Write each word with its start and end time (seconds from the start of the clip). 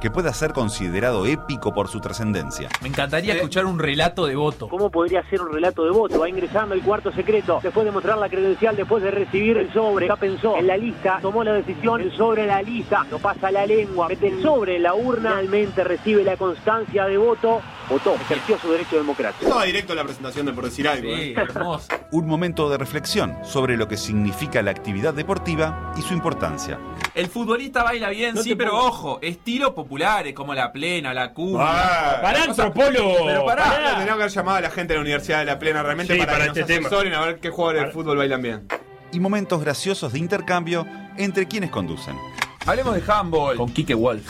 que 0.00 0.10
pueda 0.10 0.32
ser 0.32 0.52
considerado 0.52 1.26
épico 1.26 1.72
por 1.72 1.88
su 1.88 2.00
trascendencia. 2.00 2.68
Me 2.82 2.88
encantaría 2.88 3.34
escuchar 3.34 3.66
un 3.66 3.78
relato 3.78 4.26
de 4.26 4.36
voto. 4.36 4.68
¿Cómo 4.68 4.90
podría 4.90 5.22
ser 5.28 5.40
un 5.40 5.52
relato 5.52 5.84
de 5.84 5.90
voto? 5.90 6.20
Va 6.20 6.28
ingresando 6.28 6.74
el 6.74 6.82
cuarto 6.82 7.12
secreto, 7.12 7.60
después 7.62 7.84
de 7.84 7.92
mostrar 7.92 8.18
la 8.18 8.28
credencial, 8.28 8.76
después 8.76 9.02
de 9.02 9.10
recibir 9.10 9.56
el 9.56 9.72
sobre, 9.72 10.08
ya 10.08 10.16
pensó 10.16 10.56
en 10.56 10.66
la 10.66 10.76
lista, 10.76 11.18
tomó 11.22 11.44
la 11.44 11.52
decisión, 11.52 12.00
el 12.00 12.12
sobre 12.12 12.42
en 12.42 12.48
la 12.48 12.62
lista, 12.62 13.06
lo 13.10 13.18
pasa 13.18 13.50
la 13.50 13.66
lengua, 13.66 14.08
mete 14.08 14.28
el 14.28 14.42
sobre 14.42 14.76
en 14.76 14.82
la 14.82 14.94
urna, 14.94 15.36
finalmente 15.36 15.84
recibe 15.84 16.24
la 16.24 16.36
constancia 16.36 17.04
de 17.06 17.18
voto, 17.18 17.60
votó, 17.88 18.14
ejerció 18.14 18.58
su 18.58 18.70
derecho 18.70 18.96
democrático. 18.96 19.44
Estaba 19.44 19.64
directo 19.64 19.92
a 19.92 19.96
la 19.96 20.04
presentación 20.04 20.46
de 20.46 20.52
por 20.52 20.64
decir 20.64 20.88
algo. 20.88 21.14
Sí, 21.14 21.22
¿eh? 21.22 21.34
hermoso. 21.36 21.88
Un 22.12 22.26
momento 22.26 22.68
de 22.68 22.78
reflexión 22.78 23.36
sobre 23.44 23.76
lo 23.76 23.88
que 23.88 23.96
significa 23.96 24.62
la 24.62 24.70
actividad 24.70 25.14
deportiva 25.14 25.92
y 25.96 26.02
su 26.02 26.14
importancia. 26.14 26.78
El 27.14 27.28
futbolista 27.28 27.82
baila 27.82 28.10
bien, 28.10 28.34
No 28.34 28.42
sí, 28.42 28.54
pero 28.54 28.76
ojo, 28.76 29.18
estilos 29.22 29.70
populares 29.70 30.34
como 30.34 30.54
la 30.54 30.72
plena, 30.72 31.14
la 31.14 31.32
cuba. 31.32 31.64
Ah, 31.66 32.20
Pará, 32.22 32.44
antropólogo. 32.44 33.26
Pero 33.26 33.44
pará. 33.46 33.64
Tendríamos 33.64 34.04
que 34.06 34.10
haber 34.12 34.30
llamado 34.30 34.58
a 34.58 34.60
la 34.60 34.70
gente 34.70 34.92
de 34.92 34.98
la 34.98 35.02
Universidad 35.02 35.38
de 35.40 35.44
La 35.46 35.58
Plena 35.58 35.82
realmente 35.82 36.14
Sí, 36.14 36.18
para, 36.20 36.32
para 36.32 36.52
que 36.52 36.60
este 36.60 36.80
nos 36.80 36.90
tema. 36.90 37.16
a 37.18 37.26
ver 37.26 37.38
qué 37.40 37.50
jugadores 37.50 37.86
de 37.86 37.92
fútbol 37.92 38.18
bailan 38.18 38.42
bien. 38.42 38.68
Y 39.12 39.20
momentos 39.20 39.60
graciosos 39.60 40.12
de 40.12 40.18
intercambio 40.18 40.86
entre 41.16 41.46
quienes 41.46 41.70
conducen. 41.70 42.16
Hablemos 42.66 42.94
de 42.94 43.02
handball. 43.12 43.56
Con 43.56 43.70
Kike 43.70 43.94
Wolf. 43.94 44.26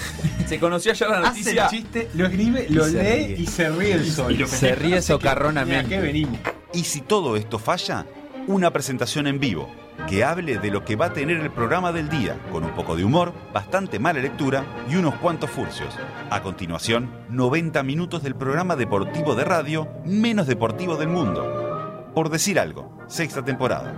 Se 0.46 0.58
conoció 0.60 0.92
ayer 0.92 1.08
la 1.08 1.18
Hace 1.20 1.28
noticia. 1.40 1.64
el 1.64 1.70
chiste, 1.70 2.08
lo 2.14 2.26
escribe, 2.26 2.66
lo 2.68 2.86
Y 2.86 2.90
se 2.90 3.02
lee 3.02 3.26
ríe. 3.26 3.36
y 3.40 3.46
se 3.46 3.68
ríe 3.70 3.92
el 3.94 4.10
sol. 4.10 4.46
Se 4.46 4.74
ríe 4.74 5.02
socarronamente. 5.02 5.88
¿qué 5.88 6.00
venimos? 6.00 6.38
Y 6.72 6.84
si 6.84 7.00
todo 7.00 7.36
esto 7.36 7.58
falla, 7.58 8.04
una 8.46 8.70
presentación 8.72 9.26
en 9.26 9.40
vivo 9.40 9.68
que 10.08 10.22
hable 10.22 10.58
de 10.58 10.70
lo 10.70 10.84
que 10.84 10.94
va 10.94 11.06
a 11.06 11.12
tener 11.14 11.38
el 11.38 11.50
programa 11.50 11.90
del 11.90 12.10
día, 12.10 12.38
con 12.52 12.62
un 12.62 12.72
poco 12.72 12.94
de 12.94 13.04
humor, 13.04 13.32
bastante 13.54 13.98
mala 13.98 14.20
lectura 14.20 14.62
y 14.90 14.96
unos 14.96 15.14
cuantos 15.14 15.50
furcios. 15.50 15.94
A 16.30 16.42
continuación, 16.42 17.10
90 17.30 17.82
minutos 17.82 18.22
del 18.22 18.34
programa 18.36 18.76
deportivo 18.76 19.34
de 19.34 19.44
radio 19.44 19.88
menos 20.04 20.46
deportivo 20.46 20.96
del 20.96 21.08
mundo. 21.08 22.10
Por 22.14 22.28
decir 22.28 22.60
algo, 22.60 22.96
sexta 23.08 23.42
temporada. 23.42 23.94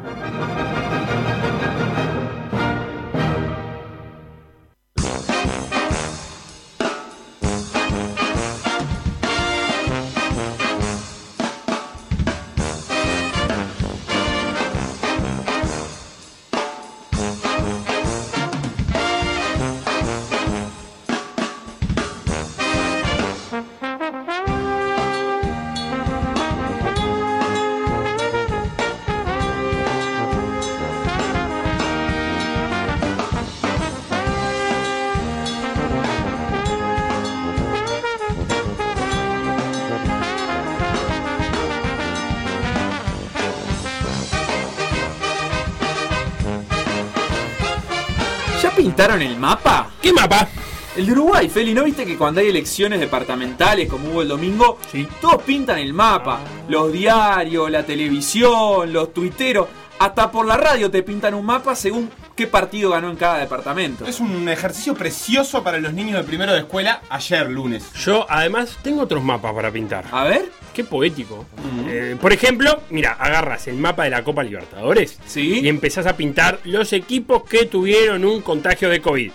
El 50.99 51.07
de 51.07 51.13
Uruguay, 51.13 51.49
Feli, 51.49 51.75
¿no 51.75 51.85
viste 51.85 52.05
que 52.05 52.17
cuando 52.17 52.41
hay 52.41 52.49
elecciones 52.49 52.99
departamentales 52.99 53.89
como 53.89 54.11
hubo 54.11 54.23
el 54.23 54.27
domingo, 54.27 54.81
todos 55.21 55.41
pintan 55.45 55.79
el 55.79 55.95
mapa? 55.95 56.41
Los 56.69 56.93
diarios, 56.93 57.71
la 57.71 57.85
televisión, 57.85 58.93
los 58.93 59.15
tuiteros, 59.15 59.69
hasta 60.01 60.29
por 60.33 60.45
la 60.45 60.57
radio 60.57 60.91
te 60.91 61.05
pintan 61.05 61.35
un 61.35 61.47
mapa 61.47 61.77
según 61.77 62.11
qué 62.35 62.49
partido 62.49 62.91
ganó 62.91 63.11
en 63.11 63.17
cada 63.17 63.39
departamento. 63.39 64.07
Es 64.07 64.19
un 64.19 64.49
ejercicio 64.49 64.93
precioso 64.95 65.63
para 65.63 65.79
los 65.79 65.93
niños 65.93 66.17
de 66.19 66.25
primero 66.25 66.53
de 66.53 66.59
escuela 66.61 67.01
ayer, 67.11 67.49
lunes. 67.49 67.93
Yo 67.95 68.27
además 68.29 68.77
tengo 68.83 69.03
otros 69.03 69.23
mapas 69.23 69.55
para 69.55 69.71
pintar. 69.71 70.05
A 70.11 70.25
ver, 70.25 70.51
Qué 70.75 70.83
poético. 70.85 71.45
Eh, 71.89 72.17
por 72.21 72.33
ejemplo, 72.33 72.83
mira, 72.91 73.13
agarras 73.13 73.67
el 73.69 73.77
mapa 73.77 74.03
de 74.05 74.11
la 74.11 74.23
Copa 74.25 74.43
Libertadores 74.45 75.19
Sí. 75.27 75.61
y 75.61 75.69
empezás 75.69 76.07
a 76.07 76.17
pintar 76.17 76.59
los 76.65 76.93
equipos 76.93 77.43
que 77.45 77.67
tuvieron 77.67 78.25
un 78.25 78.43
contagio 78.43 78.89
de 78.89 79.01
COVID. 79.01 79.31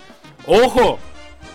Ojo, 0.46 1.00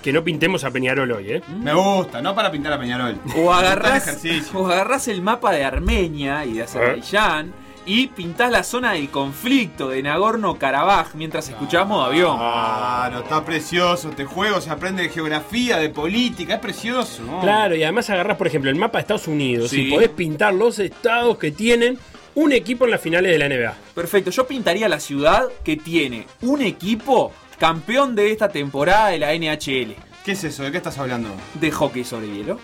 que 0.03 0.13
no 0.13 0.23
pintemos 0.25 0.65
a 0.65 0.71
Peñarol 0.71 1.11
hoy, 1.13 1.33
¿eh? 1.33 1.43
Me 1.61 1.73
gusta, 1.75 2.21
no 2.23 2.35
para 2.35 2.51
pintar 2.51 2.73
a 2.73 2.79
Peñarol. 2.79 3.17
o 3.37 3.53
agarrás, 3.53 4.19
o 4.55 4.67
agarrás 4.67 5.09
el 5.09 5.23
mapa 5.23 5.53
de 5.53 5.65
Armenia 5.65 6.45
y 6.45 6.55
de 6.55 6.63
Azerbaiyán 6.63 7.53
y 7.87 8.09
pintás 8.09 8.51
la 8.51 8.63
zona 8.65 8.93
del 8.93 9.09
conflicto 9.09 9.89
de 9.89 10.03
Nagorno-Karabaj 10.03 11.15
mientras 11.15 11.49
escuchamos 11.49 12.07
avión. 12.07 12.37
Claro, 12.37 13.21
está 13.21 13.45
precioso 13.45 14.11
este 14.11 14.25
juego, 14.27 14.61
se 14.61 14.71
aprende 14.71 15.03
de 15.05 15.09
geografía, 15.09 15.79
de 15.79 15.89
política, 15.89 16.55
es 16.55 16.61
precioso. 16.61 17.23
Claro, 17.41 17.75
y 17.75 17.83
además 17.83 18.11
agarrás, 18.11 18.37
por 18.37 18.47
ejemplo, 18.47 18.71
el 18.71 18.77
mapa 18.77 18.99
de 18.99 19.03
Estados 19.03 19.27
Unidos 19.27 19.71
Sí. 19.71 19.89
y 19.89 19.91
podés 19.91 20.11
pintar 20.11 20.53
los 20.55 20.79
estados 20.79 21.39
que 21.39 21.51
tienen 21.51 21.99
un 22.35 22.53
equipo 22.53 22.85
en 22.85 22.91
las 22.93 23.01
finales 23.01 23.33
de 23.33 23.39
la 23.39 23.47
NBA. 23.49 23.75
Perfecto, 23.95 24.31
yo 24.31 24.47
pintaría 24.47 24.89
la 24.89 25.01
ciudad 25.01 25.45
que 25.65 25.77
tiene 25.77 26.27
un 26.43 26.61
equipo 26.63 27.33
campeón 27.59 28.15
de 28.15 28.31
esta 28.33 28.49
temporada 28.49 29.09
de 29.09 29.19
la 29.19 29.33
NHL 29.35 29.95
¿Qué 30.25 30.33
es 30.33 30.45
eso? 30.45 30.63
¿De 30.63 30.71
qué 30.71 30.77
estás 30.77 30.99
hablando? 30.99 31.31
de 31.55 31.71
hockey 31.71 32.05
sobre 32.05 32.27
hielo. 32.29 32.59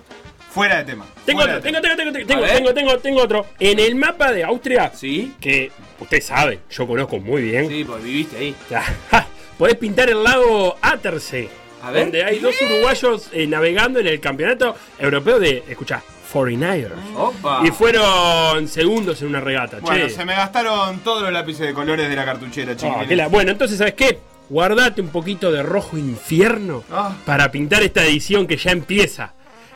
Fuera 0.50 0.76
de 0.78 0.84
tema. 0.84 1.06
Tengo 1.24 1.40
otro, 1.40 1.60
tengo, 1.60 1.80
tema. 1.80 1.96
tengo, 1.96 2.12
tengo, 2.12 2.26
tengo, 2.28 2.46
tengo, 2.46 2.74
tengo, 2.74 2.98
tengo 2.98 3.22
otro. 3.22 3.46
En 3.58 3.78
el 3.80 3.94
mapa 3.96 4.30
de 4.32 4.44
Austria, 4.44 4.92
¿Sí? 4.94 5.34
que 5.40 5.72
usted 5.98 6.22
sabe, 6.22 6.60
yo 6.70 6.86
conozco 6.86 7.18
muy 7.18 7.42
bien. 7.42 7.68
Sí, 7.68 7.82
pues 7.84 8.04
viviste 8.04 8.36
ahí. 8.36 8.54
Podés 9.58 9.76
pintar 9.76 10.10
el 10.10 10.22
lago 10.22 10.76
Attersee. 10.80 11.48
A 11.82 11.90
ver. 11.90 12.02
Donde 12.02 12.22
hay 12.24 12.38
dos 12.38 12.54
uruguayos 12.62 13.30
eh, 13.32 13.46
navegando 13.46 13.98
en 13.98 14.06
el 14.06 14.20
campeonato 14.20 14.76
europeo 14.98 15.38
de, 15.40 15.64
escucha, 15.68 16.02
49ers. 16.32 16.92
Opa. 17.16 17.62
Y 17.64 17.70
fueron 17.70 18.68
segundos 18.68 19.20
en 19.22 19.28
una 19.28 19.40
regata, 19.40 19.78
Bueno, 19.80 20.06
che. 20.06 20.10
se 20.10 20.24
me 20.24 20.34
gastaron 20.34 21.00
todos 21.00 21.22
los 21.22 21.32
lápices 21.32 21.66
de 21.66 21.72
colores 21.74 22.08
de 22.08 22.14
la 22.16 22.24
cartuchera, 22.24 22.74
Ah, 22.82 23.04
qué 23.08 23.16
la- 23.16 23.28
Bueno, 23.28 23.50
entonces, 23.52 23.78
¿sabes 23.78 23.94
qué? 23.94 24.18
Guardate 24.50 25.00
un 25.00 25.08
poquito 25.08 25.50
de 25.50 25.62
rojo 25.62 25.96
infierno 25.98 26.84
Ah. 26.90 27.16
para 27.24 27.50
pintar 27.50 27.82
esta 27.82 28.04
edición 28.04 28.46
que 28.46 28.56
ya 28.56 28.70
empieza. 28.72 29.32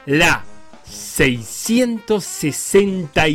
La 0.07 0.45
666. 0.85 2.57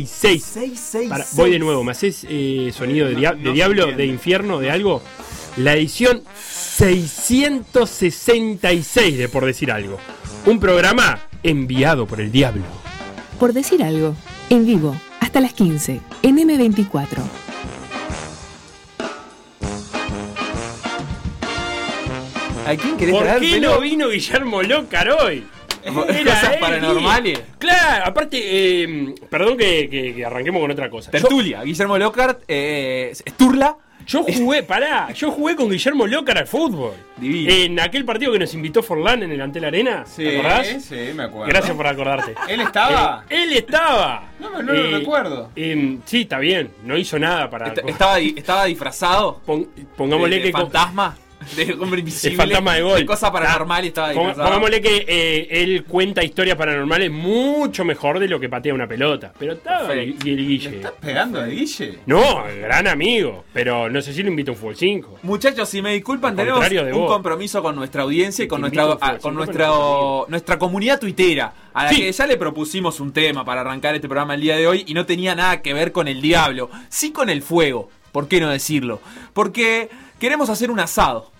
666. 0.02 1.08
Para- 1.08 1.26
voy 1.32 1.50
de 1.50 1.58
nuevo, 1.58 1.82
¿me 1.84 1.90
haces 1.92 2.24
eh, 2.28 2.72
sonido 2.74 3.06
de, 3.08 3.14
No, 3.14 3.18
dia- 3.20 3.32
no 3.32 3.50
de 3.50 3.52
diablo, 3.52 3.86
de 3.92 4.06
infierno, 4.06 4.58
de 4.60 4.70
algo? 4.70 5.02
La 5.56 5.74
edición 5.74 6.22
666 6.48 9.18
de 9.18 9.28
Por 9.28 9.44
Decir 9.46 9.70
Algo. 9.70 9.98
Un 10.46 10.58
programa 10.58 11.20
enviado 11.42 12.06
por 12.06 12.20
el 12.20 12.32
diablo. 12.32 12.62
Por 13.38 13.52
decir 13.52 13.82
algo, 13.84 14.16
en 14.50 14.66
vivo, 14.66 14.96
hasta 15.20 15.40
las 15.40 15.52
15, 15.52 16.00
en 16.22 16.38
M24. 16.38 17.22
¿A 22.66 22.76
quién 22.76 22.96
querés 22.96 23.14
¿Por 23.14 23.40
qué 23.40 23.60
no 23.60 23.80
vino 23.80 24.08
Guillermo 24.08 24.62
Lócar 24.62 25.10
hoy? 25.10 25.44
Era 25.84 25.92
Cosas 25.94 26.52
él, 26.54 26.60
paranormales. 26.60 27.38
Guille. 27.38 27.44
Claro, 27.58 28.04
aparte, 28.06 28.38
eh, 28.40 29.14
perdón 29.28 29.58
que, 29.58 29.88
que- 29.90 30.14
que 30.14 30.24
arranquemos 30.24 30.62
con 30.62 30.70
otra 30.70 30.88
cosa. 30.88 31.10
Yo, 31.12 31.18
Tertulia, 31.20 31.62
Guillermo 31.62 31.98
Lockhart, 31.98 32.42
eh, 32.48 33.12
Sturla. 33.28 33.76
yo 34.06 34.22
jugué, 34.22 34.62
pará, 34.62 35.12
yo 35.12 35.30
jugué 35.30 35.54
con 35.56 35.68
Guillermo 35.68 36.06
Lócar 36.06 36.38
al 36.38 36.46
fútbol. 36.46 36.92
Divino. 37.18 37.52
En 37.52 37.78
aquel 37.80 38.06
partido 38.06 38.32
que 38.32 38.38
nos 38.38 38.54
invitó 38.54 38.82
Forlán 38.82 39.24
en 39.24 39.32
el 39.32 39.40
Antel 39.42 39.66
Arena. 39.66 40.04
Sí, 40.06 40.24
¿Te 40.24 40.38
acordás? 40.38 40.66
sí, 40.88 40.96
me 41.14 41.24
acuerdo. 41.24 41.48
Gracias 41.48 41.76
por 41.76 41.86
acordarte. 41.86 42.34
¿Él 42.48 42.62
estaba? 42.62 43.24
Eh, 43.28 43.42
él 43.42 43.52
estaba. 43.52 44.28
No, 44.40 44.62
no, 44.62 44.72
lo 44.72 44.98
recuerdo. 44.98 45.50
eh, 45.54 45.98
sí, 46.06 46.22
está 46.22 46.38
bien. 46.38 46.70
No 46.84 46.96
hizo 46.96 47.18
nada 47.18 47.50
para. 47.50 47.68
Est- 47.68 47.86
estaba, 47.86 48.16
di- 48.16 48.34
estaba 48.38 48.64
disfrazado. 48.64 49.42
Pon- 49.44 49.68
pongámosle 49.98 50.36
de- 50.36 50.42
de 50.44 50.48
que. 50.48 50.52
fantasma. 50.52 51.14
De 51.56 51.72
hombre 51.74 52.00
invisible. 52.00 52.30
El 52.32 52.36
fantasma 52.36 52.74
de 52.74 52.82
gol. 52.82 52.98
De 52.98 53.06
cosa 53.06 53.30
paranormal 53.30 53.84
y 53.84 53.88
estaba 53.88 54.08
Pong- 54.08 54.16
disfrazado. 54.28 54.46
Pongámosle 54.48 54.80
que 54.80 55.04
eh, 55.06 55.48
él 55.50 55.84
cuenta 55.84 56.24
historias 56.24 56.56
paranormales 56.56 57.10
mucho 57.10 57.84
mejor 57.84 58.18
de 58.18 58.28
lo 58.28 58.40
que 58.40 58.48
patea 58.48 58.72
una 58.74 58.86
pelota. 58.88 59.32
Pero 59.38 59.52
estaba 59.52 59.92
el 59.92 60.16
¿Le 60.24 60.34
Guille. 60.36 60.76
estás 60.76 60.92
pegando 61.00 61.40
al 61.40 61.50
Guille? 61.50 61.98
No, 62.06 62.44
gran 62.60 62.86
amigo. 62.86 63.44
Pero 63.52 63.90
no 63.90 64.00
sé 64.00 64.12
si 64.14 64.22
lo 64.22 64.30
invito 64.30 64.52
a 64.52 64.54
un 64.54 64.58
fútbol 64.60 64.76
5. 64.76 65.18
Muchachos, 65.22 65.68
si 65.68 65.82
me 65.82 65.92
disculpan, 65.94 66.30
Al 66.30 66.36
tenemos 66.36 66.60
contrario 66.60 66.84
de 66.86 66.92
un 66.92 67.00
vos. 67.00 67.12
compromiso 67.12 67.62
con 67.62 67.76
nuestra 67.76 68.02
audiencia 68.02 68.44
y 68.44 68.48
con 68.48 68.60
nuestra, 68.62 68.82
invito, 68.84 68.98
ah, 69.02 69.18
con 69.20 69.34
nuestra, 69.34 69.54
pero 69.66 70.26
nuestra 70.28 70.58
comunidad 70.58 70.98
tuitera, 70.98 71.52
a 71.74 71.84
la 71.84 71.90
Sí. 71.90 71.96
que 71.96 72.12
ya 72.12 72.26
le 72.26 72.36
propusimos 72.36 73.00
un 73.00 73.12
tema 73.12 73.44
para 73.44 73.60
arrancar 73.60 73.94
este 73.94 74.08
programa 74.08 74.34
el 74.34 74.40
día 74.40 74.56
de 74.56 74.66
hoy 74.66 74.84
y 74.86 74.94
no 74.94 75.04
tenía 75.06 75.34
nada 75.34 75.60
que 75.60 75.74
ver 75.74 75.92
con 75.92 76.08
el 76.08 76.22
diablo, 76.22 76.70
sí 76.88 77.12
con 77.12 77.28
el 77.28 77.42
fuego, 77.42 77.90
¿por 78.12 78.28
qué 78.28 78.40
no 78.40 78.48
decirlo? 78.50 79.00
Porque 79.32 79.88
queremos 80.18 80.48
hacer 80.50 80.70
un 80.70 80.80
asado, 80.80 81.30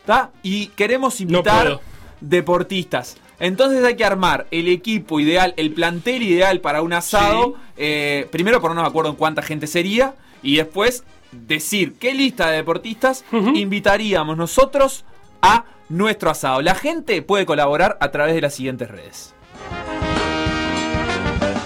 ¿está? 0.00 0.30
Y 0.42 0.68
queremos 0.68 1.20
invitar 1.20 1.80
deportistas. 2.20 3.16
Entonces 3.40 3.84
hay 3.84 3.96
que 3.96 4.04
armar 4.04 4.46
el 4.50 4.68
equipo 4.68 5.20
ideal, 5.20 5.54
el 5.56 5.72
plantel 5.72 6.22
ideal 6.22 6.60
para 6.60 6.82
un 6.82 6.92
asado. 6.92 7.56
Eh, 7.76 8.28
primero 8.30 8.60
ponernos 8.60 8.84
de 8.84 8.88
acuerdo 8.88 9.10
en 9.10 9.16
cuánta 9.16 9.42
gente 9.42 9.66
sería 9.66 10.14
y 10.42 10.56
después 10.56 11.04
decir 11.32 11.94
qué 11.98 12.14
lista 12.14 12.50
de 12.50 12.56
deportistas 12.56 13.24
invitaríamos 13.32 14.36
nosotros 14.36 15.04
a 15.42 15.64
nuestro 15.88 16.30
asado. 16.30 16.62
La 16.62 16.74
gente 16.74 17.20
puede 17.22 17.44
colaborar 17.44 17.98
a 18.00 18.10
través 18.10 18.34
de 18.34 18.40
las 18.40 18.54
siguientes 18.54 18.90
redes. 18.90 19.33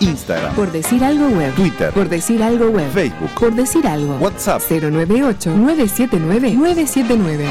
Instagram, 0.01 0.55
Por 0.55 0.73
decir 0.73 1.05
algo 1.05 1.29
web. 1.29 1.55
Twitter, 1.55 1.93
Por 1.93 2.09
decir 2.09 2.43
algo 2.43 2.69
web. 2.71 2.91
Facebook, 2.93 3.31
Por 3.39 3.55
decir 3.55 3.87
algo. 3.87 4.17
WhatsApp. 4.17 4.61
098-979-979. 4.69 7.45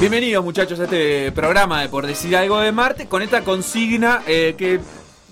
Bienvenidos 0.00 0.44
muchachos 0.44 0.80
a 0.80 0.84
este 0.84 1.30
programa 1.32 1.80
de 1.82 1.88
Por 1.88 2.06
Decir 2.06 2.36
Algo 2.36 2.60
de 2.60 2.72
Marte 2.72 3.06
con 3.06 3.22
esta 3.22 3.42
consigna 3.42 4.22
eh, 4.26 4.54
que 4.58 4.80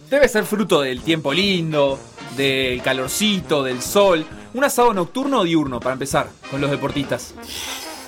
debe 0.08 0.28
ser 0.28 0.44
fruto 0.44 0.80
del 0.80 1.02
tiempo 1.02 1.32
lindo, 1.32 1.98
del 2.36 2.80
calorcito, 2.80 3.64
del 3.64 3.82
sol. 3.82 4.24
Un 4.54 4.64
asado 4.64 4.94
nocturno 4.94 5.40
o 5.40 5.44
diurno 5.44 5.80
para 5.80 5.94
empezar 5.94 6.28
con 6.50 6.60
los 6.60 6.70
deportistas. 6.70 7.34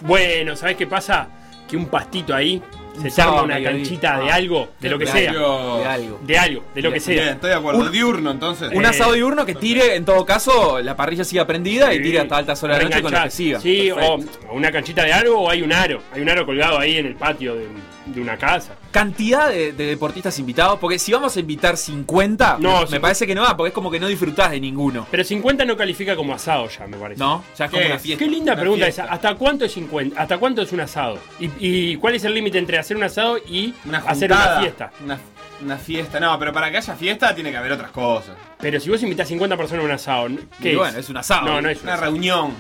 Bueno, 0.03 0.55
¿sabes 0.57 0.77
qué 0.77 0.87
pasa? 0.87 1.29
Que 1.69 1.77
un 1.77 1.87
pastito 1.87 2.35
ahí 2.35 2.63
se 3.11 3.23
arma 3.23 3.43
una 3.43 3.63
canchita 3.63 4.19
de 4.21 4.31
algo, 4.31 4.69
de 4.81 4.91
lo 4.91 4.99
que 4.99 5.07
sea. 5.07 5.33
De 5.33 5.39
algo. 5.39 6.21
De 6.23 6.39
algo, 6.39 6.65
de 6.75 6.83
lo 6.83 6.93
que 6.93 7.01
sea. 7.01 7.31
Estoy 7.31 7.51
de 7.51 7.57
acuerdo. 7.57 7.81
Un- 7.81 7.93
Diurno, 7.93 8.31
entonces. 8.31 8.71
Un 8.75 8.85
Eh, 8.85 8.89
asado 8.89 9.13
diurno 9.13 9.45
que 9.47 9.55
tire, 9.55 9.97
en 9.97 10.05
todo 10.05 10.25
caso, 10.25 10.81
la 10.81 10.97
parrilla 10.97 11.25
siga 11.25 11.47
prendida 11.47 11.93
y 11.95 12.03
tire 12.03 12.21
hasta 12.21 12.37
altas 12.39 12.63
horas 12.63 12.79
de 12.79 12.85
la 12.85 12.91
noche 12.91 13.03
con 13.03 13.13
lo 13.13 13.23
que 13.23 13.31
siga. 13.31 13.61
Sí, 13.61 13.91
o 13.91 14.19
una 14.53 14.71
canchita 14.73 15.05
de 15.05 15.13
algo 15.13 15.41
o 15.41 15.51
hay 15.51 15.63
un 15.63 15.73
aro. 15.73 16.03
Hay 16.13 16.21
un 16.23 16.29
aro 16.29 16.45
colgado 16.47 16.79
ahí 16.79 16.97
en 16.99 17.07
el 17.07 17.15
patio 17.17 17.55
de, 17.55 17.67
de 18.07 18.21
una 18.21 18.37
casa. 18.37 18.75
Cantidad 18.91 19.49
de, 19.49 19.73
de 19.73 19.87
deportistas 19.87 20.39
invitados, 20.39 20.79
porque 20.79 20.99
si 20.99 21.13
vamos 21.13 21.37
a 21.37 21.41
invitar 21.41 21.77
50, 21.77 22.59
No, 22.61 22.85
me 22.91 23.01
parece 23.01 23.27
que 23.27 23.35
no 23.35 23.43
va, 23.43 23.57
porque 23.57 23.69
es 23.69 23.75
como 23.75 23.91
que 23.91 24.01
no 24.01 24.09
disfrutás 24.09 24.51
de 24.51 24.61
ninguno. 24.61 25.07
Pero 25.11 25.25
50 25.25 25.65
no 25.65 25.77
califica 25.77 26.17
como 26.17 26.35
asado 26.35 26.69
ya, 26.69 26.87
me 26.87 26.97
parece. 26.97 27.19
¿No? 27.21 27.45
Ya 27.57 27.65
es 27.67 27.71
como 27.71 27.81
¿Qué 27.81 27.87
una 27.87 27.97
es? 27.97 28.03
fiesta. 28.03 28.25
Qué 28.25 28.31
linda 28.31 28.53
Una 28.53 28.61
pregunta 28.61 28.85
fiesta. 28.87 29.05
esa. 29.05 29.13
¿Hasta 29.13 29.35
cuánto 29.35 29.65
es 29.65 29.73
50? 29.73 30.21
¿Hasta 30.21 30.39
cuánto 30.39 30.63
es 30.63 30.73
un 30.73 30.81
asado? 30.81 31.19
¿Y, 31.39 31.51
y 31.59 31.97
cuál 31.97 32.15
es 32.15 32.25
el 32.25 32.35
límite 32.35 32.59
entre 32.59 32.79
hacer 32.79 32.97
un 32.97 33.05
asado 33.05 33.39
y 33.39 33.75
Una 33.85 33.99
hacer 33.99 34.31
una 34.33 34.61
fiesta? 34.61 34.93
Una, 35.05 35.19
una 35.63 35.77
fiesta. 35.79 36.21
No, 36.21 36.39
pero 36.39 36.53
para 36.53 36.71
que 36.71 36.79
haya 36.79 36.95
fiesta 36.95 37.35
tiene 37.35 37.51
que 37.51 37.57
haber 37.57 37.73
otras 37.73 37.91
cosas. 37.91 38.37
Pero 38.61 38.79
si 38.79 38.91
vos 38.91 39.03
invitás 39.03 39.27
50 39.29 39.57
personas 39.57 39.83
a 39.83 39.87
un 39.87 39.93
asado, 39.93 40.29
¿qué 40.61 40.69
Y 40.69 40.73
es? 40.73 40.79
bueno, 40.79 40.99
es 40.99 41.09
un 41.09 41.17
asado. 41.17 41.47
No, 41.47 41.61
no 41.61 41.69
es 41.69 41.79
un 41.83 41.85
Una 41.89 41.97
reunión. 41.97 42.53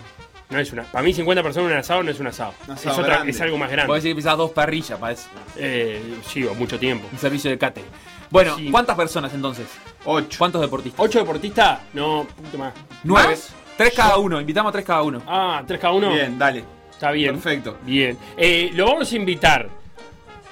No 0.52 0.58
es 0.58 0.72
una. 0.72 0.82
Para 0.84 1.02
mí 1.02 1.12
50 1.14 1.42
personas 1.42 1.66
en 1.68 1.72
un 1.74 1.78
asado 1.80 2.02
no 2.02 2.10
es 2.10 2.20
un 2.20 2.26
asado. 2.26 2.54
Un 2.68 2.74
es, 2.74 2.86
otra- 2.86 3.22
algo 3.40 3.58
más 3.58 3.70
grande. 3.70 3.92
decís 3.94 4.10
que 4.10 4.14
pisás 4.14 4.36
dos 4.36 4.50
parrillas 4.50 4.98
para 4.98 5.12
eso. 5.14 5.28
Eh, 5.56 6.18
sí, 6.26 6.44
o 6.44 6.54
mucho 6.54 6.78
tiempo. 6.78 7.08
Un 7.10 7.18
servicio 7.18 7.50
de 7.50 7.58
cate. 7.58 7.82
Bueno, 8.30 8.56
Sí. 8.56 8.70
¿cuántas 8.70 8.96
personas 8.96 9.32
entonces? 9.34 9.66
Ocho. 10.04 10.36
¿Cuántos 10.38 10.60
deportistas? 10.60 11.00
¿Ocho 11.04 11.18
deportistas? 11.18 11.80
No, 11.94 12.26
punto 12.36 12.58
más. 12.58 12.72
Nueve. 13.04 13.30
¿Más? 13.30 13.54
Tres 13.76 13.94
cada 13.96 14.18
uno, 14.18 14.40
invitamos 14.40 14.70
a 14.70 14.72
tres 14.72 14.84
cada 14.84 15.02
uno. 15.02 15.22
Ah, 15.26 15.62
tres 15.66 15.80
cada 15.80 15.94
uno. 15.94 16.10
Bien, 16.12 16.38
dale. 16.38 16.64
Está 16.90 17.10
bien. 17.10 17.32
Perfecto. 17.34 17.78
Bien. 17.84 18.16
Eh, 18.36 18.70
lo 18.74 18.86
vamos 18.86 19.10
a 19.12 19.16
invitar 19.16 19.68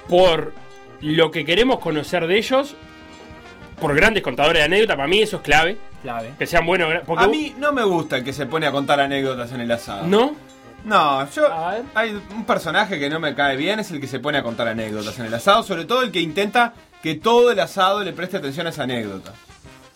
por 0.09 0.53
lo 1.01 1.31
que 1.31 1.45
queremos 1.45 1.79
conocer 1.79 2.27
de 2.27 2.37
ellos, 2.37 2.75
por 3.79 3.95
grandes 3.95 4.21
contadores 4.23 4.59
de 4.59 4.65
anécdota. 4.65 4.95
Para 4.95 5.07
mí 5.07 5.19
eso 5.21 5.37
es 5.37 5.41
clave. 5.43 5.77
Clave. 6.01 6.33
Que 6.39 6.47
sean 6.47 6.65
buenos. 6.65 6.89
Porque 7.05 7.23
A 7.23 7.27
vos- 7.27 7.35
mí 7.35 7.53
no 7.57 7.71
me 7.71 7.83
gusta 7.83 8.17
el 8.17 8.23
que 8.23 8.33
se 8.33 8.45
pone 8.45 8.65
a 8.67 8.71
contar 8.71 8.99
anécdotas 8.99 9.51
en 9.51 9.61
el 9.61 9.71
asado. 9.71 10.07
¿No? 10.07 10.35
No, 10.83 11.29
yo. 11.31 11.51
A 11.53 11.71
ver. 11.73 11.83
Hay 11.93 12.19
un 12.33 12.43
personaje 12.45 12.99
que 12.99 13.09
no 13.09 13.19
me 13.19 13.35
cae 13.35 13.55
bien, 13.55 13.79
es 13.79 13.91
el 13.91 14.01
que 14.01 14.07
se 14.07 14.19
pone 14.19 14.39
a 14.39 14.43
contar 14.43 14.67
anécdotas 14.67 15.19
en 15.19 15.25
el 15.27 15.33
asado, 15.33 15.61
sobre 15.63 15.85
todo 15.85 16.01
el 16.01 16.11
que 16.11 16.19
intenta 16.21 16.73
que 17.03 17.15
todo 17.15 17.51
el 17.51 17.59
asado 17.59 18.03
le 18.03 18.13
preste 18.13 18.37
atención 18.37 18.65
a 18.65 18.71
esa 18.71 18.83
anécdota. 18.83 19.33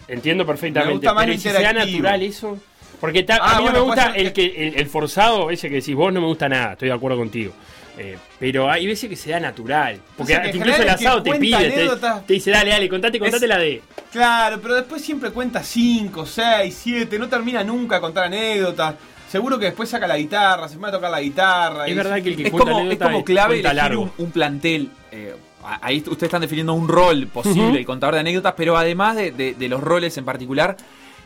Entiendo 0.07 0.45
perfectamente. 0.45 0.89
Me 0.93 0.97
gusta 0.97 1.13
más 1.13 1.23
pero 1.23 1.31
lo 1.33 1.35
¿y 1.35 1.37
si 1.41 1.49
sea 1.49 1.59
interactivo. 1.59 1.97
natural 2.03 2.21
eso? 2.21 2.57
Porque 3.01 3.23
ta- 3.23 3.39
Ah, 3.41 3.55
a 3.55 3.57
mí 3.57 3.63
bueno, 3.63 3.79
no 3.79 3.85
me 3.87 3.93
puede 3.93 4.01
gusta 4.07 4.11
ser 4.17 4.25
el, 4.27 4.33
que, 4.33 4.67
el, 4.67 4.79
el 4.79 4.87
forzado, 4.87 5.49
ese 5.49 5.69
que 5.69 5.75
decís 5.75 5.95
vos, 5.95 6.13
no 6.13 6.21
me 6.21 6.27
gusta 6.27 6.47
nada, 6.47 6.73
estoy 6.73 6.89
de 6.89 6.93
acuerdo 6.93 7.17
contigo. 7.17 7.51
Eh, 7.97 8.17
pero 8.39 8.69
hay 8.69 8.85
veces 8.85 9.09
que 9.09 9.15
se 9.15 9.31
da 9.31 9.39
natural. 9.39 9.99
Porque 10.17 10.33
O 10.33 10.35
sea, 10.35 10.41
que 10.43 10.49
en 10.49 10.55
incluso 10.57 10.75
el 10.75 10.81
general 10.83 10.95
el 10.95 10.99
que 10.99 11.07
asado 11.07 11.23
te 11.23 11.29
cuenta 11.29 11.57
pide, 11.57 11.69
te, 11.71 11.75
anécdotas- 11.87 12.25
te 12.27 12.33
dice, 12.33 12.51
dale, 12.51 12.69
dale, 12.71 12.89
contate, 12.89 13.19
contate 13.19 13.45
Es- 13.45 13.49
la 13.49 13.57
de. 13.57 13.81
Claro, 14.15 14.61
pero 14.61 14.75
después 14.75 15.01
siempre 15.01 15.29
cuenta 15.31 15.61
5, 15.61 16.25
6, 16.25 16.79
7, 16.83 17.19
no 17.19 17.27
termina 17.27 17.65
nunca 17.65 17.97
a 17.97 17.99
contar 17.99 18.23
anécdotas. 18.25 18.95
Seguro 19.29 19.59
que 19.59 19.65
después 19.65 19.89
saca 19.89 20.07
la 20.07 20.15
guitarra, 20.17 20.69
se 20.69 20.77
va 20.77 20.87
a 20.87 20.91
tocar 20.93 21.11
la 21.11 21.19
guitarra. 21.19 21.85
Es 21.85 21.91
y- 21.91 21.95
verdad 21.95 22.21
que 22.23 22.29
el 22.29 22.37
que 22.37 22.43
Es 22.43 22.49
cuenta 22.51 22.71
como, 22.71 22.79
es 22.79 22.85
anécdota 22.85 23.11
como 23.11 23.25
clave 23.25 23.59
elegir 23.59 23.97
un, 23.97 24.11
un 24.17 24.31
plantel. 24.31 24.89
eh, 25.11 25.35
ahí 25.81 25.97
ustedes 25.97 26.23
están 26.23 26.39
definiendo 26.39 26.73
un 26.73 26.87
rol 26.87 27.27
posible, 27.27 27.67
Ujú. 27.67 27.75
el 27.75 27.85
contador 27.85 28.13
de 28.13 28.21
anécdotas, 28.21 28.53
pero 28.55 28.77
además 28.77 29.17
de, 29.17 29.31
de- 29.31 29.53
de 29.53 29.67
los 29.67 29.81
roles 29.83 30.17
en 30.17 30.23
particular, 30.23 30.77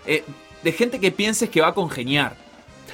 eh, 0.07 0.23
de 0.63 0.71
gente 0.71 0.99
que 0.99 1.11
pienses 1.11 1.49
que 1.51 1.61
va 1.61 1.67
a 1.67 1.73
congeniar. 1.75 2.35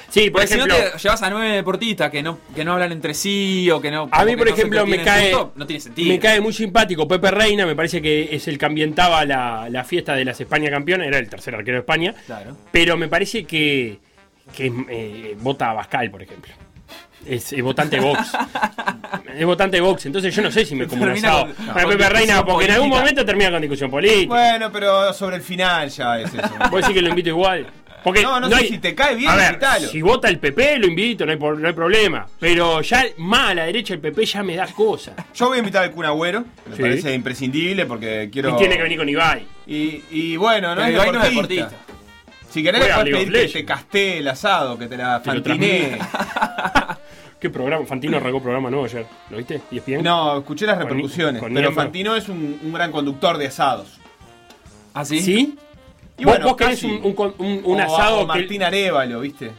Sí, 0.08 0.30
por 0.30 0.40
Porque 0.40 0.46
si 0.46 0.54
ejemplo, 0.54 0.74
no 0.78 0.90
te 0.92 0.98
llevas 0.98 1.22
a 1.22 1.30
nueve 1.30 1.48
deportistas 1.56 2.10
que 2.10 2.22
no, 2.22 2.38
que 2.54 2.64
no 2.64 2.72
hablan 2.74 2.92
entre 2.92 3.12
sí 3.12 3.68
o 3.70 3.80
que 3.80 3.90
no. 3.90 4.08
A 4.12 4.24
mí, 4.24 4.36
por 4.36 4.46
no 4.46 4.52
ejemplo, 4.54 4.86
me 4.86 5.02
cae, 5.02 5.32
no 5.54 5.66
tiene 5.66 5.80
sentido. 5.80 6.08
me 6.08 6.18
cae 6.18 6.40
muy 6.40 6.52
simpático 6.52 7.06
Pepe 7.08 7.30
Reina, 7.30 7.66
me 7.66 7.74
parece 7.74 8.00
que 8.00 8.28
es 8.34 8.46
el 8.48 8.56
que 8.56 8.64
ambientaba 8.66 9.24
la, 9.24 9.68
la 9.68 9.84
fiesta 9.84 10.14
de 10.14 10.24
las 10.24 10.40
España 10.40 10.70
campeonas, 10.70 11.08
era 11.08 11.18
el 11.18 11.28
tercer 11.28 11.54
arquero 11.54 11.76
de 11.76 11.80
España, 11.80 12.14
Claro. 12.26 12.56
pero 12.70 12.96
me 12.96 13.08
parece 13.08 13.44
que, 13.44 13.98
que 14.56 14.72
eh, 14.88 15.36
vota 15.40 15.70
a 15.70 15.74
Bascal, 15.74 16.10
por 16.10 16.22
ejemplo. 16.22 16.52
Es, 17.26 17.52
es 17.52 17.62
votante 17.62 17.98
Vox. 17.98 18.20
es 19.36 19.44
votante 19.44 19.80
Vox, 19.80 20.06
entonces 20.06 20.34
yo 20.34 20.42
no 20.42 20.50
sé 20.50 20.64
si 20.64 20.76
me 20.76 20.86
como 20.86 21.04
con- 21.04 21.20
con 21.20 21.88
Pepe 21.90 22.08
Reina, 22.08 22.44
porque 22.44 22.66
en 22.66 22.70
algún 22.70 22.88
momento 22.90 23.24
termina 23.24 23.50
con 23.50 23.60
discusión 23.60 23.90
política. 23.90 24.28
Bueno, 24.28 24.70
pero 24.72 25.12
sobre 25.12 25.36
el 25.36 25.42
final 25.42 25.88
ya 25.90 26.20
es 26.20 26.32
eso. 26.32 26.48
Vos 26.70 26.80
decís 26.82 26.94
que 26.94 27.02
lo 27.02 27.08
invito 27.08 27.30
igual. 27.30 27.66
Porque 28.06 28.22
No, 28.22 28.38
no 28.38 28.48
sé 28.50 28.68
si 28.68 28.78
te 28.78 28.94
cae 28.94 29.16
bien, 29.16 29.28
A 29.28 29.34
ver, 29.34 29.46
invitalo. 29.54 29.88
si 29.88 30.00
vota 30.00 30.28
el 30.28 30.38
PP, 30.38 30.78
lo 30.78 30.86
invito, 30.86 31.26
no 31.26 31.32
hay, 31.32 31.38
no 31.40 31.66
hay 31.66 31.72
problema. 31.74 32.24
Pero 32.38 32.80
ya 32.80 33.04
más 33.16 33.50
a 33.50 33.54
la 33.54 33.64
derecha 33.66 33.94
el 33.94 33.98
PP 34.00 34.24
ya 34.26 34.44
me 34.44 34.54
da 34.54 34.68
cosas. 34.68 35.16
Yo 35.34 35.48
voy 35.48 35.56
a 35.56 35.58
invitar 35.58 35.82
al 35.82 35.90
Kun 35.90 36.04
Agüero, 36.06 36.44
me 36.70 36.76
Sí. 36.76 36.82
parece 36.82 37.12
imprescindible 37.12 37.84
porque 37.84 38.28
quiero. 38.32 38.50
Y 38.54 38.58
tiene 38.58 38.76
que 38.76 38.82
venir 38.84 38.98
con 38.98 39.08
Ibai. 39.08 39.44
Y, 39.66 40.02
y 40.12 40.36
bueno, 40.36 40.76
no 40.76 40.84
es 40.84 40.92
Ibai 40.94 41.10
no 41.10 41.20
es 41.20 41.30
deportista. 41.30 41.70
Si 42.48 42.62
querés, 42.62 42.80
Juega 42.80 43.02
pedir 43.02 43.32
que 43.32 43.48
te 43.48 43.64
casté 43.64 44.18
el 44.18 44.28
asado, 44.28 44.78
que 44.78 44.86
te 44.86 44.96
la 44.96 45.20
fantiné. 45.20 45.98
¿Qué 47.40 47.50
programa? 47.50 47.84
Fantino 47.86 48.18
arrancó 48.18 48.40
programa 48.40 48.70
nuevo 48.70 48.84
ayer. 48.86 49.04
¿Lo 49.30 49.36
viste? 49.36 49.60
¿Y 49.72 49.78
ESPN? 49.78 50.02
No, 50.04 50.38
escuché 50.38 50.64
las 50.64 50.76
Con- 50.78 50.86
repercusiones. 50.88 51.40
con 51.42 51.52
pero 51.52 51.60
Niembro. 51.68 51.82
Fantino 51.82 52.14
es 52.14 52.28
un, 52.28 52.58
un 52.62 52.72
gran 52.72 52.92
conductor 52.92 53.36
de 53.36 53.48
asados. 53.48 53.98
¿Ah, 54.94 55.04
sí? 55.04 55.20
¿Sí? 55.20 55.58
Y 56.18 56.24
¿Vos, 56.24 56.32
bueno, 56.34 56.46
vos 56.46 56.56
querés 56.56 56.74
casi. 56.80 56.86
un, 56.86 57.04
un 57.04 57.12
con- 57.14 57.34
un- 57.38 57.60
un 57.64 57.80
O- 57.80 57.82
asado 57.82 58.16
o 58.16 58.20
que- 58.20 58.26
Martín 58.26 58.62
Arevalo, 58.62 59.20
¿viste? 59.20 59.50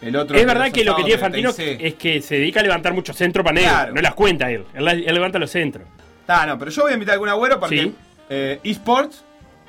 El 0.00 0.16
otro. 0.16 0.36
Es 0.36 0.44
verdad 0.44 0.70
que 0.72 0.84
lo 0.84 0.96
que 0.96 1.04
tiene 1.04 1.18
Fantino 1.18 1.50
es 1.56 1.94
que 1.94 2.20
se 2.20 2.34
dedica 2.36 2.60
a 2.60 2.62
levantar 2.64 2.92
muchos 2.92 3.16
centros 3.16 3.44
para 3.44 3.54
negro. 3.54 3.70
Claro. 3.70 3.94
No 3.94 4.00
las 4.02 4.14
cuenta 4.14 4.50
él. 4.50 4.64
Él, 4.74 4.88
él 4.88 5.14
levanta 5.14 5.38
los 5.38 5.50
centros. 5.50 5.86
Ah, 6.26 6.44
no, 6.46 6.58
pero 6.58 6.70
yo 6.70 6.82
voy 6.82 6.90
a 6.90 6.94
invitar 6.94 7.12
a 7.12 7.14
algún 7.14 7.28
agüero 7.28 7.60
porque 7.60 7.82
Sí. 7.82 7.94
eh, 8.28 8.58
esports, 8.64 9.22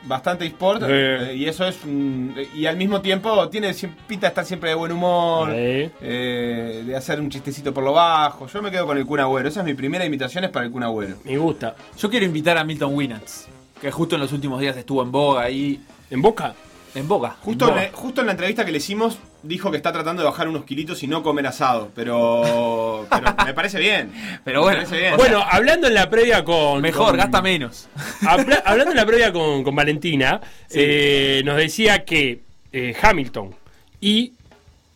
bastante 0.05 0.45
esports, 0.45 0.83
Eh. 0.89 1.29
eh, 1.31 1.35
y 1.35 1.45
eso 1.45 1.67
es 1.67 1.77
un- 1.85 2.35
Y 2.55 2.65
al 2.65 2.77
mismo 2.77 3.00
tiempo 3.01 3.47
tiene 3.50 3.73
pinta 4.07 4.27
de 4.27 4.29
estar 4.29 4.43
siempre 4.45 4.69
de 4.71 4.75
buen 4.75 4.91
humor, 4.91 5.50
Eh. 5.53 5.91
eh, 6.01 6.83
de 6.85 6.95
hacer 6.95 7.19
un 7.21 7.29
chistecito 7.29 7.73
por 7.73 7.83
lo 7.83 7.93
bajo. 7.93 8.47
Yo 8.47 8.62
me 8.62 8.71
quedo 8.71 8.85
con 8.88 8.97
el 8.97 9.05
Kun 9.05 9.19
Agüero. 9.19 9.47
Esa 9.47 9.59
es 9.59 9.65
mi 9.65 9.75
primera 9.75 10.03
invitación, 10.03 10.43
es 10.45 10.50
para 10.50 10.65
el 10.65 10.71
Kun 10.71 10.83
Agüero. 10.83 11.15
Me 11.25 11.38
gusta. 11.38 11.75
Yo 11.97 12.09
quiero 12.09 12.25
invitar 12.25 12.57
a 12.57 12.63
Milton 12.63 12.95
Winans, 12.95 13.47
que 13.79 13.91
justo 13.91 14.15
en 14.15 14.21
los 14.21 14.31
últimos 14.33 14.59
días 14.59 14.75
estuvo 14.77 15.03
en 15.03 15.12
boga 15.12 15.43
ahí. 15.43 15.79
¿En 16.13 16.22
Boca? 16.22 16.53
En 16.96 17.08
boga. 17.08 17.36
Justo 17.41 17.70
en 17.70 17.75
la, 17.75 17.89
justo 17.91 18.22
en 18.22 18.27
la 18.27 18.34
entrevista 18.34 18.63
que 18.63 18.72
le 18.72 18.77
hicimos, 18.77 19.17
dijo 19.41 19.72
que 19.72 19.77
está 19.77 19.91
tratando 19.91 20.22
de 20.22 20.29
bajar 20.29 20.48
unos 20.48 20.63
kilitos 20.63 21.01
y 21.01 21.08
no 21.08 21.24
comer 21.24 21.48
asado. 21.48 21.89
Pero, 21.96 23.08
pero 23.10 23.34
me 23.48 23.53
parece 23.55 23.79
bien. 23.79 24.12
Pero 24.43 24.62
bueno, 24.62 24.77
me 24.82 24.86
parece 24.86 25.01
bien. 25.01 25.17
Bueno, 25.17 25.41
hablando 25.50 25.88
en 25.88 25.96
la 25.96 26.08
previa 26.08 26.43
con. 26.43 26.82
Mejor, 26.84 27.08
con- 27.08 27.17
gasta 27.17 27.41
menos. 27.41 27.89
Habla- 28.27 28.62
hablando 28.63 28.91
en 28.91 28.98
la 28.98 29.05
previa 29.08 29.34
con, 29.34 29.63
con 29.63 29.75
Valentina, 29.75 30.39
eh, 30.70 31.41
nos 31.43 31.58
decía 31.58 32.05
que 32.05 32.41
eh, 32.72 32.96
Hamilton 33.01 33.55
y 34.00 34.34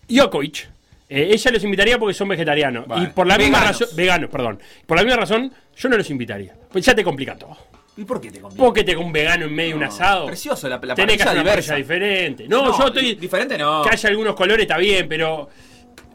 Djokovic. 0.08 0.68
eh, 1.10 1.30
ella 1.32 1.50
los 1.52 1.64
invitaría 1.64 1.98
porque 1.98 2.14
son 2.14 2.28
vegetarianos. 2.28 2.86
Vale. 2.88 3.06
Y 3.06 3.08
por 3.08 3.26
la 3.26 3.40
misma 3.40 3.62
razón. 3.64 3.88
Veganos, 3.96 4.30
perdón. 4.30 4.60
Por 4.86 4.98
la 4.98 5.04
misma 5.04 5.18
razón, 5.22 5.52
yo 5.76 5.90
no 5.90 5.98
los 5.98 6.12
invitaría. 6.12 6.54
Pues 6.72 6.86
ya 6.86 6.94
te 6.94 7.04
complica 7.04 7.36
todo. 7.36 7.58
¿Y 7.98 8.06
por 8.06 8.22
qué 8.22 8.32
te 8.32 8.40
conviene? 8.40 8.64
¿Por 8.64 8.74
qué 8.74 8.84
te 8.84 8.96
con 8.96 9.06
un 9.06 9.12
vegano 9.12 9.46
en 9.46 9.54
medio 9.56 9.72
de 9.72 9.78
un 9.78 9.84
asado? 9.84 10.28
Precioso, 10.28 10.70
la, 10.70 10.80
la 10.82 10.96
Tenés 10.96 11.18
que 11.18 11.24
hacer 11.24 11.34
una 11.36 11.44
diversa. 11.44 11.72
parrilla 11.74 11.94
diferente. 11.96 12.48
No, 12.48 12.78
yo 12.78 12.88
estoy. 12.88 13.16
Diferente 13.16 13.58
no. 13.58 13.82
Que 13.84 13.90
haya 13.90 14.10
algunos 14.10 14.36
colores 14.36 14.62
está 14.62 14.78
bien, 14.78 15.08
pero. 15.10 15.50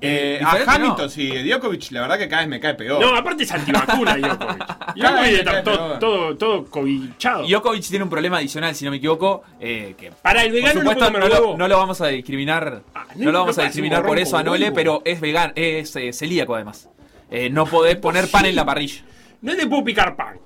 Eh, 0.04 0.40
a 0.44 0.56
diferente 0.58 0.70
Hamilton, 0.72 1.04
no. 1.04 1.08
sí. 1.08 1.28
Djokovic, 1.48 1.90
la 1.92 2.00
verdad 2.00 2.18
que 2.18 2.28
cada 2.28 2.42
vez 2.42 2.48
me 2.48 2.58
cae 2.58 2.74
peor. 2.74 3.00
No, 3.00 3.14
aparte 3.16 3.44
es 3.44 3.52
antivacuna, 3.52 4.16
Djokovic. 4.18 4.96
Djokovic 4.96 5.32
está 5.38 5.62
todo, 5.62 5.98
todo, 6.00 6.36
todo 6.36 6.64
cobichado. 6.64 7.46
Djokovic 7.46 7.84
tiene 7.88 8.02
un 8.02 8.10
problema 8.10 8.38
adicional, 8.38 8.74
si 8.74 8.84
no 8.84 8.90
me 8.90 8.96
equivoco, 8.96 9.44
eh, 9.60 9.94
que 9.96 10.10
Para 10.10 10.42
el 10.42 10.48
por 10.50 10.54
vegano 10.56 10.74
no 10.82 10.90
supuesto 10.90 11.10
no, 11.12 11.18
lo, 11.20 11.26
huevo. 11.32 11.56
no 11.56 11.68
lo 11.68 11.76
vamos 11.76 12.00
a 12.00 12.08
discriminar, 12.08 12.82
Ah, 12.96 13.06
no, 13.14 13.30
lo 13.30 13.38
vamos 13.40 13.58
a 13.58 13.62
discriminar 13.62 14.04
por 14.04 14.18
eso 14.18 14.36
a 14.36 14.42
Nole, 14.42 14.72
pero 14.72 15.02
es 15.04 15.20
vegano, 15.20 15.52
es 15.54 15.94
eh, 15.94 16.12
celíaco 16.12 16.56
además. 16.56 16.88
Eh, 17.30 17.48
no 17.48 17.66
podés 17.66 17.94
poner 17.96 18.28
pan 18.28 18.46
en 18.46 18.56
la 18.56 18.64
parrilla. 18.64 19.02
No 19.40 19.52
le 19.54 19.66
puedo 19.68 19.84
picar 19.84 20.16
pan. 20.16 20.36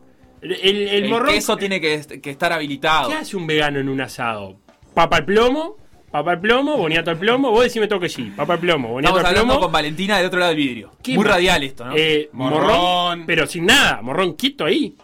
El, 0.42 0.52
el, 0.52 0.60
el 0.88 1.04
El, 1.04 1.08
morrón. 1.10 1.30
queso 1.34 1.56
tiene 1.56 1.80
que, 1.80 1.94
est- 1.94 2.12
que 2.20 2.30
estar 2.30 2.52
habilitado. 2.52 3.08
¿Qué 3.08 3.14
hace 3.16 3.36
un 3.36 3.46
vegano 3.46 3.78
en 3.80 3.88
un 3.88 4.00
asado? 4.00 4.56
Papa 4.94 5.16
al 5.16 5.24
plomo, 5.24 5.76
papa 6.10 6.32
al 6.32 6.40
plomo, 6.40 6.76
boniato 6.76 7.10
al 7.10 7.18
plomo. 7.18 7.50
Vos 7.50 7.64
decime 7.64 7.86
todo 7.88 8.00
que 8.00 8.08
sí. 8.08 8.32
Papa 8.36 8.54
al 8.54 8.58
plomo, 8.60 8.88
boniato 8.88 9.16
Estamos 9.16 9.20
al 9.20 9.26
hablando 9.36 9.54
plomo. 9.54 9.60
con 9.66 9.72
Valentina 9.72 10.16
del 10.18 10.26
otro 10.26 10.38
lado 10.38 10.50
del 10.50 10.58
vidrio. 10.58 10.92
¿Qué 11.02 11.14
Muy 11.14 11.24
más? 11.24 11.34
radial 11.34 11.62
esto, 11.64 11.84
¿no? 11.86 11.94
Eh, 11.96 12.28
morrón. 12.32 12.60
Morrón. 12.66 13.24
pero 13.26 13.46
sin 13.46 13.66
nada. 13.66 14.00
Morrón 14.02 14.34
quieto 14.34 14.64
ahí. 14.66 14.94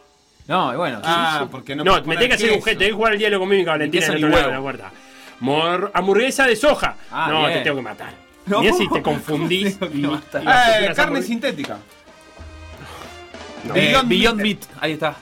no, 0.49 0.73
y 0.73 0.77
bueno. 0.77 1.01
Ah, 1.05 1.37
sí, 1.39 1.45
sí. 1.45 1.49
porque 1.51 1.75
no 1.77 1.85
No, 1.85 1.95
me 2.05 2.15
tenés 2.17 2.29
que 2.29 2.35
hacer 2.35 2.51
un 2.51 2.57
gesto. 2.63 2.71
Tenés 2.79 2.89
que 2.89 2.93
jugar 2.95 3.13
el 3.15 3.19
diálogo 3.19 3.43
conmigo 3.43 3.63
y 3.63 3.65
con 3.65 3.73
Valentina 3.75 4.07
en 4.07 4.13
ni 4.15 4.17
otro 4.25 4.29
lado 4.29 4.49
de 4.49 4.55
la 4.55 4.61
puerta. 4.61 4.91
Mor- 5.41 5.91
hamburguesa 5.95 6.47
de 6.47 6.57
soja. 6.57 6.97
Ah, 7.11 7.29
no, 7.31 7.41
bien. 7.47 7.53
te 7.55 7.61
tengo 7.65 7.77
que 7.77 7.83
matar. 7.83 8.15
No. 8.45 8.61
Mirá 8.61 8.73
si 8.75 8.89
te 8.89 9.01
confundís. 9.03 9.79
Y- 9.95 10.01
y 10.01 10.05
haces 10.07 10.91
Eh, 10.91 10.93
carne 10.97 11.23
sintética. 11.23 11.79
No. 13.65 13.75
Eh, 13.77 13.89
Beyond 13.89 14.09
Beyond, 14.09 14.37
Meat. 14.43 14.59
Meat. 14.59 14.69
ahí 14.81 14.93
está. 14.93 15.15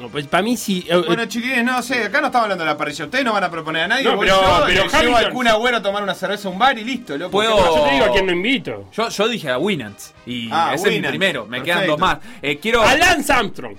No, 0.00 0.08
pues 0.08 0.26
para 0.26 0.42
mí 0.42 0.56
sí. 0.56 0.86
eh, 0.88 0.96
Bueno, 1.06 1.26
chiquilines, 1.26 1.64
no 1.64 1.82
sé, 1.82 2.04
acá 2.04 2.20
no 2.22 2.28
estamos 2.28 2.44
hablando 2.44 2.64
de 2.64 2.70
la 2.70 2.78
parrilla. 2.78 3.04
Ustedes 3.04 3.24
no 3.26 3.34
van 3.34 3.44
a 3.44 3.50
proponer 3.50 3.82
a 3.82 3.88
nadie. 3.88 4.04
No, 4.04 4.18
pero- 4.18 4.40
yo, 4.40 4.64
pero 4.66 4.84
le 4.86 5.02
llevo 5.02 5.16
al 5.18 5.30
Kun 5.30 5.48
Agüero 5.48 5.76
a 5.76 5.82
tomar 5.82 6.02
una 6.02 6.14
cerveza 6.14 6.48
a 6.48 6.50
un 6.50 6.58
bar 6.58 6.78
y 6.78 6.84
listo, 6.84 7.18
loco. 7.18 7.30
Puedo- 7.30 7.56
¿Qué 7.56 7.62
yo 7.62 7.84
te 7.84 7.90
digo 7.92 8.04
a 8.06 8.10
quién 8.12 8.24
no 8.26 8.32
invito. 8.32 8.88
Yo, 8.92 9.08
yo 9.10 9.28
dije 9.28 9.50
a 9.50 9.58
Winant. 9.58 9.98
Y 10.24 10.48
Ah, 10.50 10.72
ese 10.74 10.88
es 10.96 11.02
mi 11.02 11.06
primero. 11.06 11.44
Me 11.44 11.58
Perfecto. 11.58 11.78
quedan 11.80 11.86
dos 11.90 11.98
más. 12.00 12.18
Eh, 12.40 12.58
quiero. 12.58 12.82
A 12.82 12.94
Lance 12.96 13.32
Armstrong. 13.32 13.76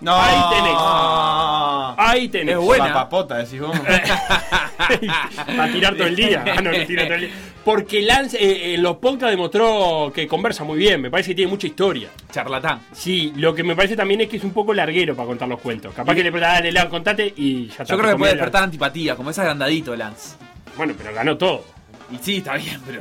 No. 0.00 0.14
Ahí 0.14 0.36
tenés. 0.54 0.74
Ah. 0.76 1.94
Ahí 1.96 2.28
tenés. 2.28 2.56
Es 2.56 2.60
buena. 2.60 2.84
Papapota, 2.88 3.36
decís 3.38 3.58
vos. 3.60 3.74
Para 5.56 5.72
tirar 5.72 5.94
todo 5.94 6.06
el 6.08 6.16
día. 6.16 6.44
Ah, 6.56 6.60
no, 6.60 6.70
que 6.72 6.84
tira 6.84 7.04
todo 7.04 7.14
el 7.14 7.20
día. 7.22 7.30
Porque 7.64 8.02
Lance 8.02 8.36
eh, 8.36 8.74
en 8.74 8.82
los 8.82 8.98
podcasts 8.98 9.30
demostró 9.30 10.12
que 10.14 10.26
conversa 10.28 10.64
muy 10.64 10.78
bien. 10.78 11.00
Me 11.00 11.10
parece 11.10 11.30
que 11.30 11.36
tiene 11.36 11.50
mucha 11.50 11.66
historia. 11.66 12.10
Charlatán. 12.30 12.80
Sí, 12.92 13.32
lo 13.36 13.54
que 13.54 13.62
me 13.64 13.74
parece 13.74 13.96
también 13.96 14.20
es 14.20 14.28
que 14.28 14.36
es 14.36 14.44
un 14.44 14.52
poco 14.52 14.74
larguero 14.74 15.16
para 15.16 15.26
contar 15.28 15.48
los 15.48 15.60
cuentos. 15.60 15.94
Capaz 15.94 16.14
que 16.14 16.22
le 16.22 16.30
preguntas, 16.30 16.56
dale, 16.56 16.72
Lan, 16.72 16.88
contate 16.90 17.32
y 17.36 17.68
ya 17.68 17.72
está. 17.82 17.84
Yo 17.84 17.98
creo 17.98 18.10
que 18.12 18.18
puede 18.18 18.32
despertar 18.32 18.64
antipatía, 18.64 19.16
como 19.16 19.30
es 19.30 19.38
agrandadito 19.38 19.96
Lance. 19.96 20.36
Bueno, 20.76 20.92
pero 20.98 21.14
ganó 21.14 21.38
todo. 21.38 21.64
Y 22.12 22.18
sí, 22.18 22.36
está 22.36 22.54
bien, 22.54 22.80
pero. 22.86 23.00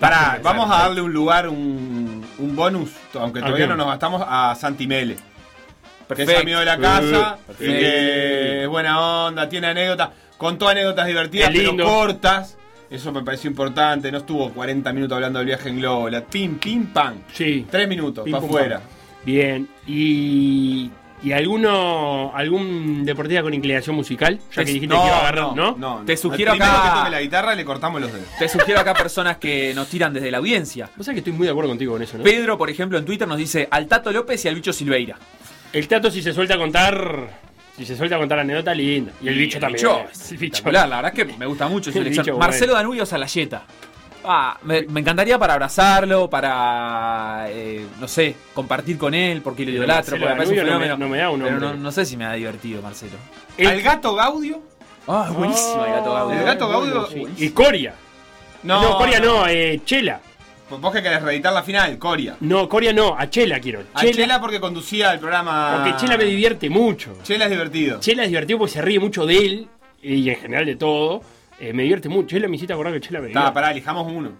Pará, 0.00 0.40
vamos 0.42 0.70
a 0.70 0.78
darle 0.84 1.02
un 1.02 1.12
lugar, 1.12 1.48
un, 1.48 2.26
un 2.38 2.56
bonus, 2.56 2.90
aunque 3.14 3.40
todavía 3.40 3.66
no 3.66 3.76
nos 3.76 3.86
gastamos, 3.86 4.22
a 4.26 4.54
Santi 4.58 4.86
Mele. 4.86 5.14
Que 5.14 5.20
es 5.20 6.06
Perfecto. 6.18 6.40
amigo 6.42 6.58
de 6.58 6.64
la 6.66 6.78
casa, 6.78 7.38
y 7.38 7.46
Perfecto. 7.46 7.80
que 7.80 8.62
es 8.62 8.68
buena 8.68 9.26
onda, 9.26 9.48
tiene 9.48 9.68
anécdotas, 9.68 10.10
contó 10.36 10.68
anécdotas 10.68 11.06
divertidas, 11.06 11.50
pero 11.54 11.76
cortas. 11.76 12.56
Eso 12.94 13.10
me 13.12 13.22
pareció 13.22 13.50
importante, 13.50 14.10
no 14.12 14.18
estuvo 14.18 14.50
40 14.50 14.92
minutos 14.92 15.16
hablando 15.16 15.38
del 15.40 15.46
viaje 15.46 15.68
en 15.68 15.78
globo. 15.78 16.08
La 16.08 16.20
pim, 16.24 16.58
pim, 16.58 16.86
pam. 16.86 17.14
Sí. 17.32 17.66
Tres 17.70 17.88
minutos, 17.88 18.24
para 18.30 18.44
afuera. 18.44 18.80
Bien. 19.24 19.68
Y. 19.86 20.90
¿Y 21.22 21.32
alguno, 21.32 22.32
algún 22.34 23.02
deportista 23.02 23.40
con 23.42 23.54
inclinación 23.54 23.96
musical? 23.96 24.38
Ya 24.50 24.56
que 24.62 24.64
Te- 24.66 24.72
dijiste 24.74 24.88
que 24.88 24.94
iba 24.94 25.16
a 25.16 25.20
agarrar, 25.20 25.56
¿no? 25.56 25.74
no. 25.78 26.02
Te 26.04 26.18
sugiero 26.18 26.52
primero 26.52 26.70
acá- 26.70 26.82
que 26.92 26.98
toque 26.98 27.10
la 27.12 27.20
guitarra 27.22 27.54
le 27.54 27.64
cortamos 27.64 27.98
los 28.02 28.12
dedos. 28.12 28.28
Te 28.38 28.46
sugiero 28.46 28.78
acá 28.80 28.92
personas 28.92 29.38
que 29.38 29.72
nos 29.74 29.88
tiran 29.88 30.12
desde 30.12 30.30
la 30.30 30.36
audiencia. 30.38 30.90
Vos 30.94 31.06
sabés 31.06 31.16
que 31.16 31.20
estoy 31.20 31.32
muy 31.32 31.46
de 31.46 31.52
acuerdo 31.52 31.70
contigo 31.70 31.94
con 31.94 32.02
eso, 32.02 32.18
¿no? 32.18 32.24
Pedro, 32.24 32.58
por 32.58 32.68
ejemplo, 32.68 32.98
en 32.98 33.06
Twitter 33.06 33.26
nos 33.26 33.38
dice 33.38 33.66
al 33.70 33.86
Tato 33.86 34.12
López 34.12 34.44
y 34.44 34.48
al 34.48 34.54
bicho 34.54 34.70
Silveira. 34.74 35.16
El 35.72 35.88
Tato 35.88 36.10
si 36.10 36.20
se 36.20 36.34
suelta 36.34 36.54
a 36.56 36.58
contar. 36.58 37.30
Si 37.76 37.84
se 37.84 37.96
suelta 37.96 38.16
a 38.16 38.18
contar 38.18 38.38
anécdota, 38.38 38.72
linda. 38.74 39.12
Y 39.20 39.28
el 39.28 39.36
bicho 39.36 39.58
también. 39.58 39.84
Bicho, 39.84 40.04
El 40.30 40.36
bicho. 40.38 40.70
la 40.70 40.86
verdad 40.86 41.06
es 41.06 41.12
que 41.12 41.24
me 41.36 41.46
gusta 41.46 41.66
mucho 41.68 41.90
El 41.90 41.96
elección. 41.98 42.24
bicho, 42.26 42.38
Marcelo 42.38 42.72
Danubio 42.74 43.04
Salayeta. 43.04 43.62
Ah, 44.26 44.56
me, 44.62 44.82
me 44.82 45.00
encantaría 45.00 45.38
para 45.38 45.52
abrazarlo, 45.54 46.30
para, 46.30 47.44
eh, 47.48 47.84
no 48.00 48.08
sé, 48.08 48.34
compartir 48.54 48.96
con 48.96 49.12
él, 49.12 49.42
porque 49.42 49.64
lo 49.66 49.72
idolatro, 49.72 50.16
Marcelo 50.16 50.36
porque 50.36 50.50
un 50.50 50.56
Danubio 50.56 50.62
no 50.72 50.78
me- 50.78 50.84
fenómeno. 50.86 50.96
no 50.96 51.08
me 51.10 51.18
da 51.18 51.30
un 51.30 51.40
pero 51.40 51.50
nombre. 51.60 51.68
no, 51.76 51.82
no 51.82 51.92
sé 51.92 52.06
si 52.06 52.16
me 52.16 52.24
ha 52.24 52.32
divertido, 52.32 52.80
Marcelo. 52.80 53.12
El- 53.58 53.66
Al 53.66 53.82
gato 53.82 54.14
Gaudio. 54.14 54.62
Ah, 55.06 55.26
es 55.28 55.34
buenísimo 55.36 55.84
el 55.84 55.92
gato 55.92 56.14
Gaudio. 56.14 56.38
El 56.38 56.44
gato 56.46 56.66
bueno, 56.68 56.94
Gaudio. 57.02 57.26
sí. 57.36 57.44
Y 57.44 57.50
Coria. 57.50 57.94
No, 58.62 58.96
Coria 58.96 59.20
no, 59.20 59.46
eh, 59.46 59.82
Chela. 59.84 60.20
Vos 60.78 60.92
que 60.92 61.02
querés 61.02 61.22
reeditar 61.22 61.52
la 61.52 61.62
final, 61.62 61.98
Coria. 61.98 62.36
No, 62.40 62.68
Coria 62.68 62.92
no, 62.92 63.16
a 63.18 63.28
Chela 63.28 63.60
quiero. 63.60 63.82
A 63.94 64.04
Chela, 64.04 64.40
porque 64.40 64.60
conducía 64.60 65.12
el 65.12 65.18
programa. 65.18 65.82
Porque 65.82 65.96
Chela 65.96 66.16
me 66.16 66.24
divierte 66.24 66.70
mucho. 66.70 67.16
Chela 67.22 67.44
es 67.44 67.50
divertido. 67.50 68.00
Chela 68.00 68.24
es 68.24 68.28
divertido 68.28 68.58
porque 68.58 68.72
se 68.74 68.82
ríe 68.82 69.00
mucho 69.00 69.26
de 69.26 69.36
él 69.38 69.68
y 70.02 70.28
en 70.28 70.36
general 70.36 70.66
de 70.66 70.76
todo. 70.76 71.22
Eh, 71.58 71.72
me 71.72 71.82
divierte 71.82 72.08
mucho. 72.08 72.28
Chela 72.28 72.48
me 72.48 72.56
hiciste 72.56 72.72
acordar 72.72 72.92
que 72.94 73.00
Chela 73.00 73.20
me 73.20 73.28
Está, 73.28 73.40
divierte. 73.40 73.54
pará, 73.54 73.70
elijamos 73.70 74.10
uno. 74.10 74.32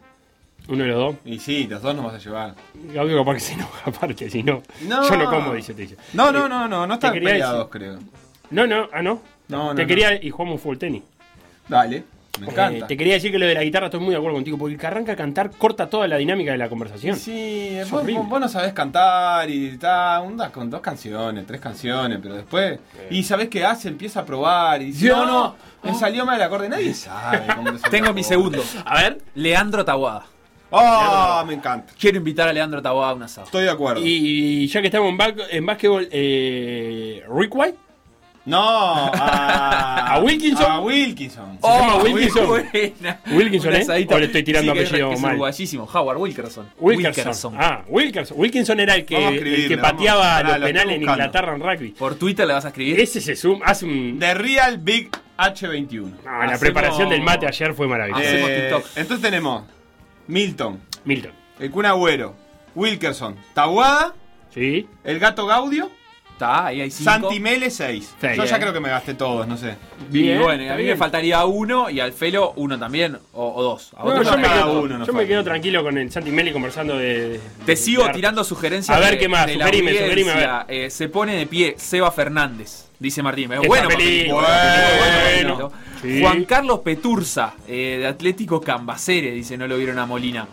Uno 0.67 0.83
de 0.83 0.89
los 0.89 0.99
dos. 0.99 1.17
Y 1.25 1.39
sí, 1.39 1.67
los 1.69 1.83
dos 1.83 1.95
nos 1.95 2.07
vas 2.07 2.15
a 2.15 2.19
llevar. 2.19 2.55
Gaudio 2.75 3.19
capaz 3.19 3.35
que 3.35 3.41
se 3.41 3.53
enoja 3.53 3.83
aparte, 3.91 4.31
si 4.31 4.43
no. 4.43 4.63
No. 4.83 5.09
Yo 5.09 5.17
no 5.17 5.31
como, 5.31 5.55
dice, 5.55 5.75
te 5.75 5.83
dice. 5.83 5.97
No, 6.15 6.33
no, 6.33 6.49
no, 6.49 6.67
no, 6.67 6.87
no 6.87 6.95
están 6.95 7.13
peleados, 7.13 7.69
creo. 7.69 7.99
No, 8.51 8.67
no, 8.67 8.89
ah, 8.93 9.03
no. 9.03 9.21
No, 9.49 9.69
no. 9.69 9.75
te 9.75 9.83
no. 9.83 9.89
quería 9.89 10.23
y 10.23 10.31
jugamos 10.31 10.61
fútbol 10.61 10.79
tenis. 10.79 11.03
Dale, 11.69 12.05
me 12.41 12.49
Eh, 12.49 12.85
te 12.87 12.97
quería 12.97 13.15
decir 13.15 13.31
que 13.31 13.39
lo 13.39 13.47
de 13.47 13.55
la 13.55 13.63
guitarra 13.63 13.87
estoy 13.87 14.01
muy 14.01 14.11
de 14.11 14.17
acuerdo 14.17 14.37
contigo, 14.37 14.59
porque 14.59 14.75
el 14.75 14.81
que 14.81 14.87
arranca 14.87 15.13
a 15.13 15.17
cantar 15.17 15.51
corta 15.51 15.89
toda 15.89 16.09
la 16.09 16.17
dinámica 16.17 16.53
de 16.53 16.59
la 16.59 16.69
conversación. 16.69 17.17
Sí, 17.17 17.77
Es 17.77 17.91
vos, 17.91 18.05
no 18.41 18.49
sabés 18.49 18.73
cantar 18.73 19.49
y 19.51 19.69
está 19.69 20.17
andas 20.17 20.51
con 20.51 20.71
dos 20.71 20.81
canciones, 20.81 21.47
tres 21.47 21.61
canciones, 21.61 22.19
pero 22.23 22.35
después. 22.35 22.79
Y 23.11 23.23
sabés 23.23 23.49
qué 23.49 23.65
hace, 23.65 23.89
empieza 23.89 24.21
a 24.21 24.25
probar 24.25 24.83
y 24.83 24.87
dice, 24.87 25.09
no, 25.09 25.27
no, 25.27 25.57
me 25.83 25.95
salió 25.95 26.25
mal 26.25 26.37
el 26.37 26.43
acorde. 26.43 26.69
Nadie 26.69 26.95
sabe 26.95 27.43
cómo 27.55 27.73
te 27.79 27.91
Tengo 27.91 28.13
mi 28.13 28.25
segundo. 28.25 28.63
A 28.85 29.03
ver. 29.03 29.19
Leandro 29.35 29.85
Tabuada. 29.85 30.27
¡Oh! 30.71 31.45
Me 31.47 31.55
encanta. 31.55 31.93
Quiero 31.99 32.19
invitar 32.19 32.49
a 32.49 32.53
Leandro 32.53 32.83
Tabuada 32.83 33.13
a 33.13 33.15
un 33.15 33.23
asado. 33.23 33.47
Estoy 33.47 33.65
de 33.65 33.71
acuerdo. 33.71 34.03
Y 34.05 34.67
ya 34.67 34.81
que 34.81 34.89
estamos 34.89 35.09
en, 35.13 35.37
en 35.51 35.67
básquetbol, 35.67 36.09
eh, 36.11 37.23
Rick 37.29 37.55
White. 37.55 37.79
No, 38.47 38.59
a. 38.61 40.07
¿A 40.15 40.19
Wilkinson? 40.21 40.71
A 40.71 40.81
Wilkinson. 40.81 41.59
Se 41.61 41.67
llama 41.67 41.95
Oh, 41.97 42.03
Wilkinson. 42.03 42.47
buena. 42.47 43.21
Wilkinson, 43.33 43.75
¿eh? 43.75 44.07
O 44.11 44.19
le 44.19 44.27
estoy 44.27 44.43
tirando 44.43 44.73
Sí, 44.73 44.79
que 44.79 44.83
es- 44.85 44.89
apellido 44.91 45.13
es 45.13 45.21
mal. 45.21 45.31
uruguayísimo. 45.33 45.89
Howard 45.93 46.19
Wilkerson. 46.19 46.69
Wilkerson. 46.79 47.55
Ah, 47.59 47.83
Wilkerson. 47.89 48.37
Wilkinson 48.39 48.81
era 48.81 48.95
el 48.97 49.05
que, 49.07 49.17
el 49.29 49.79
pateaba 49.81 50.43
los 50.43 50.59
lo 50.61 50.67
penales 50.67 50.97
en. 50.97 51.03
Inglaterra 51.03 51.55
en 51.55 51.61
rugby. 51.63 51.89
Por 51.91 52.17
Twitter 52.17 52.47
le 52.47 52.53
vas 52.53 52.65
a 52.67 52.69
escribir. 52.69 53.01
Ese 53.01 53.21
se 53.21 53.35
suma, 53.35 53.65
hace 53.67 53.87
un. 53.87 54.19
The 54.19 54.35
Real 54.35 54.79
Big 54.79 55.11
H21. 55.39 56.13
No, 56.25 56.45
la 56.45 56.59
preparación 56.59 57.09
del 57.09 57.23
mate 57.23 57.47
ayer 57.47 57.73
fue 57.75 57.89
maravillosa. 57.89 58.23
Hacemos 58.23 58.51
Eh, 58.51 58.61
TikTok. 58.71 58.87
entonces 58.97 59.23
tenemos 59.23 59.65
Milton, 60.27 60.81
Milton. 61.05 61.33
el 61.59 61.71
Kun 61.71 61.87
Agüero, 61.87 62.35
Wilkerson, 62.75 63.37
Taguada, 63.55 64.15
¿Sí? 64.53 64.87
el 65.03 65.19
Gato 65.19 65.47
Gaudio, 65.47 65.91
Está, 66.35 66.67
ahí 66.67 66.81
hay 66.81 66.91
cinco. 66.91 67.11
Santi 67.13 67.39
Mele 67.39 67.71
6. 67.71 68.15
Seis. 68.21 68.37
Yo 68.37 68.45
ya 68.45 68.59
creo 68.59 68.73
que 68.73 68.81
me 68.81 68.89
gasté 68.89 69.15
todos, 69.15 69.47
no 69.47 69.57
sé. 69.57 69.77
Y 70.11 70.23
Bien, 70.23 70.43
bueno, 70.43 70.65
y 70.65 70.69
a 70.69 70.73
mí 70.75 70.79
bien. 70.83 70.91
me 70.95 70.97
faltaría 70.97 71.45
uno 71.45 71.89
y 71.89 72.01
al 72.01 72.13
Felo 72.13 72.53
uno 72.57 72.77
también, 72.77 73.17
o, 73.35 73.55
o 73.55 73.63
dos. 73.63 73.93
A 73.97 74.03
No, 74.03 74.11
otro 74.11 74.23
yo 74.25 74.31
no. 74.33 74.37
me, 74.39 74.43
quedo, 74.49 74.81
uno 74.83 74.99
nos 74.99 75.07
yo 75.07 75.13
me 75.13 75.19
falta. 75.21 75.29
quedo 75.29 75.45
tranquilo 75.45 75.85
con 75.85 75.97
el 75.97 76.11
Santi 76.11 76.33
Meli 76.33 76.53
conversando 76.53 76.99
de. 76.99 77.41
Te 77.65 77.73
de- 77.73 77.77
sigo 77.77 78.05
de 78.05 78.13
tirando 78.15 78.43
sugerencias. 78.43 78.97
A 78.97 79.01
ver 79.01 79.13
de- 79.13 79.19
qué 79.19 79.29
más, 79.29 79.47
de 79.47 79.55
la 79.57 79.67
sugerime, 79.67 79.93
sugerime, 79.97 80.31
a 80.33 80.35
ver. 80.35 80.49
audiencia. 80.51 80.87
Eh, 80.87 80.91
se 80.91 81.09
pone 81.09 81.37
de 81.37 81.47
pie 81.47 81.77
Seba 81.79 82.11
Fernández, 82.11 82.87
dice 82.99 83.23
Martín. 83.23 83.53
Es 83.53 83.61
bueno, 83.69 83.89
bueno. 83.89 84.35
bueno. 85.55 85.73
Sí. 86.03 86.21
Juan 86.21 86.45
Carlos 86.47 86.81
Peturza, 86.81 87.55
eh, 87.69 87.99
de 88.01 88.07
Atlético 88.09 88.61
Cambacere, 88.61 89.31
dice, 89.31 89.57
no 89.57 89.67
lo 89.69 89.77
vieron 89.79 89.99
a 90.01 90.07
Molina. 90.07 90.47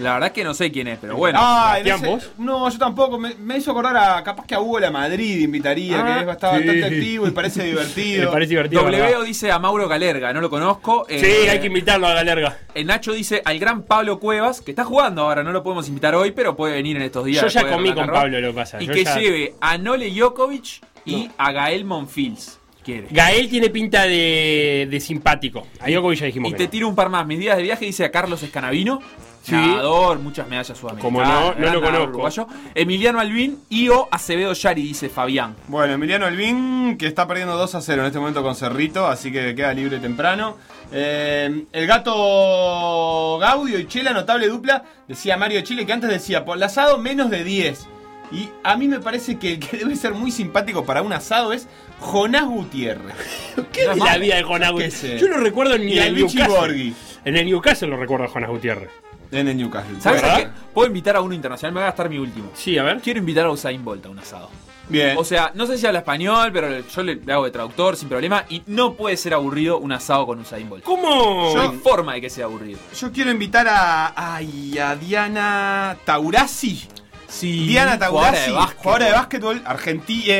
La 0.00 0.14
verdad 0.14 0.28
es 0.28 0.32
que 0.32 0.42
no 0.44 0.54
sé 0.54 0.72
quién 0.72 0.88
es, 0.88 0.98
pero 1.00 1.16
bueno. 1.16 1.38
Ah, 1.40 1.74
en 1.78 1.84
Sebastián, 1.84 2.14
ese- 2.18 2.26
¿vos? 2.28 2.32
No, 2.38 2.68
yo 2.70 2.78
tampoco. 2.78 3.18
Me, 3.18 3.34
me 3.34 3.58
hizo 3.58 3.70
acordar 3.72 3.96
a. 3.96 4.22
Capaz 4.24 4.46
que 4.46 4.54
a 4.54 4.60
Hugo 4.60 4.80
La 4.80 4.90
Madrid 4.90 5.40
invitaría, 5.40 6.00
Ah, 6.00 6.04
que 6.14 6.20
es 6.20 6.26
bastante, 6.26 6.62
sí. 6.62 6.66
bastante 6.68 6.96
activo 6.96 7.26
y 7.28 7.30
parece 7.32 7.62
divertido. 7.64 8.24
Me 8.26 8.32
parece 8.32 8.48
divertido. 8.50 8.84
¿verdad? 8.84 9.10
W 9.12 9.24
dice 9.26 9.50
a 9.52 9.58
Mauro 9.58 9.86
Galerga, 9.88 10.32
no 10.32 10.40
lo 10.40 10.48
conozco. 10.50 11.06
Sí, 11.08 11.16
Eh, 11.24 11.50
hay 11.50 11.60
que 11.60 11.66
invitarlo 11.66 12.06
a 12.06 12.14
Galerga. 12.14 12.58
eh, 12.74 12.84
Nacho 12.84 13.12
dice 13.12 13.42
al 13.44 13.58
gran 13.58 13.82
Pablo 13.82 14.18
Cuevas, 14.18 14.60
que 14.62 14.70
está 14.72 14.84
jugando 14.84 15.22
ahora, 15.22 15.42
no 15.42 15.52
lo 15.52 15.62
podemos 15.62 15.86
invitar 15.88 16.14
hoy, 16.14 16.30
pero 16.32 16.56
puede 16.56 16.74
venir 16.74 16.96
en 16.96 17.02
estos 17.02 17.24
días. 17.24 17.42
Yo 17.42 17.48
ya 17.48 17.64
de 17.64 17.70
comí 17.72 17.92
con. 17.92 18.06
Pablo, 18.08 18.40
lo 18.40 18.48
que 18.48 18.54
pasa. 18.54 18.82
Y 18.82 18.86
Yo 18.86 18.94
que 18.94 19.04
ya- 19.04 19.16
lleve 19.18 19.54
a 19.60 19.76
Nole 19.78 20.10
Djokovic 20.10 20.80
y 21.04 21.30
a 21.36 21.52
Gael 21.52 21.84
Monfils. 21.84 22.58
Quiere. 22.82 23.06
Gael 23.10 23.48
tiene 23.48 23.70
pinta 23.70 24.02
de, 24.04 24.88
de 24.90 25.00
simpático. 25.00 25.68
Ahí 25.78 25.94
algo 25.94 26.10
que 26.10 26.16
ya 26.16 26.26
dijimos 26.26 26.48
Y 26.48 26.52
que 26.52 26.58
te 26.58 26.64
no. 26.64 26.70
tiro 26.70 26.88
un 26.88 26.96
par 26.96 27.10
más. 27.10 27.24
Mis 27.26 27.38
días 27.38 27.56
de 27.56 27.62
viaje 27.62 27.84
dice 27.84 28.04
a 28.04 28.10
Carlos 28.10 28.42
Escanavino. 28.42 29.00
Sí. 29.42 29.52
Nadador, 29.52 30.20
muchas 30.20 30.48
medallas 30.48 30.78
sudamericanas. 30.78 31.02
Como 31.02 31.24
no, 31.24 31.54
no 31.54 31.72
lo 31.72 31.80
conozco. 31.82 32.08
uruguayo. 32.10 32.46
Emiliano 32.74 33.18
Albín 33.18 33.58
y 33.68 33.88
o 33.88 34.08
Acevedo 34.10 34.52
Yari, 34.52 34.82
dice 34.82 35.08
Fabián. 35.08 35.56
Bueno, 35.66 35.94
Emiliano 35.94 36.28
Elvin, 36.28 36.96
que 36.96 37.08
está 37.08 37.26
perdiendo 37.26 37.56
2 37.56 37.74
a 37.74 37.80
0 37.80 38.02
en 38.02 38.06
este 38.06 38.18
momento 38.20 38.42
con 38.42 38.54
Cerrito, 38.54 39.06
así 39.06 39.32
que 39.32 39.54
queda 39.54 39.74
libre 39.74 39.98
temprano. 39.98 40.56
Eh, 40.92 41.64
el 41.72 41.86
gato 41.86 43.38
Gaudio 43.40 43.78
y 43.78 43.86
Chela, 43.86 44.12
notable 44.12 44.46
dupla, 44.48 44.84
decía 45.08 45.36
Mario 45.36 45.58
de 45.58 45.64
Chile, 45.64 45.86
que 45.86 45.92
antes 45.92 46.10
decía, 46.10 46.44
por 46.44 46.56
el 46.56 46.62
asado 46.62 46.98
menos 46.98 47.30
de 47.30 47.42
10. 47.42 47.88
Y 48.30 48.48
a 48.62 48.76
mí 48.76 48.88
me 48.88 49.00
parece 49.00 49.38
que 49.38 49.54
el 49.54 49.58
que 49.58 49.76
debe 49.78 49.96
ser 49.96 50.14
muy 50.14 50.30
simpático 50.30 50.84
para 50.86 51.02
un 51.02 51.12
asado 51.12 51.52
es 51.52 51.66
Jonás 52.00 52.46
Gutiérrez. 52.46 53.14
¿Qué 53.72 53.82
es 53.84 53.96
la 53.98 54.16
vida 54.18 54.36
de 54.36 54.42
Jonás 54.42 54.72
¿Qué 54.72 54.84
Gutiérrez? 54.88 55.20
Yo 55.20 55.28
lo 55.28 55.38
recuerdo 55.38 55.74
en 55.74 55.88
Y 55.88 55.98
el 55.98 56.14
Newcastle. 56.14 56.46
Borghi. 56.48 56.94
En 57.24 57.36
el 57.36 57.46
Newcastle 57.46 57.88
lo 57.88 57.96
recuerdo 57.96 58.24
a 58.26 58.28
Jonás 58.28 58.50
Gutiérrez. 58.50 58.90
En 59.32 59.48
el 59.48 59.56
Newcastle. 59.56 60.00
¿Sabes 60.00 60.22
qué? 60.22 60.48
Puedo 60.74 60.86
invitar 60.86 61.16
a 61.16 61.20
uno 61.22 61.34
internacional, 61.34 61.72
me 61.72 61.80
voy 61.80 61.84
a 61.84 61.86
gastar 61.86 62.08
mi 62.08 62.18
último. 62.18 62.50
Sí, 62.54 62.78
a 62.78 62.82
ver. 62.84 63.00
Quiero 63.00 63.18
invitar 63.18 63.46
a 63.46 63.50
Usain 63.50 63.82
Bolt 63.84 64.06
a 64.06 64.10
un 64.10 64.18
asado. 64.18 64.50
Bien. 64.88 65.16
O 65.16 65.24
sea, 65.24 65.52
no 65.54 65.66
sé 65.66 65.78
si 65.78 65.86
habla 65.86 66.00
español, 66.00 66.50
pero 66.52 66.80
yo 66.86 67.02
le, 67.02 67.18
hago 67.32 67.44
de 67.44 67.50
traductor 67.50 67.96
sin 67.96 68.08
problema. 68.08 68.44
Y 68.50 68.62
no 68.66 68.92
puede 68.94 69.16
ser 69.16 69.32
aburrido 69.32 69.78
un 69.78 69.90
asado 69.92 70.26
con 70.26 70.40
Usain 70.40 70.68
Bolt. 70.68 70.84
¿Cómo? 70.84 71.52
No 71.54 71.62
hay 71.62 71.78
forma 71.78 72.14
de 72.14 72.20
que 72.20 72.28
sea 72.30 72.44
aburrido. 72.44 72.78
Yo 72.98 73.10
quiero 73.10 73.30
invitar 73.30 73.66
a, 73.68 74.12
ay, 74.34 74.78
a 74.78 74.94
Diana 74.96 75.96
Taurasi. 76.04 76.86
Sí, 77.26 77.66
Diana 77.66 77.98
Taurasi, 77.98 78.52
jugadora 78.76 79.06
de 79.06 79.12
básquetbol 79.12 79.62
argentina, 79.64 80.34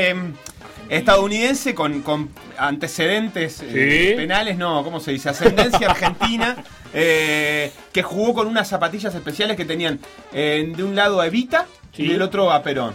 estadounidense 0.90 1.74
con, 1.74 2.02
con 2.02 2.28
antecedentes 2.58 3.62
eh, 3.62 4.08
Sí. 4.10 4.16
penales, 4.16 4.58
no, 4.58 4.84
¿cómo 4.84 5.00
se 5.00 5.12
dice? 5.12 5.30
Ascendencia 5.30 5.86
argentina, 5.90 6.56
eh, 6.94 7.72
que 7.92 8.02
jugó 8.02 8.34
con 8.34 8.46
unas 8.46 8.68
zapatillas 8.68 9.14
especiales 9.14 9.56
que 9.56 9.64
tenían 9.64 9.98
eh, 10.32 10.72
de 10.76 10.84
un 10.84 10.94
lado 10.94 11.20
a 11.20 11.26
Evita 11.26 11.66
Sí. 11.94 12.04
y 12.04 12.08
del 12.08 12.22
otro 12.22 12.50
a 12.50 12.62
Perón. 12.62 12.94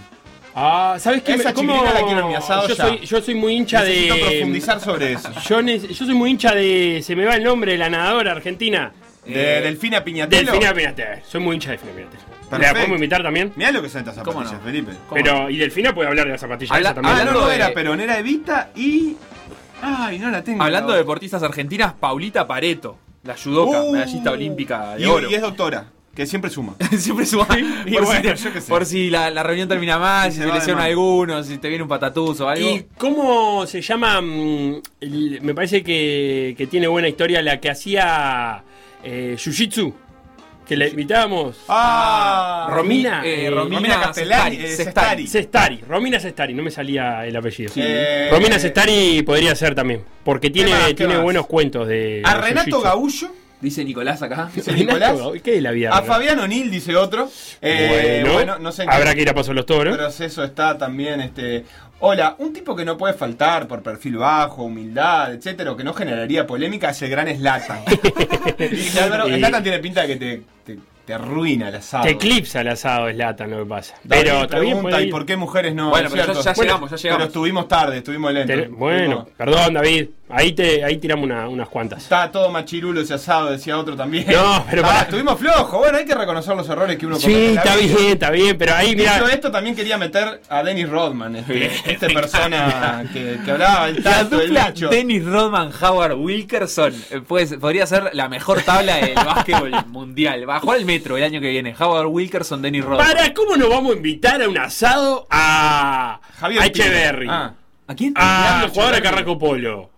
Ah, 0.55 0.95
¿sabes 0.99 1.21
qué? 1.21 1.33
Esa 1.33 1.53
¿Cómo? 1.53 1.83
la 1.83 2.01
quiero 2.03 2.21
en 2.21 2.27
mi 2.29 2.35
asado 2.35 2.67
yo, 2.67 2.73
ya. 2.75 2.87
soy, 2.87 2.99
yo 3.05 3.21
soy 3.21 3.35
muy 3.35 3.53
hincha 3.53 3.81
Necesito 3.83 4.15
de. 4.15 4.21
profundizar 4.21 4.79
sobre 4.81 5.13
eso. 5.13 5.29
Yo, 5.47 5.61
ne- 5.61 5.77
yo 5.79 6.05
soy 6.05 6.15
muy 6.15 6.31
hincha 6.31 6.55
de. 6.55 7.01
Se 7.03 7.15
me 7.15 7.25
va 7.25 7.35
el 7.35 7.43
nombre 7.43 7.73
de 7.73 7.77
la 7.77 7.89
nadadora 7.89 8.31
argentina. 8.31 8.91
De 9.23 9.61
Delfina 9.61 10.03
Piñatelo. 10.03 10.51
Delfina 10.51 10.73
Piñatel. 10.73 11.19
Soy 11.27 11.41
muy 11.41 11.55
hincha 11.55 11.71
de 11.71 11.77
Delfina 11.77 11.93
Piñatel. 11.95 12.61
¿La 12.61 12.71
podemos 12.73 12.95
invitar 12.95 13.21
también? 13.21 13.51
Mirá 13.55 13.71
lo 13.71 13.81
que 13.83 13.89
son 13.89 13.99
estas 13.99 14.15
¿Cómo 14.19 14.39
zapatillas, 14.39 14.59
no? 14.61 14.65
Felipe. 14.65 14.91
¿Cómo 15.09 15.21
Pero, 15.21 15.49
y 15.49 15.57
Delfina 15.57 15.93
puede 15.93 16.07
hablar 16.09 16.25
de 16.25 16.31
la 16.31 16.37
zapatilla 16.39 16.73
Habla- 16.73 16.89
esa 16.89 16.95
también. 17.01 17.15
Ah, 17.19 17.25
no, 17.25 17.39
no 17.41 17.47
de- 17.49 17.55
era 17.55 17.73
Perón, 17.73 17.99
era 17.99 18.17
Evita 18.17 18.69
y... 18.75 19.15
Ay, 19.81 20.17
no 20.17 20.31
la 20.31 20.43
tengo. 20.43 20.63
Hablando 20.63 20.93
de 20.93 20.97
de 20.97 21.03
deportistas 21.03 21.43
argentinas, 21.43 21.93
Paulita 21.99 22.47
Pareto, 22.47 22.97
la 23.27 23.35
judoka, 23.37 23.83
Uh, 23.83 23.91
medallista 23.91 24.31
olímpica 24.31 24.95
de 24.95 25.03
y, 25.03 25.05
oro. 25.05 25.29
y 25.29 25.35
es 25.35 25.41
doctora, 25.41 25.91
que 26.15 26.25
siempre 26.25 26.49
suma. 26.49 26.75
Siempre 26.97 27.25
suma. 27.27 27.47
y 27.85 27.93
por, 27.93 28.05
bueno, 28.05 28.35
si, 28.37 28.49
por 28.67 28.85
si 28.87 29.09
la, 29.11 29.29
la 29.29 29.43
reunión 29.43 29.67
termina 29.69 29.99
mal, 29.99 30.29
Y 30.29 30.31
si 30.31 30.37
se 30.39 30.61
se 30.61 30.71
mano. 30.73 30.81
algunos, 30.83 31.45
si 31.45 31.59
te 31.59 31.67
viene 31.69 31.83
un 31.83 31.89
patatús 31.89 32.39
o 32.41 32.49
algo. 32.49 32.67
¿Y 32.67 32.87
cómo 32.97 33.67
se 33.67 33.81
llama? 33.81 34.19
mm, 34.21 34.81
me 35.41 35.53
parece 35.53 35.83
que, 35.83 36.55
que 36.57 36.65
tiene 36.65 36.87
buena 36.87 37.07
historia 37.07 37.41
la 37.43 37.59
que 37.59 37.69
hacía 37.69 38.63
eh, 39.03 39.35
Jiu-Jitsu. 39.37 39.93
Que 40.67 40.75
le 40.75 40.89
invitábamos. 40.89 41.57
Ah, 41.69 42.67
Romina, 42.69 43.25
eh, 43.25 43.45
eh, 43.45 43.49
Romina, 43.49 43.77
Romina 43.77 44.01
Castellari, 44.01 44.57
Sestari, 44.57 44.65
eh, 44.65 44.75
Sestari. 44.75 45.27
Sestari. 45.27 45.81
Romina 45.87 46.19
Sestari, 46.19 46.53
no 46.53 46.61
me 46.61 46.71
salía 46.71 47.25
el 47.25 47.35
apellido. 47.35 47.71
Eh, 47.77 48.27
Romina 48.29 48.59
Sestari 48.59 49.23
podría 49.23 49.55
ser 49.55 49.73
también, 49.73 50.03
porque 50.25 50.49
tiene, 50.49 50.93
tiene 50.93 51.17
buenos 51.19 51.47
cuentos 51.47 51.87
de. 51.87 52.21
A 52.25 52.41
Renato. 52.41 52.81
Gaullo, 52.81 53.29
Dice 53.59 53.83
Nicolás 53.83 54.21
acá. 54.21 54.49
dice 54.53 54.71
Nicolás. 54.73 55.17
¿Qué 55.43 55.57
es 55.57 55.63
la 55.63 55.71
vida? 55.71 55.89
A? 55.91 56.03
Fabián 56.03 56.39
O'Neill, 56.39 56.69
dice 56.69 56.95
otro. 56.95 57.29
Eh, 57.61 58.19
bueno, 58.21 58.33
bueno, 58.33 58.59
no 58.59 58.71
sé 58.71 58.83
en 58.83 58.89
qué 58.89 58.95
habrá 58.95 59.15
que 59.15 59.21
ir 59.21 59.29
a 59.29 59.33
Paso 59.33 59.53
los 59.53 59.65
Toros. 59.65 59.97
proceso 59.97 60.43
está 60.43 60.77
también 60.77 61.21
este. 61.21 61.65
Hola, 61.99 62.35
un 62.37 62.53
tipo 62.53 62.75
que 62.75 62.85
no 62.85 62.95
puede 62.95 63.15
faltar 63.15 63.67
por 63.67 63.81
perfil 63.81 64.17
bajo, 64.17 64.63
humildad, 64.63 65.33
etcétera, 65.33 65.71
o 65.71 65.75
que 65.77 65.83
no 65.83 65.93
generaría 65.93 66.45
polémica 66.45 66.91
es 66.91 67.01
el 67.01 67.09
gran 67.09 67.27
Slatan. 67.35 67.79
Zlatan 68.57 69.63
tiene 69.63 69.79
pinta 69.79 70.01
de 70.03 70.07
que 70.07 70.15
te, 70.15 70.41
te, 70.63 70.79
te 71.07 71.13
arruina 71.13 71.69
el 71.69 71.75
asado. 71.75 72.03
Te 72.03 72.09
eclipsa 72.11 72.59
el 72.61 72.67
asado, 72.67 73.07
es 73.07 73.15
lata, 73.15 73.47
lo 73.47 73.59
que 73.59 73.65
pasa. 73.65 73.95
David 74.03 74.23
Pero 74.25 74.47
también 74.47 74.73
pregunta, 74.75 75.01
¿y 75.01 75.09
por 75.09 75.25
qué 75.25 75.37
mujeres 75.37 75.73
no? 75.73 75.89
Bueno, 75.89 76.09
pero 76.11 76.17
ya- 76.17 76.25
cierto. 76.33 76.43
ya 76.43 76.53
Bueno, 76.53 76.63
llegamos, 76.73 76.89
ya 76.91 76.97
llegamos. 76.97 77.17
Pero 77.19 77.27
estuvimos 77.27 77.67
tarde, 77.69 77.97
estuvimos 77.99 78.33
lentos. 78.33 78.55
Ten- 78.57 78.75
Bueno, 78.77 78.97
Estuvimos- 79.19 79.27
perdón, 79.37 79.73
David. 79.73 80.07
Ahí 80.29 80.51
te 80.51 80.83
ahí 80.83 80.97
tiramos 80.97 81.23
una- 81.23 81.47
unas 81.47 81.69
cuantas. 81.69 82.03
Está 82.03 82.29
todo 82.29 82.51
machirulo 82.51 82.99
ese 82.99 83.13
asado, 83.13 83.49
decía 83.49 83.77
otro 83.77 83.95
también. 83.95 84.25
No, 84.29 84.65
pero 84.69 84.81
Ah, 84.85 85.03
estuvimos 85.03 85.39
flojos. 85.39 85.79
Bueno, 85.79 85.97
hay 85.99 86.03
que 86.05 86.15
reconocer 86.15 86.53
los 86.53 86.67
errores 86.67 86.97
que 86.97 87.05
uno 87.05 87.15
comete 87.17 87.47
Sí, 87.47 87.55
la 87.55 87.61
está 87.61 87.75
vida. 87.77 87.95
bien, 87.97 88.11
está 88.11 88.31
bien, 88.31 88.57
pero 88.57 88.75
ahí, 88.75 88.93
mira. 88.93 89.13
Dicho 89.13 89.29
esto, 89.29 89.49
también 89.49 89.73
quería 89.73 89.97
meter 89.97 90.41
a 90.49 90.63
Dennis 90.63 90.89
Rodman, 90.89 91.33
este, 91.37 91.67
este 91.85 92.09
persona 92.09 93.05
que, 93.13 93.37
que 93.45 93.51
hablaba 93.51 93.87
el 93.87 94.03
La 94.03 94.11
tanto 94.17 94.37
del 94.39 94.47
dupla. 94.49 94.73
Dennis 94.89 95.23
Rodman 95.25 95.71
Howard 95.81 96.15
Wilkerson 96.17 96.93
eh, 97.09 97.21
pues, 97.25 97.53
podría 97.55 97.87
ser 97.87 98.09
la 98.11 98.27
mejor 98.27 98.61
tabla 98.63 98.97
del 98.97 99.15
básquetbol 99.15 99.71
mundial. 99.87 100.45
Bajó 100.45 100.73
al 100.73 100.83
metro 100.97 101.17
el 101.17 101.23
año 101.23 101.39
que 101.39 101.49
viene. 101.49 101.75
Howard 101.77 102.07
Wilkerson, 102.07 102.61
Dennis 102.61 102.83
Rodman. 102.83 103.05
Para, 103.05 103.33
¿cómo 103.33 103.55
nos 103.55 103.69
vamos 103.69 103.93
a 103.93 103.97
invitar 103.97 104.41
a 104.41 104.49
un 104.49 104.57
asado 104.57 105.27
a, 105.29 106.19
Javier 106.39 106.61
a 106.61 106.65
Echeverry? 106.65 107.27
Ah, 107.29 107.53
¿A 107.87 107.95
quién? 107.95 108.13
A 108.15 108.41
Mirando 108.41 108.73
jugador 108.73 108.91
de 108.93 108.97
Echeverry. 108.97 109.15
Carraco 109.17 109.39
Polo. 109.39 109.89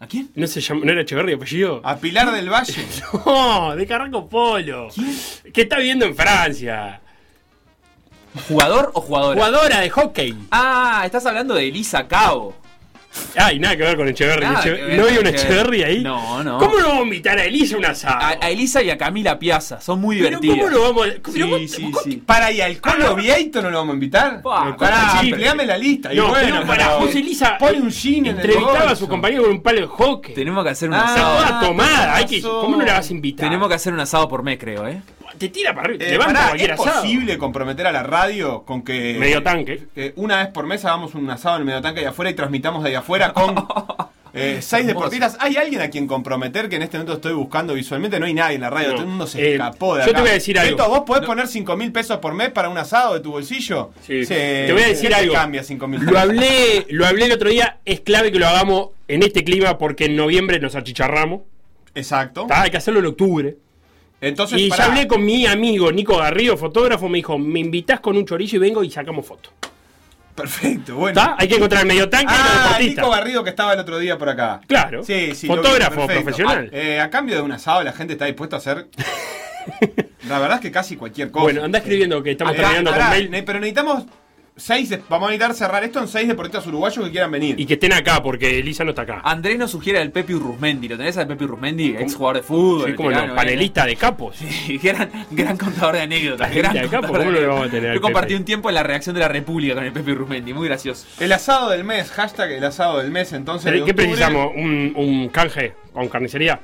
¿A 0.00 0.06
quién? 0.06 0.30
¿No, 0.34 0.46
se 0.46 0.60
llama, 0.60 0.84
¿No 0.84 0.92
era 0.92 1.02
Echeverry 1.02 1.34
apellido? 1.34 1.80
a 1.84 1.96
Pilar 1.96 2.32
del 2.32 2.48
Valle. 2.50 2.86
No, 3.26 3.76
de 3.76 3.86
Carraco 3.86 4.28
Polo. 4.28 4.88
Que 5.52 5.62
está 5.62 5.76
viviendo 5.76 6.04
en 6.04 6.16
Francia. 6.16 7.00
¿Jugador 8.48 8.92
o 8.94 9.00
jugadora? 9.00 9.34
Jugadora 9.34 9.80
de 9.80 9.90
hockey. 9.90 10.36
Ah, 10.50 11.02
estás 11.04 11.26
hablando 11.26 11.54
de 11.54 11.68
Elisa 11.68 12.06
Cabo. 12.06 12.54
Ay, 13.36 13.58
nada 13.58 13.76
que 13.76 13.82
ver 13.82 13.96
con 13.96 14.08
Echeverry. 14.08 14.44
Nada 14.46 14.60
Eche- 14.62 14.76
que 14.76 14.82
ver 14.84 14.96
¿No 14.96 15.04
con 15.04 15.12
hay 15.12 15.18
un 15.18 15.26
Echeverry. 15.26 15.82
Ahí? 15.82 16.02
No, 16.02 16.44
no. 16.44 16.58
¿Cómo 16.58 16.78
no 16.78 16.86
vamos 16.88 17.00
a 17.00 17.04
invitar 17.04 17.38
a 17.38 17.44
Elisa 17.44 17.74
a 17.74 17.78
un 17.78 17.84
asado? 17.84 18.16
A, 18.20 18.28
a 18.40 18.50
Elisa 18.50 18.82
y 18.82 18.90
a 18.90 18.96
Camila 18.96 19.38
Piazza. 19.38 19.80
Son 19.80 20.00
muy 20.00 20.18
Pero 20.22 20.38
divertidas. 20.40 20.56
¿cómo 20.58 20.70
no 20.70 20.80
vamos 20.94 21.06
a.? 21.08 21.32
Sí, 21.32 21.42
vos- 21.42 21.60
sí, 21.70 21.90
vos- 21.90 22.02
sí. 22.04 22.22
Para 22.24 22.52
y 22.52 22.60
al 22.60 22.80
Colo 22.80 23.14
Vieito 23.16 23.60
no 23.62 23.70
lo 23.70 23.78
vamos 23.78 23.92
a 23.92 23.94
invitar. 23.94 24.42
Pa, 24.42 24.76
Pará, 24.76 25.18
sí, 25.20 25.30
ampliame 25.30 25.66
la 25.66 25.76
lista. 25.76 26.12
Y 26.14 26.16
No, 26.18 26.28
bueno, 26.28 26.48
pero 26.56 26.66
para 26.66 26.84
José 27.00 27.18
Elisa. 27.18 27.58
Pone 27.58 27.80
un 27.80 27.90
gin 27.90 28.26
en 28.26 28.38
el 28.38 28.40
Entrevistaba 28.40 28.90
a 28.92 28.96
su 28.96 29.08
compañero 29.08 29.42
con 29.42 29.52
un 29.52 29.62
palo 29.62 29.80
de 29.80 29.86
hockey. 29.86 30.34
Tenemos 30.34 30.62
que 30.64 30.70
hacer 30.70 30.88
un 30.88 30.94
Ah, 30.94 31.04
asado. 31.14 31.36
toda 31.46 31.60
tomada. 31.60 32.14
Hay 32.14 32.26
que, 32.26 32.36
razón. 32.36 32.60
¿Cómo 32.60 32.76
no 32.76 32.84
la 32.84 32.94
vas 32.94 33.08
a 33.10 33.12
invitar? 33.12 33.46
Tenemos 33.46 33.68
que 33.68 33.74
hacer 33.74 33.92
un 33.92 34.00
asado 34.00 34.28
por 34.28 34.42
mes, 34.44 34.58
creo, 34.58 34.86
¿eh? 34.86 35.02
Te 35.40 35.48
tira 35.48 35.74
para 35.74 35.86
arriba. 35.88 36.04
Eh, 36.04 36.06
te 36.06 36.12
levanta 36.12 36.34
pará, 36.34 36.48
cualquier 36.48 36.70
¿Es 36.72 36.80
asado. 36.80 37.00
posible 37.02 37.38
comprometer 37.38 37.86
a 37.86 37.92
la 37.92 38.02
radio 38.02 38.62
con 38.64 38.82
que. 38.82 39.16
Medio 39.18 39.42
tanque. 39.42 39.86
que 39.94 40.12
una 40.16 40.36
vez 40.38 40.48
por 40.48 40.66
mes 40.66 40.84
hagamos 40.84 41.14
un 41.14 41.28
asado 41.30 41.56
en 41.56 41.62
el 41.62 41.66
medio 41.66 41.80
tanque 41.80 42.00
de 42.00 42.06
afuera 42.08 42.30
y 42.30 42.34
transmitamos 42.34 42.82
de 42.84 42.90
ahí 42.90 42.94
afuera 42.94 43.32
con 43.32 43.54
eh, 44.34 44.58
seis 44.60 44.86
deportistas? 44.86 45.38
¿Hay 45.40 45.56
alguien 45.56 45.80
a 45.80 45.88
quien 45.88 46.06
comprometer 46.06 46.68
que 46.68 46.76
en 46.76 46.82
este 46.82 46.98
momento 46.98 47.14
estoy 47.14 47.32
buscando 47.32 47.72
visualmente? 47.74 48.20
No 48.20 48.26
hay 48.26 48.34
nadie 48.34 48.56
en 48.56 48.60
la 48.60 48.68
radio, 48.70 48.88
No. 48.90 48.94
todo 48.96 49.02
el 49.04 49.08
mundo 49.08 49.26
se 49.26 49.40
Eh, 49.42 49.52
escapó 49.54 49.94
de 49.96 50.00
yo 50.04 50.10
acá. 50.10 50.14
te 50.16 50.20
voy 50.20 50.30
a 50.30 50.34
decir 50.34 50.58
algo. 50.58 50.76
Beto, 50.76 50.88
¿vos 50.90 51.00
podés 51.06 51.24
poner 51.24 51.48
5 51.48 51.76
mil 51.76 51.90
pesos 51.90 52.18
por 52.18 52.34
mes 52.34 52.50
para 52.50 52.68
un 52.68 52.76
asado 52.76 53.14
de 53.14 53.20
tu 53.20 53.32
bolsillo? 53.32 53.92
Sí. 54.06 54.26
Te 54.26 54.70
voy 54.72 54.82
a 54.82 54.88
decir 54.88 55.08
¿qué 55.08 55.14
te 55.14 55.20
algo. 55.22 55.32
cambia 55.34 55.64
5 55.64 55.88
mil 55.88 56.02
Lo 56.04 56.18
hablé, 56.18 56.86
lo 56.90 57.06
hablé 57.06 57.24
el 57.24 57.32
otro 57.32 57.48
día. 57.48 57.78
Es 57.86 58.00
clave 58.00 58.30
que 58.30 58.38
lo 58.38 58.46
hagamos 58.46 58.90
en 59.08 59.22
este 59.22 59.42
clima 59.42 59.78
porque 59.78 60.04
en 60.04 60.16
noviembre 60.16 60.60
nos 60.60 60.74
achicharramos. 60.76 61.40
Exacto. 61.94 62.42
Está, 62.42 62.62
Hay 62.62 62.70
que 62.70 62.76
hacerlo 62.76 63.00
en 63.00 63.06
octubre. 63.06 63.56
Entonces, 64.20 64.60
Y 64.60 64.68
pará. 64.68 64.84
ya 64.84 64.90
hablé 64.90 65.06
con 65.08 65.24
mi 65.24 65.46
amigo 65.46 65.90
Nico 65.90 66.16
Garrido, 66.18 66.56
fotógrafo. 66.56 67.08
Me 67.08 67.18
dijo: 67.18 67.38
Me 67.38 67.60
invitas 67.60 68.00
con 68.00 68.16
un 68.16 68.26
chorillo 68.26 68.56
y 68.56 68.58
vengo 68.60 68.84
y 68.84 68.90
sacamos 68.90 69.26
fotos. 69.26 69.52
Perfecto, 70.34 70.94
bueno. 70.96 71.20
¿Está? 71.20 71.36
Hay 71.38 71.48
que 71.48 71.56
encontrar 71.56 71.82
el 71.82 71.88
medio 71.88 72.08
tanque 72.08 72.32
Ah. 72.34 72.76
Nico 72.80 73.10
Garrido 73.10 73.42
que 73.44 73.50
estaba 73.50 73.72
el 73.74 73.80
otro 73.80 73.98
día 73.98 74.16
por 74.16 74.28
acá. 74.28 74.60
Claro. 74.66 75.02
Sí, 75.04 75.34
sí. 75.34 75.48
vi, 75.48 75.54
Fotógrafo 75.54 76.06
profesional. 76.06 76.70
Ah, 76.72 76.76
eh, 76.76 77.00
a 77.00 77.10
cambio 77.10 77.36
de 77.36 77.42
un 77.42 77.52
asado, 77.52 77.82
la 77.82 77.92
gente 77.92 78.14
está 78.14 78.24
dispuesta 78.26 78.56
a 78.56 78.58
hacer. 78.58 78.86
la 80.28 80.38
verdad 80.38 80.56
es 80.56 80.60
que 80.62 80.70
casi 80.70 80.96
cualquier 80.96 81.30
cosa. 81.30 81.42
Bueno, 81.44 81.64
anda 81.64 81.78
escribiendo 81.78 82.22
que 82.22 82.30
estamos 82.32 82.54
Acá, 82.54 82.62
terminando 82.62 82.90
pará, 82.92 83.10
con 83.10 83.30
mail. 83.30 83.44
Pero 83.44 83.60
necesitamos 83.60 84.04
seis. 84.56 84.88
de- 84.90 85.02
vamos 85.08 85.28
a 85.28 85.30
necesitar 85.32 85.54
cerrar 85.54 85.84
esto 85.84 86.00
en 86.00 86.08
seis 86.08 86.28
deportistas 86.28 86.66
uruguayos 86.66 87.04
que 87.04 87.10
quieran 87.10 87.30
venir. 87.30 87.58
Y 87.58 87.66
que 87.66 87.74
estén 87.74 87.92
acá 87.92 88.22
porque 88.22 88.58
Elisa 88.58 88.84
no 88.84 88.90
está 88.90 89.02
acá. 89.02 89.20
Andrés 89.24 89.58
nos 89.58 89.70
sugiere 89.70 89.98
al 90.00 90.10
Pepe 90.10 90.34
Urrusmendi. 90.34 90.88
¿Lo 90.88 90.96
tenés 90.96 91.16
al 91.16 91.26
Pepe 91.26 91.44
Urrusmendi? 91.44 91.96
Ex 91.98 92.14
jugador 92.14 92.36
de 92.36 92.42
fútbol. 92.42 92.90
Sí, 92.90 92.94
como 92.96 93.10
¿eh? 93.10 93.30
panelistas 93.34 93.86
de 93.86 93.96
capos. 93.96 94.36
Sí, 94.66 94.78
gran, 94.78 95.10
gran 95.30 95.56
contador 95.56 95.94
de 95.94 96.02
anécdotas. 96.02 96.48
Panelista 96.48 96.72
Gran 96.72 96.84
de 96.84 96.90
campo, 96.90 97.06
contador 97.08 97.26
¿cómo 97.26 97.30
de 97.32 97.40
no 97.40 97.46
lo 97.46 97.52
vamos 97.54 97.60
a 97.60 97.64
anécdotas. 97.64 97.70
tener 97.80 97.90
al 97.90 97.96
Yo 97.96 98.00
compartí 98.02 98.34
un 98.34 98.44
tiempo 98.44 98.68
en 98.68 98.74
la 98.74 98.82
reacción 98.82 99.14
de 99.14 99.20
la 99.20 99.28
República 99.28 99.74
con 99.74 99.84
el 99.84 99.92
Pepe 99.92 100.12
Urrusmendi. 100.12 100.52
Muy 100.52 100.68
gracioso. 100.68 101.06
El 101.18 101.32
asado 101.32 101.70
del 101.70 101.84
mes, 101.84 102.10
hashtag 102.10 102.50
el 102.52 102.64
asado 102.64 102.98
del 102.98 103.10
mes, 103.10 103.32
entonces. 103.32 103.82
¿Qué 103.84 103.94
precisamos? 103.94 104.52
¿Un, 104.54 104.92
un 104.96 105.28
canje 105.30 105.74
con 105.92 106.08
carnicería? 106.08 106.60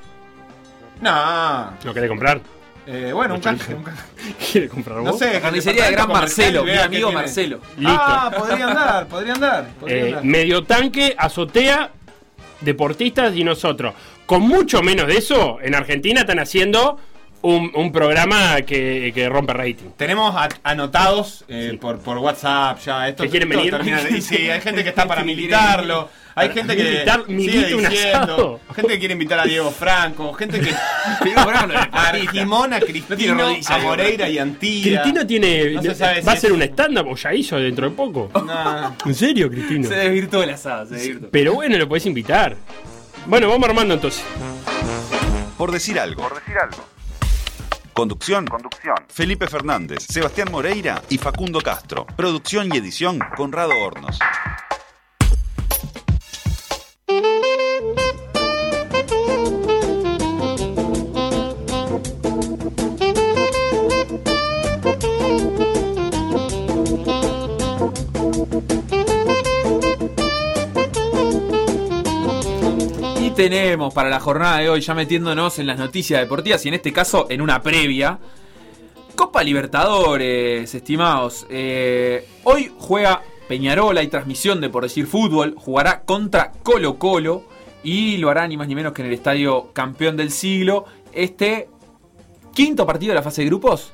No. 1.01 1.71
¿Lo 1.83 1.93
querés 1.93 2.09
comprar? 2.09 2.41
Eh, 2.87 3.11
bueno, 3.13 3.35
un 3.35 3.41
canje. 3.41 3.65
chorizo. 3.65 3.77
un 3.77 3.83
canje. 3.83 4.03
¿Quieres 4.51 4.69
comprar 4.69 4.97
No 4.99 5.11
vos? 5.11 5.19
sé. 5.19 5.33
La 5.33 5.41
carnicería 5.41 5.85
de 5.85 5.91
Gran 5.91 6.07
Marcelo, 6.07 6.63
mi 6.63 6.71
amigo. 6.71 7.11
Marcelo. 7.11 7.59
Listo. 7.77 7.93
Ah, 7.99 8.31
podría 8.35 8.67
andar, 8.67 9.07
podría 9.07 9.33
andar. 9.33 9.67
podría 9.79 9.97
Eh, 9.97 10.07
andar. 10.07 10.23
medio 10.23 10.63
tanque, 10.63 11.13
azotea 11.17 11.91
deportistas 12.61 13.35
y 13.35 13.43
nosotros. 13.43 13.93
Con 14.25 14.41
mucho 14.41 14.81
menos 14.81 15.07
de 15.07 15.17
eso, 15.17 15.59
en 15.61 15.75
Argentina 15.75 16.21
están 16.21 16.39
haciendo 16.39 16.99
un, 17.41 17.71
un 17.75 17.91
programa 17.91 18.61
que, 18.61 19.11
que 19.13 19.29
rompe 19.29 19.53
rating. 19.53 19.89
Tenemos 19.95 20.35
a- 20.35 20.49
anotados 20.63 21.45
eh, 21.47 21.77
por, 21.79 21.99
por 21.99 22.17
WhatsApp 22.17 22.79
ya. 22.85 23.07
Esto, 23.09 23.23
¿Que 23.23 23.29
quieren 23.29 23.49
esto 23.51 23.59
venir? 23.59 23.71
termina 23.73 24.01
de- 24.01 24.17
y 24.17 24.21
sí, 24.21 24.49
hay 24.49 24.59
gente 24.61 24.83
que 24.83 24.89
está 24.89 25.05
para 25.07 25.23
militarlo. 25.23 26.09
Hay 26.39 26.49
gente 26.53 26.75
que 26.75 26.83
Militar- 26.83 27.25
sigue 27.27 27.65
diciendo. 27.65 27.87
asado. 28.13 28.59
Gente 28.75 28.93
que 28.93 28.99
quiere 28.99 29.13
invitar 29.13 29.39
a 29.39 29.43
Diego 29.45 29.71
Franco. 29.71 30.33
Gente 30.33 30.59
que. 30.59 30.71
No 31.35 31.49
a. 31.49 31.89
Argimón, 31.91 32.73
a 32.73 32.79
Cristino, 32.79 33.47
a 33.67 33.77
Moreira 33.79 34.29
y 34.29 34.37
a 34.37 34.43
Antía. 34.43 35.01
Cristino 35.01 35.25
tiene. 35.27 35.71
No 35.71 35.81
se 35.81 35.95
sabe 35.95 36.21
va 36.21 36.31
a 36.33 36.35
si 36.35 36.41
ser 36.41 36.51
es- 36.51 36.55
un 36.57 36.61
stand-up 36.63 37.07
o 37.07 37.15
ya 37.15 37.33
hizo 37.33 37.57
dentro 37.57 37.89
de 37.89 37.95
poco. 37.95 38.29
Nah. 38.45 38.91
¿En 39.05 39.15
serio, 39.15 39.49
Cristino? 39.49 39.87
Se 39.87 39.95
desvirtuó 39.95 40.43
el 40.43 40.51
asado, 40.51 40.85
se 40.87 40.95
desvirtuó. 40.95 41.29
Pero 41.31 41.53
bueno, 41.55 41.77
lo 41.77 41.87
podés 41.87 42.05
invitar. 42.05 42.55
Bueno, 43.25 43.49
vamos 43.49 43.67
armando 43.67 43.93
entonces. 43.95 44.23
Por 45.57 45.71
decir 45.71 45.99
algo. 45.99 46.21
Por 46.21 46.35
decir 46.39 46.55
algo. 46.57 46.77
Conducción. 47.93 48.45
Conducción. 48.45 48.95
Felipe 49.09 49.47
Fernández, 49.47 50.05
Sebastián 50.07 50.49
Moreira 50.51 51.01
y 51.09 51.17
Facundo 51.17 51.59
Castro. 51.61 52.05
Producción 52.15 52.69
y 52.71 52.77
edición 52.77 53.19
Conrado 53.35 53.71
Hornos. 53.83 54.19
Tenemos 73.37 73.93
para 73.93 74.09
la 74.09 74.19
jornada 74.19 74.57
de 74.57 74.67
hoy, 74.67 74.81
ya 74.81 74.95
metiéndonos 74.95 75.59
en 75.59 75.67
las 75.67 75.77
noticias 75.77 76.19
deportivas 76.19 76.65
y 76.65 76.69
en 76.69 76.73
este 76.73 76.91
caso 76.91 77.27
en 77.29 77.41
una 77.41 77.61
previa. 77.61 78.17
Copa 79.15 79.43
Libertadores, 79.43 80.73
estimados. 80.73 81.45
Eh, 81.47 82.27
hoy 82.45 82.71
juega 82.79 83.21
Peñarol, 83.47 83.95
hay 83.95 84.07
transmisión 84.07 84.59
de 84.59 84.69
por 84.69 84.81
decir 84.81 85.05
fútbol. 85.05 85.53
Jugará 85.55 86.01
contra 86.01 86.51
Colo 86.63 86.97
Colo 86.97 87.43
y 87.83 88.17
lo 88.17 88.31
hará 88.31 88.47
ni 88.47 88.57
más 88.57 88.67
ni 88.67 88.73
menos 88.73 88.91
que 88.91 89.03
en 89.03 89.09
el 89.09 89.13
estadio 89.13 89.71
campeón 89.71 90.17
del 90.17 90.31
siglo. 90.31 90.85
Este 91.13 91.69
quinto 92.55 92.87
partido 92.87 93.11
de 93.11 93.15
la 93.15 93.23
fase 93.23 93.43
de 93.43 93.49
grupos. 93.49 93.93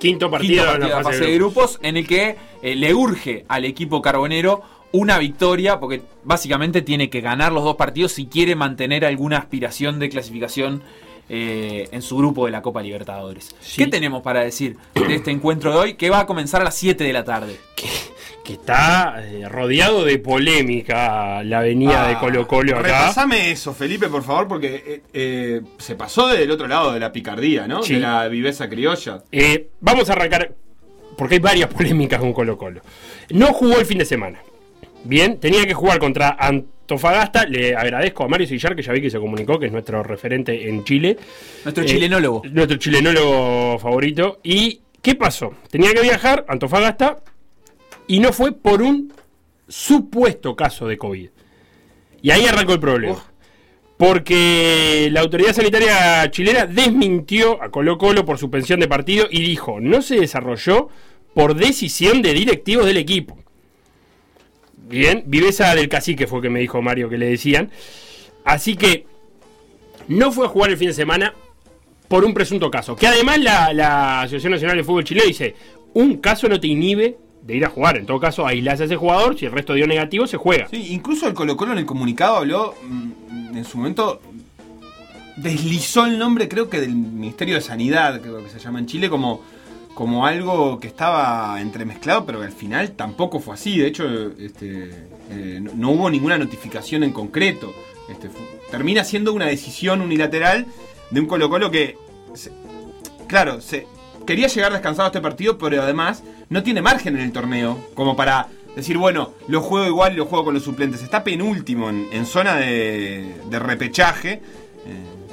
Quinto 0.00 0.28
partido, 0.28 0.64
Quinto 0.64 0.72
partido 0.72 0.96
la 0.96 1.04
fase, 1.04 1.24
de 1.26 1.34
grupos. 1.36 1.54
grupos 1.54 1.78
en 1.84 1.96
el 1.96 2.08
que 2.08 2.36
eh, 2.62 2.74
le 2.74 2.92
urge 2.92 3.44
al 3.46 3.64
equipo 3.64 4.02
carbonero 4.02 4.62
una 4.92 5.18
victoria, 5.18 5.78
porque 5.80 6.02
básicamente 6.24 6.82
tiene 6.82 7.10
que 7.10 7.20
ganar 7.20 7.52
los 7.52 7.64
dos 7.64 7.76
partidos 7.76 8.12
si 8.12 8.26
quiere 8.26 8.54
mantener 8.54 9.04
alguna 9.04 9.38
aspiración 9.38 9.98
de 9.98 10.08
clasificación 10.08 10.82
eh, 11.28 11.88
en 11.92 12.00
su 12.00 12.16
grupo 12.16 12.46
de 12.46 12.52
la 12.52 12.62
Copa 12.62 12.80
Libertadores. 12.82 13.54
Sí. 13.60 13.84
¿Qué 13.84 13.90
tenemos 13.90 14.22
para 14.22 14.40
decir 14.40 14.76
de 14.94 15.14
este 15.14 15.30
encuentro 15.30 15.72
de 15.72 15.76
hoy 15.78 15.94
que 15.94 16.08
va 16.08 16.20
a 16.20 16.26
comenzar 16.26 16.62
a 16.62 16.64
las 16.64 16.74
7 16.76 17.04
de 17.04 17.12
la 17.12 17.22
tarde? 17.24 17.56
Que 18.44 18.54
está 18.54 19.16
eh, 19.26 19.46
rodeado 19.46 20.06
de 20.06 20.18
polémica 20.18 21.42
la 21.44 21.58
avenida 21.58 22.06
Ah, 22.06 22.08
de 22.08 22.16
Colo 22.18 22.48
Colo 22.48 22.72
acá. 22.78 22.82
Repasame 22.82 23.50
eso, 23.50 23.74
Felipe, 23.74 24.08
por 24.08 24.22
favor, 24.24 24.48
porque 24.48 24.82
eh, 24.86 25.02
eh, 25.12 25.60
se 25.76 25.96
pasó 25.96 26.28
del 26.28 26.50
otro 26.50 26.66
lado 26.66 26.92
de 26.92 27.00
la 27.00 27.12
picardía, 27.12 27.66
¿no? 27.68 27.82
Sí. 27.82 27.94
De 27.96 28.00
la 28.00 28.26
viveza 28.28 28.66
criolla. 28.70 29.22
Eh, 29.30 29.68
vamos 29.80 30.08
a 30.08 30.14
arrancar, 30.14 30.54
porque 31.18 31.34
hay 31.34 31.40
varias 31.40 31.68
polémicas 31.74 32.20
con 32.20 32.32
Colo 32.32 32.56
Colo. 32.56 32.80
No 33.28 33.52
jugó 33.52 33.78
el 33.78 33.84
fin 33.84 33.98
de 33.98 34.06
semana. 34.06 34.38
Bien, 35.08 35.40
tenía 35.40 35.64
que 35.66 35.72
jugar 35.72 35.98
contra 35.98 36.36
Antofagasta. 36.38 37.46
Le 37.46 37.74
agradezco 37.74 38.24
a 38.24 38.28
Mario 38.28 38.46
Sillar, 38.46 38.76
que 38.76 38.82
ya 38.82 38.92
vi 38.92 39.00
que 39.00 39.08
se 39.08 39.18
comunicó, 39.18 39.58
que 39.58 39.64
es 39.64 39.72
nuestro 39.72 40.02
referente 40.02 40.68
en 40.68 40.84
Chile. 40.84 41.16
Nuestro 41.64 41.82
Eh, 41.82 41.86
chilenólogo. 41.86 42.42
Nuestro 42.52 42.76
chilenólogo 42.76 43.78
favorito. 43.78 44.38
¿Y 44.42 44.82
qué 45.00 45.14
pasó? 45.14 45.54
Tenía 45.70 45.94
que 45.94 46.02
viajar 46.02 46.44
a 46.46 46.52
Antofagasta 46.52 47.20
y 48.06 48.20
no 48.20 48.34
fue 48.34 48.52
por 48.52 48.82
un 48.82 49.10
supuesto 49.66 50.54
caso 50.54 50.86
de 50.86 50.98
COVID. 50.98 51.30
Y 52.20 52.30
ahí 52.30 52.44
arrancó 52.44 52.74
el 52.74 52.80
problema. 52.80 53.16
Porque 53.96 55.08
la 55.10 55.20
autoridad 55.20 55.54
sanitaria 55.54 56.30
chilena 56.30 56.66
desmintió 56.66 57.62
a 57.62 57.70
Colo 57.70 57.96
Colo 57.96 58.26
por 58.26 58.36
suspensión 58.36 58.78
de 58.78 58.88
partido 58.88 59.26
y 59.30 59.40
dijo, 59.40 59.80
no 59.80 60.02
se 60.02 60.16
desarrolló 60.20 60.90
por 61.32 61.54
decisión 61.54 62.20
de 62.20 62.34
directivos 62.34 62.84
del 62.84 62.98
equipo. 62.98 63.38
Bien, 64.88 65.22
viveza 65.26 65.74
del 65.74 65.88
cacique 65.88 66.26
fue 66.26 66.40
que 66.40 66.50
me 66.50 66.60
dijo 66.60 66.80
Mario 66.80 67.08
que 67.08 67.18
le 67.18 67.26
decían. 67.26 67.70
Así 68.44 68.76
que 68.76 69.06
no 70.08 70.32
fue 70.32 70.46
a 70.46 70.48
jugar 70.48 70.70
el 70.70 70.78
fin 70.78 70.88
de 70.88 70.94
semana 70.94 71.34
por 72.08 72.24
un 72.24 72.32
presunto 72.32 72.70
caso. 72.70 72.96
Que 72.96 73.06
además 73.06 73.38
la, 73.38 74.22
Asociación 74.22 74.52
Nacional 74.52 74.76
de 74.78 74.84
Fútbol 74.84 75.04
Chileno 75.04 75.26
dice, 75.26 75.54
un 75.94 76.16
caso 76.16 76.48
no 76.48 76.58
te 76.58 76.66
inhibe 76.66 77.18
de 77.42 77.56
ir 77.56 77.64
a 77.64 77.68
jugar. 77.68 77.98
En 77.98 78.06
todo 78.06 78.18
caso, 78.18 78.46
aislás 78.46 78.80
a 78.80 78.84
ese 78.84 78.96
jugador, 78.96 79.38
si 79.38 79.44
el 79.44 79.52
resto 79.52 79.74
dio 79.74 79.86
negativo, 79.86 80.26
se 80.26 80.38
juega. 80.38 80.68
Sí, 80.68 80.92
incluso 80.92 81.28
el 81.28 81.34
Colo 81.34 81.56
Colo 81.56 81.72
en 81.72 81.78
el 81.78 81.86
comunicado 81.86 82.36
habló, 82.36 82.74
mm, 82.82 83.56
en 83.56 83.64
su 83.64 83.76
momento, 83.76 84.20
deslizó 85.36 86.06
el 86.06 86.18
nombre, 86.18 86.48
creo 86.48 86.68
que 86.68 86.80
del 86.80 86.94
Ministerio 86.94 87.54
de 87.54 87.60
Sanidad, 87.60 88.20
creo 88.20 88.42
que 88.42 88.50
se 88.50 88.58
llama 88.58 88.78
en 88.78 88.86
Chile, 88.86 89.10
como, 89.10 89.42
como 89.98 90.26
algo 90.26 90.78
que 90.78 90.86
estaba 90.86 91.60
entremezclado, 91.60 92.24
pero 92.24 92.38
que 92.38 92.46
al 92.46 92.52
final 92.52 92.92
tampoco 92.92 93.40
fue 93.40 93.54
así. 93.54 93.80
De 93.80 93.88
hecho, 93.88 94.04
este, 94.38 94.90
eh, 95.28 95.60
no, 95.60 95.90
hubo 95.90 96.08
ninguna 96.08 96.38
notificación 96.38 97.02
en 97.02 97.10
concreto. 97.10 97.74
Este, 98.08 98.30
termina 98.70 99.02
siendo 99.02 99.32
una 99.32 99.46
decisión 99.46 100.00
unilateral 100.00 100.66
de 101.10 101.20
un 101.20 101.26
Colo 101.26 101.50
Colo 101.50 101.72
que, 101.72 101.96
claro, 103.26 103.60
se, 103.60 103.88
quería 104.24 104.46
llegar 104.46 104.72
descansado 104.72 105.06
a 105.06 105.08
este 105.08 105.20
partido, 105.20 105.58
pero 105.58 105.82
además 105.82 106.22
no 106.48 106.62
tiene 106.62 106.80
margen 106.80 107.16
en 107.16 107.22
el 107.24 107.32
torneo 107.32 107.76
como 107.94 108.14
para 108.14 108.46
decir, 108.76 108.98
bueno, 108.98 109.32
lo 109.48 109.62
juego 109.62 109.88
igual 109.88 110.12
y 110.12 110.16
lo 110.18 110.26
juego 110.26 110.44
con 110.44 110.54
los 110.54 110.62
suplentes. 110.62 111.02
Está 111.02 111.24
penúltimo 111.24 111.90
en, 111.90 112.24
zona 112.24 112.54
de, 112.54 113.34
de 113.50 113.58
repechaje, 113.58 114.34
eh, 114.34 114.40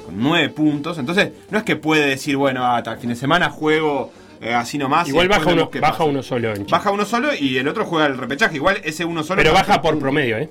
con 0.04 0.18
nueve 0.18 0.48
puntos. 0.48 0.98
Entonces, 0.98 1.30
no 1.52 1.58
es 1.58 1.62
que 1.62 1.76
puede 1.76 2.08
decir, 2.08 2.36
bueno, 2.36 2.64
ah, 2.64 2.78
hasta 2.78 2.94
el 2.94 2.98
fin 2.98 3.10
de 3.10 3.14
semana 3.14 3.48
juego 3.48 4.10
eh, 4.40 4.54
así 4.54 4.78
nomás. 4.78 5.08
Igual 5.08 5.28
baja 5.28 5.52
uno, 5.52 5.70
baja 5.80 6.04
uno 6.04 6.22
solo 6.22 6.48
en 6.50 6.56
Chile. 6.56 6.68
Baja 6.70 6.90
uno 6.90 7.04
solo 7.04 7.34
y 7.34 7.56
el 7.58 7.68
otro 7.68 7.84
juega 7.84 8.06
el 8.06 8.18
repechaje. 8.18 8.56
Igual 8.56 8.80
ese 8.84 9.04
uno 9.04 9.22
solo. 9.22 9.40
Pero 9.42 9.52
baja 9.52 9.80
por 9.82 9.98
promedio, 9.98 10.38
¿eh? 10.38 10.48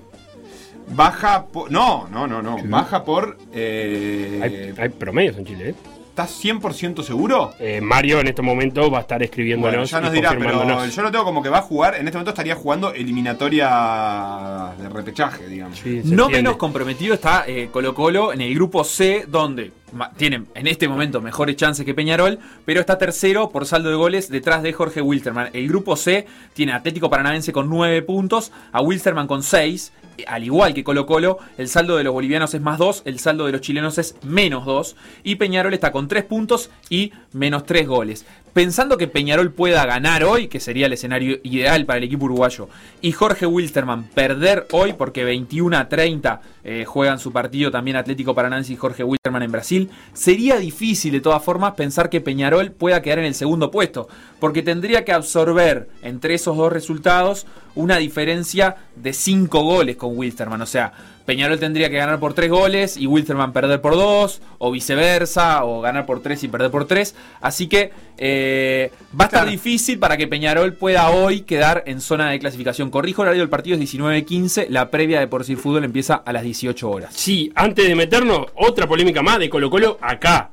Baja 0.89 1.45
por. 1.45 1.71
No, 1.71 2.08
no, 2.12 2.28
no, 2.28 2.41
no. 2.41 2.58
Baja 2.65 3.04
por. 3.04 3.38
eh, 3.54 4.39
Hay, 4.43 4.74
hay 4.84 4.89
promedios 4.89 5.38
en 5.38 5.45
Chile, 5.45 5.69
¿eh? 5.69 5.76
¿Estás 6.10 6.41
100% 6.45 7.04
seguro? 7.04 7.52
Eh, 7.60 7.82
Mario 7.82 8.21
en 8.21 8.28
estos 8.28 8.45
momentos 8.45 8.89
va 8.93 9.00
a 9.00 9.02
estar 9.02 9.21
escribiéndonos 9.21 9.74
Bueno, 9.74 9.84
ya 9.86 10.00
y 10.00 10.02
nos 10.02 10.13
dirá, 10.13 10.30
pero 10.30 10.86
yo 10.88 11.02
lo 11.02 11.12
tengo 11.12 11.26
como 11.26 11.43
que 11.43 11.50
va 11.50 11.58
a 11.58 11.62
jugar. 11.63 11.95
En 11.95 12.06
este 12.08 12.13
momento 12.17 12.30
estaría 12.32 12.56
jugando 12.56 12.93
eliminatoria 12.93 14.71
de 14.80 14.88
repechaje, 14.89 15.45
digamos. 15.48 15.78
Sí, 15.80 15.95
No 16.06 16.26
entiende. 16.26 16.38
menos 16.38 16.56
comprometido 16.56 17.13
está 17.15 17.43
eh, 17.48 17.67
Colo 17.69 17.93
Colo 17.93 18.32
en 18.32 18.39
el 18.39 18.54
grupo 18.56 18.86
C, 18.86 19.26
donde 19.28 19.71
tienen 20.18 20.48
en 20.56 20.68
este 20.68 20.88
momento 20.88 21.22
mejores 21.22 21.56
chances 21.56 21.86
que 21.86 21.94
Peñarol, 21.94 22.40
pero 22.66 22.80
está 22.80 22.98
tercero 22.98 23.50
por 23.50 23.66
saldo 23.66 23.90
de 23.90 23.96
goles 23.96 24.30
detrás 24.30 24.64
de 24.64 24.74
Jorge 24.74 25.02
Wilstermann. 25.02 25.50
El 25.54 25.68
grupo 25.68 25.96
C 25.96 26.28
tiene 26.54 26.74
Atlético 26.74 27.10
Paranaense 27.10 27.52
con 27.52 27.70
9 27.70 28.02
puntos, 28.02 28.52
a 28.72 28.82
Wilstermann 28.82 29.28
con 29.28 29.44
6. 29.44 29.92
Al 30.28 30.44
igual 30.46 30.74
que 30.74 30.84
Colo 30.84 31.06
Colo, 31.06 31.40
el 31.58 31.68
saldo 31.68 31.98
de 31.98 32.04
los 32.06 32.14
bolivianos 32.14 32.54
es 32.54 32.62
más 32.62 32.78
2, 32.78 33.02
el 33.06 33.20
saldo 33.20 33.46
de 33.46 33.52
los 33.52 33.62
chilenos 33.62 33.98
es 33.98 34.16
menos 34.24 34.66
2. 34.66 34.96
Y 35.24 35.36
Peñarol 35.36 35.74
está 35.74 35.92
con 35.92 36.08
3 36.08 36.24
puntos 36.24 36.70
y 36.90 37.12
menos 37.34 37.66
3 37.66 37.88
goles. 37.88 38.26
Pensando 38.56 38.98
que 38.98 39.10
Peñarol 39.10 39.52
pueda 39.52 39.86
ganar 39.86 40.24
hoy, 40.24 40.48
que 40.48 40.62
sería 40.62 40.86
el 40.86 40.94
escenario 40.94 41.39
ideal 41.44 41.86
para 41.86 41.98
el 41.98 42.06
equipo 42.06 42.24
uruguayo, 42.24 42.70
y 43.02 43.12
Jorge 43.12 43.46
Wilstermann 43.46 44.06
perder 44.06 44.65
hoy, 44.72 44.94
porque 44.94 45.26
21 45.26 45.76
a 45.76 45.89
30 45.89 46.41
eh, 46.63 46.86
juegan 46.86 47.20
su 47.20 47.34
partido 47.34 47.70
también 47.70 47.98
Atlético 47.98 48.34
Paranaense 48.34 48.72
y 48.72 48.78
Jorge 48.78 49.04
Wilstermann 49.04 49.44
en 49.44 49.52
Brasil, 49.52 49.89
sería 50.13 50.56
difícil 50.56 51.12
de 51.12 51.20
todas 51.20 51.44
formas 51.44 51.74
pensar 51.74 52.10
que 52.10 52.22
Peñarol 52.22 52.72
pueda 52.72 53.02
quedar 53.02 53.20
en 53.20 53.26
el 53.26 53.36
segundo 53.36 53.72
puesto, 53.72 54.08
porque 54.39 54.63
tendría 54.63 55.04
que 55.04 55.12
absorber 55.12 55.89
entre 56.02 56.36
esos 56.36 56.56
dos 56.56 56.72
resultados 56.72 57.48
una 57.76 57.98
diferencia 57.98 58.78
de 58.96 59.12
5 59.12 59.63
goles 59.63 59.98
con 59.98 60.18
Wilstermann. 60.18 60.62
O 60.62 60.65
sea, 60.65 60.94
Peñarol 61.26 61.60
tendría 61.60 61.90
que 61.90 61.98
ganar 61.98 62.20
por 62.20 62.34
3 62.34 62.50
goles 62.52 62.98
y 62.98 63.08
Wilstermann 63.08 63.52
perder 63.52 63.82
por 63.82 63.96
2, 63.96 64.42
o 64.60 64.72
viceversa, 64.72 65.64
o 65.66 65.82
ganar 65.82 66.06
por 66.06 66.22
3 66.22 66.44
y 66.44 66.48
perder 66.48 66.70
por 66.72 66.86
3. 66.86 67.16
Así 67.42 67.68
que 67.68 67.92
eh, 68.18 68.92
va 69.20 69.26
a 69.26 69.28
estar 69.28 69.42
Claro. 69.42 69.50
difícil 69.52 69.98
para 70.00 70.18
que 70.18 70.28
Peñarol 70.28 70.74
pueda 70.74 71.10
hoy 71.10 71.42
quedar 71.42 71.84
en 71.88 72.00
zona 72.00 72.30
de 72.30 72.40
clasificación. 72.40 72.90
Corrijo, 72.92 73.24
el 73.24 73.28
horario 73.30 73.42
del 73.42 73.50
partido 73.50 73.76
es 73.76 73.82
19.15, 73.82 74.68
la 74.70 74.92
previa 74.92 75.20
de 75.20 75.28
Por 75.28 75.44
si 75.46 75.56
Fútbol 75.56 75.84
empieza 75.84 76.16
a 76.16 76.32
las 76.32 76.44
18 76.44 76.90
horas. 76.90 77.14
Sí, 77.16 77.52
antes 77.56 77.88
de 77.88 77.96
meternos, 77.96 78.46
otra 78.56 78.88
polémica 78.88 79.22
más 79.24 79.40
de 79.40 79.50
Colo 79.50 79.70
Colo 79.70 79.98
acá. 80.02 80.52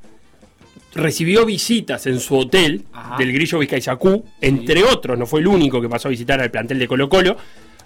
Recibió 0.95 1.47
visitas 1.47 2.07
en 2.07 2.21
su 2.21 2.37
hotel 2.37 2.85
Ajá. 2.93 3.17
del 3.17 3.33
Grillo 3.33 3.59
Vizcaizacú, 3.59 4.25
entre 4.43 4.85
otros, 4.85 5.19
no 5.19 5.25
fue 5.25 5.41
el 5.41 5.47
único 5.47 5.81
que 5.81 5.89
pasó 5.89 6.09
a 6.09 6.11
visitar 6.11 6.39
al 6.41 6.51
plantel 6.51 6.79
de 6.79 6.87
Colo 6.87 7.09
Colo. 7.09 7.37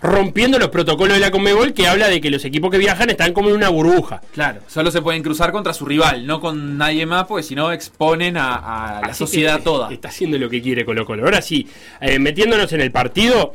Rompiendo 0.03 0.59
los 0.59 0.69
protocolos 0.69 1.15
de 1.15 1.21
la 1.21 1.31
Conmebol 1.31 1.73
que 1.73 1.87
habla 1.87 2.09
de 2.09 2.21
que 2.21 2.31
los 2.31 2.45
equipos 2.45 2.71
que 2.71 2.79
viajan 2.79 3.11
están 3.11 3.33
como 3.33 3.49
en 3.49 3.57
una 3.57 3.69
burbuja. 3.71 4.21
Claro, 4.33 4.61
solo 4.67 4.91
se 4.91 5.03
pueden 5.03 5.23
cruzar 5.23 5.53
contra 5.53 5.73
su 5.73 5.85
rival, 5.87 6.27
no 6.27 6.41
con 6.41 6.77
nadie 6.79 7.07
más, 7.07 7.25
porque 7.27 7.43
si 7.43 7.55
no 7.55 7.73
exponen 7.73 8.37
a, 8.37 8.99
a 8.99 9.01
la 9.01 9.09
Así 9.09 9.19
sociedad 9.19 9.63
toda. 9.63 9.93
Está 9.93 10.09
haciendo 10.09 10.39
lo 10.39 10.51
que 10.51 10.61
quiere 10.63 10.85
Colo 10.85 11.07
Colo. 11.07 11.25
Ahora 11.25 11.41
sí, 11.43 11.67
eh, 12.01 12.19
metiéndonos 12.19 12.73
en 12.73 12.81
el 12.83 12.93
partido, 12.93 13.55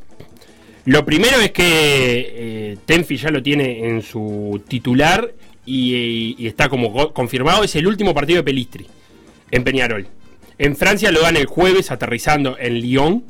lo 0.86 1.06
primero 1.06 1.38
es 1.39 1.51
que 1.51 1.63
eh, 1.63 2.77
Tenfi 2.86 3.17
ya 3.17 3.30
lo 3.30 3.43
tiene 3.43 3.88
en 3.88 4.01
su 4.01 4.63
titular 4.67 5.32
y, 5.65 6.36
y 6.39 6.47
está 6.47 6.69
como 6.69 6.91
co- 6.91 7.13
confirmado. 7.13 7.63
Es 7.63 7.75
el 7.75 7.86
último 7.86 8.13
partido 8.15 8.38
de 8.38 8.43
Pelistri 8.43 8.88
en 9.51 9.63
Peñarol. 9.63 10.08
En 10.58 10.75
Francia 10.75 11.12
lo 11.12 11.21
dan 11.21 11.38
el 11.38 11.45
jueves 11.45 11.91
aterrizando 11.91 12.58
en 12.60 12.82
Lyon. 12.82 13.23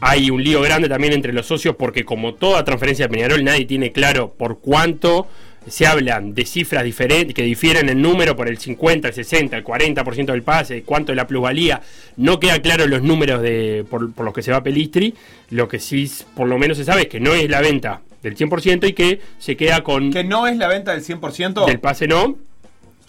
Hay 0.00 0.30
un 0.30 0.42
lío 0.42 0.60
grande 0.60 0.88
también 0.88 1.12
entre 1.12 1.32
los 1.32 1.46
socios 1.46 1.76
porque 1.76 2.04
como 2.04 2.34
toda 2.34 2.64
transferencia 2.64 3.06
de 3.06 3.14
Peñarol 3.14 3.44
nadie 3.44 3.64
tiene 3.64 3.92
claro 3.92 4.32
por 4.32 4.60
cuánto 4.60 5.28
se 5.66 5.86
hablan 5.86 6.34
de 6.34 6.44
cifras 6.44 6.84
diferentes 6.84 7.34
que 7.34 7.42
difieren 7.42 7.88
en 7.88 8.02
número 8.02 8.36
por 8.36 8.48
el 8.48 8.58
50, 8.58 9.08
el 9.08 9.14
60, 9.14 9.56
el 9.56 9.64
40% 9.64 10.26
del 10.26 10.42
pase, 10.42 10.82
cuánto 10.82 11.12
es 11.12 11.16
la 11.16 11.26
plusvalía. 11.26 11.80
No 12.16 12.38
queda 12.38 12.60
claro 12.60 12.86
los 12.86 13.02
números 13.02 13.40
de 13.42 13.84
por, 13.88 14.12
por 14.12 14.24
los 14.24 14.34
que 14.34 14.42
se 14.42 14.52
va 14.52 14.62
Pelistri. 14.62 15.14
Lo 15.50 15.68
que 15.68 15.78
sí 15.78 16.10
por 16.34 16.48
lo 16.48 16.58
menos 16.58 16.76
se 16.76 16.84
sabe 16.84 17.02
es 17.02 17.08
que 17.08 17.20
no 17.20 17.32
es 17.32 17.48
la 17.48 17.60
venta 17.60 18.02
del 18.22 18.36
100% 18.36 18.88
y 18.88 18.92
que 18.92 19.20
se 19.38 19.56
queda 19.56 19.82
con 19.82 20.12
Que 20.12 20.24
no 20.24 20.46
es 20.46 20.56
la 20.56 20.68
venta 20.68 20.92
del 20.92 21.02
100%. 21.04 21.66
del 21.66 21.80
pase 21.80 22.06
no. 22.06 22.36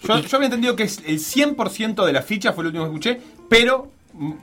Yo, 0.02 0.20
yo 0.20 0.36
había 0.36 0.46
entendido 0.46 0.76
que 0.76 0.84
es 0.84 1.02
el 1.06 1.18
100% 1.18 2.04
de 2.04 2.12
la 2.12 2.22
ficha, 2.22 2.52
fue 2.52 2.64
lo 2.64 2.68
último 2.68 2.84
que 2.84 2.90
escuché, 2.90 3.20
pero 3.48 3.90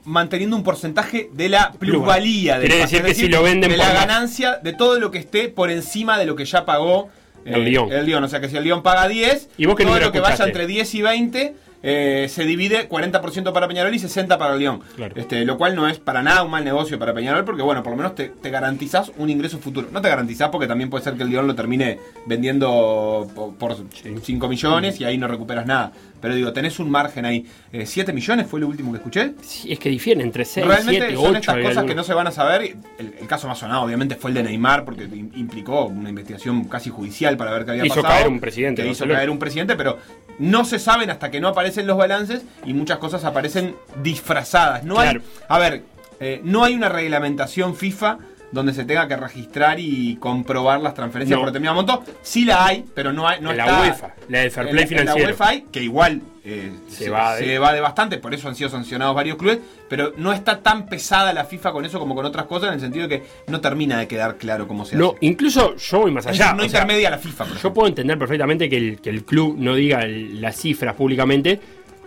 manteniendo 0.05 0.55
un 0.55 0.63
porcentaje 0.63 1.29
de 1.33 1.49
la 1.49 1.71
plusvalía 1.71 2.59
Quiere 2.59 2.77
decir 2.77 2.99
es 2.99 3.05
que 3.05 3.13
si 3.15 3.27
lo 3.27 3.43
venden 3.43 3.71
de 3.71 3.77
por 3.77 3.85
la 3.85 3.93
más. 3.93 4.05
ganancia 4.05 4.57
de 4.63 4.73
todo 4.73 4.99
lo 4.99 5.11
que 5.11 5.17
esté 5.19 5.49
por 5.49 5.71
encima 5.71 6.17
de 6.17 6.25
lo 6.25 6.35
que 6.35 6.45
ya 6.45 6.65
pagó 6.65 7.09
eh, 7.45 7.51
El 7.55 7.65
Lyon. 7.65 7.91
el 7.91 8.05
Lyon. 8.05 8.23
O 8.23 8.27
sea 8.27 8.39
que 8.39 8.49
si 8.49 8.57
el 8.57 8.63
Lyon 8.63 8.83
paga 8.83 9.07
10, 9.07 9.49
¿Y 9.57 9.65
vos 9.65 9.75
qué 9.75 9.83
todo 9.85 9.99
lo 9.99 10.11
que 10.11 10.19
vaya 10.19 10.45
entre 10.45 10.67
10 10.67 10.95
y 10.95 11.01
20 11.01 11.55
eh, 11.85 12.27
se 12.29 12.45
divide 12.45 12.87
40% 12.87 13.51
para 13.51 13.67
Peñarol 13.67 13.93
y 13.93 13.99
60% 13.99 14.37
para 14.37 14.53
el. 14.53 14.79
Claro. 14.95 15.13
Este, 15.17 15.43
lo 15.43 15.57
cual 15.57 15.75
no 15.75 15.89
es 15.89 15.99
para 15.99 16.23
nada 16.23 16.43
un 16.43 16.49
mal 16.51 16.63
negocio 16.63 16.97
para 16.97 17.13
Peñarol 17.13 17.43
porque, 17.43 17.61
bueno, 17.61 17.83
por 17.83 17.91
lo 17.91 17.97
menos 17.97 18.15
te, 18.15 18.29
te 18.29 18.49
garantizás 18.49 19.11
un 19.17 19.29
ingreso 19.29 19.59
futuro. 19.59 19.89
No 19.91 19.99
te 20.01 20.07
garantizás 20.07 20.47
porque 20.49 20.65
también 20.67 20.89
puede 20.89 21.03
ser 21.03 21.15
que 21.15 21.23
el 21.23 21.29
Lyon 21.29 21.45
lo 21.45 21.55
termine 21.55 21.99
vendiendo 22.25 23.27
po- 23.35 23.53
por, 23.55 23.75
5 24.23 24.47
millones 24.47 25.01
y 25.01 25.03
ahí 25.03 25.17
no 25.17 25.27
recuperas 25.27 25.65
nada. 25.65 25.91
Pero 26.23 26.35
digo, 26.35 26.53
tenés 26.53 26.79
un 26.79 26.89
margen 26.89 27.25
ahí. 27.25 27.45
Eh, 27.73 27.83
¿7 27.83 28.13
millones 28.13 28.47
fue 28.47 28.61
lo 28.61 28.67
último 28.69 28.91
que 28.93 28.97
escuché? 28.99 29.33
Sí, 29.41 29.73
es 29.73 29.77
que 29.77 29.89
difieren 29.89 30.25
entre 30.25 30.45
6, 30.45 30.65
Realmente 30.65 31.01
7, 31.09 31.15
son 31.15 31.25
8. 31.35 31.37
estas 31.37 31.57
cosas 31.59 31.83
que 31.83 31.93
no 31.95 32.03
se 32.05 32.13
van 32.13 32.27
a 32.27 32.31
saber. 32.31 32.61
El, 32.97 33.13
el 33.19 33.27
caso 33.27 33.47
más 33.49 33.59
sonado, 33.59 33.81
obviamente, 33.83 34.15
fue 34.15 34.31
el 34.31 34.35
de 34.35 34.43
Neymar, 34.43 34.85
porque 34.85 35.03
im- 35.09 35.31
implicó 35.35 35.83
una 35.85 36.09
investigación 36.09 36.63
casi 36.63 36.89
judicial 36.89 37.35
para 37.35 37.51
ver 37.51 37.65
qué 37.65 37.71
había 37.71 37.85
Hizo 37.85 37.95
pasado. 37.95 38.13
caer 38.15 38.27
un 38.29 38.39
presidente 38.39 38.81
Que 38.83 38.87
hizo 38.89 39.05
caer 39.05 39.29
un 39.29 39.37
presidente, 39.37 39.75
pero 39.75 39.97
no 40.39 40.63
se 40.63 40.79
saben 40.79 41.09
hasta 41.09 41.29
que 41.29 41.41
no 41.41 41.49
aparecen 41.49 41.85
los 41.87 41.97
balances 41.97 42.43
y 42.65 42.73
muchas 42.73 42.99
cosas 42.99 43.25
aparecen 43.25 43.75
disfrazadas. 44.01 44.85
No 44.85 44.95
Claro. 44.95 45.19
hay, 45.19 45.45
a 45.49 45.59
ver, 45.59 45.83
eh, 46.21 46.39
no 46.45 46.63
hay 46.63 46.73
una 46.73 46.87
reglamentación 46.87 47.75
FIFA 47.75 48.17
donde 48.53 48.73
se 48.73 48.85
tenga 48.85 49.07
que 49.07 49.17
registrar 49.17 49.79
y 49.79 50.15
comprobar 50.17 50.79
las 50.79 50.93
transferencias 50.93 51.35
No. 51.37 51.41
por 51.41 51.49
determinado 51.51 51.75
monto. 51.75 52.03
Sí 52.21 52.45
la 52.45 52.65
hay, 52.65 52.85
pero 52.95 53.11
no, 53.11 53.27
hay, 53.27 53.41
no 53.41 53.51
En 53.51 53.57
la 53.57 53.65
está... 53.65 53.81
UEFA, 53.81 54.13
la 54.29 54.39
del 54.39 54.51
fair 54.51 54.67
en 54.67 54.71
play 54.73 54.85
la- 54.89 54.99
en 55.01 55.05
la. 55.07 55.15
UEFA 55.15 55.47
hay, 55.49 55.61
que 55.71 55.81
igual 55.83 56.21
eh, 56.45 56.71
Se 56.87 57.09
va 57.09 57.35
de- 57.35 57.45
se 57.45 57.57
va 57.59 57.73
de 57.73 57.79
bastante, 57.81 58.17
por 58.19 58.33
eso 58.33 58.47
han 58.47 58.55
sido 58.55 58.69
sancionados 58.69 59.15
varios 59.15 59.37
clubes, 59.37 59.59
pero 59.89 60.13
no 60.17 60.31
está 60.33 60.59
tan 60.59 60.85
pesada 60.87 61.33
la 61.33 61.45
FIFA 61.45 61.71
con 61.71 61.85
eso 61.85 61.99
como 61.99 62.15
con 62.15 62.25
otras 62.25 62.45
cosas, 62.45 62.69
en 62.69 62.75
el 62.75 62.79
sentido 62.81 63.07
de 63.07 63.19
que 63.19 63.25
no 63.47 63.59
termina 63.61 63.97
de 63.97 64.07
quedar 64.07 64.37
claro 64.37 64.67
cómo 64.67 64.85
se 64.85 64.95
No, 64.97 65.09
hace. 65.11 65.17
incluso 65.25 65.75
yo 65.75 65.99
voy 66.01 66.11
más 66.11 66.27
allá. 66.27 66.51
no 66.53 66.59
sea, 66.59 66.65
intermedia 66.67 67.09
la 67.09 67.17
FIFA. 67.17 67.45
por 67.45 67.57
Yo 67.57 67.73
puedo 67.73 67.87
entender 67.87 68.17
perfectamente 68.19 68.69
que 68.69 68.77
el, 68.77 69.01
que 69.01 69.09
el 69.09 69.23
club 69.25 69.55
no 69.57 69.73
diga 69.75 70.01
el- 70.03 70.39
las 70.41 70.57
cifras 70.57 70.95
públicamente. 70.95 71.59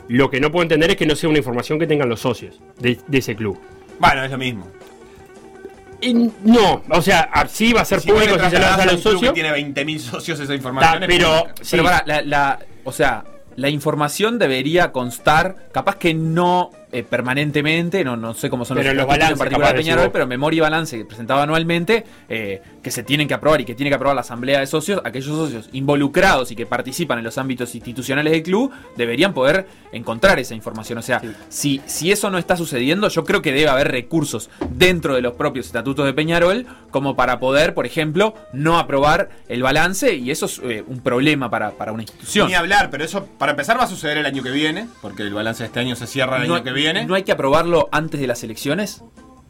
Lo 0.09 0.31
que 0.31 0.39
no 0.41 0.53
puedo 0.53 0.63
entender 0.63 0.91
es 0.91 0.97
que 0.97 1.07
no 1.07 1.17
sea 1.17 1.29
una 1.29 1.39
información 1.39 1.79
que 1.81 1.87
tengan 1.89 2.09
los 2.09 2.21
socios 2.21 2.61
de, 2.79 2.97
de 3.09 3.19
ese 3.19 3.35
club. 3.35 3.59
Bueno, 3.99 4.23
es 4.23 4.31
lo 4.31 4.39
mismo. 4.39 4.69
Y 6.01 6.13
no, 6.15 6.83
o 6.91 7.03
sea, 7.03 7.29
así 7.33 7.73
va 7.73 7.81
a 7.81 7.85
ser 7.85 8.01
Si 8.01 8.09
público 8.11 8.35
si 8.39 8.51
se 8.51 8.59
lo 8.59 8.65
das 8.65 8.79
a 8.81 8.85
los 8.87 8.95
un 8.97 9.01
club 9.01 9.13
que 9.13 9.27
socios. 9.29 9.35
tiene 9.35 9.51
20.000 9.53 9.99
socios 9.99 10.39
esa 10.41 10.49
Ta, 10.49 10.55
información. 10.55 11.03
es 11.03 11.09
pero, 11.09 11.45
sí, 11.63 11.69
Pero 11.73 11.85
para, 11.85 12.03
la, 12.07 12.23
la- 12.23 12.59
o 12.85 12.93
sea, 12.93 13.25
la 13.57 13.69
información 13.71 14.39
debería 14.39 14.93
constar, 14.93 15.69
capaz 15.73 15.97
que 15.97 16.13
no 16.15 16.71
eh, 16.93 17.03
permanentemente, 17.03 18.05
no, 18.05 18.17
no 18.17 18.33
sé 18.35 18.49
cómo 18.49 18.65
son 18.65 18.77
Pero 18.77 18.95
los 18.95 19.07
balances, 19.07 19.33
en 19.33 19.39
particular 19.39 19.73
de 19.73 19.83
Peñarol, 19.83 20.11
pero 20.13 20.27
memoria 20.27 20.59
y 20.59 20.61
balance 20.61 21.05
presentado 21.05 21.41
anualmente, 21.41 22.05
eh, 22.29 22.63
que 22.83 22.91
se 22.91 23.03
tienen 23.03 23.27
que 23.27 23.35
aprobar 23.35 23.61
y 23.61 23.65
que 23.65 23.75
tiene 23.75 23.91
que 23.91 23.97
aprobar 23.97 24.15
la 24.15 24.21
asamblea 24.21 24.61
de 24.61 24.67
socios, 24.67 25.01
aquellos 25.05 25.37
socios 25.37 25.69
involucrados 25.73 26.51
y 26.53 26.57
que 26.57 26.65
participan 26.65 27.19
en 27.19 27.25
los 27.25 27.39
ámbitos 27.39 27.75
institucionales 27.75 28.33
del 28.33 28.43
club, 28.43 28.73
deberían 28.97 29.35
poder 29.35 29.67
encontrar 29.93 30.39
esa 30.39 30.55
información. 30.55 30.99
O 30.99 31.03
sea, 31.03 31.21
si, 31.49 31.81
si 31.87 32.13
eso 32.13 32.31
no 32.31 32.39
está 32.39 32.57
sucediendo, 32.57 33.09
yo 33.09 33.25
creo 33.25 33.43
que 33.43 33.53
debe 33.53 33.69
haber 33.69 33.91
recursos 33.91 34.49
dentro 34.71 35.15
de 35.15 35.23
los 35.23 35.35
propios 35.35 35.67
estatutos 35.67 36.07
de 36.07 36.13
Peñarol 36.13 36.67
como 36.91 37.17
para 37.17 37.39
poder, 37.39 37.75
por 37.75 37.87
ejemplo, 37.87 38.35
no 38.53 38.79
aprobar 38.79 39.31
el 39.49 39.63
balance 39.63 40.15
y 40.15 40.31
eso 40.31 40.47
es 40.47 40.61
eh, 40.63 40.85
un 40.87 41.01
problema 41.01 41.51
para, 41.51 41.73
para 41.73 41.93
una 41.93 42.03
institución. 42.03 42.49
Ni 42.49 42.55
hablar, 42.55 42.91
pero 42.91 43.05
eso 43.05 43.27
para 43.39 43.53
empezar 43.53 43.79
va 43.79 43.85
a 43.85 43.89
suceder 43.89 44.19
el 44.19 44.27
año 44.27 44.43
que 44.43 44.51
viene, 44.51 44.87
porque 45.03 45.23
el 45.23 45.35
balance 45.35 45.63
de 45.63 45.67
este 45.67 45.81
año 45.81 45.97
se 45.97 46.07
cierra 46.07 46.41
el 46.41 46.49
no, 46.49 46.55
año 46.55 46.65
que 46.65 46.73
viene. 46.73 46.86
¿No 46.95 47.15
hay 47.15 47.23
que 47.25 47.33
aprobarlo 47.33 47.89
antes 47.93 48.21
de 48.21 48.27
las 48.27 48.43
elecciones? 48.43 49.03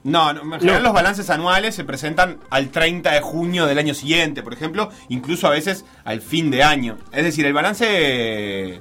No, 0.04 0.32
no, 0.32 0.42
en 0.42 0.60
general 0.60 0.82
No. 0.82 0.88
los 0.88 0.92
balances 0.94 1.30
anuales 1.30 1.74
se 1.74 1.82
presentan 1.84 2.38
al 2.50 2.68
30 2.68 3.10
de 3.12 3.20
junio 3.20 3.66
del 3.66 3.78
año 3.78 3.92
siguiente, 3.92 4.42
por 4.42 4.52
ejemplo, 4.52 4.90
incluso 5.08 5.48
a 5.48 5.50
veces 5.50 5.84
al 6.04 6.20
fin 6.20 6.50
de 6.50 6.62
año. 6.62 6.96
Es 7.12 7.24
decir, 7.24 7.44
el 7.44 7.52
balance 7.52 7.86
eh, 7.88 8.80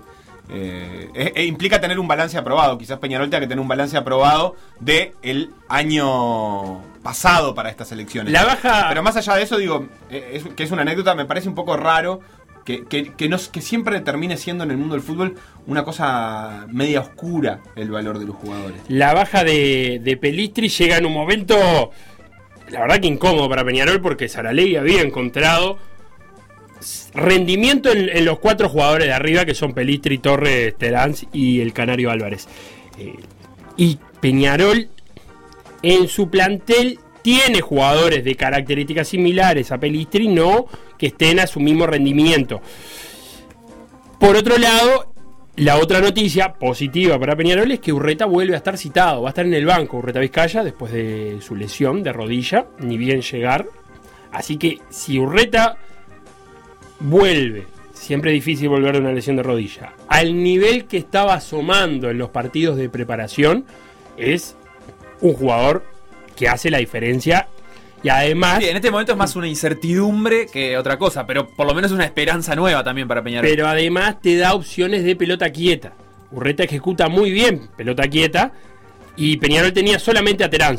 eh, 1.16 1.44
implica 1.46 1.82
tener 1.82 1.98
un 2.00 2.08
balance 2.08 2.38
aprobado. 2.38 2.78
Quizás 2.78 3.00
Peñarol 3.00 3.30
tenga 3.32 3.42
que 3.42 3.48
tener 3.48 3.60
un 3.60 3.68
balance 3.68 3.98
aprobado 3.98 4.56
de 4.80 5.16
el 5.24 5.50
año 5.68 6.82
pasado 7.02 7.56
para 7.56 7.70
estas 7.70 7.92
elecciones. 7.92 8.32
La 8.32 8.46
baja- 8.46 8.86
Pero 8.90 9.02
más 9.02 9.16
allá 9.16 9.36
de 9.36 9.44
eso, 9.44 9.58
digo, 9.58 9.88
eh, 10.12 10.32
es- 10.34 10.54
que 10.56 10.64
es 10.64 10.72
una 10.72 10.84
anécdota, 10.84 11.16
me 11.16 11.26
parece 11.26 11.50
un 11.50 11.56
poco 11.56 11.76
raro 11.78 12.20
que, 12.66 12.84
que, 12.84 13.62
siempre 13.62 14.02
termine 14.02 14.38
siendo 14.38 14.64
en 14.64 14.72
el 14.72 14.78
mundo 14.78 14.96
del 14.96 15.04
fútbol 15.04 15.36
una 15.68 15.84
cosa 15.84 16.66
media 16.68 17.00
oscura 17.00 17.62
el 17.76 17.92
valor 17.92 18.18
de 18.18 18.26
los 18.26 18.36
jugadores. 18.36 18.82
La 18.88 19.14
baja 19.14 19.44
de, 19.44 20.02
de 20.04 20.18
Pelistri 20.18 20.70
llega 20.70 20.98
en 20.98 21.06
un 21.06 21.14
momento, 21.14 21.92
la 22.70 22.82
verdad 22.82 23.00
que 23.00 23.08
incómodo 23.08 23.48
para 23.48 23.64
Peñarol, 23.64 24.02
porque 24.02 24.28
Saralegui 24.28 24.78
había 24.78 25.04
encontrado 25.04 25.78
rendimiento 27.14 27.92
en, 27.92 28.10
en 28.10 28.26
los 28.26 28.40
cuatro 28.40 28.68
jugadores 28.68 29.08
de 29.08 29.14
arriba, 29.14 29.46
que 29.46 29.54
son 29.54 29.74
Pelistri, 29.74 30.18
Torres, 30.18 30.76
Terán 30.76 31.14
y 31.32 31.62
el 31.62 31.72
Canario 31.72 32.10
Álvarez. 32.10 32.48
Eh, 32.98 33.14
y 33.78 34.00
Peñarol 34.20 34.90
en 35.84 36.08
su 36.08 36.32
plantel 36.32 37.00
tiene 37.22 37.62
jugadores 37.62 38.24
de 38.24 38.36
características 38.36 39.08
similares 39.08 39.72
a 39.72 39.80
Pelistri, 39.80 40.28
no 40.28 40.68
que 40.98 41.08
estén 41.08 41.40
a 41.40 41.48
su 41.48 41.60
mismo 41.60 41.88
rendimiento. 41.88 42.62
Por 44.20 44.36
otro 44.36 44.58
lado, 44.58 45.14
la 45.58 45.78
otra 45.78 46.02
noticia 46.02 46.54
positiva 46.54 47.18
para 47.18 47.36
Peñarol 47.36 47.72
es 47.72 47.80
que 47.80 47.94
Urreta 47.94 48.26
vuelve 48.26 48.56
a 48.56 48.58
estar 48.58 48.78
citado, 48.78 49.22
va 49.22 49.30
a 49.30 49.32
estar 49.32 49.46
en 49.46 49.54
el 49.54 49.66
banco 49.66 49.98
Urreta 49.98 50.20
Vizcaya 50.20 50.64
después 50.64 50.92
de 50.92 51.38
su 51.42 51.56
lesión 51.56 52.04
de 52.04 52.12
rodilla, 52.12 52.68
ni 52.80 52.98
bien 52.98 53.22
llegar. 53.22 53.66
Así 54.32 54.58
que 54.58 54.80
si 54.90 55.18
Urreta 55.18 55.78
vuelve, 57.00 57.68
siempre 57.94 58.32
es 58.32 58.36
difícil 58.36 58.70
volver 58.70 58.96
de 58.96 59.00
una 59.00 59.14
lesión 59.14 59.38
de 59.38 59.44
rodilla, 59.44 59.94
al 60.10 60.42
nivel 60.44 60.86
que 60.86 60.98
estaba 60.98 61.36
asomando 61.36 62.10
en 62.10 62.18
los 62.18 62.30
partidos 62.30 62.76
de 62.76 62.90
preparación, 62.90 63.66
es 64.18 64.56
un 65.22 65.34
jugador 65.34 65.86
que 66.36 66.50
hace 66.50 66.70
la 66.70 66.80
diferencia 66.80 67.48
y 68.06 68.10
además... 68.10 68.60
Sí, 68.60 68.70
en 68.70 68.76
este 68.76 68.92
momento 68.92 69.14
es 69.14 69.18
más 69.18 69.36
una 69.36 69.48
incertidumbre 69.48 70.46
que 70.46 70.78
otra 70.78 71.00
cosa, 71.00 71.26
pero 71.26 71.48
por 71.48 71.66
lo 71.66 71.74
menos 71.74 71.92
una 71.92 72.06
esperanza 72.06 72.56
nueva 72.56 72.84
también 72.84 73.08
para 73.08 73.24
Peñarol. 73.24 73.50
pero 73.50 73.68
además 73.68 74.22
te 74.22 74.38
da 74.38 74.54
opciones 74.54 75.04
de 75.04 75.16
pelota 75.16 75.50
quieta. 75.50 75.94
Urreta 76.30 76.62
ejecuta 76.62 77.10
muy 77.10 77.32
bien 77.32 77.68
pelota 77.76 78.08
quieta 78.08 78.52
y 79.16 79.38
Peñarol 79.38 79.74
tenía 79.74 79.98
solamente 79.98 80.44
a 80.44 80.52
Terán 80.52 80.78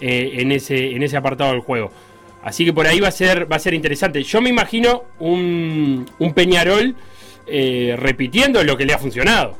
eh, 0.00 0.32
en, 0.34 0.52
ese, 0.52 0.94
en 0.94 1.02
ese 1.02 1.16
apartado 1.16 1.52
del 1.52 1.60
juego. 1.60 1.90
Así 2.44 2.66
que 2.66 2.74
por 2.74 2.86
ahí 2.86 3.00
va 3.00 3.08
a 3.08 3.12
ser, 3.12 3.50
va 3.50 3.56
a 3.56 3.58
ser 3.58 3.72
interesante. 3.72 4.22
Yo 4.22 4.42
me 4.42 4.50
imagino 4.50 5.04
un, 5.18 6.04
un 6.18 6.34
Peñarol 6.34 6.94
eh, 7.46 7.96
repitiendo 7.98 8.62
lo 8.62 8.76
que 8.76 8.84
le 8.84 8.92
ha 8.92 8.98
funcionado. 8.98 9.56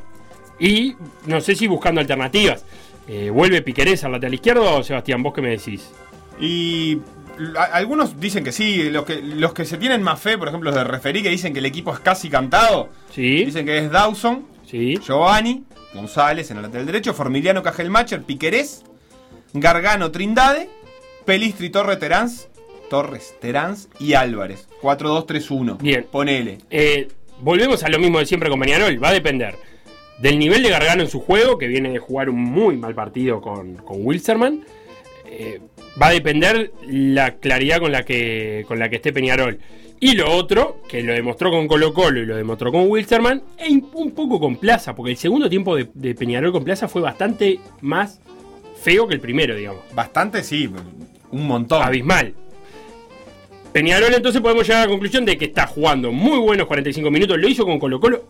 Y 0.59 0.97
no 1.25 1.41
sé 1.41 1.55
si 1.55 1.67
buscando 1.67 1.99
alternativas. 1.99 2.67
Eh, 3.09 3.31
¿Vuelve 3.31 3.63
Piquerés 3.63 4.05
al 4.05 4.13
lateral 4.13 4.35
izquierdo 4.35 4.77
o 4.77 4.83
Sebastián? 4.83 5.23
¿Vos 5.23 5.33
qué 5.33 5.41
me 5.41 5.49
decís? 5.49 5.91
Y 6.41 6.99
a- 7.57 7.65
algunos 7.65 8.19
dicen 8.21 8.45
que 8.45 8.53
sí, 8.53 8.91
los 8.91 9.05
que, 9.05 9.21
los 9.23 9.53
que 9.53 9.65
se 9.65 9.77
tienen 9.79 10.03
más 10.03 10.21
fe, 10.21 10.37
por 10.39 10.49
ejemplo 10.49 10.71
los 10.71 10.79
de 10.79 10.85
referí, 10.85 11.23
que 11.23 11.29
dicen 11.31 11.53
que 11.53 11.59
el 11.61 11.67
equipo 11.67 11.93
es 11.93 12.01
casi 12.01 12.29
cantado, 12.29 12.89
Sí, 13.13 13.45
dicen 13.45 13.65
que 13.67 13.79
es 13.79 13.91
Dawson, 13.91 14.47
sí. 14.69 14.99
Giovanni, 15.05 15.65
González 15.95 16.51
en 16.51 16.59
el 16.59 16.65
lateral 16.65 16.87
derecho, 16.87 17.15
Formiliano 17.15 17.63
Cajelmacher, 17.63 18.23
Piquerés, 18.23 18.85
Gargano 19.55 20.11
Trindade, 20.11 20.69
Pelistri 21.25 21.71
Torre 21.71 21.97
Torres, 22.91 23.35
Terán 23.41 23.75
y 23.99 24.13
Álvarez. 24.15 24.69
4-2-3-1. 24.83 25.79
Bien. 25.79 26.07
Ponele. 26.11 26.59
Eh, 26.71 27.09
volvemos 27.41 27.83
a 27.83 27.89
lo 27.89 27.99
mismo 27.99 28.19
de 28.21 28.27
siempre 28.27 28.49
con 28.49 28.61
Peñarol. 28.61 29.03
Va 29.03 29.09
a 29.09 29.13
depender 29.13 29.57
del 30.21 30.39
nivel 30.39 30.63
de 30.63 30.71
Gargano 30.71 31.03
en 31.03 31.09
su 31.11 31.21
juego, 31.21 31.59
que 31.59 31.67
viene 31.67 31.91
de 31.91 31.99
jugar 31.99 32.31
un 32.31 32.41
muy 32.41 32.77
mal 32.77 32.95
partido 32.95 33.41
con, 33.41 33.75
con 33.77 33.99
Wilstermann. 34.07 34.65
Eh, 35.25 35.61
va 36.01 36.09
a 36.09 36.13
depender 36.13 36.73
la 36.87 37.37
claridad 37.37 37.81
con 37.81 37.93
la 37.93 38.05
que, 38.05 38.65
con 38.69 38.79
la 38.79 38.89
que 38.89 38.97
esté 38.97 39.13
Peñarol. 39.13 39.59
Y 39.99 40.15
lo 40.15 40.31
otro, 40.31 40.83
que 40.89 41.03
lo 41.03 41.15
demostró 41.15 41.51
con 41.51 41.67
Colo 41.67 41.95
Colo 41.95 42.21
y 42.21 42.27
lo 42.27 42.37
demostró 42.37 42.71
con 42.71 42.89
Wilstermann, 42.89 43.43
e 43.57 43.81
un 43.95 44.11
poco 44.11 44.39
con 44.39 44.57
Plaza, 44.57 44.95
porque 44.95 45.13
el 45.13 45.17
segundo 45.17 45.49
tiempo 45.49 45.75
de, 45.75 45.89
de 45.95 46.15
Peñarol 46.15 46.53
con 46.53 46.65
Plaza 46.65 46.87
fue 46.87 47.01
bastante 47.01 47.61
más 47.81 48.21
feo 48.81 49.09
que 49.09 49.15
el 49.15 49.21
primero, 49.21 49.57
digamos. 49.57 49.83
Bastante, 49.95 50.43
sí. 50.43 50.71
Un 51.31 51.47
montón. 51.47 51.83
Abismal. 51.83 52.35
Peñarol 53.73 54.15
entonces 54.15 54.41
podemos 54.41 54.67
llegar 54.67 54.83
a 54.83 54.87
la 54.87 54.91
conclusión 54.91 55.25
de 55.25 55.37
que 55.37 55.47
está 55.47 55.67
jugando 55.67 56.13
muy 56.13 56.39
buenos 56.39 56.67
45 56.67 57.11
minutos. 57.11 57.39
Lo 57.39 57.49
hizo 57.49 57.65
con 57.65 57.79
Colo 57.79 58.01
Colo. 58.01 58.25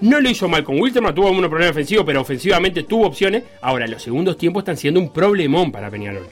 No 0.00 0.20
lo 0.20 0.30
hizo 0.30 0.48
mal 0.48 0.62
con 0.62 0.80
Wilterman, 0.80 1.14
tuvo 1.14 1.28
algunos 1.28 1.48
problemas 1.48 1.72
ofensivos, 1.72 2.04
pero 2.06 2.20
ofensivamente 2.20 2.84
tuvo 2.84 3.06
opciones. 3.06 3.42
Ahora, 3.60 3.86
los 3.86 4.02
segundos 4.02 4.36
tiempos 4.36 4.62
están 4.62 4.76
siendo 4.76 5.00
un 5.00 5.12
problemón 5.12 5.72
para 5.72 5.90
Peñarol. 5.90 6.28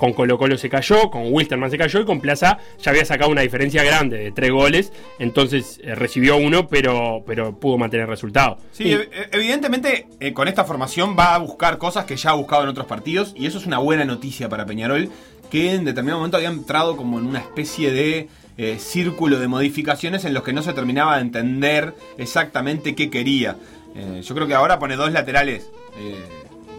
Con 0.00 0.14
Colo 0.14 0.38
Colo 0.38 0.56
se 0.56 0.70
cayó, 0.70 1.10
con 1.10 1.30
Wilterman 1.32 1.70
se 1.70 1.76
cayó 1.76 2.00
y 2.00 2.04
con 2.06 2.20
Plaza 2.22 2.56
ya 2.82 2.90
había 2.90 3.04
sacado 3.04 3.30
una 3.30 3.42
diferencia 3.42 3.84
grande 3.84 4.16
de 4.16 4.32
tres 4.32 4.50
goles. 4.50 4.92
Entonces 5.18 5.78
eh, 5.84 5.94
recibió 5.94 6.38
uno, 6.38 6.66
pero, 6.68 7.22
pero 7.26 7.54
pudo 7.60 7.76
mantener 7.76 8.04
el 8.04 8.10
resultado. 8.10 8.56
Sí, 8.72 8.84
Y- 8.84 8.92
ev- 8.94 9.08
evidentemente 9.32 10.06
eh, 10.18 10.32
con 10.32 10.48
esta 10.48 10.64
formación 10.64 11.14
va 11.18 11.34
a 11.34 11.38
buscar 11.38 11.76
cosas 11.76 12.06
que 12.06 12.16
ya 12.16 12.30
ha 12.30 12.34
buscado 12.34 12.62
en 12.62 12.70
otros 12.70 12.86
partidos 12.86 13.34
y 13.36 13.44
eso 13.44 13.58
es 13.58 13.66
una 13.66 13.76
buena 13.78 14.06
noticia 14.06 14.48
para 14.48 14.64
Peñarol, 14.64 15.10
que 15.50 15.74
en 15.74 15.84
determinado 15.84 16.18
momento 16.20 16.38
había 16.38 16.48
entrado 16.48 16.96
como 16.96 17.18
en 17.18 17.26
una 17.26 17.40
especie 17.40 17.92
de 17.92 18.28
eh, 18.56 18.76
círculo 18.78 19.38
de 19.38 19.48
modificaciones 19.48 20.24
en 20.24 20.32
los 20.32 20.42
que 20.44 20.54
no 20.54 20.62
se 20.62 20.72
terminaba 20.72 21.16
de 21.16 21.22
entender 21.22 21.94
exactamente 22.16 22.94
qué 22.94 23.10
quería. 23.10 23.56
Eh, 23.94 24.22
yo 24.24 24.34
creo 24.34 24.46
que 24.46 24.54
ahora 24.54 24.78
pone 24.78 24.96
dos 24.96 25.12
laterales. 25.12 25.68
eh, 25.98 26.14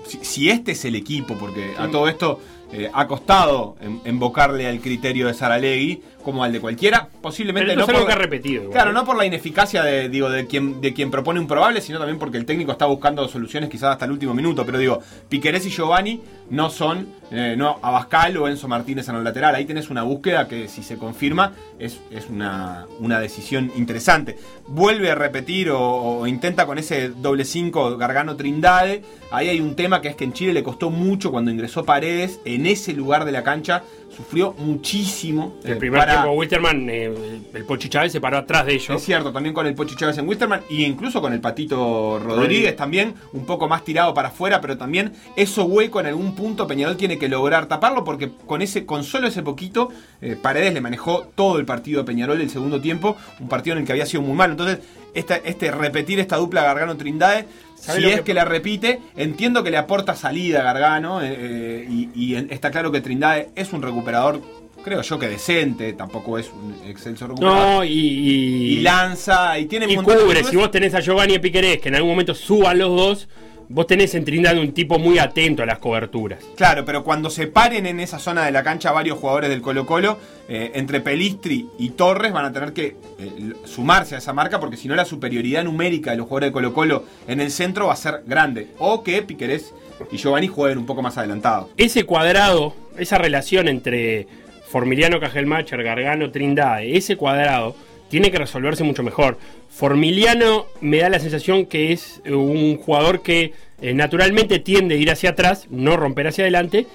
si, 0.07 0.19
si 0.23 0.49
este 0.49 0.71
es 0.73 0.83
el 0.85 0.95
equipo, 0.95 1.35
porque 1.37 1.73
a 1.77 1.87
todo 1.87 2.07
esto 2.09 2.39
eh, 2.71 2.89
ha 2.93 3.07
costado 3.07 3.75
invocarle 4.05 4.67
al 4.67 4.79
criterio 4.79 5.27
de 5.27 5.33
Saralegui 5.33 6.03
como 6.21 6.43
al 6.43 6.51
de 6.51 6.59
cualquiera, 6.59 7.07
posiblemente 7.21 7.75
no 7.75 7.83
es 7.83 7.89
algo 7.89 8.01
por- 8.01 8.07
que 8.07 8.13
ha 8.13 8.17
repetido. 8.17 8.63
igual, 8.63 8.71
Claro, 8.73 8.91
¿eh? 8.91 8.93
no 8.93 9.05
por 9.05 9.17
la 9.17 9.25
ineficacia 9.25 9.83
de, 9.83 10.09
digo, 10.09 10.29
de, 10.29 10.47
quien, 10.47 10.81
de 10.81 10.93
quien 10.93 11.11
propone 11.11 11.39
un 11.39 11.47
probable, 11.47 11.81
sino 11.81 11.97
también 11.99 12.17
porque 12.19 12.37
el 12.37 12.45
técnico 12.45 12.71
está 12.71 12.85
buscando 12.85 13.27
soluciones 13.27 13.69
quizás 13.69 13.91
hasta 13.91 14.05
el 14.05 14.11
último 14.11 14.33
minuto. 14.33 14.65
Pero 14.65 14.77
digo, 14.77 14.99
Piquerés 15.29 15.65
y 15.65 15.69
Giovanni 15.69 16.21
no 16.49 16.69
son, 16.69 17.07
eh, 17.31 17.55
no 17.57 17.79
Abascal 17.81 18.35
o 18.37 18.47
Enzo 18.47 18.67
Martínez 18.67 19.07
en 19.09 19.15
el 19.15 19.23
lateral. 19.23 19.55
Ahí 19.55 19.65
tenés 19.65 19.89
una 19.89 20.03
búsqueda 20.03 20.47
que 20.47 20.67
si 20.67 20.83
se 20.83 20.97
confirma 20.97 21.53
es, 21.79 21.99
es 22.11 22.29
una, 22.29 22.85
una 22.99 23.19
decisión 23.19 23.71
interesante. 23.75 24.37
Vuelve 24.67 25.11
a 25.11 25.15
repetir 25.15 25.69
o, 25.69 25.79
o 26.19 26.27
intenta 26.27 26.65
con 26.65 26.77
ese 26.77 27.09
doble 27.09 27.45
5 27.45 27.97
Gargano 27.97 28.35
Trindade. 28.35 29.03
Ahí 29.31 29.47
hay 29.49 29.61
un 29.61 29.75
tema 29.75 30.01
que 30.01 30.09
es 30.09 30.15
que 30.15 30.25
en 30.25 30.33
Chile 30.33 30.53
le 30.53 30.63
costó 30.63 30.89
mucho 30.89 31.31
cuando 31.31 31.51
ingresó 31.51 31.85
Paredes. 31.85 32.39
En 32.45 32.65
ese 32.65 32.93
lugar 32.93 33.23
de 33.25 33.31
la 33.31 33.43
cancha 33.43 33.83
sufrió 34.15 34.53
muchísimo. 34.57 35.55
El 35.63 35.73
eh, 35.73 35.75
primer 35.75 35.99
para- 35.99 36.13
tiempo 36.13 36.31
Wilterman, 36.31 36.89
eh, 36.89 37.13
el 37.53 37.65
Pochi 37.65 37.89
Chávez 37.89 38.11
se 38.11 38.21
paró 38.21 38.37
atrás 38.37 38.65
de 38.65 38.73
ellos. 38.73 38.89
es 38.89 39.03
cierto, 39.03 39.31
también 39.31 39.53
con 39.53 39.65
el 39.67 39.73
Pochi 39.73 39.95
Chávez 39.95 40.17
en 40.17 40.27
Wisterman 40.27 40.61
y 40.69 40.83
incluso 40.83 41.21
con 41.21 41.33
el 41.33 41.39
Patito 41.41 42.19
Rodríguez 42.19 42.75
también, 42.75 43.13
un 43.33 43.45
poco 43.45 43.67
más 43.67 43.83
tirado 43.83 44.13
para 44.13 44.29
afuera, 44.29 44.61
pero 44.61 44.77
también 44.77 45.13
eso 45.35 45.63
hueco 45.65 45.99
en 45.99 46.07
algún 46.07 46.35
punto 46.35 46.67
Peñarol 46.67 46.97
tiene 46.97 47.17
que 47.17 47.29
lograr 47.29 47.67
taparlo 47.67 48.03
porque 48.03 48.31
con 48.45 48.61
ese 48.61 48.85
con 48.85 49.03
solo 49.03 49.27
ese 49.27 49.41
poquito 49.43 49.89
eh, 50.21 50.37
Paredes 50.41 50.73
le 50.73 50.81
manejó 50.81 51.27
todo 51.35 51.57
el 51.59 51.65
partido 51.65 52.01
a 52.01 52.05
Peñarol 52.05 52.41
el 52.41 52.49
segundo 52.49 52.81
tiempo, 52.81 53.15
un 53.39 53.47
partido 53.47 53.75
en 53.75 53.81
el 53.81 53.85
que 53.85 53.91
había 53.93 54.05
sido 54.05 54.21
muy 54.23 54.35
malo. 54.35 54.51
Entonces, 54.53 54.79
esta, 55.13 55.37
este 55.37 55.71
repetir 55.71 56.19
esta 56.19 56.37
dupla 56.37 56.63
Gargano 56.63 56.97
Trindade 56.97 57.45
¿Sabe 57.75 57.99
si 57.99 58.05
es 58.09 58.15
que- 58.17 58.23
que 58.25 58.33
la 58.35 58.45
repite, 58.45 58.99
entiendo 59.15 59.63
que 59.63 59.71
le 59.71 59.77
aporta 59.77 60.15
salida 60.15 60.59
a 60.59 60.63
Gargano 60.63 61.21
eh, 61.23 61.35
eh, 61.37 62.09
y, 62.15 62.35
está 62.35 62.69
claro 62.69 62.91
que 62.91 63.01
Trindade 63.01 63.49
es 63.55 63.73
un 63.73 63.81
recuperador, 63.81 64.39
creo 64.83 65.01
yo 65.01 65.17
que 65.17 65.27
decente, 65.27 65.93
tampoco 65.93 66.37
es 66.37 66.51
un 66.51 66.75
excelso 66.87 67.25
recuperador. 67.27 67.59
No, 67.77 67.83
y, 67.83 67.89
y, 67.89 68.73
Y 68.73 68.81
lanza 68.81 69.57
y 69.57 69.65
tiene 69.65 69.91
y 69.91 69.95
cubre. 69.95 70.43
Si 70.43 70.55
vos 70.55 70.69
tenés 70.69 70.93
a 70.93 70.99
Giovanni 70.99 71.33
y 71.33 71.39
Piquerés, 71.39 71.79
que 71.79 71.89
en 71.89 71.95
algún 71.95 72.11
momento 72.11 72.35
suban 72.35 72.77
los 72.77 72.89
dos, 72.95 73.27
vos 73.71 73.87
tenés 73.87 74.13
en 74.15 74.25
Trindade 74.25 74.59
un 74.59 74.73
tipo 74.73 74.99
muy 74.99 75.17
atento 75.17 75.63
a 75.63 75.65
las 75.65 75.79
coberturas. 75.79 76.43
Claro, 76.55 76.85
pero 76.85 77.03
cuando 77.03 77.29
se 77.29 77.47
paren 77.47 77.85
en 77.85 77.99
esa 77.99 78.19
zona 78.19 78.45
de 78.45 78.51
la 78.51 78.63
cancha 78.63 78.91
varios 78.91 79.17
jugadores 79.17 79.49
del 79.49 79.61
Colo 79.61 79.85
Colo, 79.85 80.17
eh, 80.49 80.71
entre 80.75 80.99
Pelistri 80.99 81.67
y 81.79 81.91
Torres 81.91 82.33
van 82.33 82.45
a 82.45 82.51
tener 82.51 82.73
que 82.73 82.95
eh, 83.19 83.53
sumarse 83.65 84.15
a 84.15 84.17
esa 84.17 84.33
marca 84.33 84.59
porque 84.59 84.77
si 84.77 84.87
no 84.87 84.95
la 84.95 85.05
superioridad 85.05 85.63
numérica 85.63 86.11
de 86.11 86.17
los 86.17 86.27
jugadores 86.27 86.49
de 86.49 86.53
Colo 86.53 86.73
Colo 86.73 87.05
en 87.27 87.39
el 87.39 87.51
centro 87.51 87.87
va 87.87 87.93
a 87.93 87.97
ser 87.97 88.23
grande. 88.25 88.67
O 88.79 89.03
que 89.03 89.21
Piquerés 89.21 89.73
y 90.11 90.17
Giovanni 90.17 90.47
jueguen 90.47 90.77
un 90.77 90.85
poco 90.85 91.01
más 91.01 91.17
adelantados. 91.17 91.69
Ese 91.77 92.03
cuadrado, 92.03 92.75
esa 92.97 93.17
relación 93.17 93.67
entre 93.67 94.27
Formiliano, 94.67 95.19
Cajelmacher, 95.19 95.83
Gargano, 95.83 96.31
Trindade, 96.31 96.97
ese 96.97 97.15
cuadrado 97.15 97.75
tiene 98.09 98.29
que 98.29 98.37
resolverse 98.37 98.83
mucho 98.83 99.03
mejor. 99.03 99.37
Formiliano 99.81 100.67
me 100.79 100.99
da 100.99 101.09
la 101.09 101.19
sensación 101.19 101.65
que 101.65 101.91
es 101.91 102.21
eh, 102.23 102.35
un 102.35 102.77
jugador 102.77 103.23
que 103.23 103.53
eh, 103.81 103.95
naturalmente 103.95 104.59
tiende 104.59 104.93
a 104.93 104.97
ir 104.99 105.09
hacia 105.09 105.31
atrás, 105.31 105.65
no 105.71 105.97
romper 105.97 106.27
hacia 106.27 106.43
adelante, 106.43 106.85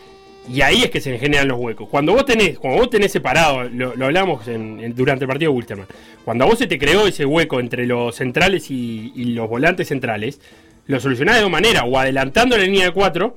y 0.49 0.61
ahí 0.61 0.85
es 0.85 0.91
que 0.93 1.01
se 1.01 1.19
generan 1.19 1.49
los 1.49 1.59
huecos. 1.59 1.89
Cuando 1.89 2.13
vos 2.13 2.25
tenés, 2.25 2.61
cuando 2.61 2.79
vos 2.79 2.89
tenés 2.89 3.11
separado, 3.11 3.65
lo, 3.65 3.97
lo 3.97 4.05
hablamos 4.05 4.47
durante 4.95 5.25
el 5.25 5.29
partido 5.29 5.51
de 5.51 5.57
Wilterman, 5.57 5.89
cuando 6.25 6.45
a 6.45 6.47
vos 6.47 6.61
se 6.61 6.69
te 6.69 6.79
creó 6.79 7.09
ese 7.09 7.25
hueco 7.25 7.59
entre 7.59 7.87
los 7.87 8.15
centrales 8.15 8.71
y, 8.71 9.13
y 9.17 9.25
los 9.33 9.49
volantes 9.49 9.89
centrales, 9.89 10.41
lo 10.87 11.01
solucionás 11.01 11.35
de 11.35 11.43
dos 11.43 11.51
maneras, 11.51 11.83
o 11.89 11.99
adelantando 11.99 12.57
la 12.57 12.63
línea 12.63 12.85
de 12.85 12.93
cuatro, 12.93 13.35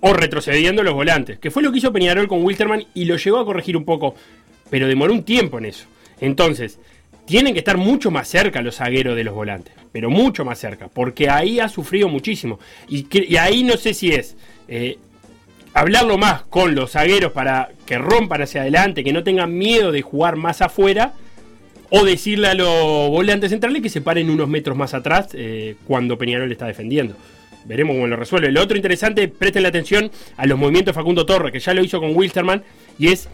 o 0.00 0.14
retrocediendo 0.14 0.82
los 0.82 0.94
volantes, 0.94 1.38
que 1.38 1.50
fue 1.50 1.62
lo 1.62 1.72
que 1.72 1.76
hizo 1.76 1.92
Peñarol 1.92 2.26
con 2.26 2.42
Wilterman 2.42 2.86
y 2.94 3.04
lo 3.04 3.18
llegó 3.18 3.38
a 3.38 3.44
corregir 3.44 3.76
un 3.76 3.84
poco, 3.84 4.14
pero 4.70 4.88
demoró 4.88 5.12
un 5.12 5.24
tiempo 5.24 5.58
en 5.58 5.66
eso. 5.66 5.84
Entonces, 6.20 6.78
tienen 7.28 7.52
que 7.52 7.58
estar 7.58 7.76
mucho 7.76 8.10
más 8.10 8.26
cerca 8.26 8.62
los 8.62 8.76
zagueros 8.76 9.14
de 9.14 9.22
los 9.22 9.34
volantes, 9.34 9.74
pero 9.92 10.08
mucho 10.08 10.46
más 10.46 10.58
cerca, 10.58 10.88
porque 10.88 11.28
ahí 11.28 11.60
ha 11.60 11.68
sufrido 11.68 12.08
muchísimo. 12.08 12.58
Y, 12.88 13.06
ahí 13.36 13.62
no 13.64 13.76
sé 13.76 13.92
si 13.92 14.12
es 14.12 14.34
eh, 14.66 14.96
hablarlo 15.74 16.16
más 16.16 16.44
con 16.44 16.74
los 16.74 16.92
zagueros 16.92 17.32
para 17.32 17.68
que 17.84 17.98
rompan 17.98 18.40
hacia 18.40 18.62
adelante, 18.62 19.04
que 19.04 19.12
no 19.12 19.24
tengan 19.24 19.58
miedo 19.58 19.92
de 19.92 20.00
jugar 20.00 20.36
más 20.36 20.62
afuera, 20.62 21.12
o 21.90 22.02
decirle 22.06 22.48
a 22.48 22.54
los 22.54 23.10
volantes 23.10 23.50
centrales 23.50 23.82
que 23.82 23.90
se 23.90 24.00
paren 24.00 24.30
unos 24.30 24.48
metros 24.48 24.74
más 24.74 24.94
atrás 24.94 25.28
eh, 25.34 25.76
cuando 25.86 26.16
Peñarol 26.16 26.50
está 26.50 26.66
defendiendo. 26.66 27.14
Veremos 27.66 27.94
cómo 27.94 28.06
lo 28.06 28.16
resuelve. 28.16 28.50
Lo 28.50 28.62
otro 28.62 28.78
interesante, 28.78 29.28
presten 29.28 29.64
la 29.64 29.68
atención 29.68 30.10
a 30.38 30.46
los 30.46 30.58
movimientos 30.58 30.94
de 30.94 30.98
Facundo 30.98 31.26
Torres, 31.26 31.52
que 31.52 31.60
ya 31.60 31.74
lo 31.74 31.84
hizo 31.84 32.00
con 32.00 32.16
Wilstermann, 32.16 32.62
y 32.98 33.08
es 33.08 33.28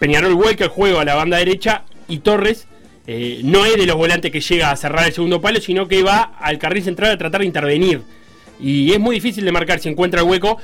Peñarol 0.00 0.34
vuelca 0.34 0.64
el 0.64 0.70
juego 0.70 0.98
a 0.98 1.04
la 1.04 1.14
banda 1.14 1.36
derecha 1.36 1.84
y 2.08 2.18
Torres 2.18 2.66
eh, 3.06 3.40
no 3.44 3.64
es 3.64 3.76
de 3.76 3.86
los 3.86 3.96
volantes 3.96 4.30
que 4.30 4.40
llega 4.40 4.70
a 4.70 4.76
cerrar 4.76 5.06
el 5.06 5.12
segundo 5.12 5.40
palo, 5.40 5.60
sino 5.60 5.86
que 5.88 6.02
va 6.02 6.34
al 6.40 6.58
carril 6.58 6.82
central 6.82 7.12
a 7.12 7.18
tratar 7.18 7.40
de 7.40 7.46
intervenir. 7.46 8.02
Y 8.60 8.90
es 8.92 8.98
muy 8.98 9.16
difícil 9.16 9.44
de 9.44 9.52
marcar 9.52 9.78
si 9.80 9.88
encuentra 9.88 10.20
el 10.22 10.26
hueco, 10.26 10.58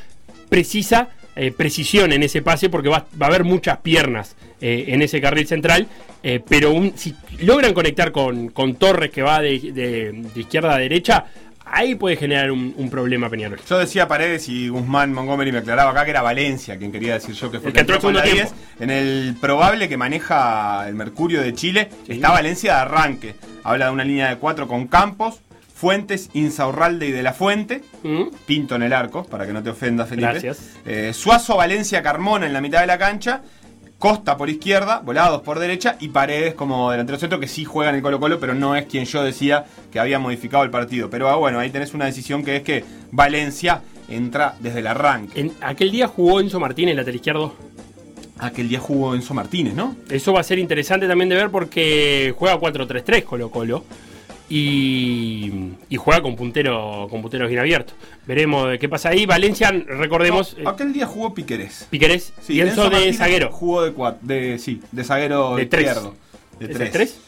precisa 0.48 1.09
eh, 1.37 1.50
precisión 1.50 2.12
en 2.12 2.22
ese 2.22 2.42
pase 2.42 2.68
porque 2.68 2.88
va, 2.88 3.07
va 3.20 3.26
a 3.26 3.28
haber 3.28 3.44
muchas 3.44 3.78
piernas 3.78 4.37
eh, 4.61 4.85
en 4.88 5.00
ese 5.02 5.20
carril 5.20 5.46
central. 5.46 5.87
pero 6.48 6.72
si 6.94 7.14
logran 7.40 7.72
conectar 7.74 8.12
con, 8.12 8.48
con 8.48 8.74
Torres 8.76 9.11
que 9.11 9.22
va 9.22 9.40
de- 9.42 9.59
de 9.72 10.40
izquierda 10.40 10.74
a 10.74 10.78
derecha, 10.78 11.24
ahí 11.72 11.94
puede 11.96 12.16
generar 12.16 12.52
un, 12.52 12.74
un 12.76 12.90
problema 12.90 13.28
Peñarol. 13.28 13.58
Yo 13.68 13.78
decía 13.78 14.06
Paredes 14.06 14.48
y 14.48 14.68
Guzmán 14.68 15.12
Montgomery 15.12 15.50
me 15.50 15.58
aclaraba 15.58 15.90
acá 15.90 16.04
que 16.04 16.11
era 16.11 16.22
Valencia 16.22 16.78
quien 16.78 16.92
quería 16.92 17.14
decir 17.14 17.35
yo 17.35 17.50
que 17.50 17.58
fue 17.58 17.68
El 17.68 17.74
que 17.74 17.80
entró 17.80 17.98
con 17.98 18.11
el 18.11 18.16
la 18.16 18.22
segundo 18.22 18.50
10. 18.50 18.80
En 18.80 18.90
el 18.90 19.37
probable 19.40 19.88
que 19.88 19.96
maneja 19.96 20.87
el 20.87 20.94
Mercurio 20.94 21.40
de 21.42 21.54
Chile 21.54 21.88
está 22.06 22.30
Valencia 22.30 22.74
de 22.74 22.80
arranque. 22.80 23.35
Habla 23.64 23.87
de 23.87 23.90
una 23.92 24.04
línea 24.04 24.28
de 24.28 24.37
cuatro 24.37 24.68
con 24.68 24.87
Campos, 24.87 25.40
Fuentes, 25.74 26.30
Insaurralde 26.35 27.08
y 27.08 27.12
De 27.12 27.22
la 27.22 27.32
Fuente. 27.32 27.82
¿Mm? 28.02 28.24
Pinto 28.46 28.76
en 28.76 28.82
el 28.82 28.92
arco, 28.92 29.24
para 29.24 29.46
que 29.46 29.52
no 29.52 29.62
te 29.62 29.70
ofendas, 29.70 30.08
Felipe. 30.08 30.28
Gracias. 30.28 30.76
Eh, 30.87 31.12
Suazo, 31.14 31.56
Valencia, 31.56 32.02
Carmona 32.02 32.46
en 32.46 32.52
la 32.52 32.61
mitad 32.61 32.80
de 32.80 32.87
la 32.87 32.98
cancha. 32.98 33.42
Costa 34.02 34.36
por 34.36 34.50
izquierda, 34.50 34.98
Volados 34.98 35.42
por 35.42 35.60
derecha 35.60 35.96
y 36.00 36.08
Paredes 36.08 36.54
como 36.54 36.90
delantero 36.90 37.20
centro 37.20 37.38
que 37.38 37.46
sí 37.46 37.64
juega 37.64 37.90
en 37.90 37.94
el 37.94 38.02
Colo 38.02 38.18
Colo, 38.18 38.40
pero 38.40 38.52
no 38.52 38.74
es 38.74 38.86
quien 38.86 39.04
yo 39.04 39.22
decía 39.22 39.64
que 39.92 40.00
había 40.00 40.18
modificado 40.18 40.64
el 40.64 40.70
partido. 40.70 41.08
Pero 41.08 41.28
ah, 41.28 41.36
bueno, 41.36 41.60
ahí 41.60 41.70
tenés 41.70 41.94
una 41.94 42.06
decisión 42.06 42.42
que 42.42 42.57
es 42.57 42.62
que 42.64 42.84
Valencia 43.12 43.80
entra 44.09 44.57
desde 44.59 44.80
el 44.80 44.88
arranque. 44.88 45.38
En 45.40 45.53
aquel 45.61 45.92
día 45.92 46.09
jugó 46.09 46.40
Enzo 46.40 46.59
Martínez, 46.59 46.96
lateral 46.96 47.14
izquierdo. 47.14 47.55
Aquel 48.40 48.68
día 48.68 48.80
jugó 48.80 49.14
Enzo 49.14 49.34
Martínez, 49.34 49.74
¿no? 49.74 49.94
Eso 50.11 50.32
va 50.32 50.40
a 50.40 50.42
ser 50.42 50.59
interesante 50.59 51.07
también 51.07 51.28
de 51.28 51.36
ver 51.36 51.50
porque 51.50 52.34
juega 52.36 52.59
4-3-3 52.59 53.22
Colo 53.22 53.53
Colo. 53.53 53.84
Y, 54.55 55.72
y 55.88 55.96
juega 55.96 56.20
con 56.22 56.36
puntero 56.36 57.07
con 57.11 57.22
punteros 57.22 57.48
bien 57.48 57.61
abiertos. 57.61 57.94
Veremos 58.26 58.68
de 58.70 58.78
qué 58.78 58.88
pasa 58.88 59.09
ahí. 59.11 59.24
Valencia, 59.26 59.70
recordemos, 59.70 60.57
Aquel 60.66 60.92
día 60.92 61.07
jugó 61.07 61.32
Piquerés. 61.34 61.86
Piquerés 61.90 62.32
Sí, 62.42 62.55
y 62.55 62.61
Enzo 62.61 62.84
de 62.84 62.90
Martínez 62.90 63.16
zaguero. 63.18 63.50
Jugó 63.50 63.82
de, 63.82 63.94
cua- 63.94 64.18
de 64.20 64.59
sí, 64.59 64.80
de 64.92 65.05
zaguero 65.05 65.57
De 65.57 65.66
tres. 65.66 65.86
izquierdo. 65.86 66.14
De 66.59 66.64
¿Es 66.66 66.70
el 66.72 66.76
tres. 66.76 66.90
tres? 66.92 67.18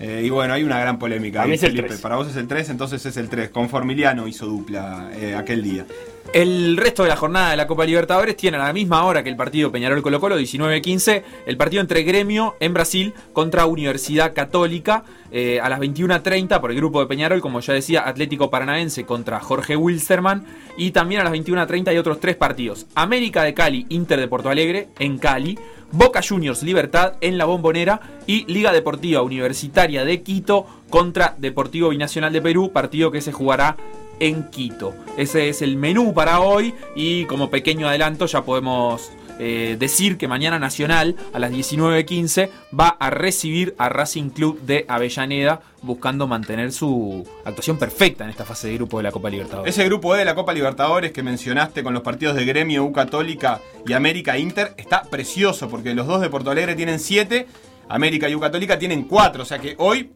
Eh, 0.00 0.22
y 0.24 0.30
bueno, 0.30 0.54
hay 0.54 0.64
una 0.64 0.80
gran 0.80 0.98
polémica. 0.98 1.38
Para 1.40 1.44
ahí, 1.44 1.50
mí 1.50 1.54
es 1.56 1.62
el 1.62 1.70
Felipe. 1.70 1.88
tres. 1.88 2.00
Para 2.00 2.16
vos 2.16 2.26
es 2.28 2.34
el 2.36 2.48
3, 2.48 2.70
entonces 2.70 3.06
es 3.06 3.16
el 3.16 3.28
3. 3.28 3.50
Con 3.50 3.68
Formiliano 3.68 4.26
hizo 4.26 4.46
dupla 4.46 5.10
eh, 5.14 5.36
aquel 5.36 5.62
día. 5.62 5.86
El 6.32 6.78
resto 6.78 7.02
de 7.02 7.10
la 7.10 7.16
jornada 7.16 7.50
de 7.50 7.58
la 7.58 7.66
Copa 7.66 7.84
Libertadores 7.84 8.36
tiene 8.36 8.56
a 8.56 8.64
la 8.64 8.72
misma 8.72 9.04
hora 9.04 9.22
que 9.22 9.28
el 9.28 9.36
partido 9.36 9.70
Peñarol 9.70 10.00
Colo 10.00 10.18
Colo, 10.18 10.38
19-15, 10.38 11.22
el 11.44 11.56
partido 11.58 11.82
entre 11.82 12.04
Gremio 12.04 12.56
en 12.58 12.72
Brasil 12.72 13.12
contra 13.34 13.66
Universidad 13.66 14.32
Católica 14.32 15.04
eh, 15.30 15.60
a 15.60 15.68
las 15.68 15.78
21.30 15.80 16.58
por 16.58 16.70
el 16.70 16.78
grupo 16.78 17.00
de 17.00 17.06
Peñarol, 17.06 17.42
como 17.42 17.60
ya 17.60 17.74
decía, 17.74 18.08
Atlético 18.08 18.48
Paranaense 18.48 19.04
contra 19.04 19.40
Jorge 19.40 19.76
Wilstermann 19.76 20.46
y 20.78 20.92
también 20.92 21.20
a 21.20 21.24
las 21.24 21.34
21.30 21.34 21.88
hay 21.88 21.98
otros 21.98 22.18
tres 22.18 22.36
partidos. 22.36 22.86
América 22.94 23.42
de 23.42 23.52
Cali, 23.52 23.84
Inter 23.90 24.18
de 24.18 24.28
Porto 24.28 24.48
Alegre 24.48 24.88
en 24.98 25.18
Cali, 25.18 25.58
Boca 25.92 26.20
Juniors 26.26 26.62
Libertad 26.62 27.14
en 27.20 27.38
la 27.38 27.44
Bombonera 27.44 28.00
y 28.26 28.44
Liga 28.52 28.72
Deportiva 28.72 29.22
Universitaria 29.22 30.04
de 30.04 30.22
Quito 30.22 30.66
contra 30.90 31.34
Deportivo 31.38 31.90
Binacional 31.90 32.32
de 32.32 32.42
Perú, 32.42 32.72
partido 32.72 33.10
que 33.10 33.20
se 33.20 33.32
jugará 33.32 33.76
en 34.18 34.48
Quito. 34.50 34.94
Ese 35.16 35.48
es 35.48 35.62
el 35.62 35.76
menú 35.76 36.14
para 36.14 36.40
hoy 36.40 36.74
y 36.96 37.26
como 37.26 37.50
pequeño 37.50 37.88
adelanto 37.88 38.26
ya 38.26 38.42
podemos 38.42 39.10
eh, 39.38 39.76
decir 39.78 40.18
que 40.18 40.28
mañana 40.28 40.58
Nacional 40.58 41.16
a 41.32 41.38
las 41.38 41.50
19.15 41.50 42.50
va 42.78 42.88
a 42.88 43.10
recibir 43.10 43.74
a 43.78 43.88
Racing 43.88 44.30
Club 44.30 44.60
de 44.62 44.84
Avellaneda 44.88 45.60
buscando 45.82 46.26
mantener 46.26 46.72
su 46.72 47.26
actuación 47.44 47.78
perfecta 47.78 48.24
en 48.24 48.30
esta 48.30 48.44
fase 48.44 48.68
de 48.68 48.74
grupo 48.74 48.98
de 48.98 49.04
la 49.04 49.12
Copa 49.12 49.30
Libertadores. 49.30 49.74
Ese 49.74 49.84
grupo 49.86 50.14
E 50.14 50.18
de 50.18 50.24
la 50.24 50.34
Copa 50.34 50.52
Libertadores 50.52 51.12
que 51.12 51.22
mencionaste 51.22 51.82
con 51.82 51.92
los 51.92 52.02
partidos 52.02 52.36
de 52.36 52.44
Gremio, 52.44 52.84
U 52.84 52.92
Católica 52.92 53.60
y 53.86 53.92
América 53.92 54.38
Inter 54.38 54.74
está 54.76 55.02
precioso 55.02 55.68
porque 55.68 55.94
los 55.94 56.06
dos 56.06 56.20
de 56.20 56.30
Porto 56.30 56.50
Alegre 56.50 56.74
tienen 56.74 57.00
7, 57.00 57.46
América 57.88 58.28
y 58.28 58.34
U 58.34 58.40
Católica 58.40 58.78
tienen 58.78 59.04
4. 59.04 59.42
O 59.42 59.46
sea 59.46 59.58
que 59.58 59.74
hoy. 59.78 60.10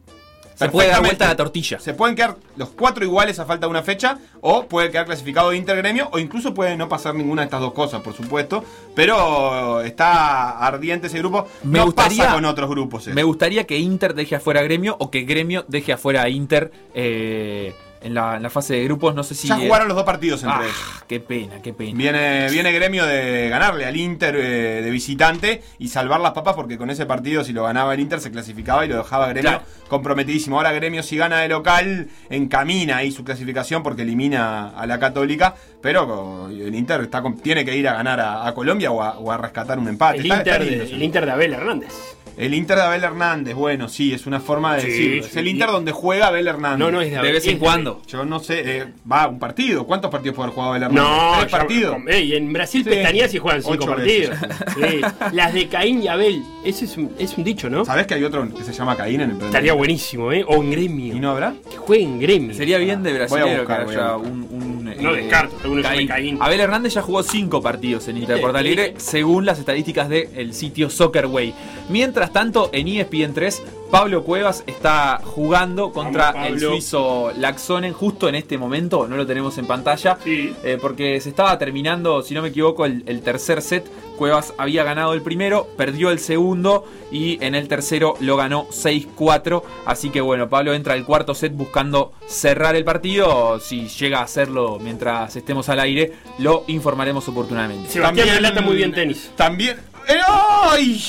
Se 0.57 0.69
puede 0.69 0.89
dar 0.89 1.01
vuelta 1.01 1.25
a 1.25 1.27
la 1.29 1.35
tortilla. 1.35 1.79
Se 1.79 1.93
pueden 1.93 2.15
quedar 2.15 2.35
los 2.55 2.69
cuatro 2.69 3.05
iguales 3.05 3.37
a 3.39 3.45
falta 3.45 3.67
de 3.67 3.69
una 3.71 3.83
fecha, 3.83 4.17
o 4.41 4.65
puede 4.67 4.89
quedar 4.91 5.05
clasificado 5.05 5.53
Inter 5.53 5.77
Gremio, 5.77 6.09
o 6.11 6.19
incluso 6.19 6.53
puede 6.53 6.75
no 6.75 6.89
pasar 6.89 7.13
ninguna 7.15 7.43
de 7.43 7.45
estas 7.45 7.61
dos 7.61 7.73
cosas, 7.73 8.01
por 8.01 8.13
supuesto. 8.13 8.63
Pero 8.95 9.81
está 9.81 10.57
ardiente 10.65 11.07
ese 11.07 11.19
grupo. 11.19 11.47
Me 11.63 11.79
no 11.79 11.85
gustaría- 11.85 12.23
pasa 12.23 12.33
con 12.35 12.45
otros 12.45 12.69
grupos. 12.69 13.07
eso. 13.07 13.15
Me 13.15 13.23
gustaría 13.23 13.65
que 13.65 13.77
Inter 13.77 14.13
deje 14.15 14.35
afuera 14.35 14.59
a 14.61 14.63
Gremio 14.63 14.95
o 14.99 15.11
que 15.11 15.21
Gremio 15.21 15.63
deje 15.67 15.93
afuera 15.93 16.23
a 16.23 16.29
Inter 16.29 16.71
eh, 16.95 17.75
en, 18.07 18.13
la, 18.15 18.37
en 18.37 18.43
la 18.43 18.49
fase 18.49 18.73
de 18.73 18.83
grupos. 18.85 19.13
No 19.13 19.23
sé 19.23 19.35
si. 19.35 19.47
ya 19.47 19.55
jugaron 19.57 19.87
los 19.87 19.95
dos 19.95 20.05
partidos 20.05 20.41
entre 20.43 20.57
Ah, 20.57 20.63
ellos. 20.63 21.03
qué 21.07 21.19
pena, 21.19 21.61
qué 21.61 21.73
pena. 21.73 21.97
Viene, 21.97 22.49
viene 22.49 22.71
gremio 22.71 23.05
de 23.05 23.47
ganarle 23.49 23.85
al 23.85 23.95
Inter 23.95 24.35
eh, 24.35 24.81
de 24.81 24.89
visitante 24.89 25.61
y 25.79 25.89
salvar 25.89 26.19
las 26.19 26.31
papas 26.31 26.55
porque 26.55 26.77
con 26.77 26.89
ese 26.89 27.05
partido 27.05 27.43
si 27.43 27.53
lo 27.53 27.63
ganaba 27.63 27.93
el 27.93 27.99
Inter 27.99 28.19
se 28.19 28.31
clasificaba 28.31 28.85
y 28.85 28.89
lo 28.89 28.97
dejaba 28.97 29.27
gremio 29.29 29.51
Claro. 29.51 29.63
comprometidísimo. 29.87 30.57
Ahora 30.57 30.71
gremio 30.71 31.03
si 31.03 31.15
gana 31.17 31.39
de 31.41 31.47
local 31.49 32.07
encamina 32.29 32.97
ahí 32.97 33.11
su 33.11 33.23
clasificación 33.23 33.83
porque 33.83 34.01
elimina 34.01 34.69
a 34.69 34.85
la 34.87 34.99
católica, 34.99 35.55
pero 35.81 36.49
el 36.49 36.73
Inter 36.75 37.01
está 37.01 37.21
con- 37.21 37.37
tiene 37.37 37.63
que 37.65 37.75
ir 37.75 37.87
a 37.87 37.93
ganar 37.93 38.19
a, 38.19 38.47
a 38.47 38.53
Colombia 38.53 38.91
o 38.91 39.01
a, 39.01 39.17
o 39.17 39.31
a 39.31 39.37
rescatar 39.37 39.79
un 39.79 39.87
empate. 39.87 40.19
El 40.19 40.25
Está- 40.25 40.37
está 40.39 40.49
Inter, 40.51 40.61
lindo 40.67 40.77
de, 40.79 40.85
ese 40.85 40.95
el 40.95 41.03
Inter 41.03 41.25
de 41.25 41.31
Abel 41.31 41.53
Hernández. 41.53 41.93
El 42.37 42.53
Inter 42.53 42.77
de 42.77 42.83
Abel 42.83 43.03
Hernández, 43.03 43.55
bueno, 43.55 43.89
sí, 43.89 44.13
es 44.13 44.27
una 44.27 44.39
forma 44.39 44.75
de 44.75 44.81
Sí, 44.81 44.87
decirlo. 44.89 45.25
Es 45.25 45.31
sí. 45.31 45.39
el 45.39 45.47
Inter 45.47 45.69
donde 45.69 45.91
juega 45.91 46.27
Abel 46.27 46.47
Hernández. 46.47 46.77
No, 46.77 46.91
no 46.91 47.01
es 47.01 47.11
de 47.11 47.19
vez 47.19 47.47
en 47.47 47.53
es 47.55 47.59
cuando. 47.59 47.99
Yo 48.05 48.25
no 48.25 48.39
sé, 48.39 48.61
eh, 48.77 48.85
va 49.11 49.27
un 49.27 49.39
partido. 49.39 49.87
¿Cuántos 49.87 50.11
partidos 50.11 50.35
puede 50.35 50.45
haber 50.45 50.53
jugado 50.53 50.73
Abel 50.73 50.83
Hernández? 50.83 51.03
No, 51.11 51.39
¿Tres 51.39 51.51
partidos? 51.51 51.97
ey, 52.07 52.35
en 52.35 52.53
Brasil 52.53 52.83
Sí. 52.83 52.89
pestañas 52.91 53.33
y 53.33 53.39
juegan 53.39 53.63
cinco 53.63 53.73
Ocho 53.73 53.87
partidos. 53.87 54.35
veces. 54.75 55.11
Las 55.31 55.51
de 55.55 55.67
Caín 55.67 56.03
y 56.03 56.09
Abel, 56.09 56.43
ese 56.63 56.85
es 56.85 56.95
un, 56.97 57.09
es 57.17 57.35
un 57.39 57.43
dicho, 57.43 57.71
¿no? 57.71 57.83
¿Sabés 57.85 58.05
que 58.05 58.13
hay 58.13 58.23
otro 58.23 58.47
que 58.53 58.63
se 58.63 58.71
llama 58.71 58.95
Caín 58.95 59.21
en 59.21 59.31
el 59.31 59.41
Estaría 59.41 59.73
buenísimo, 59.73 60.31
¿eh? 60.31 60.45
O 60.47 60.61
en 60.61 60.69
gremio. 60.69 61.15
¿Y 61.15 61.19
no 61.19 61.31
habrá? 61.31 61.55
Que 61.67 61.77
juegue 61.77 62.03
en 62.03 62.19
gremio. 62.19 62.53
Sería 62.53 62.77
bien 62.77 63.01
de 63.01 63.13
Voy 63.13 63.15
a 63.15 63.25
brasilero 63.25 63.57
buscar, 63.61 63.79
que 63.79 63.85
voy 63.85 63.95
a 63.95 64.11
buscar. 64.13 64.31
un, 64.31 64.47
un, 64.51 64.83
No 65.01 65.15
eh, 65.15 65.23
descarto, 65.23 65.66
Caín. 65.81 66.07
Caín. 66.07 66.37
Abel 66.41 66.59
Hernández 66.59 66.93
ya 66.93 67.01
jugó 67.01 67.23
cinco 67.23 67.61
partidos 67.61 68.07
en 68.07 68.17
Inter 68.17 68.37
de 68.37 68.41
Porto 68.41 68.57
Alegre, 68.57 68.93
según 68.97 69.45
las 69.45 69.59
estadísticas 69.59 70.09
del 70.09 70.53
sitio 70.53 70.89
Soccerway. 70.89 71.53
Mientras 71.89 72.31
tanto, 72.33 72.69
en 72.73 72.87
E 72.87 73.01
ESPN 73.01 73.33
3, 73.33 73.63
Pablo 73.89 74.23
Cuevas 74.23 74.63
está 74.67 75.21
jugando 75.23 75.91
contra 75.91 76.31
Vamos, 76.33 76.47
el 76.49 76.59
suizo 76.59 77.31
Laxonen 77.37 77.93
justo 77.93 78.27
en 78.27 78.35
este 78.35 78.57
momento, 78.57 79.07
no 79.07 79.15
lo 79.15 79.25
tenemos 79.25 79.57
en 79.57 79.65
pantalla, 79.65 80.17
Sí. 80.23 80.53
eh, 80.63 80.77
porque 80.81 81.19
se 81.21 81.29
estaba 81.29 81.57
terminando, 81.57 82.21
si 82.21 82.33
no 82.33 82.41
me 82.41 82.49
equivoco, 82.49 82.85
el, 82.85 83.03
el 83.05 83.21
tercer 83.21 83.61
set. 83.61 83.89
Cuevas 84.17 84.51
había 84.57 84.83
ganado 84.83 85.13
el 85.13 85.21
primero, 85.21 85.67
perdió 85.77 86.09
el 86.09 86.17
segundo 86.17 86.85
y 87.11 87.37
en 87.45 87.53
el 87.53 87.67
tercero 87.67 88.15
lo 88.19 88.35
ganó 88.35 88.65
6-4. 88.71 89.61
Así 89.85 90.09
que 90.09 90.21
bueno, 90.21 90.49
Pablo 90.49 90.73
entra 90.73 90.93
al 90.95 91.05
cuarto 91.05 91.35
set 91.35 91.53
buscando 91.53 92.13
cerrar 92.27 92.75
el 92.75 92.83
partido. 92.83 93.59
Si 93.59 93.87
llega 93.87 94.19
a 94.19 94.23
hacerlo 94.23 94.79
mientras 94.81 95.35
estemos 95.35 95.69
al 95.69 95.79
aire, 95.81 96.13
lo 96.39 96.63
informaremos 96.65 97.27
oportunamente. 97.27 97.89
Sebastián 97.91 98.27
relata 98.29 98.61
muy 98.61 98.75
bien 98.75 98.91
tenis. 98.91 99.29
También. 99.35 99.77
¡Eh, 100.07 100.15
¡Ay! 100.25 101.01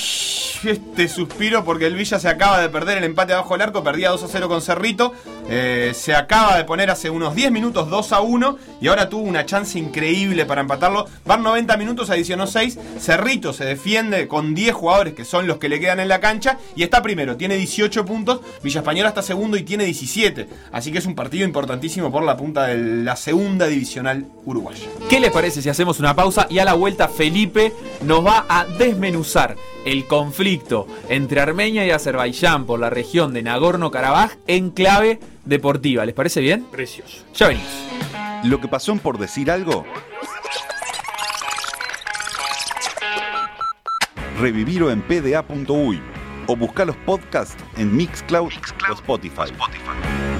Este 0.61 1.07
suspiro 1.07 1.63
porque 1.63 1.85
el 1.85 1.95
Villa 1.95 2.19
se 2.19 2.27
acaba 2.27 2.59
de 2.59 2.67
perder 2.67 2.97
el 2.97 3.05
empate 3.05 3.31
abajo 3.31 3.53
del 3.53 3.61
arco, 3.61 3.81
perdía 3.81 4.09
2 4.09 4.23
a 4.23 4.27
0 4.27 4.49
con 4.49 4.61
Cerrito. 4.61 5.13
eh, 5.51 5.93
se 5.95 6.13
acaba 6.13 6.57
de 6.57 6.65
poner 6.65 6.91
hace 6.91 7.09
unos 7.09 7.33
10 7.33 7.49
minutos 7.51 7.89
2 7.89 8.11
a 8.11 8.19
1 8.19 8.57
y 8.81 8.87
ahora 8.89 9.07
tuvo 9.09 9.21
una 9.21 9.45
chance 9.45 9.79
increíble 9.79 10.45
para 10.45 10.59
empatarlo. 10.61 11.05
Van 11.25 11.41
90 11.43 11.77
minutos, 11.77 12.09
adicionó 12.09 12.45
6. 12.45 12.77
Cerrito 12.99 13.53
se 13.53 13.63
defiende 13.63 14.27
con 14.27 14.53
10 14.53 14.73
jugadores 14.75 15.13
que 15.13 15.23
son 15.23 15.47
los 15.47 15.59
que 15.59 15.69
le 15.69 15.79
quedan 15.79 16.01
en 16.01 16.09
la 16.09 16.19
cancha 16.19 16.57
y 16.75 16.83
está 16.83 17.01
primero, 17.01 17.37
tiene 17.37 17.55
18 17.55 18.03
puntos. 18.05 18.41
Villa 18.61 18.81
Española 18.81 19.09
está 19.09 19.21
segundo 19.21 19.55
y 19.55 19.63
tiene 19.63 19.85
17. 19.85 20.49
Así 20.73 20.91
que 20.91 20.97
es 20.97 21.05
un 21.05 21.15
partido 21.15 21.45
importantísimo 21.45 22.11
por 22.11 22.23
la 22.23 22.35
punta 22.35 22.67
de 22.67 22.77
la 23.05 23.15
segunda 23.15 23.65
divisional 23.65 24.25
uruguaya. 24.43 24.83
¿Qué 25.09 25.21
les 25.21 25.31
parece 25.31 25.61
si 25.61 25.69
hacemos 25.69 25.99
una 25.99 26.13
pausa 26.15 26.47
y 26.49 26.59
a 26.59 26.65
la 26.65 26.73
vuelta 26.73 27.07
Felipe 27.07 27.73
nos 28.01 28.25
va 28.25 28.45
a 28.49 28.65
desmenuzar 28.89 29.55
el 29.85 30.05
conflicto 30.05 30.87
entre 31.07 31.41
Armenia 31.41 31.85
y 31.85 31.91
Azerbaiyán 31.91 32.65
por 32.65 32.79
la 32.79 32.89
región 32.89 33.33
de 33.33 33.43
Nagorno-Karabaj 33.43 34.37
en 34.47 34.71
clave 34.71 35.19
deportiva? 35.45 36.05
¿Les 36.05 36.15
parece 36.15 36.41
bien? 36.41 36.65
Precioso. 36.65 37.23
Ya 37.33 37.47
venimos. 37.47 37.69
Lo 38.43 38.59
que 38.59 38.67
pasó 38.67 38.91
en 38.91 38.99
por 38.99 39.17
decir 39.17 39.51
algo. 39.51 39.85
Revivirlo 44.39 44.89
en 44.91 45.01
pda.uy 45.01 46.01
o 46.47 46.55
buscar 46.55 46.87
los 46.87 46.95
podcasts 46.97 47.63
en 47.77 47.95
Mixcloud, 47.95 48.51
o 48.89 48.93
Spotify. 48.93 49.51
Ladies 49.51 50.38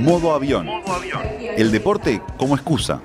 Modo 0.00 0.32
avión. 0.34 0.68
El 1.56 1.70
deporte 1.70 2.20
como 2.36 2.54
excusa. 2.56 3.02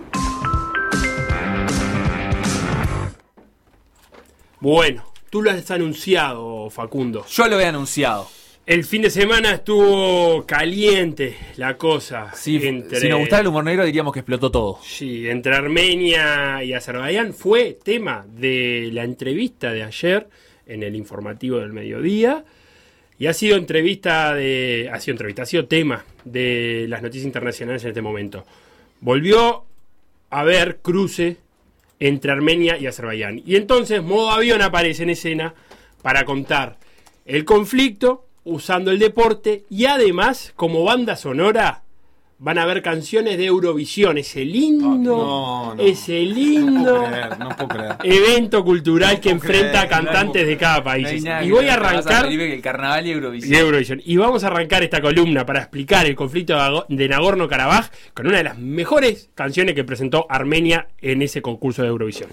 Bueno, 4.60 5.04
tú 5.30 5.42
lo 5.42 5.52
has 5.52 5.70
anunciado, 5.72 6.70
Facundo. 6.70 7.26
Yo 7.30 7.48
lo 7.48 7.60
he 7.60 7.66
anunciado. 7.66 8.28
El 8.66 8.84
fin 8.84 9.04
de 9.04 9.12
semana 9.12 9.52
estuvo 9.52 10.44
caliente 10.48 11.36
la 11.58 11.78
cosa. 11.78 12.32
Sí, 12.34 12.60
entre- 12.64 13.00
Si 13.00 13.08
nos 13.10 13.20
gustara 13.20 13.42
el 13.42 13.48
humor 13.48 13.64
negro 13.64 13.86
diríamos 13.86 14.12
que 14.12 14.20
explotó 14.22 14.50
todo. 14.50 14.80
Sí, 14.82 15.28
entre 15.30 15.56
Armenia 15.56 16.64
y 16.64 16.74
Azerbaiyán 16.74 17.34
fue 17.34 17.78
tema 17.84 18.26
de 18.28 18.90
la 18.92 19.04
entrevista 19.04 19.72
de 19.72 19.84
ayer 19.84 20.28
en 20.66 20.82
el 20.82 20.96
informativo 20.96 21.60
del 21.60 21.74
mediodía. 21.74 22.44
Y 23.18 23.28
ha 23.28 23.34
sido 23.34 23.58
entrevista 23.58 24.34
de. 24.34 24.90
Ha 24.92 25.00
sido 25.00 25.14
entrevista, 25.14 25.44
ha 25.44 25.46
sido 25.46 25.68
tema 25.68 26.04
de 26.26 26.86
las 26.90 27.02
noticias 27.02 27.26
internacionales 27.26 27.84
en 27.84 27.90
este 27.90 28.02
momento. 28.02 28.46
Volvió 29.00 29.64
a 30.30 30.42
haber 30.42 30.78
cruce 30.78 31.38
entre 32.00 32.32
Armenia 32.32 32.78
y 32.78 32.88
Azerbaiyán. 32.88 33.42
Y 33.46 33.56
entonces 33.56 34.04
modo 34.04 34.32
avión 34.32 34.62
aparece 34.62 35.04
en 35.04 35.12
escena 35.12 35.54
para 36.02 36.26
contar 36.26 36.78
el 37.26 37.46
conflicto 37.46 38.26
usando 38.44 38.92
el 38.92 39.00
deporte 39.00 39.64
y 39.70 39.86
además 39.86 40.54
como 40.56 40.84
banda 40.84 41.16
sonora 41.16 41.85
van 42.38 42.58
a 42.58 42.64
haber 42.64 42.82
canciones 42.82 43.38
de 43.38 43.46
Eurovisión, 43.46 44.18
ese 44.18 44.44
lindo, 44.44 44.90
No, 44.90 45.74
no. 45.76 45.82
ese 45.82 46.20
lindo 46.22 47.04
creer, 47.06 47.98
creer. 47.98 48.14
evento 48.14 48.64
cultural 48.64 49.20
que 49.22 49.30
enfrenta 49.30 49.82
a 49.82 49.88
cantantes 49.88 50.46
de 50.46 50.58
cada 50.58 50.84
país. 50.84 51.24
y 51.44 51.50
voy 51.52 51.68
a 51.70 51.76
arrancar 51.76 52.26
el 52.28 52.62
carnaval 52.62 53.08
y 53.08 53.12
Eurovisión. 53.12 53.54
y 53.54 53.58
Eurovisión. 53.58 54.02
Y 54.06 54.18
vamos 54.18 54.44
a 54.44 54.48
arrancar 54.48 54.84
esta 54.84 55.02
columna 55.02 55.46
para 55.46 55.60
explicar 55.60 56.06
el 56.06 56.16
conflicto 56.16 56.56
de 56.90 57.10
Nagorno-Karabaj 57.10 57.90
con 58.14 58.28
una 58.28 58.38
de 58.40 58.44
las 58.44 58.58
mejores 58.58 59.30
canciones 59.34 59.74
que 59.74 59.84
presentó 59.84 60.26
Armenia 60.30 60.88
en 61.02 61.22
ese 61.22 61.42
concurso 61.42 61.82
de 61.84 61.88
Eurovisión. 61.88 62.30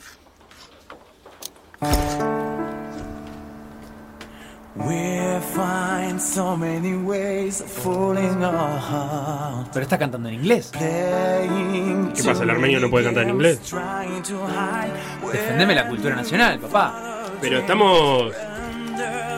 Pero 9.73 9.83
está 9.83 9.99
cantando 9.99 10.29
en 10.29 10.37
inglés. 10.37 10.70
¿Qué 10.73 12.23
pasa? 12.25 12.43
¿El 12.43 12.51
armenio 12.51 12.81
no 12.81 12.89
puede 12.89 13.05
cantar 13.05 13.25
en 13.25 13.31
inglés? 13.31 13.61
trying 13.61 14.23
to 14.23 14.47
hide 14.49 15.33
Defendeme 15.33 15.75
la 15.75 15.89
cultura 15.89 16.16
nacional, 16.16 16.59
papá. 16.59 17.27
Pero 17.41 17.59
estamos. 17.59 18.33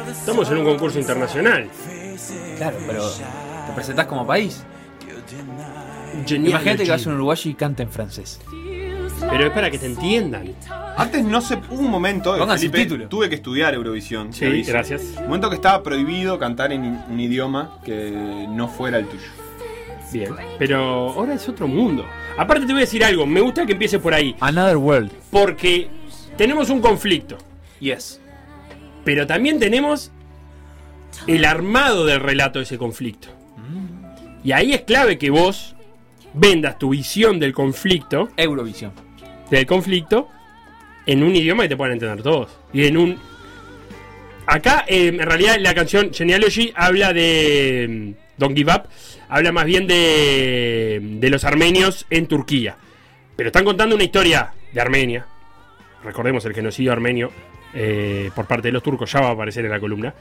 Estamos 0.09 0.51
en 0.51 0.59
un 0.59 0.65
concurso 0.65 0.99
internacional. 0.99 1.69
Claro, 2.57 2.77
pero 2.87 3.11
te 3.11 3.73
presentás 3.75 4.07
como 4.07 4.27
país. 4.27 4.63
Genial. 6.27 6.51
Imagínate 6.51 6.85
que 6.85 6.91
vas 6.91 7.07
a 7.07 7.09
un 7.09 7.17
uruguayo 7.17 7.51
y 7.51 7.55
canta 7.55 7.83
en 7.83 7.91
francés. 7.91 8.41
Pero 9.21 9.47
es 9.47 9.51
para 9.53 9.71
que 9.71 9.79
te 9.79 9.87
entiendan. 9.87 10.53
Antes 10.97 11.25
no. 11.25 11.39
Hubo 11.39 11.81
un 11.81 11.91
momento. 11.91 12.35
eh, 12.37 12.39
Pongan 12.39 12.59
Felipe, 12.59 12.79
subtítulo. 12.79 13.09
Tuve 13.09 13.29
que 13.29 13.35
estudiar 13.37 13.75
Eurovisión. 13.75 14.33
Sí, 14.33 14.45
aviso. 14.45 14.71
gracias. 14.73 15.03
Un 15.19 15.25
momento 15.25 15.49
que 15.49 15.57
estaba 15.57 15.83
prohibido 15.83 16.39
cantar 16.39 16.73
en 16.73 16.83
un 17.09 17.21
idioma 17.21 17.79
que 17.85 18.47
no 18.49 18.69
fuera 18.69 18.99
el 18.99 19.07
tuyo. 19.07 19.23
Bien. 20.13 20.33
Pero 20.59 21.11
ahora 21.13 21.35
es 21.35 21.49
otro 21.49 21.67
mundo. 21.67 22.05
Aparte 22.39 22.67
te 22.67 22.73
voy 22.73 22.83
a 22.83 22.85
decir 22.85 23.05
algo. 23.05 23.27
Me 23.27 23.41
gusta 23.41 23.67
que 23.67 23.73
empiece 23.73 23.99
por 23.99 24.15
ahí. 24.15 24.37
Another 24.41 24.77
World. 24.77 25.11
Porque 25.31 25.89
tenemos 26.37 26.71
un 26.71 26.81
conflicto. 26.81 27.37
Yes. 27.81 28.21
Pero 29.05 29.27
también 29.27 29.59
tenemos 29.59 30.13
el 31.27 31.45
armado 31.45 32.07
del 32.07 32.21
relato 32.21 32.59
de 32.59 32.65
ese 32.65 32.79
conflicto. 32.79 33.29
Y 34.45 34.53
ahí 34.53 34.73
es 34.75 34.83
clave 34.83 35.17
que 35.19 35.31
vos 35.31 35.74
vendas 36.35 36.79
tu 36.79 36.91
visión 36.91 37.39
del 37.39 37.53
conflicto, 37.53 38.31
Eurovisión. 38.37 38.93
del 39.51 39.67
conflicto, 39.67 40.29
en 41.07 41.23
un 41.23 41.35
idioma 41.35 41.65
que 41.65 41.71
te 41.71 41.77
puedan 41.77 41.95
entender 41.95 42.23
todos. 42.23 42.51
Y 42.73 42.87
en 42.87 42.97
un. 42.97 43.19
Acá, 44.47 44.85
eh, 44.87 45.09
en 45.09 45.19
realidad, 45.19 45.57
la 45.59 45.75
canción 45.75 46.13
Genealogy 46.13 46.73
habla 46.75 47.13
de. 47.13 48.15
mm, 48.17 48.39
Don't 48.39 48.57
Give 48.57 48.73
Up. 48.73 48.89
Habla 49.29 49.53
más 49.53 49.65
bien 49.65 49.87
de. 49.87 51.01
de 51.03 51.31
los 51.31 51.45
armenios 51.45 52.07
en 52.11 52.27
Turquía. 52.27 52.77
Pero 53.37 53.49
están 53.49 53.65
contando 53.65 53.95
una 53.95 54.05
historia 54.05 54.53
de 54.73 54.81
Armenia. 54.81 55.27
Recordemos 56.05 56.45
el 56.45 56.55
genocidio 56.55 56.93
armenio 56.93 57.33
eh, 57.73 58.31
por 58.35 58.47
parte 58.47 58.69
de 58.69 58.73
los 58.73 58.83
turcos, 58.83 59.11
ya 59.11 59.21
va 59.21 59.29
a 59.29 59.33
aparecer 59.33 59.65
en 59.65 59.71
la 59.71 59.81
columna. 59.81 60.15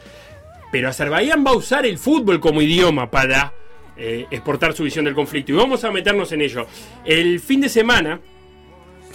Pero 0.72 0.90
Azerbaiyán 0.90 1.46
va 1.46 1.52
a 1.52 1.56
usar 1.56 1.86
el 1.86 1.98
fútbol 2.00 2.40
como 2.40 2.62
idioma 2.62 3.12
para 3.12 3.54
eh, 3.98 4.26
exportar 4.32 4.74
su 4.74 4.84
visión 4.84 5.06
del 5.06 5.14
conflicto. 5.16 5.52
Y 5.52 5.56
vamos 5.56 5.84
a 5.84 5.92
meternos 5.92 6.32
en 6.32 6.42
ello. 6.42 6.68
El 7.06 7.40
fin 7.40 7.62
de 7.62 7.70
semana 7.70 8.20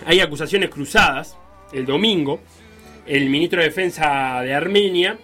hay 0.06 0.20
acusaciones 0.20 0.70
cruzadas. 0.70 1.36
El 1.72 1.84
domingo, 1.86 2.40
el 3.06 3.28
ministro 3.28 3.60
de 3.60 3.68
Defensa 3.68 4.40
de 4.42 4.54
Armenia 4.54 5.18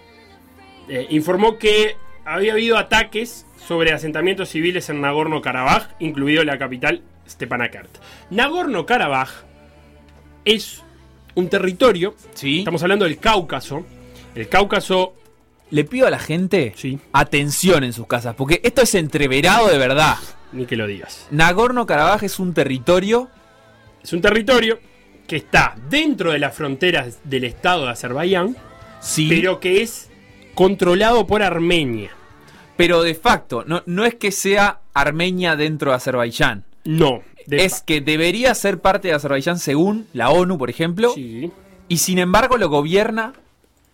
eh, 0.89 1.07
informó 1.09 1.57
que 1.57 1.95
había 2.25 2.53
habido 2.53 2.77
ataques 2.77 3.45
sobre 3.67 3.91
asentamientos 3.93 4.49
civiles 4.49 4.89
en 4.89 5.01
Nagorno-Karabaj, 5.01 5.95
incluido 5.99 6.43
la 6.43 6.57
capital 6.59 7.01
Stepanakert. 7.27 7.89
Nagorno-Karabaj 8.29 9.29
es 10.43 10.83
un 11.33 11.49
territorio, 11.49 12.15
Sí. 12.35 12.59
estamos 12.59 12.83
hablando 12.83 13.05
del 13.05 13.17
Cáucaso. 13.17 13.83
El 14.35 14.47
Cáucaso, 14.47 15.15
Le 15.71 15.83
pido 15.83 16.07
a 16.07 16.09
la 16.11 16.19
gente 16.19 16.73
sí, 16.75 16.99
atención 17.11 17.83
en 17.83 17.91
sus 17.93 18.07
casas, 18.07 18.35
porque 18.35 18.61
esto 18.63 18.81
es 18.81 18.93
entreverado 18.95 19.67
de 19.67 19.77
verdad. 19.77 20.17
ni 20.51 20.65
que 20.65 20.75
lo 20.77 20.87
digas. 20.87 21.27
Nagorno-Karabaj 21.31 22.23
es 22.23 22.39
un 22.39 22.53
territorio. 22.53 23.29
Es 24.03 24.13
un 24.13 24.21
territorio 24.21 24.79
que 25.27 25.35
está 25.37 25.75
dentro 25.89 26.31
de 26.31 26.39
las 26.39 26.55
fronteras 26.55 27.17
del 27.23 27.43
estado 27.45 27.85
de 27.85 27.91
Azerbaiyán, 27.91 28.55
Sí. 29.01 29.27
pero 29.29 29.59
que 29.59 29.81
es 29.81 30.09
controlado 30.53 31.25
por 31.27 31.41
Armenia. 31.43 32.11
Pero 32.77 33.01
de 33.03 33.15
facto, 33.15 33.63
no, 33.65 33.81
no 33.85 34.05
es 34.05 34.15
que 34.15 34.31
sea 34.31 34.79
Armenia 34.93 35.55
dentro 35.55 35.91
de 35.91 35.97
Azerbaiyán. 35.97 36.63
No. 36.85 37.21
de 37.47 37.65
es 37.65 37.81
que 37.81 38.01
debería 38.01 38.53
ser 38.55 38.79
parte 38.79 39.07
de 39.09 39.13
Azerbaiyán 39.15 39.59
según 39.59 40.07
la 40.13 40.29
ONU, 40.29 40.57
por 40.57 40.69
ejemplo. 40.69 41.11
Sí. 41.13 41.51
Y 41.87 41.97
sin 41.97 42.17
embargo 42.19 42.57
lo 42.57 42.69
gobierna 42.69 43.33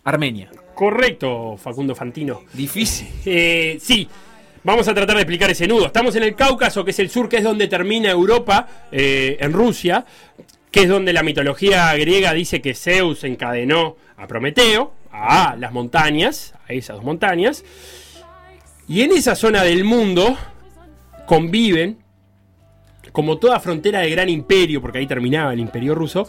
Armenia. 0.04 0.50
Correcto, 0.82 1.56
Facundo 1.58 1.94
Fantino. 1.94 2.42
Difícil. 2.52 3.06
Eh, 3.24 3.78
sí, 3.80 4.08
vamos 4.64 4.88
a 4.88 4.92
tratar 4.92 5.14
de 5.14 5.22
explicar 5.22 5.48
ese 5.48 5.68
nudo. 5.68 5.86
Estamos 5.86 6.16
en 6.16 6.24
el 6.24 6.34
Cáucaso, 6.34 6.84
que 6.84 6.90
es 6.90 6.98
el 6.98 7.08
sur, 7.08 7.28
que 7.28 7.36
es 7.36 7.44
donde 7.44 7.68
termina 7.68 8.10
Europa, 8.10 8.66
eh, 8.90 9.36
en 9.38 9.52
Rusia, 9.52 10.04
que 10.72 10.80
es 10.80 10.88
donde 10.88 11.12
la 11.12 11.22
mitología 11.22 11.94
griega 11.94 12.32
dice 12.32 12.60
que 12.60 12.74
Zeus 12.74 13.22
encadenó 13.22 13.94
a 14.16 14.26
Prometeo, 14.26 14.92
a 15.12 15.54
las 15.56 15.72
montañas, 15.72 16.52
a 16.68 16.72
esas 16.72 16.96
dos 16.96 17.04
montañas. 17.04 17.64
Y 18.88 19.02
en 19.02 19.12
esa 19.12 19.36
zona 19.36 19.62
del 19.62 19.84
mundo 19.84 20.36
conviven, 21.26 21.98
como 23.12 23.38
toda 23.38 23.60
frontera 23.60 24.00
de 24.00 24.10
gran 24.10 24.28
imperio, 24.28 24.82
porque 24.82 24.98
ahí 24.98 25.06
terminaba 25.06 25.52
el 25.52 25.60
imperio 25.60 25.94
ruso, 25.94 26.26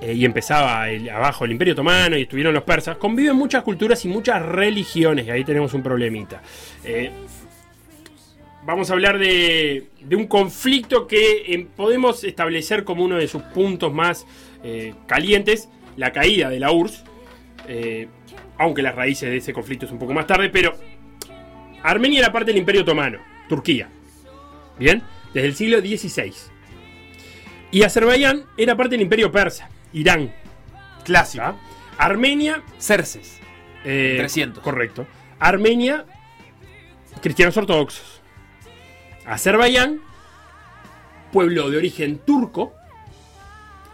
eh, 0.00 0.12
y 0.14 0.24
empezaba 0.24 0.88
el- 0.90 1.08
abajo 1.10 1.44
el 1.44 1.52
imperio 1.52 1.72
otomano 1.74 2.16
y 2.16 2.22
estuvieron 2.22 2.52
los 2.54 2.62
persas, 2.64 2.96
conviven 2.98 3.36
muchas 3.36 3.62
culturas 3.62 4.04
y 4.04 4.08
muchas 4.08 4.42
religiones, 4.42 5.26
y 5.26 5.30
ahí 5.30 5.44
tenemos 5.44 5.72
un 5.74 5.82
problemita. 5.82 6.42
Eh, 6.84 7.10
vamos 8.64 8.90
a 8.90 8.94
hablar 8.94 9.18
de, 9.18 9.88
de 10.00 10.16
un 10.16 10.26
conflicto 10.26 11.06
que 11.06 11.42
eh, 11.46 11.66
podemos 11.76 12.24
establecer 12.24 12.84
como 12.84 13.04
uno 13.04 13.16
de 13.16 13.28
sus 13.28 13.42
puntos 13.42 13.92
más 13.92 14.26
calientes, 15.06 15.68
la 15.96 16.10
caída 16.12 16.50
de 16.50 16.58
la 16.58 16.72
URSS, 16.72 17.04
aunque 18.58 18.82
las 18.82 18.96
raíces 18.96 19.30
de 19.30 19.36
ese 19.36 19.52
conflicto 19.52 19.86
es 19.86 19.92
un 19.92 19.98
poco 20.00 20.12
más 20.12 20.26
tarde, 20.26 20.48
pero 20.50 20.74
Armenia 21.84 22.18
era 22.18 22.32
parte 22.32 22.50
del 22.50 22.56
imperio 22.58 22.82
otomano, 22.82 23.20
Turquía, 23.48 23.88
¿bien? 24.76 25.02
Desde 25.32 25.46
el 25.46 25.54
siglo 25.54 25.78
XVI. 25.80 26.32
Y 27.70 27.82
Azerbaiyán 27.84 28.44
era 28.56 28.76
parte 28.76 28.92
del 28.96 29.02
imperio 29.02 29.30
persa, 29.30 29.68
Irán. 29.96 30.32
Clásico. 31.04 31.56
Armenia 31.96 32.62
Cerces. 32.78 33.40
eh, 33.84 34.16
300. 34.18 34.62
Correcto. 34.62 35.06
Armenia, 35.38 36.04
cristianos 37.22 37.56
ortodoxos. 37.56 38.20
Azerbaiyán, 39.24 40.00
pueblo 41.32 41.70
de 41.70 41.78
origen 41.78 42.18
turco, 42.18 42.74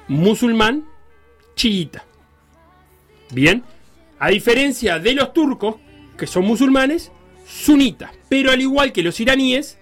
musulmán, 0.09 0.85
chiita. 1.55 2.05
Bien, 3.31 3.63
a 4.19 4.29
diferencia 4.29 4.99
de 4.99 5.15
los 5.15 5.33
turcos, 5.33 5.77
que 6.19 6.27
son 6.27 6.45
musulmanes, 6.45 7.13
sunitas. 7.47 8.11
Pero 8.29 8.51
al 8.51 8.61
igual 8.61 8.93
que 8.93 9.03
los 9.03 9.21
iraníes, 9.21 9.79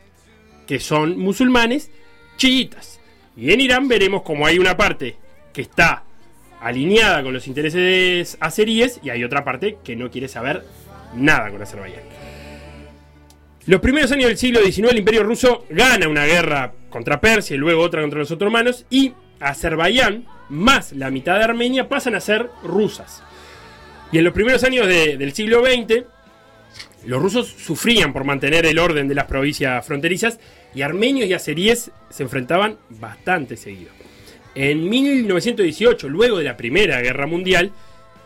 que 0.66 0.80
son 0.80 1.18
musulmanes, 1.18 1.90
chiitas. 2.36 3.00
Y 3.36 3.52
en 3.52 3.60
Irán 3.60 3.88
veremos 3.88 4.22
como 4.22 4.46
hay 4.46 4.58
una 4.58 4.76
parte 4.76 5.16
que 5.52 5.62
está 5.62 6.04
alineada 6.60 7.22
con 7.22 7.32
los 7.32 7.46
intereses 7.46 8.36
azeríes 8.40 9.00
y 9.02 9.10
hay 9.10 9.24
otra 9.24 9.44
parte 9.44 9.78
que 9.82 9.96
no 9.96 10.10
quiere 10.10 10.28
saber 10.28 10.64
nada 11.14 11.50
con 11.50 11.62
Azerbaiyán. 11.62 12.02
Los 13.66 13.80
primeros 13.80 14.10
años 14.12 14.28
del 14.28 14.38
siglo 14.38 14.60
XIX 14.60 14.90
el 14.90 14.98
imperio 14.98 15.22
ruso 15.22 15.66
gana 15.70 16.08
una 16.08 16.24
guerra 16.24 16.72
contra 16.88 17.20
Persia 17.20 17.54
y 17.54 17.58
luego 17.58 17.82
otra 17.82 18.00
contra 18.00 18.18
los 18.18 18.30
otomanos 18.30 18.86
y 18.90 19.12
Azerbaiyán 19.38 20.26
más 20.48 20.92
la 20.92 21.10
mitad 21.10 21.38
de 21.38 21.44
Armenia 21.44 21.88
pasan 21.88 22.14
a 22.14 22.20
ser 22.20 22.48
rusas. 22.64 23.22
Y 24.12 24.18
en 24.18 24.24
los 24.24 24.32
primeros 24.32 24.64
años 24.64 24.86
de- 24.88 25.16
del 25.16 25.32
siglo 25.32 25.62
XX 25.64 26.04
los 27.06 27.22
rusos 27.22 27.48
sufrían 27.48 28.12
por 28.12 28.24
mantener 28.24 28.66
el 28.66 28.78
orden 28.78 29.08
de 29.08 29.14
las 29.14 29.24
provincias 29.26 29.86
fronterizas 29.86 30.38
y 30.74 30.82
armenios 30.82 31.28
y 31.28 31.32
azeríes 31.34 31.90
se 32.10 32.22
enfrentaban 32.22 32.76
bastante 32.90 33.56
seguido. 33.56 33.90
En 34.54 34.88
1918, 34.88 36.08
luego 36.08 36.38
de 36.38 36.44
la 36.44 36.56
Primera 36.56 37.00
Guerra 37.00 37.26
Mundial, 37.26 37.72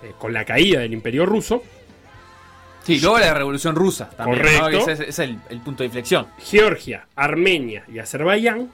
eh, 0.03 0.13
con 0.19 0.33
la 0.33 0.45
caída 0.45 0.81
del 0.81 0.93
Imperio 0.93 1.27
Ruso, 1.27 1.63
Sí, 2.85 3.01
luego 3.01 3.19
la 3.19 3.33
Revolución 3.33 3.75
Rusa 3.75 4.11
también. 4.11 4.43
¿no? 4.43 4.61
Correcto. 4.61 4.91
Ese 4.91 5.09
es, 5.09 5.19
el, 5.19 5.39
el 5.49 5.61
punto 5.61 5.83
de 5.83 5.87
inflexión. 5.87 6.27
Georgia, 6.39 7.07
Armenia 7.17 7.85
y 7.91 7.99
Azerbaiyán 7.99 8.71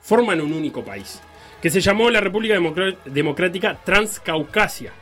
forman 0.00 0.40
un 0.40 0.52
único 0.52 0.84
país, 0.84 1.20
que 1.60 1.68
se 1.68 1.80
llamó 1.80 2.10
la 2.10 2.20
República 2.20 2.54
Democrática 3.06 3.76
Transcaucasia. 3.84 4.92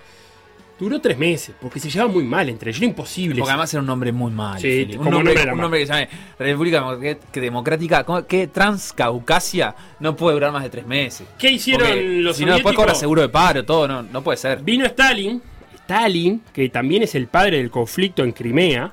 Duró 0.79 1.01
tres 1.01 1.19
meses, 1.19 1.57
porque 1.61 1.81
se 1.81 1.91
llevaba 1.91 2.13
muy 2.13 2.23
mal 2.23 2.49
entre 2.49 2.71
ellos, 2.71 2.81
era 2.81 2.89
imposible. 2.91 3.41
Porque 3.41 3.51
además 3.51 3.75
era 3.75 3.81
un 3.81 3.87
nombre 3.89 4.13
muy 4.13 4.31
malo. 4.31 4.61
Sí, 4.61 4.69
Felipe. 4.85 4.99
un 4.99 5.11
nombre, 5.11 5.33
un 5.53 5.71
que 5.73 5.79
se 5.81 5.93
llame 5.93 6.09
República 6.39 6.85
Democrática. 7.33 8.07
que 8.29 8.47
Transcaucasia 8.47 9.75
no 9.99 10.15
puede 10.15 10.35
durar 10.35 10.53
más 10.53 10.63
de 10.63 10.71
tres 10.71 10.87
meses. 10.87 11.27
¿Qué 11.37 11.51
hicieron 11.51 11.89
Porque 11.89 12.03
los 12.21 12.37
Si 12.37 12.45
no, 12.45 12.55
después 12.55 12.77
cobra 12.77 12.95
seguro 12.95 13.23
de 13.23 13.29
paro, 13.29 13.65
todo. 13.65 13.89
No, 13.89 14.03
no 14.05 14.23
puede 14.23 14.37
ser. 14.37 14.63
Vino 14.63 14.85
Stalin, 14.87 15.43
Stalin, 15.75 16.43
que 16.53 16.69
también 16.69 17.03
es 17.03 17.15
el 17.17 17.27
padre 17.27 17.57
del 17.57 17.71
conflicto 17.71 18.23
en 18.23 18.31
Crimea, 18.31 18.93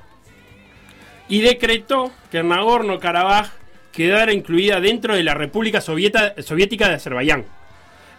y 1.28 1.40
decretó 1.40 2.10
que 2.32 2.42
Nagorno-Karabaj 2.42 3.48
quedara 3.92 4.32
incluida 4.32 4.80
dentro 4.80 5.14
de 5.14 5.22
la 5.22 5.34
República 5.34 5.80
Sovieta- 5.80 6.34
Soviética 6.42 6.88
de 6.88 6.94
Azerbaiyán. 6.94 7.44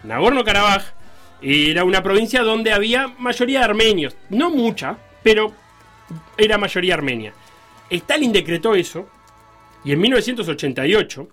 Nagorno-Karabaj 0.03 0.84
era 1.41 1.83
una 1.83 2.01
provincia 2.03 2.41
donde 2.41 2.73
había 2.73 3.07
mayoría 3.07 3.59
de 3.59 3.65
armenios, 3.65 4.15
no 4.29 4.49
mucha, 4.49 4.97
pero 5.23 5.53
era 6.38 6.57
mayoría 6.57 6.95
armenia. 6.95 7.33
Stalin 7.89 8.31
decretó 8.31 8.75
eso 8.75 9.09
y 9.83 9.91
en 9.91 9.99
1988, 10.01 11.29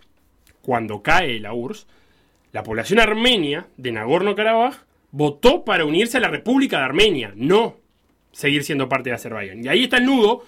cuando 0.62 1.02
cae 1.02 1.40
la 1.40 1.52
URSS, 1.52 1.86
la 2.52 2.62
población 2.62 3.00
armenia 3.00 3.66
de 3.76 3.92
Nagorno-Karabaj 3.92 4.76
votó 5.10 5.64
para 5.64 5.84
unirse 5.84 6.18
a 6.18 6.20
la 6.20 6.28
República 6.28 6.78
de 6.78 6.84
Armenia, 6.84 7.32
no 7.34 7.78
seguir 8.32 8.64
siendo 8.64 8.88
parte 8.88 9.10
de 9.10 9.16
Azerbaiyán. 9.16 9.64
Y 9.64 9.68
ahí 9.68 9.84
está 9.84 9.96
el 9.96 10.06
nudo, 10.06 10.44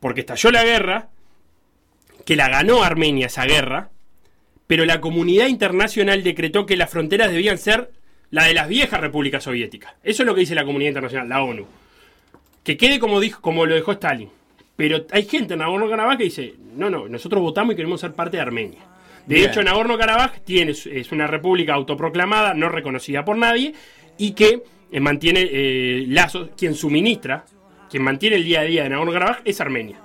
porque 0.00 0.20
estalló 0.20 0.50
la 0.50 0.64
guerra, 0.64 1.08
que 2.24 2.36
la 2.36 2.48
ganó 2.48 2.82
Armenia 2.82 3.26
esa 3.26 3.46
guerra, 3.46 3.90
pero 4.66 4.84
la 4.84 5.00
comunidad 5.00 5.46
internacional 5.46 6.22
decretó 6.22 6.66
que 6.66 6.76
las 6.76 6.90
fronteras 6.90 7.30
debían 7.30 7.58
ser 7.58 7.90
la 8.30 8.44
de 8.44 8.54
las 8.54 8.68
viejas 8.68 9.00
repúblicas 9.00 9.42
soviéticas. 9.42 9.94
Eso 10.02 10.22
es 10.22 10.26
lo 10.26 10.34
que 10.34 10.40
dice 10.40 10.54
la 10.54 10.64
comunidad 10.64 10.90
internacional, 10.90 11.28
la 11.28 11.42
ONU. 11.42 11.66
Que 12.62 12.76
quede 12.76 12.98
como, 12.98 13.20
dijo, 13.20 13.40
como 13.40 13.64
lo 13.66 13.74
dejó 13.74 13.92
Stalin. 13.92 14.28
Pero 14.76 15.06
hay 15.10 15.24
gente 15.24 15.54
en 15.54 15.60
Nagorno-Karabaj 15.60 16.18
que 16.18 16.24
dice, 16.24 16.54
no, 16.76 16.88
no, 16.88 17.08
nosotros 17.08 17.42
votamos 17.42 17.72
y 17.72 17.76
queremos 17.76 18.00
ser 18.00 18.12
parte 18.12 18.36
de 18.36 18.42
Armenia. 18.42 18.80
De 19.26 19.34
Bien. 19.34 19.50
hecho, 19.50 19.62
Nagorno-Karabaj 19.62 20.40
tiene, 20.44 20.72
es 20.72 21.12
una 21.12 21.26
república 21.26 21.74
autoproclamada, 21.74 22.54
no 22.54 22.68
reconocida 22.68 23.24
por 23.24 23.36
nadie, 23.36 23.74
y 24.18 24.32
que 24.32 24.62
eh, 24.90 25.00
mantiene 25.00 25.48
eh, 25.50 26.04
lazos, 26.08 26.50
quien 26.56 26.74
suministra, 26.74 27.44
quien 27.90 28.02
mantiene 28.02 28.36
el 28.36 28.44
día 28.44 28.60
a 28.60 28.64
día 28.64 28.82
de 28.84 28.90
Nagorno-Karabaj 28.90 29.40
es 29.44 29.60
Armenia. 29.60 29.96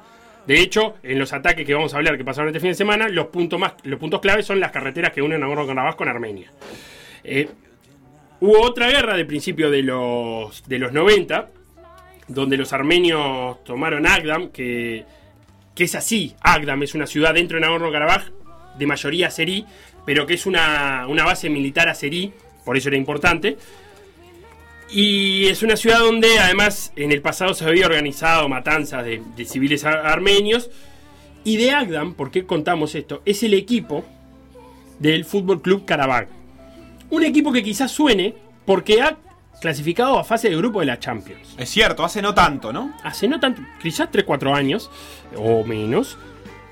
De 0.48 0.60
hecho, 0.60 0.96
en 1.04 1.20
los 1.20 1.32
ataques 1.32 1.66
que 1.66 1.74
vamos 1.74 1.94
a 1.94 1.98
hablar 1.98 2.18
que 2.18 2.26
pasaron 2.26 2.50
este 2.50 2.60
fin 2.60 2.72
de 2.72 2.76
semana, 2.76 3.08
los 3.08 3.28
puntos, 3.28 3.60
más, 3.60 3.74
los 3.84 4.00
puntos 4.00 4.20
claves 4.20 4.46
son 4.46 4.60
las 4.60 4.72
carreteras 4.72 5.12
que 5.14 5.22
unen 5.22 5.42
Nagorno-Karabaj 5.42 5.96
con 5.96 6.10
Armenia. 6.10 6.52
Eh, 7.24 7.48
hubo 8.46 8.62
otra 8.62 8.90
guerra 8.90 9.16
de 9.16 9.24
principio 9.26 9.72
de 9.72 9.84
los, 9.84 10.64
de 10.68 10.78
los 10.80 10.92
90, 10.92 11.50
donde 12.28 12.58
los 12.58 12.74
armenios 12.74 13.64
tomaron 13.64 14.06
Agdam, 14.06 14.50
que, 14.50 15.06
que 15.76 15.84
es 15.86 15.96
así. 15.96 16.36
Agdam 16.42 16.84
es 16.84 16.94
una 16.94 17.08
ciudad 17.08 17.34
dentro 17.34 17.58
de 17.58 17.66
Nagorno-Karabaj, 17.66 18.24
de 18.78 18.86
mayoría 18.88 19.28
azerí, 19.28 19.66
pero 20.06 20.26
que 20.28 20.34
es 20.34 20.46
una, 20.46 21.06
una 21.08 21.24
base 21.24 21.50
militar 21.50 21.88
azerí, 21.88 22.34
por 22.66 22.76
eso 22.76 22.90
era 22.90 22.98
importante. 22.98 23.58
Y 24.90 25.46
es 25.48 25.64
una 25.64 25.76
ciudad 25.78 26.00
donde 26.00 26.38
además 26.40 26.92
en 26.96 27.12
el 27.12 27.22
pasado 27.22 27.54
se 27.54 27.66
había 27.66 27.86
organizado 27.86 28.48
matanzas 28.50 29.06
de, 29.06 29.22
civiles 29.46 29.86
ar- 29.86 30.06
armenios. 30.06 30.70
Y 31.46 31.58
de 31.58 31.72
Agdam, 31.72 32.14
¿por 32.14 32.30
qué 32.32 32.46
contamos 32.46 32.94
esto? 32.96 33.22
Es 33.26 33.42
el 33.44 33.54
equipo 33.54 34.06
del 35.00 35.26
Fútbol 35.26 35.62
Club 35.62 35.86
Karabaj. 35.86 36.28
Un 37.10 37.24
equipo 37.24 37.52
que 37.52 37.64
quizás 37.64 37.92
suene 37.92 38.34
porque 38.66 39.02
ha 39.02 39.18
clasificado 39.62 40.20
a 40.20 40.24
fase 40.24 40.50
de 40.50 40.58
grupo 40.58 40.80
de 40.82 40.88
la 40.88 41.00
Champions. 41.00 41.56
Es 41.58 41.70
cierto, 41.70 42.04
hace 42.04 42.22
no 42.22 42.34
tanto, 42.34 42.74
¿no? 42.74 42.94
Hace 43.04 43.28
no 43.28 43.40
tanto, 43.40 43.62
quizás 43.82 44.10
3-4 44.12 44.56
años 44.56 44.90
o 45.38 45.64
menos, 45.64 46.18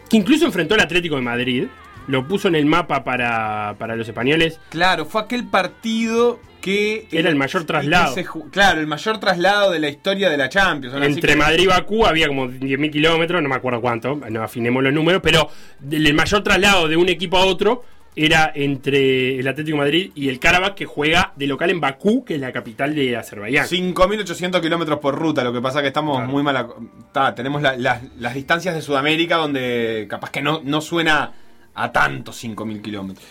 que 0.09 0.17
incluso 0.17 0.45
enfrentó 0.45 0.73
al 0.75 0.81
Atlético 0.81 1.15
de 1.15 1.21
Madrid, 1.21 1.67
lo 2.07 2.27
puso 2.27 2.47
en 2.47 2.55
el 2.55 2.65
mapa 2.65 3.03
para, 3.03 3.75
para 3.77 3.95
los 3.95 4.07
españoles. 4.07 4.59
Claro, 4.69 5.05
fue 5.05 5.21
aquel 5.21 5.45
partido 5.45 6.39
que... 6.59 7.07
Era 7.11 7.29
el 7.29 7.35
mayor 7.35 7.63
traslado. 7.63 8.13
se 8.13 8.25
claro, 8.51 8.81
el 8.81 8.87
mayor 8.87 9.19
traslado 9.19 9.71
de 9.71 9.79
la 9.79 9.87
historia 9.87 10.29
de 10.29 10.37
la 10.37 10.49
Champions. 10.49 10.93
Ahora 10.93 11.05
Entre 11.05 11.33
que- 11.33 11.37
Madrid 11.37 11.63
y 11.63 11.67
Bakú 11.67 12.05
había 12.05 12.27
como 12.27 12.47
10.000 12.47 12.91
kilómetros, 12.91 13.41
no 13.41 13.47
me 13.49 13.55
acuerdo 13.55 13.79
cuánto, 13.81 14.15
no 14.15 14.43
afinemos 14.43 14.83
los 14.83 14.91
números, 14.93 15.21
pero 15.23 15.49
el 15.89 16.13
mayor 16.13 16.43
traslado 16.43 16.87
de 16.87 16.97
un 16.97 17.07
equipo 17.09 17.37
a 17.37 17.45
otro 17.45 17.83
era 18.15 18.51
entre 18.53 19.39
el 19.39 19.47
Atlético 19.47 19.77
de 19.77 19.83
Madrid 19.83 20.11
y 20.15 20.27
el 20.29 20.39
Karabakh, 20.39 20.75
que 20.75 20.85
juega 20.85 21.31
de 21.37 21.47
local 21.47 21.69
en 21.69 21.79
Bakú, 21.79 22.25
que 22.25 22.35
es 22.35 22.41
la 22.41 22.51
capital 22.51 22.93
de 22.93 23.15
Azerbaiyán. 23.15 23.65
5.800 23.67 24.59
kilómetros 24.61 24.99
por 24.99 25.15
ruta, 25.15 25.43
lo 25.43 25.53
que 25.53 25.61
pasa 25.61 25.81
que 25.81 25.87
estamos 25.87 26.27
muy 26.27 26.43
mal... 26.43 26.67
ta, 27.13 27.33
tenemos 27.33 27.61
la- 27.61 27.77
las- 27.77 28.01
las 28.19 28.33
distancias 28.33 28.75
de 28.75 28.81
Sudamérica 28.81 29.37
donde 29.37 30.07
capaz 30.09 30.29
que 30.31 30.41
no, 30.41 30.61
no 30.63 30.81
suena 30.81 31.31
a 31.73 31.91
tanto 31.91 32.31
5.000 32.33 32.81
kilómetros. 32.81 33.25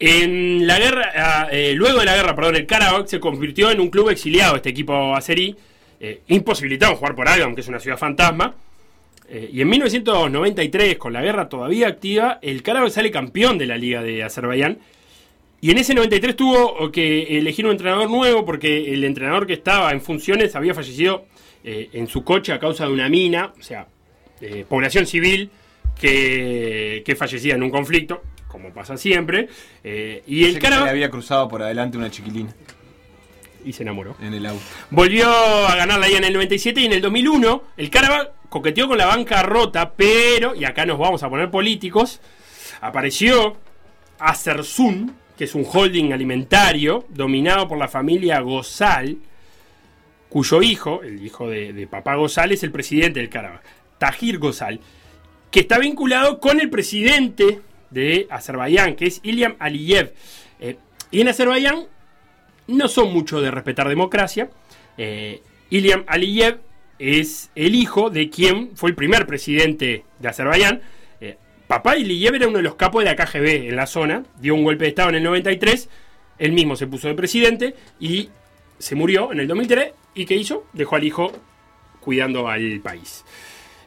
En 0.00 0.66
la 0.66 0.78
guerra, 0.78 1.12
ah, 1.16 1.48
eh, 1.52 1.72
luego 1.74 2.00
de 2.00 2.04
la 2.06 2.16
guerra, 2.16 2.34
perdón, 2.34 2.56
el 2.56 2.66
Karabakh 2.66 3.06
se 3.06 3.20
convirtió 3.20 3.70
en 3.70 3.80
un 3.80 3.90
club 3.90 4.08
exiliado, 4.10 4.56
este 4.56 4.70
equipo 4.70 5.14
azerí, 5.14 5.54
eh, 6.00 6.22
imposibilitado 6.28 6.96
jugar 6.96 7.14
por 7.14 7.28
Agam, 7.28 7.54
que 7.54 7.60
es 7.60 7.68
una 7.68 7.78
ciudad 7.78 7.96
fantasma. 7.98 8.54
Eh, 9.28 9.50
y 9.52 9.60
en 9.62 9.68
1993, 9.68 10.98
con 10.98 11.12
la 11.12 11.22
guerra 11.22 11.48
todavía 11.48 11.88
activa, 11.88 12.38
el 12.42 12.62
Karabakh 12.62 12.90
sale 12.90 13.10
campeón 13.10 13.58
de 13.58 13.66
la 13.66 13.76
Liga 13.76 14.02
de 14.02 14.22
Azerbaiyán. 14.22 14.78
Y 15.60 15.70
en 15.70 15.78
ese 15.78 15.94
93 15.94 16.36
tuvo 16.36 16.92
que 16.92 17.38
elegir 17.38 17.64
un 17.64 17.72
entrenador 17.72 18.10
nuevo 18.10 18.44
porque 18.44 18.92
el 18.92 19.02
entrenador 19.02 19.46
que 19.46 19.54
estaba 19.54 19.92
en 19.92 20.02
funciones 20.02 20.54
había 20.56 20.74
fallecido 20.74 21.24
eh, 21.64 21.88
en 21.94 22.06
su 22.06 22.22
coche 22.22 22.52
a 22.52 22.58
causa 22.58 22.86
de 22.86 22.92
una 22.92 23.08
mina, 23.08 23.54
o 23.58 23.62
sea, 23.62 23.86
eh, 24.42 24.66
población 24.68 25.06
civil 25.06 25.50
que, 25.98 27.02
que 27.06 27.16
fallecía 27.16 27.54
en 27.54 27.62
un 27.62 27.70
conflicto, 27.70 28.22
como 28.46 28.74
pasa 28.74 28.98
siempre. 28.98 29.48
Y 30.26 30.44
el 30.44 30.58
Karabakh 30.58 30.90
había 30.90 31.08
cruzado 31.10 31.48
por 31.48 31.62
adelante 31.62 31.96
una 31.96 32.10
chiquilina 32.10 32.54
y 33.64 33.72
se 33.72 33.82
enamoró. 33.82 34.16
en 34.20 34.34
el 34.34 34.46
auto. 34.46 34.62
Volvió 34.90 35.28
a 35.28 35.74
ganar 35.76 35.98
la 35.98 36.06
liga 36.06 36.18
en 36.18 36.24
el 36.24 36.34
97 36.34 36.80
y 36.82 36.84
en 36.84 36.92
el 36.92 37.00
2001 37.00 37.62
el 37.76 37.90
Karabakh 37.90 38.43
coqueteó 38.54 38.86
con 38.86 38.98
la 38.98 39.06
banca 39.06 39.42
rota, 39.42 39.94
pero, 39.96 40.54
y 40.54 40.64
acá 40.64 40.86
nos 40.86 40.96
vamos 40.96 41.24
a 41.24 41.28
poner 41.28 41.50
políticos, 41.50 42.20
apareció 42.80 43.56
Acersun, 44.20 45.12
que 45.36 45.42
es 45.42 45.56
un 45.56 45.66
holding 45.68 46.12
alimentario 46.12 47.04
dominado 47.08 47.66
por 47.66 47.78
la 47.78 47.88
familia 47.88 48.38
Gozal, 48.38 49.16
cuyo 50.28 50.62
hijo, 50.62 51.02
el 51.02 51.26
hijo 51.26 51.48
de, 51.48 51.88
papá 51.90 52.14
Gozal, 52.14 52.52
es 52.52 52.62
el 52.62 52.70
presidente 52.70 53.18
del 53.18 53.28
Karabakh, 53.28 53.64
Tahir 53.98 54.38
Gozal, 54.38 54.78
que 55.50 55.58
está 55.58 55.80
vinculado 55.80 56.38
con 56.38 56.60
el 56.60 56.70
presidente 56.70 57.60
de 57.90 58.28
Azerbaiyán, 58.30 58.94
que 58.94 59.06
es 59.06 59.18
Ilyam 59.24 59.56
Aliyev. 59.58 60.14
Eh, 60.60 60.76
y 61.10 61.22
en 61.22 61.26
Azerbaiyán 61.26 61.86
no 62.68 62.86
son 62.86 63.12
mucho 63.12 63.40
de 63.40 63.50
respetar 63.50 63.88
democracia. 63.88 64.48
Eh, 64.96 65.42
Ilyam 65.70 66.04
Aliyev 66.06 66.60
es 66.98 67.50
el 67.54 67.74
hijo 67.74 68.10
de 68.10 68.30
quien 68.30 68.76
fue 68.76 68.90
el 68.90 68.96
primer 68.96 69.26
presidente 69.26 70.04
de 70.18 70.28
Azerbaiyán. 70.28 70.80
Eh, 71.20 71.36
papá 71.66 71.92
Aliyev 71.92 72.34
era 72.34 72.48
uno 72.48 72.58
de 72.58 72.62
los 72.62 72.76
capos 72.76 73.04
de 73.04 73.10
la 73.10 73.16
KGB 73.16 73.68
en 73.68 73.76
la 73.76 73.86
zona, 73.86 74.24
dio 74.40 74.54
un 74.54 74.64
golpe 74.64 74.84
de 74.84 74.90
Estado 74.90 75.10
en 75.10 75.16
el 75.16 75.22
93, 75.22 75.88
él 76.38 76.52
mismo 76.52 76.76
se 76.76 76.86
puso 76.86 77.08
de 77.08 77.14
presidente 77.14 77.74
y 78.00 78.28
se 78.78 78.94
murió 78.94 79.32
en 79.32 79.40
el 79.40 79.48
2003. 79.48 79.92
¿Y 80.14 80.26
qué 80.26 80.36
hizo? 80.36 80.66
Dejó 80.72 80.96
al 80.96 81.04
hijo 81.04 81.32
cuidando 82.00 82.48
al 82.48 82.80
país. 82.80 83.24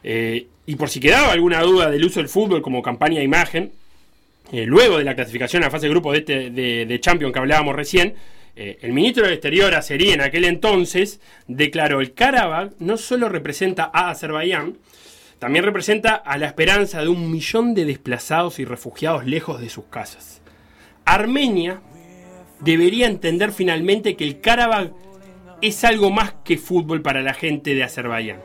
Eh, 0.02 0.46
y 0.66 0.76
por 0.76 0.90
si 0.90 1.00
quedaba 1.00 1.32
alguna 1.32 1.62
duda 1.62 1.90
del 1.90 2.04
uso 2.04 2.20
del 2.20 2.28
fútbol 2.28 2.62
como 2.62 2.82
campaña 2.82 3.18
de 3.18 3.24
imagen, 3.24 3.72
eh, 4.52 4.64
luego 4.66 4.98
de 4.98 5.04
la 5.04 5.14
clasificación 5.14 5.64
a 5.64 5.70
fase 5.70 5.86
de 5.86 5.90
grupo 5.90 6.14
este, 6.14 6.50
de 6.50 7.00
Champions 7.00 7.32
que 7.32 7.38
hablábamos 7.38 7.74
recién, 7.74 8.14
eh, 8.56 8.78
el 8.82 8.92
ministro 8.92 9.24
del 9.24 9.34
Exterior 9.34 9.74
azerí 9.74 10.10
en 10.10 10.20
aquel 10.20 10.44
entonces 10.44 11.20
declaró 11.46 12.00
el 12.00 12.14
Karabakh 12.14 12.72
no 12.78 12.96
solo 12.96 13.28
representa 13.28 13.90
a 13.92 14.10
Azerbaiyán, 14.10 14.78
también 15.38 15.64
representa 15.64 16.14
a 16.14 16.36
la 16.38 16.46
esperanza 16.46 17.00
de 17.00 17.08
un 17.08 17.30
millón 17.30 17.74
de 17.74 17.84
desplazados 17.84 18.58
y 18.58 18.64
refugiados 18.64 19.24
lejos 19.24 19.60
de 19.60 19.68
sus 19.68 19.84
casas. 19.84 20.42
Armenia 21.04 21.80
debería 22.60 23.06
entender 23.06 23.52
finalmente 23.52 24.16
que 24.16 24.24
el 24.24 24.40
Karabakh 24.40 24.92
es 25.60 25.84
algo 25.84 26.10
más 26.10 26.34
que 26.44 26.58
fútbol 26.58 27.02
para 27.02 27.22
la 27.22 27.34
gente 27.34 27.74
de 27.74 27.84
Azerbaiyán. 27.84 28.40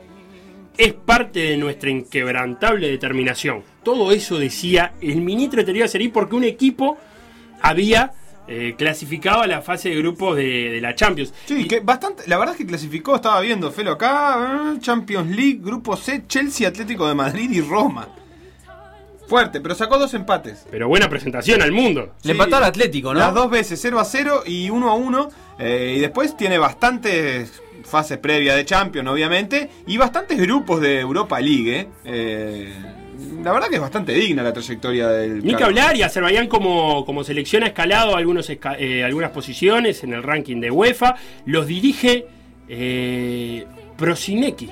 Es 0.77 0.93
parte 0.93 1.39
de 1.39 1.57
nuestra 1.57 1.89
inquebrantable 1.89 2.89
determinación. 2.89 3.63
Todo 3.83 4.11
eso 4.11 4.39
decía 4.39 4.93
el 5.01 5.21
ministro 5.21 5.57
de 5.57 5.61
Exterior 5.61 5.85
azerí 5.85 6.07
porque 6.09 6.35
un 6.35 6.43
equipo 6.43 6.97
había 7.61 8.13
eh, 8.47 8.75
clasificado 8.77 9.41
a 9.41 9.47
la 9.47 9.61
fase 9.61 9.89
de 9.89 9.95
grupos 9.95 10.35
de, 10.37 10.69
de 10.71 10.81
la 10.81 10.95
Champions. 10.95 11.33
Sí, 11.45 11.67
que 11.67 11.79
bastante, 11.79 12.23
la 12.27 12.37
verdad 12.37 12.53
es 12.55 12.59
que 12.59 12.65
clasificó, 12.67 13.15
estaba 13.15 13.39
viendo 13.41 13.71
Felo 13.71 13.91
acá, 13.91 14.73
eh, 14.75 14.79
Champions 14.79 15.29
League, 15.35 15.59
Grupo 15.61 15.95
C, 15.97 16.23
Chelsea, 16.27 16.67
Atlético 16.67 17.07
de 17.07 17.15
Madrid 17.15 17.49
y 17.51 17.61
Roma. 17.61 18.07
Fuerte, 19.27 19.61
pero 19.61 19.73
sacó 19.73 19.97
dos 19.97 20.13
empates. 20.13 20.65
Pero 20.69 20.87
buena 20.89 21.09
presentación 21.09 21.61
al 21.61 21.71
mundo. 21.71 22.13
Sí, 22.21 22.27
Las 23.19 23.33
dos 23.33 23.49
veces, 23.49 23.79
0 23.81 23.99
a 23.99 24.05
0 24.05 24.43
y 24.45 24.69
1 24.69 24.89
a 24.89 24.93
1. 24.95 25.29
eh, 25.59 25.93
y 25.97 25.99
después 26.01 26.35
tiene 26.35 26.57
bastantes 26.57 27.61
fases 27.85 28.17
previas 28.17 28.55
de 28.57 28.65
Champions, 28.65 29.09
obviamente, 29.09 29.69
y 29.87 29.97
bastantes 29.97 30.37
grupos 30.39 30.81
de 30.81 30.99
Europa 30.99 31.39
League. 31.39 31.79
eh. 31.79 31.87
Eh, 32.05 32.73
la 33.43 33.51
verdad 33.51 33.67
que 33.69 33.75
es 33.75 33.81
bastante 33.81 34.13
digna 34.13 34.41
la 34.43 34.53
trayectoria 34.53 35.07
del. 35.09 35.43
Ni 35.43 35.53
que 35.55 35.63
hablar, 35.63 35.95
y 35.97 36.01
Azerbaiyán 36.03 36.47
como, 36.47 37.05
como 37.05 37.23
selección 37.23 37.63
ha 37.63 37.67
escalado 37.67 38.15
algunos 38.15 38.49
esca- 38.49 38.77
eh, 38.79 39.03
algunas 39.03 39.31
posiciones 39.31 40.03
en 40.03 40.13
el 40.13 40.23
ranking 40.23 40.59
de 40.61 40.71
UEFA. 40.71 41.15
Los 41.45 41.67
dirige 41.67 42.25
eh, 42.69 43.65
Prosineki. 43.97 44.69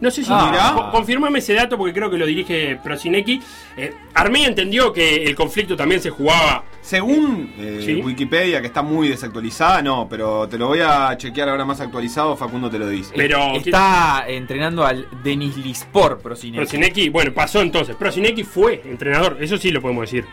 No 0.00 0.10
sé 0.10 0.22
si 0.22 0.30
Ah. 0.32 0.90
Confirmame 0.92 1.40
ese 1.40 1.54
dato 1.54 1.76
porque 1.76 1.92
creo 1.92 2.08
que 2.10 2.16
lo 2.18 2.26
dirige 2.26 2.76
Prosineki. 2.82 3.40
Eh, 3.76 3.92
Armenia 4.14 4.48
entendió 4.48 4.92
que 4.92 5.24
el 5.24 5.34
conflicto 5.34 5.76
también 5.76 6.00
se 6.00 6.10
jugaba 6.10 6.64
Según 6.80 7.52
eh, 7.58 7.82
Sí. 7.84 7.94
Wikipedia, 7.96 8.60
que 8.60 8.68
está 8.68 8.82
muy 8.82 9.08
desactualizada, 9.08 9.82
no, 9.82 10.06
pero 10.08 10.48
te 10.48 10.56
lo 10.56 10.68
voy 10.68 10.80
a 10.80 11.16
chequear 11.16 11.48
ahora 11.48 11.64
más 11.64 11.80
actualizado, 11.80 12.36
Facundo 12.36 12.70
te 12.70 12.78
lo 12.78 12.88
dice. 12.88 13.12
Pero 13.16 13.54
Está 13.56 14.24
entrenando 14.28 14.86
al 14.86 15.06
Denis 15.22 15.56
Lispor, 15.56 16.18
Prosinecki. 16.20 16.56
Prosinecki, 16.58 17.08
bueno, 17.08 17.34
pasó 17.34 17.60
entonces. 17.60 17.96
Prosinecki 17.96 18.44
fue 18.44 18.80
entrenador, 18.84 19.36
eso 19.40 19.58
sí 19.58 19.70
lo 19.70 19.82
podemos 19.82 20.02
decir. 20.02 20.24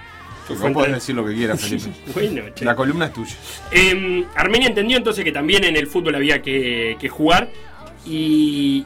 Podés 0.47 0.61
entrenador. 0.63 0.93
decir 0.95 1.15
lo 1.15 1.25
que 1.25 1.33
quieras, 1.33 1.59
Felipe. 1.67 1.89
Bueno, 2.13 2.43
che. 2.53 2.63
La 2.65 2.75
columna 2.75 3.05
es 3.05 3.13
tuya. 3.13 3.33
Eh, 3.71 4.25
Armenia 4.35 4.67
entendió 4.67 4.95
entonces 4.95 5.23
que 5.25 5.31
también 5.31 5.63
en 5.63 5.75
el 5.75 5.87
fútbol 5.87 6.13
había 6.15 6.41
que, 6.43 6.95
que 6.99 7.09
jugar 7.09 7.49
y, 8.05 8.85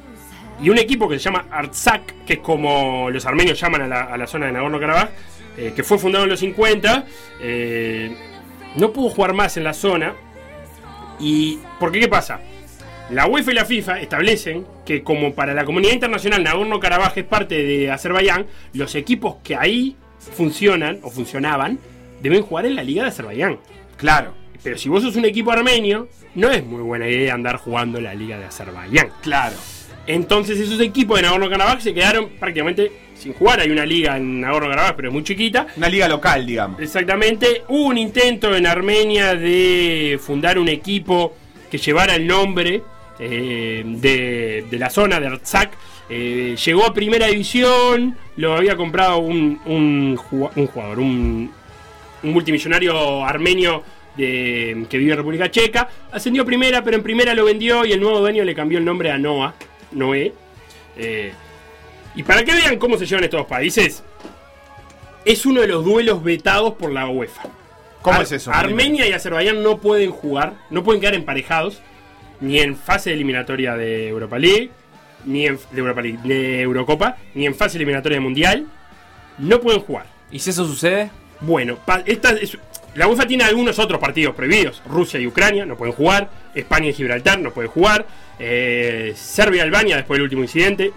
y 0.62 0.70
un 0.70 0.78
equipo 0.78 1.07
que 1.07 1.18
se 1.18 1.26
llama 1.26 1.45
Artsakh, 1.49 2.26
que 2.26 2.34
es 2.34 2.39
como 2.39 3.10
los 3.10 3.26
armenios 3.26 3.60
llaman 3.60 3.84
a 3.84 3.88
la, 3.88 4.01
a 4.03 4.18
la 4.18 4.28
zona 4.28 4.47
de 4.47 4.53
Nagorno-Karabaj, 4.53 5.10
eh, 5.57 5.74
que 5.76 5.84
fue 5.84 5.97
fundado 5.97 6.24
en 6.26 6.30
los 6.30 6.39
50, 6.39 7.05
eh, 7.41 8.16
no 8.76 8.91
pudo 8.91 9.10
jugar 9.10 9.34
más 9.34 9.57
en 9.57 9.64
la 9.64 9.74
zona. 9.74 10.14
¿Y 11.20 11.60
por 11.80 11.91
qué 11.91 11.99
qué 11.99 12.07
pasa? 12.07 12.39
La 13.10 13.26
UEFA 13.26 13.51
y 13.51 13.55
la 13.55 13.66
FIFA 13.66 13.99
establecen 14.01 14.66
que 14.86 15.03
como 15.03 15.34
para 15.34 15.53
la 15.53 15.66
comunidad 15.66 15.93
internacional 15.93 16.43
Nagorno-Karabaj 16.43 17.18
es 17.18 17.26
parte 17.26 17.64
de 17.64 17.91
Azerbaiyán, 17.91 18.45
los 18.74 18.95
equipos 18.95 19.38
que 19.43 19.55
ahí 19.55 19.95
funcionan 20.20 20.99
o 21.03 21.10
funcionaban 21.10 21.80
deben 22.22 22.43
jugar 22.43 22.66
en 22.66 22.76
la 22.76 22.84
Liga 22.84 23.03
de 23.03 23.10
Azerbaiyán. 23.10 23.60
Claro. 23.97 24.34
Pero 24.62 24.78
si 24.78 24.89
vos 24.89 25.01
sos 25.03 25.16
un 25.16 25.26
equipo 25.26 25.51
armenio, 25.51 26.10
no 26.36 26.51
es 26.51 26.64
muy 26.66 26.82
buena 26.82 27.07
idea 27.07 27.34
andar 27.34 27.57
jugando 27.57 27.97
en 27.97 28.03
la 28.03 28.14
Liga 28.14 28.38
de 28.38 28.45
Azerbaiyán. 28.45 29.10
Claro. 29.22 29.55
Entonces 30.10 30.60
esos 30.60 30.82
equipos 30.82 31.18
de 31.22 31.28
Nagorno-Karabaj 31.28 31.82
se 31.82 31.93
quedaron 31.93 32.30
prácticamente 32.39 32.91
sin 33.16 33.34
jugar. 33.34 33.60
Hay 33.60 33.70
una 33.70 33.86
liga 33.86 34.18
en 34.18 34.41
Nagorno-Karabaj, 34.41 34.95
pero 34.95 35.10
es 35.10 35.14
muy 35.14 35.24
chiquita. 35.24 35.68
Una 35.78 35.88
liga 35.88 36.07
local, 36.07 36.47
digamos. 36.47 36.82
Exactamente. 36.82 37.62
Hubo 37.68 37.86
un 37.89 37.97
intento 37.99 38.55
en 38.55 38.66
Armenia 38.66 39.36
de 39.36 40.20
fundar 40.20 40.57
un 40.57 40.68
equipo 40.68 41.36
que 41.70 41.78
llevara 41.78 42.16
el 42.16 42.26
nombre 42.26 42.82
eh, 43.20 43.84
de, 43.86 44.66
de 44.68 44.80
la 44.80 44.89
zona 44.89 45.20
de 45.20 45.28
Artsakh. 45.28 45.74
Eh, 46.10 46.55
llegó 46.66 46.86
a 46.88 46.93
primera 46.93 47.28
división, 47.28 48.18
lo 48.38 48.55
había 48.55 48.76
comprado 48.76 49.20
un, 49.20 49.60
un 49.68 50.18
ju- 50.18 50.49
un 50.55 50.66
jugador, 50.66 50.97
un, 50.99 51.51
un 52.24 52.32
multimillonario 52.32 53.24
armenio 53.24 53.84
de- 54.18 54.88
que 54.89 54.97
vive 54.97 55.12
en 55.12 55.18
República 55.18 55.51
Checa. 55.51 55.88
Ascendió 56.12 56.41
a 56.41 56.45
primera, 56.47 56.84
pero 56.84 56.97
en 56.97 57.03
primera 57.03 57.36
lo 57.36 57.45
vendió 57.45 57.86
y 57.86 57.91
el 57.91 57.99
nuevo 58.01 58.20
dueño 58.22 58.43
le 58.43 58.55
cambió 58.55 58.80
el 58.80 58.86
nombre 58.86 59.12
a 59.12 59.20
Noah, 59.20 59.53
Noé. 59.91 60.33
Eh, 60.97 61.33
y 62.15 62.23
para 62.23 62.43
que 62.43 62.53
vean 62.53 62.77
cómo 62.77 62.97
se 62.97 63.05
llevan 63.05 63.23
estos 63.23 63.39
dos 63.41 63.47
países, 63.47 64.03
es 65.25 65.45
uno 65.45 65.61
de 65.61 65.67
los 65.67 65.83
duelos 65.85 66.23
vetados 66.23 66.73
por 66.73 66.91
la 66.91 67.07
UEFA. 67.07 67.43
¿Cómo 68.01 68.17
Ar- 68.17 68.23
es 68.23 68.31
eso? 68.31 68.51
Armenia 68.51 69.07
y 69.07 69.11
Azerbaiyán 69.11 69.61
no 69.61 69.77
pueden 69.79 70.11
jugar, 70.11 70.53
no 70.69 70.83
pueden 70.83 71.01
quedar 71.01 71.15
emparejados, 71.15 71.79
ni 72.39 72.59
en 72.59 72.75
fase 72.77 73.11
eliminatoria 73.13 73.75
de 73.75 74.07
Europa 74.07 74.39
League, 74.39 74.71
ni 75.25 75.45
en 75.45 75.59
de 75.71 75.79
Europa 75.79 76.01
League, 76.01 76.19
de 76.23 76.61
Eurocopa, 76.61 77.17
ni 77.35 77.45
en 77.45 77.53
fase 77.55 77.77
eliminatoria 77.77 78.17
de 78.17 78.21
Mundial. 78.21 78.67
No 79.37 79.59
pueden 79.59 79.81
jugar. 79.81 80.05
¿Y 80.31 80.39
si 80.39 80.49
eso 80.51 80.65
sucede? 80.65 81.09
Bueno, 81.41 81.77
esta 82.05 82.31
es- 82.31 82.57
la 82.99 83.07
UEFA 83.07 83.25
tiene 83.25 83.43
algunos 83.45 83.79
otros 83.79 83.99
partidos 83.99 84.35
prohibidos. 84.35 84.81
Rusia 84.87 85.19
y 85.19 85.25
Ucrania 85.25 85.65
no 85.65 85.75
pueden 85.75 85.93
jugar. 85.95 86.29
España 86.53 86.89
y 86.89 86.93
Gibraltar 86.93 87.39
no 87.39 87.51
pueden 87.51 87.71
jugar. 87.71 88.05
eh, 88.37 89.13
Serbia 89.15 89.57
y 89.59 89.61
Albania, 89.61 89.95
después 89.97 90.17
del 90.17 90.23
último 90.23 90.43
incidente, 90.43 90.93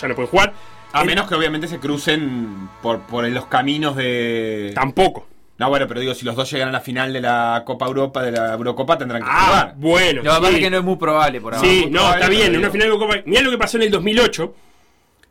ya 0.00 0.08
no 0.08 0.14
pueden 0.14 0.30
jugar. 0.30 0.52
A 0.92 1.02
El- 1.02 1.06
menos 1.06 1.28
que 1.28 1.34
obviamente 1.36 1.68
se 1.68 1.78
crucen 1.78 2.68
por, 2.82 3.00
por 3.02 3.28
los 3.28 3.46
caminos 3.46 3.94
de. 3.96 4.72
Tampoco. 4.74 5.26
No, 5.58 5.68
bueno, 5.68 5.86
pero 5.86 6.00
digo, 6.00 6.14
si 6.14 6.24
los 6.24 6.34
dos 6.34 6.50
llegan 6.50 6.68
a 6.68 6.72
la 6.72 6.80
final 6.80 7.12
de 7.12 7.20
la 7.20 7.62
Copa 7.66 7.86
Europa, 7.86 8.22
de 8.22 8.32
la 8.32 8.54
Eurocopa, 8.54 8.96
tendrán 8.96 9.22
que 9.22 9.28
Ah, 9.30 9.44
jugar. 9.46 9.74
bueno. 9.76 10.22
Lo 10.22 10.22
que 10.22 10.28
pasa 10.40 10.48
sí. 10.48 10.54
es 10.54 10.60
que 10.60 10.70
no 10.70 10.78
es 10.78 10.84
muy 10.84 10.96
probable 10.96 11.40
por 11.40 11.54
ahora. 11.54 11.68
Sí, 11.68 11.80
muy 11.82 11.90
no, 11.90 11.98
probable, 12.00 12.20
está 12.22 12.30
bien, 12.30 12.54
en 12.54 12.58
una 12.60 12.70
final 12.70 12.90
de 12.90 12.98
Copa. 12.98 13.14
Mirá 13.26 13.42
lo 13.42 13.50
que 13.50 13.58
pasó 13.58 13.76
en 13.76 13.82
el 13.82 13.90
2008, 13.90 14.54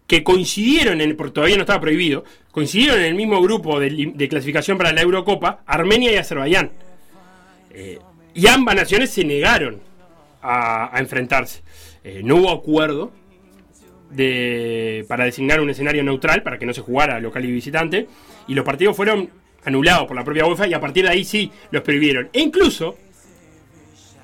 que 0.09 0.23
coincidieron, 0.23 1.01
en, 1.01 1.15
porque 1.15 1.33
todavía 1.33 1.55
no 1.55 1.61
estaba 1.61 1.79
prohibido, 1.79 2.25
coincidieron 2.51 2.97
en 2.97 3.05
el 3.05 3.13
mismo 3.13 3.39
grupo 3.43 3.79
de, 3.79 4.27
clasificación 4.27 4.75
para 4.75 4.91
la 4.91 5.01
Eurocopa, 5.01 5.61
Armenia 5.67 6.11
y 6.11 6.15
Azerbaiyán. 6.15 6.71
Eh, 7.69 7.99
y 8.33 8.47
ambas 8.47 8.75
naciones 8.75 9.11
se 9.11 9.23
negaron 9.23 9.79
a, 10.41 10.95
a 10.95 10.99
enfrentarse. 10.99 11.61
Eh, 12.03 12.21
no 12.23 12.37
hubo 12.37 12.49
acuerdo 12.49 13.11
de, 14.09 15.05
para 15.07 15.25
designar 15.25 15.61
un 15.61 15.69
escenario 15.69 16.03
neutral, 16.03 16.41
para 16.41 16.57
que 16.57 16.65
no 16.65 16.73
se 16.73 16.81
jugara 16.81 17.19
local 17.19 17.45
y 17.45 17.51
visitante, 17.51 18.07
y 18.47 18.55
los 18.55 18.65
partidos 18.65 18.95
fueron 18.95 19.29
anulados 19.63 20.07
por 20.07 20.15
la 20.15 20.23
propia 20.23 20.47
UEFA 20.47 20.67
y 20.67 20.73
a 20.73 20.79
partir 20.79 21.05
de 21.05 21.11
ahí 21.11 21.23
sí 21.23 21.51
los 21.69 21.83
prohibieron. 21.83 22.29
E 22.33 22.39
incluso 22.39 22.97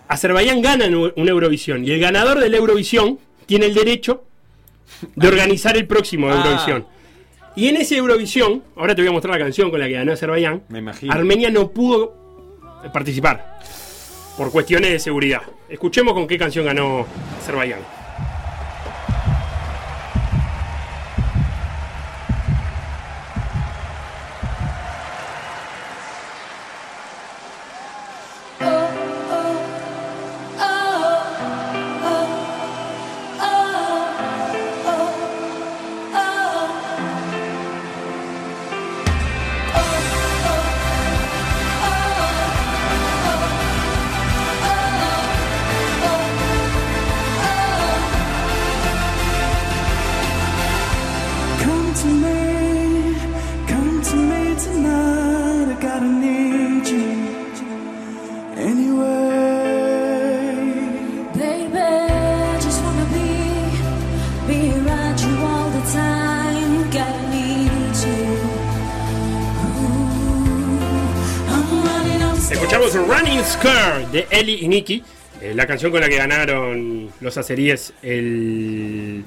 Azerbaiyán 0.08 0.64
gana 0.64 0.86
en 0.86 0.96
una 0.96 1.30
Eurovisión 1.32 1.86
y 1.86 1.92
el 1.92 2.00
ganador 2.00 2.40
de 2.40 2.50
la 2.50 2.58
Eurovisión 2.58 3.20
tiene 3.46 3.68
el 3.68 3.76
derecho 3.76 4.24
de 5.16 5.28
organizar 5.28 5.76
el 5.78 5.88
próximo 5.88 6.28
Ah. 6.30 6.36
Eurovisión. 6.36 6.86
Y 7.56 7.70
en 7.70 7.78
ese 7.78 7.98
Eurovisión, 7.98 8.64
ahora 8.76 8.96
te 8.96 9.02
voy 9.02 9.10
a 9.10 9.14
mostrar 9.14 9.34
la 9.38 9.44
canción 9.46 9.72
con 9.72 9.80
la 9.80 9.88
que 9.88 9.94
ganó 9.94 10.12
Azerbaiyán, 10.12 10.64
Me 10.70 10.80
imagino. 10.80 11.14
Armenia 11.14 11.50
no 11.50 11.72
pudo 11.72 12.14
participar 12.94 13.60
por 14.38 14.52
cuestiones 14.52 14.92
de 14.92 15.00
seguridad. 15.00 15.42
Escuchemos 15.70 16.14
con 16.14 16.28
qué 16.28 16.38
canción 16.38 16.66
ganó 16.66 17.06
Azerbaiyán. 17.42 17.80
Escuchamos 72.86 73.20
Running 73.20 73.44
Scare 73.44 74.06
de 74.12 74.28
Eli 74.30 74.60
y 74.62 74.68
Nicky, 74.68 75.04
eh, 75.42 75.54
la 75.56 75.66
canción 75.66 75.92
con 75.92 76.02
la 76.02 76.08
que 76.08 76.18
ganaron 76.18 77.10
los 77.20 77.36
azeríes 77.38 77.94
el 78.04 79.24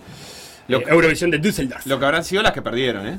Lo 0.68 0.78
eh, 0.78 0.84
que- 0.84 0.90
Eurovisión 0.92 1.30
de 1.32 1.38
Düsseldorf. 1.38 1.84
Lo 1.86 1.98
que 1.98 2.04
habrán 2.04 2.22
sido 2.22 2.42
las 2.42 2.52
que 2.52 2.62
perdieron, 2.62 3.06
¿eh? 3.08 3.18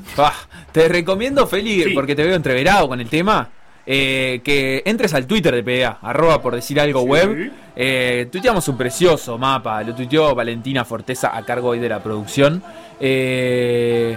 Te 0.72 0.88
recomiendo, 0.88 1.46
Feli, 1.46 1.82
Sí. 1.84 1.90
porque 1.90 2.14
te 2.16 2.24
veo 2.24 2.34
entreverado 2.36 2.88
con 2.88 3.00
el 3.00 3.08
tema, 3.08 3.50
eh, 3.86 4.40
que 4.42 4.82
entres 4.86 5.12
al 5.12 5.26
Twitter 5.26 5.54
de 5.54 5.62
PDA, 5.62 5.98
arroba 6.00 6.40
por 6.40 6.54
decir 6.54 6.80
algo 6.80 7.02
web. 7.02 7.50
Eh, 7.76 8.28
tuiteamos 8.32 8.66
un 8.68 8.78
precioso 8.78 9.36
mapa, 9.36 9.82
lo 9.82 9.94
tuiteó 9.94 10.34
Valentina 10.34 10.84
Forteza 10.86 11.36
a 11.36 11.44
cargo 11.44 11.68
hoy 11.68 11.80
de 11.80 11.88
la 11.88 12.02
producción. 12.02 12.62
eh, 13.02 14.16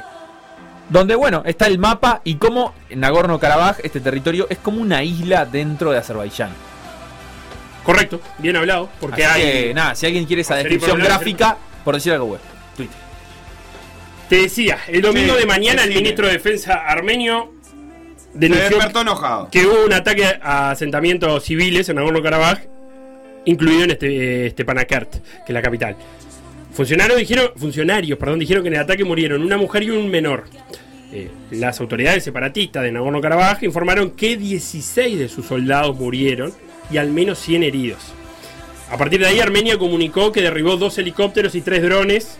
donde, 0.93 1.15
bueno, 1.15 1.41
está 1.43 1.65
el 1.65 1.79
mapa 1.79 2.21
y 2.23 2.35
cómo 2.35 2.75
Nagorno-Karabaj, 2.91 3.77
este 3.83 3.99
territorio, 3.99 4.45
es 4.51 4.59
como 4.59 4.79
una 4.79 5.03
isla 5.03 5.43
dentro 5.43 5.91
de 5.91 5.97
Azerbaiyán. 5.97 6.51
Correcto, 7.83 8.21
bien 8.37 8.55
hablado, 8.55 8.89
porque 8.99 9.25
Así 9.25 9.41
hay... 9.41 9.51
que, 9.51 9.73
nada, 9.73 9.95
si 9.95 10.05
alguien 10.05 10.25
quiere 10.25 10.43
esa 10.43 10.55
descripción 10.55 10.99
por 10.99 11.07
gráfica, 11.07 11.57
por 11.83 11.95
decir 11.95 12.13
algo 12.13 12.25
web. 12.25 12.39
Te 14.29 14.35
decía, 14.35 14.77
el 14.87 15.01
domingo 15.01 15.33
Sí, 15.33 15.39
de 15.39 15.45
mañana 15.47 15.83
el 15.83 15.89
ministro 15.89 16.27
de 16.27 16.33
Defensa 16.33 16.75
armenio 16.87 17.51
denunció 18.35 18.77
que 19.49 19.65
hubo 19.65 19.85
un 19.85 19.93
ataque 19.93 20.39
a 20.43 20.71
asentamientos 20.71 21.43
civiles 21.43 21.89
en 21.89 21.95
Nagorno-Karabaj, 21.95 22.59
incluido 23.45 23.85
en 23.85 23.91
este, 23.91 24.45
este 24.45 24.63
Panakert, 24.63 25.11
que 25.11 25.47
es 25.47 25.53
la 25.53 25.61
capital. 25.63 25.97
Funcionarios 26.71 27.17
dijeron, 27.17 27.51
funcionarios 27.55 28.19
perdón, 28.19 28.37
dijeron 28.37 28.61
que 28.61 28.69
en 28.69 28.75
el 28.75 28.81
ataque 28.81 29.03
murieron 29.03 29.41
una 29.41 29.57
mujer 29.57 29.81
y 29.81 29.89
un 29.89 30.09
menor. 30.11 30.45
Eh, 31.15 31.29
las 31.51 31.79
autoridades 31.79 32.23
separatistas 32.23 32.81
de 32.81 32.91
Nagorno-Karabaj 32.91 33.61
informaron 33.61 34.09
que 34.09 34.35
16 34.35 35.19
de 35.19 35.29
sus 35.29 35.45
soldados 35.45 35.95
murieron 35.95 36.51
y 36.89 36.97
al 36.97 37.11
menos 37.11 37.37
100 37.37 37.61
heridos. 37.61 37.99
A 38.89 38.97
partir 38.97 39.19
de 39.19 39.27
ahí 39.27 39.39
Armenia 39.39 39.77
comunicó 39.77 40.31
que 40.31 40.41
derribó 40.41 40.75
dos 40.75 40.97
helicópteros 40.97 41.53
y 41.53 41.61
tres 41.61 41.83
drones. 41.83 42.39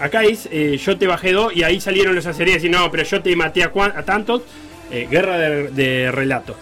Acá 0.00 0.24
es, 0.24 0.48
eh, 0.50 0.80
yo 0.84 0.98
te 0.98 1.06
bajé 1.06 1.30
dos 1.30 1.54
y 1.54 1.62
ahí 1.62 1.80
salieron 1.80 2.16
los 2.16 2.26
azeríes 2.26 2.64
y 2.64 2.68
no, 2.68 2.90
pero 2.90 3.04
yo 3.04 3.22
te 3.22 3.36
maté 3.36 3.62
a, 3.62 3.70
tantos. 4.04 4.42
Eh, 4.90 5.06
guerra 5.08 5.38
de, 5.38 6.10
relato. 6.10 6.56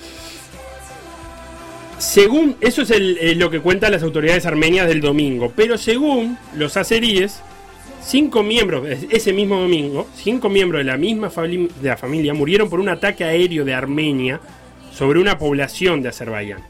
Según, 1.97 2.57
eso 2.61 2.83
es 2.83 3.37
lo 3.39 3.49
que 3.49 3.61
cuentan 3.61 3.93
las 3.93 4.03
autoridades 4.03 4.45
armenias 4.45 4.89
del 4.89 5.01
domingo, 5.01 5.53
pero 5.57 5.79
según 5.79 6.37
los 6.55 6.77
azeríes, 6.77 7.41
cinco 8.07 8.43
miembros, 8.43 8.87
es- 8.89 9.07
ese 9.11 9.33
mismo 9.33 9.59
domingo, 9.61 10.07
cinco 10.15 10.49
miembros 10.49 10.81
de 10.81 10.85
la 10.85 10.97
misma 10.97 11.29
de 11.29 11.89
la 11.89 11.97
familia 11.97 12.33
murieron 12.35 12.69
por 12.71 12.79
un 12.81 12.89
ataque 12.89 13.25
aéreo 13.25 13.65
de 13.65 13.75
Armenia 13.75 14.41
sobre 14.93 15.19
una 15.21 15.37
población 15.39 16.03
de 16.03 16.09
Azerbaiyán. 16.11 16.61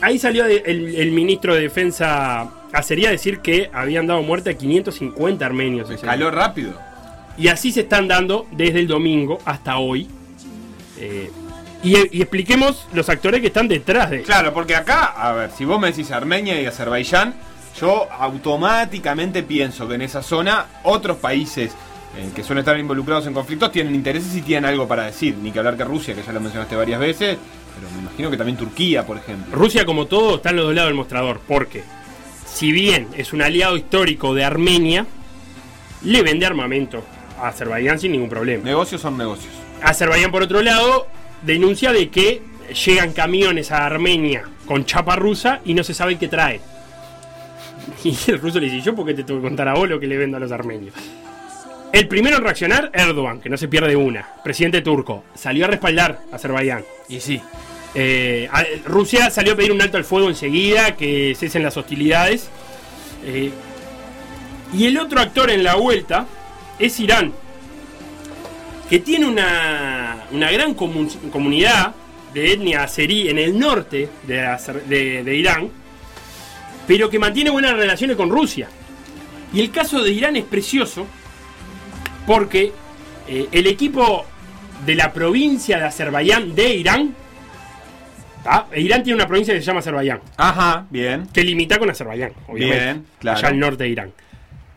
Ahí 0.00 0.18
salió 0.18 0.44
el, 0.46 0.94
el 0.96 1.12
ministro 1.12 1.54
de 1.54 1.60
Defensa 1.62 2.50
azerí 2.72 3.06
a 3.06 3.10
decir 3.10 3.38
que 3.40 3.70
habían 3.72 4.06
dado 4.06 4.22
muerte 4.22 4.50
a 4.50 4.54
550 4.54 5.44
armenios. 5.46 5.90
Escaló 5.90 6.30
rápido. 6.30 6.72
y 7.38 7.48
así 7.48 7.70
se 7.70 7.80
están 7.82 8.08
dando 8.08 8.46
desde 8.52 8.80
el 8.80 8.88
domingo 8.88 9.38
hasta 9.44 9.78
hoy. 9.78 10.08
Eh, 10.98 11.30
y, 11.84 12.16
y 12.16 12.22
expliquemos 12.22 12.86
los 12.94 13.08
actores 13.08 13.40
que 13.40 13.48
están 13.48 13.68
detrás 13.68 14.10
de 14.10 14.22
Claro, 14.22 14.52
porque 14.54 14.74
acá, 14.76 15.04
a 15.06 15.32
ver, 15.32 15.50
si 15.50 15.64
vos 15.64 15.80
me 15.80 15.88
decís 15.88 16.10
Armenia 16.12 16.60
y 16.60 16.66
Azerbaiyán, 16.66 17.34
yo 17.78 18.08
automáticamente 18.10 19.42
pienso 19.42 19.88
que 19.88 19.94
en 19.94 20.02
esa 20.02 20.22
zona 20.22 20.66
otros 20.84 21.16
países 21.18 21.72
eh, 22.16 22.30
que 22.34 22.42
suelen 22.42 22.60
estar 22.60 22.78
involucrados 22.78 23.26
en 23.26 23.32
conflictos 23.32 23.72
tienen 23.72 23.94
intereses 23.94 24.34
y 24.36 24.42
tienen 24.42 24.66
algo 24.66 24.86
para 24.86 25.04
decir. 25.04 25.36
Ni 25.36 25.50
que 25.50 25.58
hablar 25.58 25.76
que 25.76 25.84
Rusia, 25.84 26.14
que 26.14 26.22
ya 26.22 26.32
lo 26.32 26.40
mencionaste 26.40 26.76
varias 26.76 27.00
veces, 27.00 27.38
pero 27.74 27.90
me 27.94 28.02
imagino 28.02 28.30
que 28.30 28.36
también 28.36 28.58
Turquía, 28.58 29.06
por 29.06 29.16
ejemplo. 29.16 29.56
Rusia, 29.56 29.86
como 29.86 30.06
todo, 30.06 30.36
está 30.36 30.50
en 30.50 30.56
los 30.56 30.66
dos 30.66 30.74
lados 30.74 30.88
del 30.90 30.96
mostrador. 30.96 31.40
Porque, 31.48 31.82
si 32.46 32.70
bien 32.70 33.08
es 33.16 33.32
un 33.32 33.40
aliado 33.40 33.76
histórico 33.76 34.34
de 34.34 34.44
Armenia, 34.44 35.06
le 36.02 36.22
vende 36.22 36.44
armamento 36.44 37.02
a 37.40 37.48
Azerbaiyán 37.48 37.98
sin 37.98 38.12
ningún 38.12 38.28
problema. 38.28 38.62
Negocios 38.64 39.00
son 39.00 39.16
negocios. 39.16 39.52
Azerbaiyán, 39.82 40.30
por 40.30 40.42
otro 40.42 40.60
lado, 40.62 41.06
denuncia 41.42 41.92
de 41.92 42.10
que 42.10 42.42
llegan 42.84 43.12
camiones 43.12 43.72
a 43.72 43.86
Armenia 43.86 44.44
con 44.66 44.84
chapa 44.84 45.16
rusa 45.16 45.60
y 45.64 45.74
no 45.74 45.82
se 45.82 45.94
sabe 45.94 46.18
qué 46.18 46.28
trae. 46.28 46.60
Y 48.04 48.16
el 48.30 48.38
ruso 48.40 48.58
le 48.60 48.68
dice, 48.70 48.80
¿yo 48.84 48.94
por 48.94 49.06
qué 49.06 49.14
te 49.14 49.24
tengo 49.24 49.40
que 49.40 49.48
contar 49.48 49.68
a 49.68 49.74
vos 49.74 49.88
lo 49.88 49.98
que 50.00 50.06
le 50.06 50.16
vendo 50.16 50.36
a 50.36 50.40
los 50.40 50.52
armenios? 50.52 50.94
El 51.92 52.08
primero 52.08 52.36
en 52.38 52.42
reaccionar, 52.42 52.90
Erdogan, 52.94 53.40
que 53.40 53.48
no 53.50 53.56
se 53.58 53.68
pierde 53.68 53.94
una, 53.96 54.26
presidente 54.42 54.80
turco, 54.80 55.24
salió 55.34 55.66
a 55.66 55.68
respaldar 55.68 56.20
a 56.32 56.36
Azerbaiyán. 56.36 56.84
Y 57.08 57.20
sí. 57.20 57.40
Eh, 57.94 58.48
Rusia 58.86 59.28
salió 59.30 59.52
a 59.52 59.56
pedir 59.56 59.72
un 59.72 59.82
alto 59.82 59.98
al 59.98 60.04
fuego 60.04 60.28
enseguida, 60.30 60.96
que 60.96 61.34
cesen 61.38 61.62
las 61.62 61.76
hostilidades. 61.76 62.48
Eh, 63.26 63.50
y 64.72 64.86
el 64.86 64.98
otro 64.98 65.20
actor 65.20 65.50
en 65.50 65.62
la 65.62 65.74
vuelta 65.74 66.26
es 66.78 66.98
Irán, 66.98 67.32
que 68.88 68.98
tiene 69.00 69.26
una, 69.26 70.24
una 70.32 70.50
gran 70.50 70.74
comu- 70.74 71.30
comunidad 71.30 71.94
de 72.32 72.52
etnia 72.54 72.84
azerí 72.84 73.28
en 73.28 73.38
el 73.38 73.58
norte 73.58 74.08
de- 74.26 75.22
de 75.22 75.36
Irán, 75.36 75.68
pero 76.86 77.08
que 77.10 77.18
mantiene 77.18 77.50
buenas 77.50 77.74
relaciones 77.74 78.16
con 78.16 78.30
Rusia. 78.30 78.68
Y 79.52 79.60
el 79.60 79.70
caso 79.70 80.02
de 80.02 80.10
Irán 80.10 80.36
es 80.36 80.44
precioso 80.44 81.06
porque 82.26 82.72
eh, 83.28 83.48
el 83.52 83.66
equipo 83.66 84.24
de 84.86 84.94
la 84.94 85.12
provincia 85.12 85.78
de 85.78 85.84
Azerbaiyán 85.84 86.54
de 86.54 86.74
Irán 86.74 87.14
¿tá? 88.42 88.66
Irán 88.76 89.02
tiene 89.02 89.16
una 89.16 89.26
provincia 89.26 89.54
que 89.54 89.60
se 89.60 89.66
llama 89.66 89.80
Azerbaiyán. 89.80 90.20
Ajá, 90.36 90.86
bien. 90.90 91.28
Que 91.32 91.44
limita 91.44 91.78
con 91.78 91.90
Azerbaiyán, 91.90 92.32
obviamente. 92.48 92.84
Bien, 92.84 93.06
claro. 93.18 93.38
Allá 93.38 93.48
al 93.48 93.58
norte 93.58 93.84
de 93.84 93.90
Irán. 93.90 94.12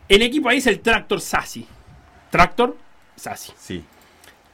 El 0.08 0.22
equipo 0.22 0.48
ahí 0.48 0.58
es 0.58 0.66
el 0.66 0.80
Tractor 0.80 1.20
Sasi. 1.20 1.66
Tractor 2.30 2.76
Sasi. 3.16 3.52
Sí. 3.58 3.82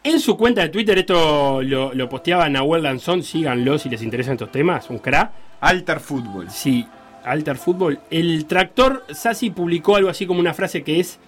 En 0.05 0.19
su 0.19 0.37
cuenta 0.37 0.63
de 0.63 0.69
Twitter, 0.69 0.99
esto 0.99 1.63
lo, 1.63 1.95
lo 1.95 2.09
posteaba 2.09 2.49
Nahuel 2.49 2.83
Danzón, 2.83 3.23
síganlo 3.23 3.79
si 3.79 3.89
les 3.89 4.03
interesan 4.03 4.33
estos 4.33 4.51
temas, 4.51 4.91
un 4.91 4.99
crack. 4.99 5.31
Alter 5.61 6.01
Fútbol. 6.01 6.51
Sí, 6.51 6.85
Alter 7.25 7.57
Fútbol. 7.57 8.01
El 8.11 8.47
Tractor 8.47 9.05
Sasi 9.11 9.51
publicó 9.51 9.97
algo 9.97 10.09
así 10.09 10.27
como 10.27 10.41
una 10.41 10.55
frase 10.55 10.83
que 10.83 11.01
es, 11.01 11.18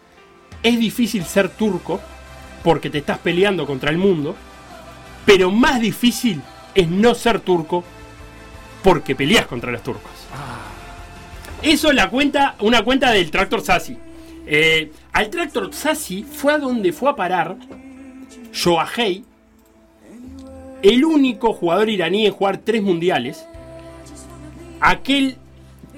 es 0.63 0.79
difícil 0.79 1.25
ser 1.25 1.49
turco 1.49 2.01
porque 2.63 2.91
te 2.91 2.99
estás 2.99 3.19
peleando 3.19 3.67
contra 3.67 3.91
el 3.91 3.99
mundo, 3.99 4.35
pero 5.27 5.51
más 5.51 5.81
difícil 5.81 6.41
es 6.75 6.89
no 6.89 7.15
ser 7.15 7.41
turco 7.41 7.85
porque 8.83 9.15
peleas 9.15 9.47
contra 9.47 9.71
los 9.71 9.83
turcos. 9.83 10.11
Eso 11.63 11.89
es 11.89 11.95
la 11.95 12.11
cuenta, 12.11 12.57
una 12.61 12.83
cuenta 12.83 13.11
del 13.11 13.31
Tractor 13.31 13.63
Sasi. 13.63 13.97
Eh, 14.47 14.93
al 15.13 15.31
Tractor 15.31 15.73
Sasi 15.73 16.23
fue 16.23 16.53
a 16.53 16.59
donde 16.59 16.93
fue 16.93 17.11
a 17.11 17.17
parar 17.17 17.57
Shoahei, 18.53 19.25
el 20.83 21.05
único 21.05 21.55
jugador 21.55 21.89
iraní 21.89 22.27
en 22.27 22.33
jugar 22.33 22.59
tres 22.59 22.83
mundiales, 22.83 23.47
aquel 24.81 25.39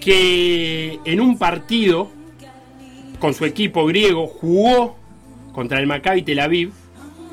que 0.00 0.98
en 1.04 1.20
un 1.20 1.38
partido 1.38 2.10
con 3.18 3.34
su 3.34 3.44
equipo 3.44 3.86
griego 3.86 4.26
jugó 4.26 4.96
contra 5.52 5.78
el 5.78 5.86
Maccabi 5.86 6.22
Tel 6.22 6.40
Aviv. 6.40 6.72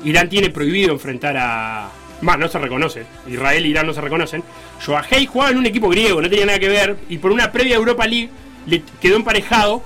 Irán 0.04 0.28
tiene 0.28 0.50
prohibido 0.50 0.92
enfrentar 0.92 1.36
a. 1.36 1.90
Más, 2.20 2.38
no 2.38 2.48
se 2.48 2.58
reconoce. 2.58 3.04
Israel 3.28 3.64
e 3.64 3.68
Irán 3.68 3.86
no 3.86 3.92
se 3.92 4.00
reconocen. 4.00 4.42
Shoahei 4.84 5.26
jugaba 5.26 5.50
en 5.50 5.58
un 5.58 5.66
equipo 5.66 5.88
griego, 5.88 6.22
no 6.22 6.30
tenía 6.30 6.46
nada 6.46 6.58
que 6.58 6.68
ver. 6.68 6.96
Y 7.08 7.18
por 7.18 7.32
una 7.32 7.52
previa 7.52 7.76
Europa 7.76 8.06
League 8.06 8.30
le 8.66 8.82
quedó 9.00 9.16
emparejado 9.16 9.82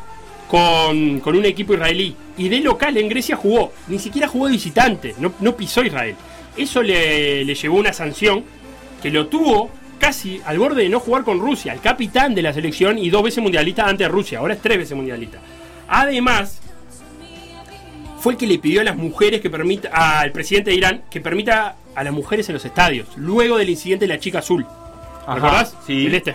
con, 0.49 1.21
con 1.21 1.37
un 1.37 1.45
equipo 1.45 1.75
israelí. 1.75 2.15
Y 2.37 2.49
de 2.49 2.61
local 2.61 2.97
en 2.97 3.09
Grecia 3.09 3.37
jugó. 3.37 3.73
Ni 3.89 3.99
siquiera 3.99 4.29
jugó 4.29 4.47
visitante. 4.47 5.15
No, 5.19 5.33
no 5.41 5.57
pisó 5.57 5.83
Israel. 5.83 6.15
Eso 6.57 6.83
le, 6.83 7.45
le 7.45 7.55
llevó 7.55 7.79
una 7.79 7.93
sanción 7.93 8.45
que 9.03 9.11
lo 9.11 9.27
tuvo 9.29 9.71
casi 9.99 10.41
al 10.45 10.59
borde 10.59 10.83
de 10.83 10.89
no 10.89 11.01
jugar 11.01 11.25
con 11.25 11.41
Rusia. 11.41 11.73
El 11.73 11.81
capitán 11.81 12.35
de 12.35 12.43
la 12.43 12.53
selección 12.53 12.99
y 12.99 13.11
dos 13.11 13.23
veces 13.23 13.43
mundialista 13.43 13.85
antes 13.85 14.07
de 14.07 14.09
Rusia. 14.09 14.39
Ahora 14.39 14.55
es 14.55 14.63
tres 14.63 14.79
veces 14.79 14.97
mundialista. 14.97 15.39
Además, 15.89 16.61
fue 18.21 18.33
el 18.33 18.39
que 18.39 18.47
le 18.47 18.59
pidió 18.59 18.81
a 18.81 18.85
las 18.85 18.97
mujeres 18.97 19.41
que 19.41 19.51
permita, 19.51 19.89
al 20.21 20.33
presidente 20.33 20.71
de 20.71 20.77
Irán, 20.77 21.03
que 21.11 21.21
permita 21.21 21.77
a 21.95 22.05
las 22.05 22.13
mujeres 22.13 22.49
en 22.49 22.55
los 22.55 22.65
estadios, 22.65 23.09
luego 23.17 23.59
del 23.59 23.71
incidente 23.71 24.07
de 24.07 24.15
la 24.15 24.21
chica 24.21 24.41
azul. 24.41 24.67
Ajá, 25.27 25.35
¿Recordás? 25.35 25.77
sí. 25.87 26.07
El 26.07 26.15
este. 26.15 26.35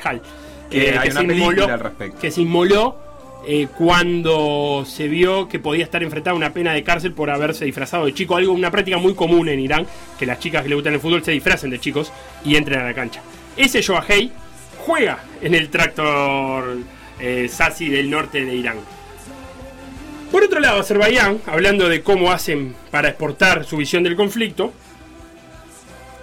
Que 0.70 0.90
Eh, 0.90 1.12
se 1.12 1.22
inmoló-. 1.24 1.68
Que 2.20 2.32
se 2.32 2.42
inmoló 2.42 2.98
eh, 3.46 3.68
cuando 3.78 4.86
se 4.88 5.08
vio 5.08 5.50
que 5.50 5.60
podía 5.60 5.84
estar 5.84 6.02
enfrentada 6.04 6.34
a 6.34 6.38
una 6.38 6.54
pena 6.54 6.74
de 6.74 6.84
cárcel 6.84 7.14
por 7.14 7.30
haberse 7.30 7.66
disfrazado 7.66 8.06
de 8.06 8.14
chico. 8.14 8.36
Algo, 8.38 8.54
una 8.54 8.72
práctica 8.72 8.98
muy 8.98 9.14
común 9.14 9.50
en 9.50 9.60
Irán, 9.60 9.86
que 10.18 10.26
las 10.26 10.40
chicas 10.40 10.64
que 10.64 10.70
le 10.70 10.76
gustan 10.76 10.94
el 10.94 11.00
fútbol 11.00 11.24
se 11.24 11.32
disfracen 11.32 11.70
de 11.70 11.80
chicos 11.80 12.12
y 12.46 12.56
entren 12.56 12.80
a 12.80 12.86
la 12.86 12.94
cancha. 12.94 13.22
Ese 13.56 13.82
Shoahei 13.82 14.32
juega 14.86 15.20
en 15.42 15.54
el 15.56 15.70
tractor 15.70 16.78
eh, 17.20 17.48
Sasi 17.50 17.90
del 17.90 18.10
norte 18.10 18.44
de 18.44 18.56
Irán. 18.56 18.78
Por 20.32 20.44
otro 20.44 20.60
lado, 20.60 20.82
Azerbaiyán, 20.82 21.42
hablando 21.46 21.88
de 21.88 22.02
cómo 22.02 22.32
hacen 22.32 22.76
para 22.90 23.10
exportar 23.10 23.66
su 23.66 23.78
visión 23.78 24.02
del 24.02 24.16
conflicto, 24.16 24.74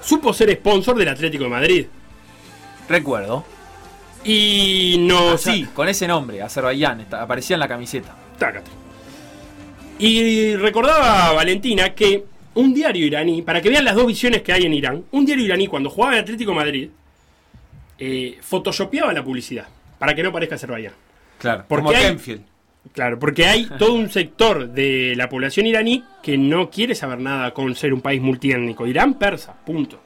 supo 0.03 0.33
ser 0.33 0.53
sponsor 0.53 0.97
del 0.97 1.09
Atlético 1.09 1.45
de 1.45 1.51
Madrid. 1.51 1.87
Recuerdo. 2.89 3.45
Y 4.25 4.97
no. 4.99 5.31
Así, 5.31 5.65
con 5.73 5.89
ese 5.89 6.09
nombre, 6.09 6.43
Azerbaiyán, 6.43 7.07
aparecía 7.13 7.55
en 7.55 7.61
la 7.61 7.69
camiseta. 7.69 8.17
Tácate. 8.37 8.71
Y 10.01 10.57
recordaba 10.57 11.33
Valentina 11.33 11.95
que 11.95 12.25
un 12.55 12.75
diario 12.75 13.07
iraní, 13.07 13.43
para 13.43 13.63
que 13.63 13.69
vean 13.69 13.85
las 13.85 13.95
dos 13.95 14.07
visiones 14.07 14.43
que 14.43 14.53
hay 14.53 14.65
en 14.65 14.75
Irán, 14.75 15.05
un 15.13 15.25
diario 15.25 15.45
iraní 15.45 15.69
cuando 15.69 15.89
jugaba 15.89 16.15
en 16.15 16.23
Atlético 16.23 16.51
de 16.51 16.57
Madrid, 16.57 16.91
eh, 18.01 18.39
photoshopeaba 18.41 19.13
la 19.13 19.23
publicidad, 19.23 19.69
para 19.99 20.15
que 20.15 20.23
no 20.23 20.33
parezca 20.33 20.57
Azerbaiyán. 20.57 20.95
Claro, 21.39 21.65
Porque 21.69 21.85
como 21.85 21.97
hay-. 21.97 22.41
Claro, 22.93 23.19
porque 23.19 23.47
hay 23.47 23.67
todo 23.79 23.95
un 23.95 24.11
sector 24.11 24.69
de 24.69 25.15
la 25.17 25.29
población 25.29 25.67
iraní 25.67 26.05
que 26.23 26.39
no 26.39 26.71
quiere 26.71 26.95
saber 26.95 27.21
nada 27.21 27.53
con 27.53 27.75
ser 27.77 27.93
un 27.93 28.01
país 28.01 28.21
multiétnico. 28.21 28.87
Irán 28.87 29.15
persa, 29.15 29.55
punto. 29.65 30.01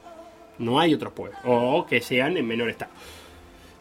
No 0.58 0.78
hay 0.78 0.94
otros 0.94 1.12
pueblos. 1.12 1.38
O 1.44 1.86
que 1.86 2.00
sean 2.00 2.36
en 2.36 2.46
menor 2.46 2.70
estado. 2.70 2.92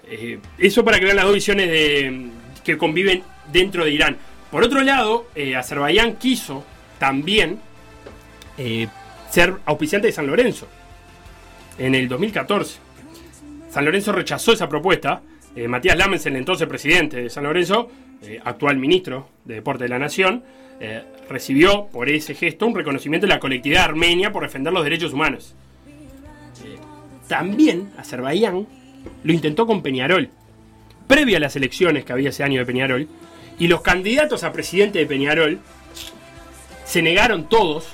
Eh, 0.05 0.39
eso 0.57 0.84
para 0.84 0.99
vean 0.99 1.16
las 1.16 1.26
dos 1.26 1.34
visiones 1.34 1.68
de, 1.70 2.30
que 2.64 2.78
conviven 2.78 3.24
dentro 3.51 3.86
de 3.86 3.91
Irán. 3.91 4.18
Por 4.51 4.64
otro 4.64 4.82
lado, 4.82 5.28
eh, 5.36 5.55
Azerbaiyán 5.55 6.18
quiso 6.18 6.64
también 6.99 7.59
eh, 8.57 8.88
ser 9.30 9.55
auspiciante 9.66 10.07
de 10.07 10.14
San 10.14 10.28
Lorenzo 10.28 10.68
en 11.78 11.95
el 11.95 12.07
2014. 12.07 12.80
San 13.74 13.86
Lorenzo 13.86 14.11
rechazó 14.11 14.53
esa 14.53 14.69
propuesta. 14.69 15.24
Eh, 15.55 15.67
Matías 15.67 15.97
Lamens, 15.97 16.24
el 16.28 16.36
entonces 16.36 16.67
presidente 16.67 17.24
de 17.24 17.30
San 17.32 17.43
Lorenzo, 17.43 17.89
eh, 18.21 18.39
actual 18.45 18.78
ministro 18.78 19.30
de 19.45 19.55
Deporte 19.55 19.86
de 19.86 19.89
la 19.89 19.97
Nación, 19.97 20.43
eh, 20.80 21.01
recibió 21.28 21.88
por 21.88 22.07
ese 22.07 22.36
gesto 22.36 22.67
un 22.67 22.76
reconocimiento 22.76 23.26
de 23.26 23.34
la 23.34 23.39
colectividad 23.39 23.86
armenia 23.86 24.32
por 24.32 24.43
defender 24.43 24.71
los 24.71 24.84
derechos 24.84 25.11
humanos. 25.11 25.55
También 27.28 27.89
Azerbaiyán 27.97 28.67
lo 29.24 29.34
intentó 29.34 29.65
con 29.65 29.82
Peñarol, 29.82 30.30
previo 31.07 31.38
a 31.38 31.39
las 31.39 31.55
elecciones 31.55 32.05
que 32.05 32.13
había 32.13 32.30
ese 32.30 32.43
año 32.43 32.59
de 32.59 32.67
Peñarol, 32.67 33.07
y 33.57 33.69
los 33.69 33.82
candidatos 33.82 34.43
a 34.43 34.53
presidente 34.53 34.99
de 34.99 35.07
Peñarol 35.07 35.59
se 36.86 37.01
negaron 37.01 37.49
todos 37.49 37.88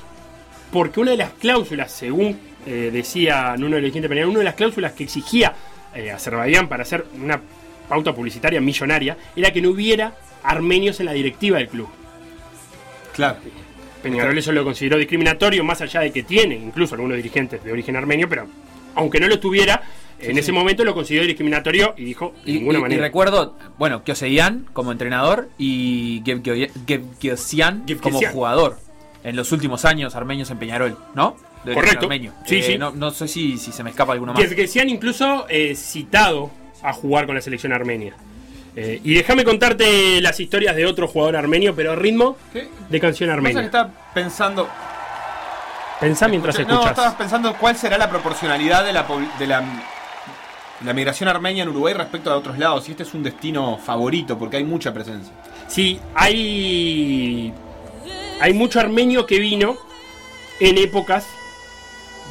porque 0.74 1.00
una 1.00 1.12
de 1.12 1.18
las 1.18 1.32
cláusulas, 1.32 1.90
según 1.90 2.49
eh, 2.66 2.90
decía 2.92 3.56
Nuno 3.58 3.76
de 3.78 3.82
Legente 3.84 4.10
Peñarol, 4.10 4.30
una 4.32 4.40
de 4.40 4.46
las 4.46 4.56
cláusulas 4.56 4.94
que 4.94 5.04
exigía 5.04 5.54
eh, 5.96 6.12
Azerbaiyán 6.12 6.68
para 6.68 6.84
hacer 6.84 7.06
una 7.22 7.40
pauta 7.88 8.14
publicitaria 8.14 8.62
millonaria 8.62 9.18
era 9.36 9.52
que 9.52 9.62
no 9.62 9.70
hubiera 9.70 10.14
armenios 10.44 11.00
en 11.00 11.08
la 11.08 11.14
directiva 11.14 11.58
del 11.58 11.68
club. 11.68 11.88
Claro. 13.16 13.38
Peñarol 14.04 14.38
eso 14.38 14.52
lo 14.52 14.64
consideró 14.64 14.98
discriminatorio, 14.98 15.64
más 15.64 15.82
allá 15.82 16.00
de 16.02 16.12
que 16.12 16.24
tiene 16.24 16.56
incluso 16.56 16.96
algunos 16.96 17.18
dirigentes 17.18 17.64
de 17.64 17.72
origen 17.72 17.96
armenio, 17.98 18.30
pero 18.30 18.48
aunque 18.96 19.20
no 19.20 19.28
lo 19.28 19.40
tuviera, 19.40 19.82
en 20.20 20.38
ese 20.38 20.52
momento 20.54 20.86
lo 20.86 20.94
consideró 20.94 21.26
discriminatorio 21.26 21.94
y 21.98 22.06
dijo 22.06 22.34
de 22.46 22.52
Y, 22.52 22.54
ninguna 22.60 22.78
y- 22.78 22.80
y 22.80 22.82
manera. 22.84 23.02
recuerdo, 23.02 23.58
bueno, 23.78 24.04
Kyoseyan 24.04 24.68
como 24.72 24.92
entrenador 24.94 25.50
y 25.58 26.22
Gebgiosian 26.88 27.86
como 28.02 28.22
jugador 28.22 28.78
en 29.24 29.36
los 29.36 29.52
últimos 29.52 29.84
años 29.86 30.16
armenios 30.16 30.50
en 30.52 30.60
Peñarol, 30.60 30.98
¿no? 31.14 31.36
De 31.64 31.74
Correcto. 31.74 32.06
armenio. 32.06 32.32
Sí, 32.46 32.58
Eh, 32.60 32.64
sí. 32.64 32.78
No, 32.78 32.92
no 32.92 33.12
sé 33.12 33.28
si, 33.28 33.58
si 33.58 33.72
se 33.72 33.84
me 33.84 33.90
escapa 33.90 34.14
alguno 34.14 34.34
más. 34.34 34.42
Que, 34.48 34.56
que 34.56 34.68
se 34.68 34.80
han 34.82 34.90
incluso 34.90 35.46
eh, 35.50 35.76
citado 35.76 36.52
a 36.82 36.94
jugar 36.94 37.26
con 37.26 37.36
la 37.36 37.42
selección 37.42 37.74
armenia. 37.74 38.14
Eh, 38.76 39.02
y 39.04 39.14
déjame 39.14 39.44
contarte 39.44 40.22
las 40.22 40.40
historias 40.40 40.76
de 40.76 40.86
otro 40.86 41.08
jugador 41.08 41.36
armenio, 41.36 41.76
pero 41.76 41.92
a 41.92 41.96
ritmo 41.96 42.38
¿Qué? 42.54 42.70
de 42.90 43.00
canción 43.00 43.28
que 43.30 43.34
armenia. 43.34 43.62
estaba 43.64 43.90
pensando. 44.14 44.70
Pensá 46.00 46.30
mientras 46.30 46.56
No, 46.60 46.62
escuchas. 46.62 46.90
estabas 46.92 47.16
pensando 47.16 47.54
cuál 47.56 47.76
será 47.76 47.98
la 47.98 48.10
proporcionalidad 48.10 48.86
de 48.86 48.94
la, 48.94 49.06
de 49.38 49.48
la, 49.48 49.64
la 50.86 50.94
migración 50.94 51.28
armenia 51.28 51.64
en 51.64 51.70
Uruguay 51.70 51.94
respecto 51.94 52.32
a 52.32 52.38
otros 52.38 52.58
lados. 52.58 52.88
Y 52.88 52.92
este 52.92 53.04
es 53.04 53.14
un 53.14 53.22
destino 53.24 53.78
favorito 53.78 54.38
porque 54.38 54.56
hay 54.58 54.64
mucha 54.64 54.94
presencia. 54.94 55.34
Sí, 55.68 56.00
hay. 56.16 57.54
Hay 58.40 58.54
mucho 58.54 58.80
armenio 58.80 59.26
que 59.26 59.40
vino 59.40 59.76
en 60.62 60.78
épocas 60.78 61.28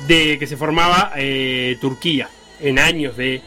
de 0.06 0.38
que 0.38 0.46
se 0.46 0.56
formaba 0.56 1.12
eh, 1.16 1.76
Turquía, 1.80 2.28
en 2.60 2.78
años 2.78 3.16
de 3.16 3.40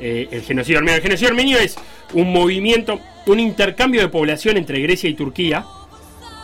eh, 0.00 0.28
el 0.30 0.42
genocidio 0.42 0.78
armenio. 0.78 0.96
El 0.96 1.02
genocidio 1.02 1.28
armenio 1.28 1.58
es 1.58 1.76
un 2.12 2.32
movimiento, 2.32 3.00
un 3.26 3.40
intercambio 3.40 4.00
de 4.00 4.08
población 4.08 4.56
entre 4.56 4.80
Grecia 4.80 5.10
y 5.10 5.14
Turquía, 5.14 5.64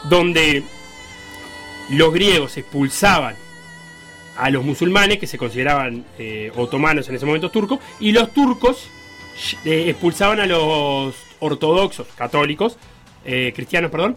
donde 0.09 0.63
los 1.91 2.13
griegos 2.13 2.57
expulsaban 2.57 3.37
a 4.37 4.51
los 4.51 4.65
musulmanes 4.65 5.19
que 5.19 5.27
se 5.27 5.39
consideraban 5.39 6.05
eh, 6.19 6.51
otomanos 6.57 7.09
en 7.09 7.15
ese 7.15 7.25
momento 7.25 7.51
turcos 7.51 7.79
y 8.01 8.11
los 8.13 8.33
turcos 8.33 8.89
expulsaban 9.65 10.41
a 10.41 10.47
los 10.47 11.15
ortodoxos 11.41 12.07
católicos 12.17 12.77
cristianos 13.23 13.91
perdón 13.91 14.17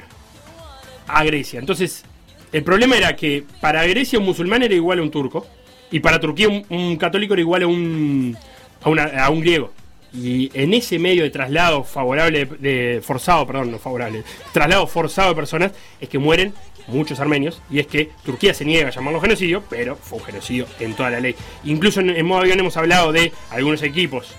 a 1.08 1.24
Grecia 1.24 1.60
entonces 1.60 2.04
el 2.52 2.64
problema 2.64 2.98
era 2.98 3.16
que 3.16 3.43
para 3.62 3.86
Grecia 3.86 4.20
un 4.20 4.26
musulmán 4.26 4.64
era 4.64 4.74
igual 4.74 5.00
a 5.00 5.02
un 5.02 5.12
turco 5.12 5.45
y 5.91 6.00
para 6.00 6.20
Turquía 6.20 6.48
un, 6.48 6.98
católico 6.98 7.34
era 7.34 7.41
igual 7.41 7.64
a 7.64 7.68
un 7.68 8.38
a, 8.84 9.30
un 9.30 9.41
griego 9.41 9.72
y 10.14 10.50
en 10.54 10.74
ese 10.74 11.00
medio 11.00 11.24
de 11.24 11.30
traslado 11.30 11.84
favorable 11.84 12.45
de 12.45 13.02
forzado 13.04 13.45
perdón 13.45 13.72
no 13.72 13.80
favorable 13.80 14.24
traslado 14.54 14.88
forzado 14.88 15.30
de 15.30 15.36
personas 15.36 15.72
es 16.00 16.08
que 16.10 16.18
mueren 16.18 16.54
muchos 16.88 17.20
armenios, 17.20 17.62
y 17.70 17.80
es 17.80 17.88
que 17.88 18.10
Turquía 18.24 18.54
se 18.54 18.66
niega 18.66 18.88
a 18.88 18.91
llamarlo 18.91 19.22
genocidio, 19.22 19.64
pero 19.70 19.95
fue 19.95 20.20
un 20.20 20.26
genocidio 20.26 20.68
en 20.80 20.93
toda 20.93 21.10
la 21.10 21.20
ley. 21.20 21.36
Incluso 21.66 22.00
en, 22.00 22.10
en 22.10 22.26
modo 22.26 22.41
avión 22.41 22.60
hemos 22.60 22.78
hablado 22.78 23.12
de 23.12 23.32
algunos 23.52 23.84
equipos 23.84 24.34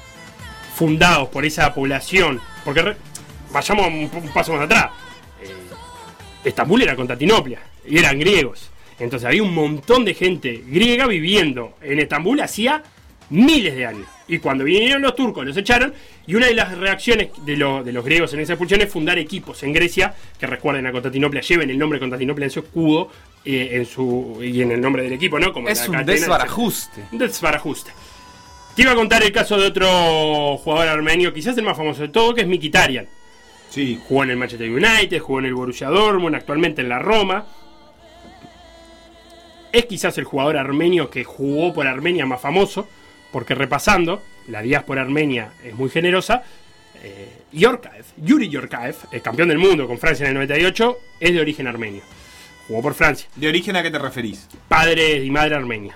fundados 0.74 1.28
por 1.28 1.44
esa 1.44 1.72
población, 1.74 2.40
porque 2.64 2.96
vayamos 3.52 3.86
un, 3.86 4.10
un 4.12 4.28
paso 4.32 4.52
más 4.52 4.62
atrás. 4.62 4.90
Estambul 6.44 6.82
era 6.82 6.96
Constantinopla, 6.96 7.58
y 7.86 7.98
eran 7.98 8.18
griegos. 8.18 8.70
Entonces 8.98 9.26
había 9.26 9.42
un 9.42 9.54
montón 9.54 10.04
de 10.04 10.14
gente 10.14 10.62
griega 10.66 11.06
viviendo 11.06 11.74
en 11.82 12.00
Estambul 12.00 12.40
hacía 12.40 12.82
miles 13.30 13.74
de 13.76 13.86
años. 13.86 14.06
Y 14.26 14.38
cuando 14.38 14.64
vinieron 14.64 15.02
los 15.02 15.14
turcos 15.14 15.46
los 15.46 15.56
echaron 15.56 15.94
y 16.26 16.34
una 16.34 16.46
de 16.46 16.54
las 16.54 16.76
reacciones 16.76 17.28
de, 17.44 17.56
lo- 17.56 17.82
de 17.84 17.92
los 17.92 18.04
griegos 18.04 18.32
en 18.34 18.40
esa 18.40 18.54
expulsión 18.54 18.80
es 18.82 18.90
fundar 18.90 19.18
equipos 19.18 19.62
en 19.62 19.72
Grecia 19.72 20.14
que 20.38 20.46
recuerden 20.46 20.86
a 20.86 20.92
Constantinopla, 20.92 21.40
lleven 21.42 21.70
el 21.70 21.78
nombre 21.78 21.96
de 21.98 22.00
Constantinopla 22.00 22.44
en 22.46 22.50
su 22.50 22.60
escudo 22.60 23.10
eh, 23.44 23.68
en 23.72 23.86
su, 23.86 24.38
y 24.42 24.60
en 24.62 24.72
el 24.72 24.80
nombre 24.80 25.02
del 25.04 25.12
equipo, 25.12 25.38
¿no? 25.38 25.52
Como 25.52 25.68
Es 25.68 25.80
la 25.80 25.86
un 25.86 25.92
cadena, 25.92 26.12
desbarajuste. 26.12 27.02
Un 27.12 27.18
desbarajuste. 27.18 27.90
Te 28.74 28.82
iba 28.82 28.92
a 28.92 28.94
contar 28.96 29.22
el 29.22 29.32
caso 29.32 29.56
de 29.58 29.66
otro 29.66 30.56
jugador 30.58 30.88
armenio, 30.88 31.32
quizás 31.32 31.56
el 31.56 31.64
más 31.64 31.76
famoso 31.76 32.02
de 32.02 32.08
todo, 32.08 32.34
que 32.34 32.42
es 32.42 32.46
Mikitarian. 32.46 33.06
Sí. 33.68 34.00
Jugó 34.08 34.24
en 34.24 34.30
el 34.30 34.36
Manchester 34.36 34.70
United, 34.70 35.18
jugó 35.20 35.40
en 35.40 35.46
el 35.46 35.54
Borussia 35.54 35.88
Dortmund, 35.88 36.34
actualmente 36.34 36.82
en 36.82 36.88
la 36.88 36.98
Roma. 36.98 37.46
Es 39.72 39.86
quizás 39.86 40.16
el 40.18 40.24
jugador 40.24 40.56
armenio 40.56 41.10
que 41.10 41.24
jugó 41.24 41.74
por 41.74 41.86
Armenia 41.86 42.24
más 42.24 42.40
famoso, 42.40 42.88
porque 43.30 43.54
repasando, 43.54 44.22
la 44.48 44.62
diáspora 44.62 45.02
armenia 45.02 45.52
es 45.62 45.74
muy 45.74 45.90
generosa. 45.90 46.42
Eh, 47.02 47.42
Yorkaev, 47.52 48.04
Yuri 48.16 48.48
Yorkaev, 48.48 48.96
el 49.12 49.22
campeón 49.22 49.48
del 49.48 49.58
mundo 49.58 49.86
con 49.86 49.98
Francia 49.98 50.24
en 50.24 50.30
el 50.30 50.34
98, 50.34 50.98
es 51.20 51.32
de 51.32 51.40
origen 51.40 51.66
armenio. 51.66 52.02
Jugó 52.66 52.82
por 52.82 52.94
Francia. 52.94 53.28
¿De 53.36 53.48
origen 53.48 53.76
a 53.76 53.82
qué 53.82 53.90
te 53.90 53.98
referís? 53.98 54.48
Padre 54.68 55.24
y 55.24 55.30
madre 55.30 55.54
armenia. 55.54 55.94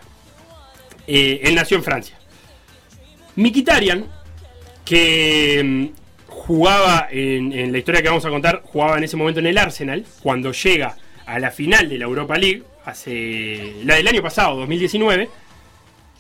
Eh, 1.06 1.40
él 1.42 1.54
nació 1.54 1.76
en 1.76 1.82
Francia. 1.82 2.16
Mikitarian, 3.36 4.06
que 4.84 5.62
mm, 5.64 6.01
jugaba 6.32 7.08
en, 7.10 7.52
en 7.52 7.70
la 7.72 7.78
historia 7.78 8.02
que 8.02 8.08
vamos 8.08 8.24
a 8.24 8.30
contar, 8.30 8.62
jugaba 8.64 8.96
en 8.98 9.04
ese 9.04 9.16
momento 9.16 9.40
en 9.40 9.46
el 9.46 9.58
Arsenal, 9.58 10.04
cuando 10.22 10.52
llega 10.52 10.96
a 11.26 11.38
la 11.38 11.50
final 11.50 11.88
de 11.88 11.98
la 11.98 12.04
Europa 12.04 12.36
League, 12.38 12.62
hace 12.84 13.74
la 13.84 13.96
del 13.96 14.08
año 14.08 14.22
pasado, 14.22 14.56
2019. 14.56 15.28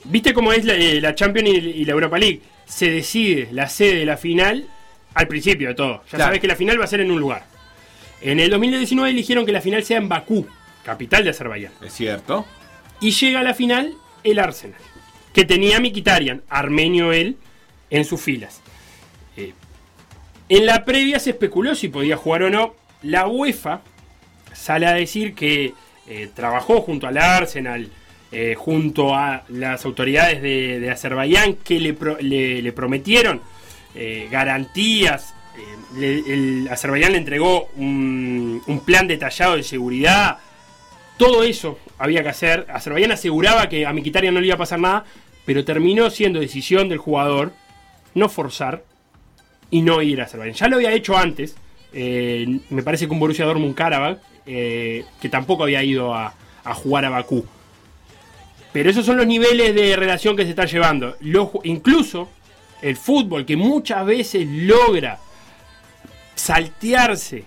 ¿Viste 0.04 0.34
cómo 0.34 0.52
es 0.52 0.64
la, 0.64 0.74
eh, 0.74 1.00
la 1.00 1.14
Champions 1.14 1.48
y, 1.48 1.52
y 1.56 1.84
la 1.84 1.92
Europa 1.92 2.18
League? 2.18 2.40
Se 2.66 2.90
decide 2.90 3.48
la 3.52 3.68
sede 3.68 3.96
de 4.00 4.04
la 4.04 4.16
final 4.16 4.66
al 5.14 5.28
principio 5.28 5.68
de 5.68 5.74
todo. 5.74 6.02
Ya 6.04 6.10
Claro. 6.10 6.24
sabes 6.24 6.40
que 6.40 6.46
la 6.46 6.56
final 6.56 6.80
va 6.80 6.84
a 6.84 6.88
ser 6.88 7.00
en 7.00 7.10
un 7.10 7.20
lugar. 7.20 7.44
En 8.20 8.38
el 8.38 8.50
2019 8.50 9.10
eligieron 9.10 9.44
que 9.46 9.52
la 9.52 9.60
final 9.60 9.82
sea 9.82 9.98
en 9.98 10.08
Bakú, 10.08 10.46
capital 10.84 11.24
de 11.24 11.30
Azerbaiyán. 11.30 11.72
Es 11.84 11.92
cierto. 11.94 12.46
Y 13.00 13.10
llega 13.10 13.40
a 13.40 13.42
la 13.42 13.54
final 13.54 13.92
el 14.22 14.38
Arsenal, 14.38 14.78
que 15.34 15.44
tenía 15.44 15.78
a 15.78 15.80
Mikitarian, 15.80 16.42
armenio 16.48 17.12
él, 17.12 17.36
en 17.90 18.04
sus 18.04 18.20
filas. 18.20 18.61
En 20.54 20.66
la 20.66 20.84
previa 20.84 21.18
se 21.18 21.30
especuló 21.30 21.74
si 21.74 21.88
podía 21.88 22.18
jugar 22.18 22.42
o 22.42 22.50
no. 22.50 22.74
La 23.02 23.26
UEFA 23.26 23.80
sale 24.52 24.86
a 24.86 24.92
decir 24.92 25.34
que 25.34 25.72
eh, 26.06 26.28
trabajó 26.34 26.82
junto 26.82 27.06
al 27.06 27.16
Arsenal, 27.16 27.88
eh, 28.30 28.54
junto 28.54 29.14
a 29.14 29.44
las 29.48 29.86
autoridades 29.86 30.42
de, 30.42 30.90
Azerbaiyán, 30.90 31.54
que 31.54 31.80
le, 31.80 31.94
pro- 31.94 32.18
le- 32.20 32.60
le 32.60 32.72
prometieron 32.72 33.40
eh, 33.94 34.28
garantías. 34.30 35.34
Azerbaiyán 36.70 37.12
le 37.12 37.18
entregó 37.18 37.70
un, 37.76 38.60
un 38.66 38.80
plan 38.80 39.08
detallado 39.08 39.56
de 39.56 39.62
seguridad. 39.62 40.36
Todo 41.16 41.44
eso 41.44 41.78
había 41.98 42.22
que 42.22 42.28
hacer. 42.28 42.66
Azerbaiyán 42.68 43.12
aseguraba 43.12 43.70
que 43.70 43.86
a 43.86 43.92
Mikitarian 43.94 44.34
no 44.34 44.40
le 44.40 44.48
iba 44.48 44.56
a 44.56 44.58
pasar 44.58 44.80
nada, 44.80 45.04
pero 45.46 45.64
terminó 45.64 46.10
siendo 46.10 46.40
decisión 46.40 46.90
del 46.90 46.98
jugador 46.98 47.52
no 48.14 48.28
forzar 48.28 48.84
y 49.72 49.80
no 49.80 50.02
ir 50.02 50.20
a 50.20 50.24
Azerbaiyán. 50.24 50.54
Ya 50.54 50.68
lo 50.68 50.76
había 50.76 50.92
hecho 50.92 51.16
antes, 51.16 51.56
eh, 51.94 52.60
me 52.68 52.82
parece 52.82 53.06
que 53.06 53.12
un 53.12 53.18
Borussia 53.18 53.46
Dortmund 53.46 53.74
Karabakh, 53.74 54.20
eh, 54.44 55.04
que 55.20 55.28
tampoco 55.30 55.64
había 55.64 55.82
ido 55.82 56.14
a, 56.14 56.34
jugar 56.74 57.06
a 57.06 57.10
Bakú. 57.10 57.44
Pero 58.72 58.90
esos 58.90 59.04
son 59.04 59.16
los 59.16 59.26
niveles 59.26 59.74
de 59.74 59.96
relación 59.96 60.36
que 60.36 60.44
se 60.44 60.50
están 60.50 60.68
llevando. 60.68 61.16
Incluso 61.64 62.28
el 62.82 62.96
fútbol, 62.96 63.46
que 63.46 63.56
muchas 63.56 64.04
veces 64.04 64.46
logra 64.46 65.18
saltearse 66.34 67.44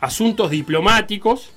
asuntos 0.00 0.50
diplomáticos, 0.50 1.50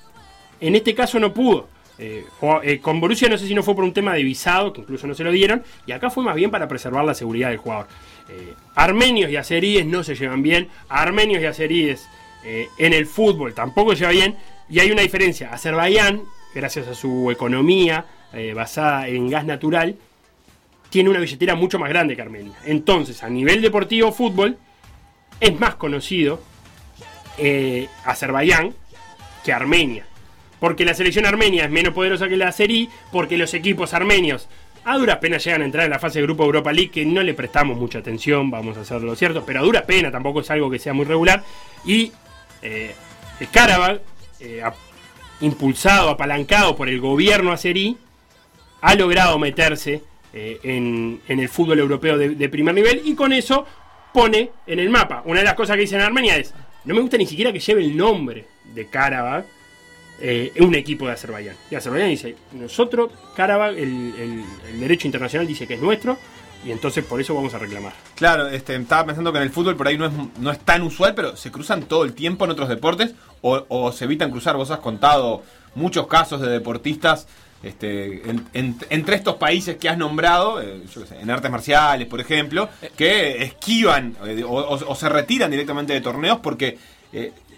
en 0.60 0.76
este 0.76 0.96
caso 0.96 1.20
no 1.20 1.34
pudo. 1.34 1.68
Eh, 2.00 2.26
eh, 2.64 2.80
con 2.80 3.00
Borussia 3.00 3.30
no 3.30 3.38
sé 3.38 3.48
si 3.48 3.54
no 3.54 3.62
fue 3.62 3.76
por 3.76 3.84
un 3.84 3.94
tema 3.94 4.16
de 4.16 4.24
visado, 4.24 4.74
que 4.74 4.82
incluso 4.82 5.06
no 5.06 5.14
se 5.14 5.24
lo 5.24 5.32
dieron, 5.32 5.64
y 5.86 5.92
acá 5.92 6.10
fue 6.10 6.24
más 6.24 6.36
bien 6.36 6.50
para 6.50 6.68
preservar 6.68 7.06
la 7.06 7.14
seguridad 7.14 7.50
del 7.50 7.58
jugador. 7.58 7.88
Eh, 8.34 8.56
armenios 8.76 9.30
y 9.30 9.36
azeríes 9.36 9.86
no 9.86 10.04
se 10.04 10.16
llevan 10.16 10.42
bien, 10.42 10.68
armenios 10.90 11.42
y 11.42 11.46
azeríes 11.46 12.08
eh, 12.44 12.68
en 12.80 12.94
el 12.94 13.06
fútbol 13.06 13.54
tampoco 13.54 13.96
se 13.96 14.00
llevan 14.00 14.16
bien, 14.16 14.36
y 14.70 14.80
hay 14.80 14.92
una 14.92 15.04
diferencia. 15.04 15.54
Azerbaiyán, 15.54 16.24
gracias 16.56 16.88
a 16.88 16.96
su 16.96 17.30
economía 17.30 18.06
eh, 18.34 18.54
basada 18.56 19.08
en 19.08 19.30
gas 19.30 19.46
natural, 19.46 19.96
tiene 20.90 21.10
una 21.10 21.20
billetera 21.20 21.56
mucho 21.56 21.78
más 21.78 21.90
grande 21.90 22.16
que 22.16 22.22
Armenia. 22.22 22.54
Entonces, 22.66 23.24
a 23.24 23.30
nivel 23.30 23.62
deportivo 23.62 24.12
fútbol, 24.12 24.58
es 25.40 25.60
más 25.60 25.76
conocido 25.76 26.42
Azerbaiyán 28.06 28.74
que 29.44 29.54
Armenia. 29.54 30.06
Porque 30.60 30.86
la 30.86 30.94
selección 30.94 31.26
armenia 31.26 31.66
es 31.66 31.72
menos 31.72 31.94
poderosa 31.94 32.30
que 32.30 32.38
la 32.38 32.50
azerí, 32.50 32.90
porque 33.12 33.38
los 33.38 33.54
equipos 33.56 33.94
armenios 33.94 34.48
a 34.86 34.98
duras 34.98 35.18
penas 35.18 35.44
llegan 35.44 35.62
a 35.62 35.66
entrar 35.66 35.86
en 35.86 35.92
la 35.92 36.00
fase 36.00 36.20
de 36.20 36.26
grupo 36.26 36.44
Europa 36.44 36.72
League, 36.74 36.92
que 36.92 37.06
no 37.06 37.22
le 37.24 37.34
prestamos 37.34 37.78
mucha 37.78 38.00
atención, 38.00 38.52
vamos 38.52 38.78
a 38.78 38.82
hacerlo 38.82 39.16
cierto, 39.16 39.44
pero 39.46 39.60
a 39.60 39.64
duras 39.64 39.84
penas 39.84 40.12
tampoco 40.12 40.42
es 40.42 40.52
algo 40.52 40.70
que 40.70 40.80
sea 40.80 40.94
muy 40.94 41.06
regular. 41.06 41.44
Y 41.86 42.12
eh, 42.62 42.94
el 43.40 43.50
Karabakh, 43.50 44.02
eh, 44.40 44.62
ap- 44.64 44.76
impulsado, 45.42 46.10
apalancado 46.10 46.76
por 46.76 46.90
el 46.90 47.00
gobierno 47.00 47.52
azerí, 47.52 47.98
ha 48.82 48.96
logrado 48.96 49.40
meterse 49.40 50.02
eh, 50.34 50.60
en, 50.64 51.22
el 51.28 51.50
fútbol 51.50 51.80
europeo 51.80 52.18
de, 52.18 52.50
primer 52.50 52.76
nivel 52.76 53.02
y 53.06 53.16
con 53.16 53.32
eso 53.32 53.66
pone 54.14 54.52
en 54.68 54.80
el 54.80 54.90
mapa. 54.90 55.22
Una 55.26 55.40
de 55.40 55.46
las 55.46 55.54
cosas 55.56 55.76
que 55.76 55.82
dice 55.82 55.96
en 55.96 56.02
Armenia 56.02 56.36
es, 56.38 56.54
no 56.86 56.94
me 56.94 57.02
gusta 57.02 57.18
ni 57.18 57.26
siquiera 57.26 57.54
que 57.54 57.60
lleve 57.60 57.82
el 57.84 57.96
nombre 57.96 58.46
de 58.74 58.86
Karabakh 58.88 59.46
eh, 60.26 60.54
un 60.62 60.74
equipo 60.74 61.06
de 61.06 61.12
Azerbaiyán. 61.12 61.56
Y 61.70 61.76
Azerbaiyán 61.76 62.10
dice, 62.10 62.36
nosotros, 62.54 63.12
Karabakh, 63.36 63.78
el, 63.78 64.14
el- 64.72 64.80
derecho 64.80 65.06
internacional 65.08 65.46
dice 65.46 65.68
que 65.68 65.74
es 65.74 65.82
nuestro 65.82 66.18
y 66.66 66.72
entonces 66.72 67.04
por 67.04 67.20
eso 67.20 67.36
vamos 67.36 67.54
a 67.54 67.60
reclamar. 67.60 67.92
Claro, 68.16 68.48
este, 68.48 68.74
estaba 68.78 69.06
pensando 69.08 69.34
que 69.34 69.38
en 69.40 69.44
el 69.44 69.50
fútbol 69.50 69.76
por 69.76 69.86
ahí 69.90 69.98
no 69.98 70.06
es, 70.06 70.14
no 70.40 70.56
tan 70.60 70.82
usual, 70.84 71.14
pero 71.14 71.36
se 71.36 71.52
cruzan 71.52 71.84
todo 71.84 72.06
el 72.06 72.14
tiempo 72.14 72.46
en 72.46 72.52
otros 72.52 72.70
deportes 72.70 73.14
o, 73.42 73.92
se 73.92 74.06
evitan 74.06 74.32
cruzar. 74.32 74.56
Vos 74.56 74.72
has 74.72 74.80
contado 74.80 75.44
muchos 75.76 76.08
casos 76.08 76.40
de 76.40 76.48
deportistas 76.48 77.28
este, 77.62 78.30
en- 78.30 78.46
en- 78.54 78.78
entre 78.90 79.16
estos 79.18 79.36
países 79.36 79.76
que 79.76 79.90
has 79.90 79.98
nombrado, 79.98 80.62
eh, 80.62 80.84
yo 80.94 81.02
qué 81.02 81.08
sé, 81.08 81.20
en 81.20 81.30
artes 81.30 81.52
marciales, 81.52 82.08
por 82.08 82.22
ejemplo, 82.22 82.70
que 82.98 83.44
esquivan 83.44 84.16
eh, 84.26 84.44
o, 84.48 84.96
se 84.96 85.10
retiran 85.10 85.52
directamente 85.52 85.92
de 85.92 86.00
torneos 86.02 86.40
porque 86.42 86.78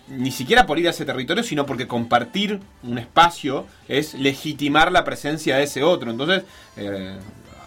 ni 0.08 0.32
siquiera 0.32 0.66
por 0.66 0.78
ir 0.80 0.88
a 0.88 0.92
ese 0.92 1.06
territorio, 1.06 1.44
sino 1.44 1.66
porque 1.66 1.88
compartir 1.88 2.60
un 2.84 2.98
espacio 2.98 3.66
es 3.88 4.14
legitimar 4.14 4.92
la 4.92 5.04
presencia 5.04 5.58
de 5.58 5.64
ese 5.64 5.84
otro. 5.84 6.12
Entonces, 6.12 6.44
eh, 6.78 7.18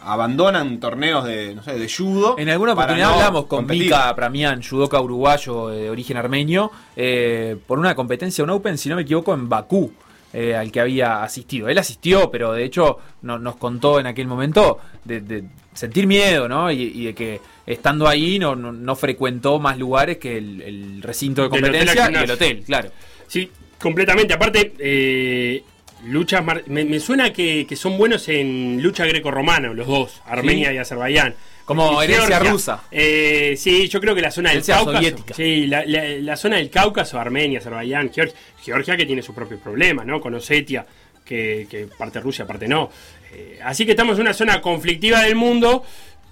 abandonan 0.04 0.78
torneos 0.80 1.24
de, 1.24 1.54
no 1.54 1.62
sé, 1.62 1.78
de 1.78 1.88
judo. 1.88 2.36
En 2.38 2.48
alguna 2.48 2.72
oportunidad 2.72 3.08
no 3.08 3.14
hablamos 3.14 3.46
con 3.46 3.60
competir. 3.60 3.84
Mika 3.84 4.14
Pramian, 4.14 4.62
judoka 4.62 5.00
uruguayo 5.00 5.68
de 5.68 5.90
origen 5.90 6.16
armenio, 6.16 6.70
eh, 6.96 7.56
por 7.66 7.78
una 7.78 7.94
competencia, 7.94 8.44
un 8.44 8.50
Open, 8.50 8.78
si 8.78 8.88
no 8.88 8.96
me 8.96 9.02
equivoco, 9.02 9.34
en 9.34 9.48
Bakú, 9.48 9.92
eh, 10.32 10.54
al 10.54 10.70
que 10.70 10.80
había 10.80 11.22
asistido. 11.22 11.68
Él 11.68 11.78
asistió, 11.78 12.30
pero 12.30 12.52
de 12.52 12.64
hecho 12.64 12.98
no- 13.22 13.38
nos 13.38 13.56
contó 13.56 13.98
en 14.00 14.06
aquel 14.06 14.26
momento 14.28 14.78
de, 15.04 15.20
de 15.20 15.44
sentir 15.74 16.06
miedo, 16.06 16.48
¿no? 16.48 16.70
Y, 16.70 16.82
y 16.82 17.04
de 17.06 17.14
que 17.14 17.40
estando 17.72 18.08
ahí 18.08 18.38
no, 18.38 18.56
no, 18.56 18.72
no 18.72 18.96
frecuentó 18.96 19.58
más 19.58 19.76
lugares 19.78 20.16
que 20.18 20.38
el, 20.38 20.62
el 20.62 21.02
recinto 21.02 21.42
de 21.42 21.48
Del 21.48 21.60
competencia 21.62 22.10
y 22.10 22.14
el 22.24 22.30
hotel, 22.30 22.62
claro. 22.64 22.90
Sí, 23.26 23.50
completamente. 23.78 24.32
Aparte, 24.34 24.72
eh, 24.78 25.62
luchas 26.06 26.44
mar- 26.44 26.62
me, 26.66 26.84
me 26.84 26.98
suena 26.98 27.32
que, 27.32 27.66
que 27.68 27.76
son 27.76 27.98
buenos 27.98 28.28
en 28.28 28.82
lucha 28.82 29.04
greco-romana, 29.04 29.68
los 29.74 29.86
dos, 29.86 30.22
Armenia 30.26 30.70
Sí. 30.70 30.74
y 30.74 30.78
Azerbaiyán. 30.78 31.34
Como 31.66 32.00
herencia 32.00 32.38
rusa. 32.38 32.84
Eh, 32.90 33.54
sí, 33.58 33.88
yo 33.88 34.00
creo 34.00 34.14
que 34.14 34.22
la 34.22 34.30
zona 34.30 34.48
del 34.48 34.56
Herencia 34.58 34.76
Cáucaso. 34.76 34.96
soviética. 34.96 35.34
Sí, 35.34 35.66
la, 35.66 35.84
la- 35.84 36.04
la 36.08 36.36
zona 36.38 36.56
del 36.56 36.70
Cáucaso, 36.70 37.20
Armenia, 37.20 37.58
Azerbaiyán, 37.58 38.10
Georgia, 38.10 38.34
Georgia 38.62 38.96
que 38.96 39.04
tiene 39.04 39.20
sus 39.20 39.34
propios 39.34 39.60
problemas, 39.60 40.06
¿no? 40.06 40.18
Con 40.18 40.32
Osetia, 40.34 40.86
que, 41.22 41.66
que 41.70 41.86
parte 41.98 42.20
Rusia, 42.20 42.46
parte 42.46 42.66
no. 42.66 42.88
Eh, 43.34 43.58
así 43.62 43.84
que 43.84 43.90
estamos 43.90 44.16
en 44.16 44.22
una 44.22 44.32
zona 44.32 44.62
conflictiva 44.62 45.20
del 45.20 45.34
mundo 45.34 45.84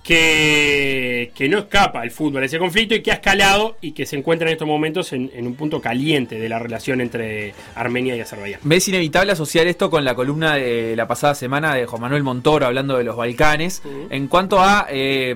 que, 0.07 1.33
que 1.35 1.49
no 1.49 1.59
escapa 1.59 2.05
el 2.05 2.13
fútbol 2.13 2.43
a 2.43 2.47
ese 2.47 2.59
conflicto 2.59 2.95
y 2.95 3.03
que 3.03 3.11
ha 3.11 3.15
escalado 3.15 3.77
y 3.81 3.93
que 3.93 4.07
se 4.07 4.17
encuentra 4.17 4.49
en 4.49 4.53
estos 4.53 4.69
momentos 4.69 5.13
en, 5.13 5.31
en 5.35 5.47
un 5.47 5.55
punto 5.55 5.81
caliente 5.81 6.39
de 6.39 6.49
la 6.49 6.59
relación 6.61 7.01
entre 7.01 7.55
Armenia 7.75 8.15
y 8.15 8.21
Azerbaiyán. 8.21 8.61
¿Ves 8.63 8.87
inevitable 8.89 9.33
asociar 9.33 9.67
esto 9.67 9.91
con 9.91 10.05
la 10.05 10.15
columna 10.15 10.55
de 10.55 10.95
la 10.95 11.09
pasada 11.09 11.35
semana 11.35 11.75
de 11.75 11.87
Juan 11.87 12.03
Manuel 12.03 12.23
Montoro 12.23 12.67
hablando 12.67 12.97
de 12.97 13.05
los 13.05 13.17
Balcanes? 13.17 13.83
En 14.11 14.29
cuanto 14.29 14.61
a 14.61 14.87
eh, 14.91 15.35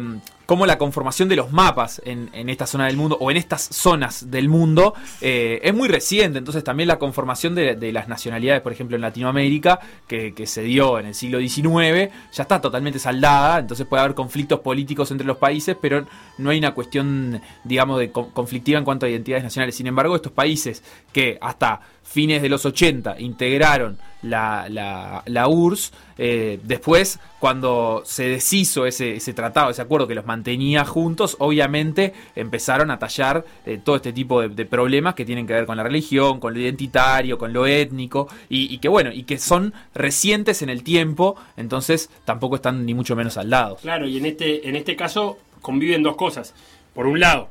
cómo 0.50 0.66
la 0.66 0.78
conformación 0.78 1.28
de 1.28 1.36
los 1.36 1.52
mapas 1.52 2.02
en, 2.04 2.28
esta 2.48 2.66
zona 2.66 2.86
del 2.88 2.96
mundo 2.96 3.16
o 3.20 3.30
en 3.30 3.36
estas 3.36 3.62
zonas 3.62 4.32
del 4.32 4.48
mundo 4.48 4.94
eh, 5.20 5.60
es 5.62 5.72
muy 5.72 5.86
reciente. 5.86 6.38
Entonces 6.38 6.64
también 6.64 6.88
la 6.88 6.98
conformación 6.98 7.54
de, 7.54 7.92
las 7.92 8.08
nacionalidades, 8.08 8.60
por 8.60 8.72
ejemplo 8.72 8.96
en 8.96 9.02
Latinoamérica, 9.02 9.78
que, 10.08 10.34
que 10.34 10.48
se 10.48 10.62
dio 10.62 10.98
en 10.98 11.06
el 11.06 11.14
siglo 11.14 11.38
XIX, 11.38 12.10
ya 12.32 12.42
está 12.42 12.60
totalmente 12.60 12.98
saldada. 12.98 13.60
Entonces 13.60 13.86
puede 13.86 14.02
haber 14.02 14.16
conflictos 14.16 14.58
políticos 14.58 15.12
entre 15.12 15.24
los 15.24 15.36
países, 15.36 15.76
pero 15.80 16.04
no 16.38 16.50
hay 16.50 16.58
una 16.58 16.74
cuestión, 16.74 17.40
digamos, 17.62 18.00
de 18.00 18.10
co- 18.10 18.30
conflictiva 18.30 18.80
en 18.80 18.84
cuanto 18.84 19.06
a 19.06 19.08
identidades 19.08 19.44
nacionales. 19.44 19.76
Sin 19.76 19.86
embargo, 19.86 20.16
estos 20.16 20.32
países 20.32 20.82
que 21.12 21.38
hasta 21.40 21.80
fines 22.02 22.42
de 22.42 22.48
los 22.48 22.66
80 22.66 23.20
integraron 23.20 23.98
la, 24.22 24.66
la, 24.68 25.22
la 25.26 25.48
URSS, 25.48 25.92
eh, 26.18 26.58
después 26.64 27.20
cuando 27.38 28.02
se 28.04 28.24
deshizo 28.24 28.84
ese, 28.84 29.16
ese 29.16 29.32
tratado, 29.32 29.70
ese 29.70 29.80
acuerdo 29.80 30.06
que 30.06 30.14
los 30.14 30.26
mantenía 30.26 30.84
juntos, 30.84 31.36
obviamente 31.38 32.12
empezaron 32.36 32.90
a 32.90 32.98
tallar 32.98 33.44
eh, 33.64 33.78
todo 33.82 33.96
este 33.96 34.12
tipo 34.12 34.46
de, 34.46 34.66
problemas 34.66 35.14
que 35.14 35.24
tienen 35.24 35.46
que 35.46 35.54
ver 35.54 35.66
con 35.66 35.76
la 35.76 35.82
religión, 35.82 36.40
con 36.40 36.52
lo 36.52 36.60
identitario, 36.60 37.38
con 37.38 37.52
lo 37.52 37.66
étnico, 37.66 38.28
y, 38.48 38.76
que 38.78 38.88
bueno, 38.88 39.10
y 39.12 39.22
que 39.22 39.38
son 39.38 39.72
recientes 39.94 40.62
en 40.62 40.68
el 40.68 40.82
tiempo, 40.82 41.36
entonces 41.56 42.10
tampoco 42.24 42.56
están 42.56 42.84
ni 42.84 42.92
mucho 42.92 43.16
menos 43.16 43.34
saldados. 43.34 43.80
Claro, 43.80 44.06
y 44.06 44.18
en 44.18 44.26
este, 44.26 44.68
en 44.68 44.76
este 44.76 44.96
caso 44.96 45.38
conviven 45.62 46.02
dos 46.02 46.16
cosas. 46.16 46.54
Por 46.92 47.06
un 47.06 47.20
lado, 47.20 47.48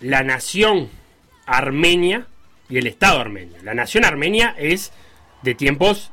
la 0.00 0.22
nación 0.22 0.88
armenia 1.46 2.26
y 2.68 2.78
el 2.78 2.86
Estado 2.86 3.20
armenio. 3.20 3.56
La 3.62 3.74
nación 3.74 4.04
armenia 4.04 4.54
es 4.58 4.92
de 5.42 5.54
tiempos 5.54 6.10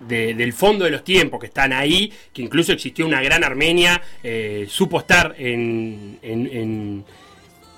de- 0.00 0.34
del 0.34 0.52
fondo 0.52 0.84
de 0.84 0.92
los 0.92 1.02
tiempos 1.02 1.40
que 1.40 1.46
están 1.46 1.72
ahí, 1.72 2.12
que 2.32 2.40
incluso 2.42 2.72
existió 2.72 3.04
una 3.04 3.20
gran 3.20 3.42
Armenia, 3.42 4.00
eh, 4.22 4.66
supo 4.68 5.00
estar 5.00 5.34
en, 5.38 6.18
en- 6.22 7.04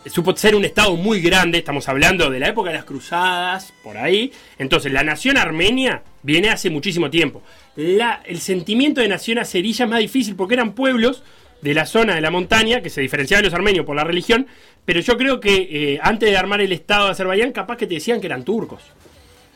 supo 0.07 0.35
ser 0.37 0.55
un 0.55 0.65
estado 0.65 0.97
muy 0.97 1.21
grande, 1.21 1.59
estamos 1.59 1.89
hablando 1.89 2.29
de 2.31 2.39
la 2.41 2.49
época 2.49 2.71
de 2.71 2.77
las 2.77 2.85
cruzadas, 2.85 3.73
por 3.83 3.97
ahí. 3.97 4.33
Entonces, 4.59 4.93
la 4.93 5.03
nación 5.03 5.37
armenia 5.39 6.03
viene 6.23 6.51
hace 6.51 6.69
muchísimo 6.71 7.09
tiempo. 7.11 7.43
La- 7.77 8.23
el 8.27 8.41
sentimiento 8.41 9.01
de 9.01 9.09
nación 9.09 9.39
azerí 9.39 9.71
es 9.71 9.87
más 9.89 9.99
difícil 10.01 10.37
porque 10.37 10.55
eran 10.55 10.75
pueblos 10.75 11.23
de 11.63 11.75
la 11.75 11.85
zona 11.87 12.15
de 12.15 12.23
la 12.23 12.31
montaña 12.31 12.81
que 12.81 12.89
se 12.91 13.03
diferenciaban 13.03 13.45
los 13.45 13.53
armenios 13.55 13.85
por 13.85 13.95
la 13.97 14.05
religión, 14.05 14.47
pero 14.91 15.03
yo 15.03 15.17
creo 15.17 15.39
que 15.39 15.69
eh, 15.71 16.01
antes 16.03 16.29
de 16.29 16.37
armar 16.37 16.61
el 16.61 16.73
estado 16.73 17.05
de 17.05 17.13
Azerbaiyán, 17.13 17.53
capaz 17.53 17.77
que 17.77 17.87
te 17.87 17.95
decían 17.95 18.21
que 18.21 18.27
eran 18.27 18.43
turcos 18.43 18.83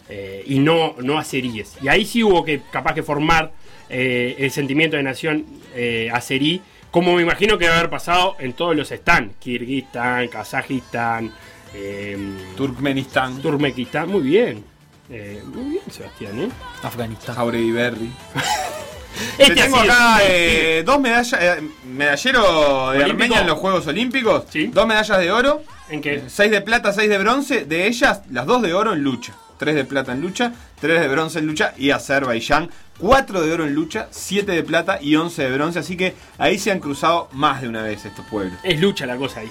eh, 0.08 0.44
y 0.46 0.60
no, 0.60 0.94
no 1.02 1.18
azeríes. 1.18 1.76
Y 1.82 1.88
ahí 1.88 2.04
sí 2.04 2.22
hubo 2.22 2.44
que 2.44 2.62
capaz 2.70 2.94
que 2.94 3.02
formar 3.02 3.50
eh, 3.90 4.36
el 4.38 4.52
sentimiento 4.52 4.96
de 4.96 5.02
nación 5.02 5.44
eh, 5.74 6.08
azerí, 6.12 6.62
como 6.92 7.16
me 7.16 7.22
imagino 7.22 7.58
que 7.58 7.64
debe 7.64 7.78
haber 7.78 7.90
pasado 7.90 8.36
en 8.38 8.52
todos 8.52 8.76
los 8.76 8.92
están, 8.92 9.32
Kirguistán, 9.40 10.28
Kazajistán, 10.28 11.32
eh, 11.74 12.16
Turkmenistán, 12.56 13.42
Turkmenistán, 13.42 14.08
muy 14.08 14.22
bien. 14.22 14.62
Eh, 15.10 15.42
muy 15.52 15.70
bien, 15.70 15.82
Sebastián, 15.90 16.42
¿eh? 16.42 16.48
Afganistán. 16.84 17.34
Jauregui 17.34 17.72
Berry. 17.72 18.08
Este 19.38 19.54
Te 19.54 19.62
tengo 19.62 19.76
acá 19.78 20.18
eh, 20.22 20.82
dos 20.84 21.00
medallas, 21.00 21.40
eh, 21.40 21.62
medallero 21.86 22.90
de 22.92 23.04
Olímpico. 23.04 23.10
Armenia 23.12 23.40
en 23.40 23.46
los 23.46 23.58
Juegos 23.58 23.86
Olímpicos, 23.86 24.44
dos 24.72 24.86
medallas 24.86 25.18
de 25.18 25.32
oro, 25.32 25.62
¿En 25.88 26.00
qué? 26.00 26.22
seis 26.28 26.50
de 26.50 26.60
plata, 26.60 26.92
seis 26.92 27.08
de 27.08 27.18
bronce, 27.18 27.64
de 27.64 27.86
ellas 27.86 28.22
las 28.30 28.46
dos 28.46 28.62
de 28.62 28.74
oro 28.74 28.92
en 28.92 29.02
lucha, 29.02 29.34
tres 29.58 29.74
de 29.74 29.84
plata 29.84 30.12
en 30.12 30.20
lucha, 30.20 30.52
tres 30.80 31.00
de 31.00 31.08
bronce 31.08 31.38
en 31.38 31.46
lucha 31.46 31.74
y 31.76 31.90
Azerbaiyán, 31.90 32.70
cuatro 32.98 33.40
de 33.42 33.52
oro 33.52 33.64
en 33.66 33.74
lucha, 33.74 34.08
siete 34.10 34.52
de 34.52 34.62
plata 34.62 34.98
y 35.00 35.16
once 35.16 35.42
de 35.42 35.50
bronce, 35.52 35.78
así 35.78 35.96
que 35.96 36.14
ahí 36.38 36.58
se 36.58 36.70
han 36.72 36.80
cruzado 36.80 37.28
más 37.32 37.60
de 37.62 37.68
una 37.68 37.82
vez 37.82 38.04
estos 38.04 38.24
pueblos. 38.26 38.58
Es 38.62 38.80
lucha 38.80 39.06
la 39.06 39.16
cosa 39.16 39.40
ahí. 39.40 39.50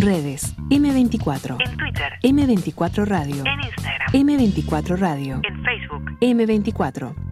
Redes 0.00 0.54
M24. 0.70 1.56
En 1.58 1.76
Twitter. 1.76 2.18
M24 2.22 3.04
Radio. 3.04 3.44
En 3.44 3.60
Instagram. 3.60 4.12
M24 4.12 4.96
Radio. 4.98 5.40
En 5.42 5.62
Facebook. 5.62 6.10
M24. 6.20 7.27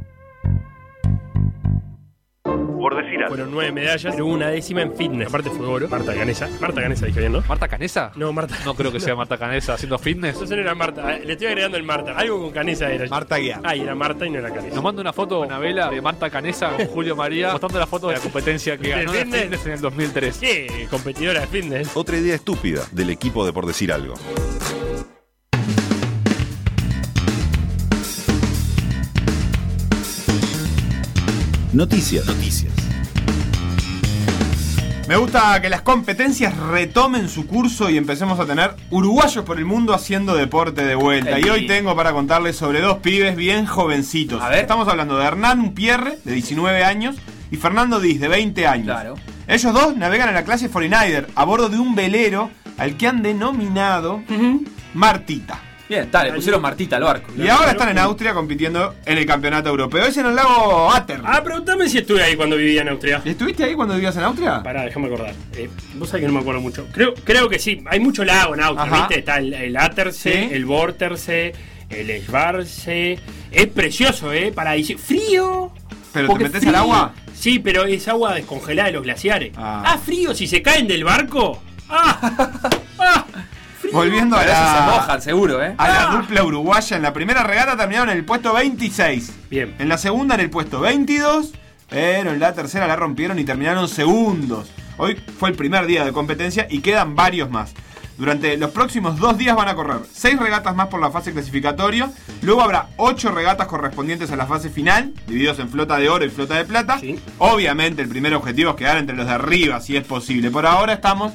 Por 2.88 3.02
decir 3.02 3.16
algo. 3.18 3.28
Fueron 3.30 3.50
nueve 3.50 3.72
medallas, 3.72 4.12
pero 4.14 4.26
una 4.26 4.48
décima 4.48 4.82
en 4.82 4.94
fitness. 4.94 5.26
Aparte 5.28 5.50
fue 5.50 5.66
oro. 5.66 5.88
Marta 5.88 6.14
Canesa. 6.14 6.48
Marta 6.60 6.80
Canesa 6.82 7.06
dije 7.06 7.18
bien, 7.18 7.32
¿no? 7.32 7.42
¿Marta 7.48 7.66
Canesa? 7.66 8.12
No, 8.14 8.32
Marta. 8.32 8.54
No 8.64 8.74
creo 8.74 8.92
que 8.92 9.00
sea 9.00 9.16
Marta 9.16 9.36
Canesa 9.36 9.74
haciendo 9.74 9.98
fitness. 9.98 10.34
Entonces 10.34 10.56
no 10.56 10.62
era 10.62 10.74
Marta. 10.76 11.16
eh, 11.16 11.22
Le 11.24 11.32
estoy 11.32 11.48
agregando 11.48 11.76
el 11.78 11.82
Marta. 11.82 12.12
Algo 12.16 12.40
con 12.40 12.52
Canesa 12.52 12.88
era. 12.92 13.08
Marta 13.08 13.38
Guía. 13.38 13.60
Ah, 13.64 13.74
y 13.74 13.80
era 13.80 13.96
Marta 13.96 14.24
y 14.24 14.30
no 14.30 14.38
era 14.38 14.50
Canesa. 14.52 14.74
Nos 14.76 14.84
manda 14.84 15.00
una 15.00 15.12
foto, 15.12 15.40
una 15.40 15.58
vela 15.58 15.90
de 15.90 16.00
Marta 16.00 16.30
Canesa 16.30 16.76
con 16.76 16.86
Julio 16.86 17.16
María 17.16 17.50
mostrando 17.50 17.80
la 17.80 17.86
foto 17.88 18.06
de 18.06 18.14
la 18.14 18.20
competencia 18.20 18.76
que 18.76 18.84
¿De 18.84 18.90
ganó 18.90 19.12
en 19.14 19.22
fitness? 19.24 19.40
fitness 19.42 19.66
en 19.66 19.72
el 19.72 19.80
2003. 19.80 20.38
¿Qué? 20.38 20.86
Competidora 20.88 21.40
de 21.40 21.46
fitness. 21.48 21.96
Otra 21.96 22.16
idea 22.18 22.36
estúpida 22.36 22.82
del 22.92 23.10
equipo 23.10 23.44
de 23.44 23.52
Por 23.52 23.66
Decir 23.66 23.92
Algo. 23.92 24.14
Noticias. 31.77 32.24
Noticias. 32.24 32.73
Me 35.07 35.16
gusta 35.16 35.61
que 35.61 35.69
las 35.69 35.82
competencias 35.82 36.57
retomen 36.57 37.28
su 37.28 37.47
curso 37.47 37.90
y 37.90 37.98
empecemos 37.98 38.40
a 38.40 38.47
tener 38.47 38.74
uruguayos 38.89 39.44
por 39.44 39.59
el 39.59 39.66
mundo 39.66 39.93
haciendo 39.93 40.35
deporte 40.35 40.86
de 40.86 40.94
vuelta. 40.94 41.39
Y 41.39 41.51
hoy 41.51 41.66
tengo 41.66 41.94
para 41.94 42.15
contarles 42.15 42.57
sobre 42.57 42.81
dos 42.81 43.01
pibes 43.01 43.36
bien 43.36 43.66
jovencitos. 43.66 44.43
Estamos 44.55 44.89
hablando 44.89 45.19
de 45.19 45.27
Hernán 45.27 45.74
Pierre, 45.74 46.16
de 46.24 46.32
19 46.32 46.82
años, 46.82 47.16
y 47.51 47.57
Fernando 47.59 48.01
Diz, 48.01 48.20
de 48.20 48.28
20 48.28 48.66
años. 48.66 48.86
Claro. 48.86 49.15
Ellos 49.47 49.74
dos 49.74 49.94
navegan 49.98 50.31
en 50.31 50.35
la 50.35 50.44
clase 50.44 50.70
49er 50.70 51.27
a 51.35 51.44
bordo 51.44 51.69
de 51.69 51.78
un 51.78 51.94
velero 51.94 52.51
al 52.78 52.97
que 52.97 53.07
han 53.07 53.20
denominado 53.20 54.23
Martita. 54.94 55.61
Bien, 55.88 56.10
tal, 56.10 56.26
le 56.26 56.32
pusieron 56.34 56.60
Martita 56.60 56.96
al 56.96 57.04
barco. 57.04 57.30
Y 57.38 57.46
ahora 57.48 57.70
están 57.70 57.88
en 57.90 57.98
Austria 57.98 58.34
compitiendo 58.34 58.96
en 59.06 59.18
el 59.18 59.24
campeonato 59.26 59.68
europeo. 59.68 60.04
Es 60.04 60.16
en 60.16 60.26
el 60.26 60.34
lago 60.34 60.92
Atter. 60.92 61.20
Ah, 61.24 61.40
pregúntame 61.44 61.88
si 61.88 61.98
estuve 61.98 62.22
ahí 62.24 62.34
cuando 62.34 62.56
vivía 62.56 62.82
en 62.82 62.88
Austria. 62.88 63.22
¿Estuviste 63.24 63.62
ahí 63.62 63.74
cuando 63.74 63.94
vivías 63.94 64.16
en 64.16 64.24
Austria? 64.24 64.62
Pará, 64.64 64.82
déjame 64.82 65.06
acordar. 65.06 65.32
Eh, 65.54 65.70
vos 65.94 66.08
sabés 66.08 66.22
que 66.22 66.26
no 66.26 66.34
me 66.34 66.40
acuerdo 66.40 66.60
mucho. 66.60 66.86
Creo, 66.92 67.14
creo 67.14 67.48
que 67.48 67.60
sí. 67.60 67.84
Hay 67.88 68.00
mucho 68.00 68.24
lago 68.24 68.54
en 68.54 68.62
Austria, 68.62 68.84
Ajá. 68.92 68.96
¿viste? 69.06 69.18
Está 69.20 69.36
el, 69.38 69.54
el 69.54 69.76
Atterse, 69.76 70.32
Sí. 70.32 70.48
el 70.54 70.64
Vorterse, 70.64 71.52
el 71.88 72.22
Schwarze. 72.22 73.18
Es 73.52 73.66
precioso, 73.68 74.32
¿eh? 74.32 74.50
Paradisíaco. 74.52 75.00
Frío. 75.02 75.70
¿Pero 76.12 76.28
te 76.32 76.38
metes 76.44 76.58
frío. 76.60 76.70
al 76.70 76.74
agua? 76.76 77.14
Sí, 77.32 77.58
pero 77.60 77.84
es 77.84 78.08
agua 78.08 78.34
descongelada 78.34 78.88
de 78.88 78.94
los 78.94 79.02
glaciares. 79.04 79.52
Ah. 79.56 79.84
Ah, 79.86 79.98
frío. 79.98 80.34
Si 80.34 80.48
se 80.48 80.62
caen 80.62 80.88
del 80.88 81.04
barco. 81.04 81.62
¡Ah! 81.88 82.60
¡Ah! 82.98 83.24
Frío. 83.88 83.98
Volviendo 83.98 84.36
a 84.36 84.40
Pero 84.40 84.52
se 84.52 84.60
la, 84.60 84.92
mojan, 84.94 85.22
seguro, 85.22 85.62
¿eh? 85.62 85.74
a 85.76 85.88
la 85.88 86.06
dupla 86.16 86.44
uruguaya. 86.44 86.96
En 86.96 87.02
la 87.02 87.12
primera 87.12 87.42
regata 87.42 87.76
terminaron 87.76 88.10
en 88.10 88.18
el 88.18 88.24
puesto 88.24 88.52
26. 88.52 89.32
Bien. 89.50 89.74
En 89.78 89.88
la 89.88 89.98
segunda 89.98 90.34
en 90.34 90.40
el 90.42 90.50
puesto 90.50 90.80
22. 90.80 91.52
Pero 91.88 92.32
en 92.32 92.40
la 92.40 92.52
tercera 92.52 92.86
la 92.86 92.96
rompieron 92.96 93.38
y 93.38 93.44
terminaron 93.44 93.88
segundos. 93.88 94.72
Hoy 94.98 95.16
fue 95.38 95.50
el 95.50 95.54
primer 95.56 95.86
día 95.86 96.04
de 96.04 96.12
competencia 96.12 96.66
y 96.68 96.80
quedan 96.80 97.14
varios 97.14 97.50
más. 97.50 97.74
Durante 98.18 98.56
los 98.56 98.70
próximos 98.70 99.18
dos 99.18 99.36
días 99.36 99.54
van 99.54 99.68
a 99.68 99.74
correr 99.74 99.98
seis 100.10 100.38
regatas 100.38 100.74
más 100.74 100.88
por 100.88 101.00
la 101.00 101.10
fase 101.10 101.32
clasificatoria. 101.32 102.10
Luego 102.40 102.62
habrá 102.62 102.88
ocho 102.96 103.30
regatas 103.30 103.66
correspondientes 103.66 104.30
a 104.30 104.36
la 104.36 104.46
fase 104.46 104.70
final, 104.70 105.12
divididos 105.26 105.58
en 105.58 105.68
flota 105.68 105.98
de 105.98 106.08
oro 106.08 106.24
y 106.24 106.30
flota 106.30 106.56
de 106.56 106.64
plata. 106.64 106.98
Sí. 106.98 107.20
Obviamente 107.38 108.00
el 108.00 108.08
primer 108.08 108.34
objetivo 108.34 108.70
es 108.70 108.76
quedar 108.76 108.96
entre 108.96 109.16
los 109.16 109.26
de 109.26 109.32
arriba, 109.32 109.80
si 109.82 109.96
es 109.96 110.04
posible. 110.04 110.50
Por 110.50 110.64
ahora 110.64 110.94
estamos 110.94 111.34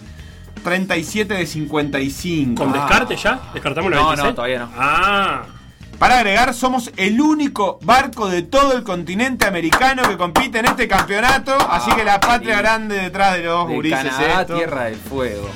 37 0.64 1.34
de 1.34 1.46
55. 1.46 2.64
¿Con 2.64 2.74
Ah. 2.74 2.78
descarte 2.86 3.16
ya? 3.16 3.40
¿Descartamos 3.54 3.92
la 3.92 3.98
No, 3.98 4.08
26? 4.08 4.30
no, 4.30 4.36
todavía 4.36 4.60
no. 4.60 4.70
Ah. 4.78 5.42
Para 6.00 6.18
agregar, 6.18 6.54
somos 6.56 6.92
el 6.98 7.22
único 7.22 7.78
barco 7.84 8.28
de 8.28 8.42
todo 8.42 8.76
el 8.76 8.82
continente 8.84 9.46
americano 9.46 10.02
que 10.10 10.18
compite 10.18 10.58
en 10.60 10.66
este 10.66 10.88
campeonato. 10.88 11.56
así 11.70 11.92
que 11.92 12.04
la 12.04 12.20
patria 12.20 12.56
sí. 12.56 12.62
grande 12.62 12.96
detrás 12.98 13.34
de 13.34 13.44
los 13.44 13.68
De 13.68 13.74
gurises. 13.76 14.00
Canadá, 14.04 14.42
esto. 14.42 14.56
Tierra 14.56 14.84
del 14.86 14.96
Fuego. 14.96 15.48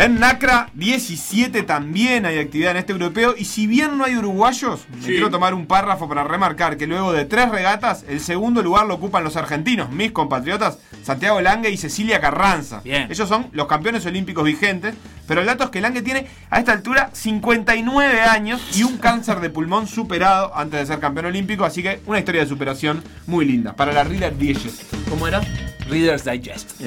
En 0.00 0.18
NACRA 0.18 0.70
17 0.72 1.62
también 1.62 2.24
hay 2.24 2.38
actividad 2.38 2.70
en 2.70 2.78
este 2.78 2.92
europeo. 2.92 3.34
Y 3.36 3.44
si 3.44 3.66
bien 3.66 3.98
no 3.98 4.04
hay 4.04 4.16
uruguayos, 4.16 4.86
me 4.94 5.02
Sí. 5.02 5.08
quiero 5.08 5.28
tomar 5.28 5.52
un 5.52 5.66
párrafo 5.66 6.08
para 6.08 6.24
remarcar 6.24 6.78
que 6.78 6.86
luego 6.86 7.12
de 7.12 7.26
tres 7.26 7.50
regatas, 7.50 8.06
el 8.08 8.18
segundo 8.20 8.62
lugar 8.62 8.86
lo 8.86 8.94
ocupan 8.94 9.22
los 9.24 9.36
argentinos, 9.36 9.90
mis 9.90 10.12
compatriotas, 10.12 10.78
Santiago 11.02 11.42
Lange 11.42 11.68
y 11.68 11.76
Cecilia 11.76 12.18
Carranza. 12.18 12.80
Bien. 12.82 13.08
Ellos 13.10 13.28
son 13.28 13.48
los 13.52 13.66
campeones 13.66 14.06
olímpicos 14.06 14.42
vigentes. 14.42 14.94
Pero 15.28 15.42
el 15.42 15.46
dato 15.46 15.64
es 15.64 15.70
que 15.70 15.82
Lange 15.82 16.00
tiene 16.00 16.26
a 16.48 16.58
esta 16.58 16.72
altura 16.72 17.10
59 17.12 18.22
años 18.22 18.60
y 18.74 18.84
un 18.84 18.96
cáncer 18.96 19.40
de 19.40 19.50
pulmón 19.50 19.86
superado 19.86 20.56
antes 20.56 20.80
de 20.80 20.86
ser 20.86 20.98
campeón 20.98 21.26
olímpico. 21.26 21.66
Así 21.66 21.82
que 21.82 22.00
una 22.06 22.18
historia 22.18 22.40
de 22.40 22.48
superación 22.48 23.04
muy 23.26 23.44
linda. 23.44 23.74
Para 23.76 23.92
la 23.92 24.02
Reader 24.02 24.36
Digest. 24.38 24.82
¿Cómo 25.10 25.28
era? 25.28 25.42
Reader's 25.90 26.24
Digest. 26.24 26.80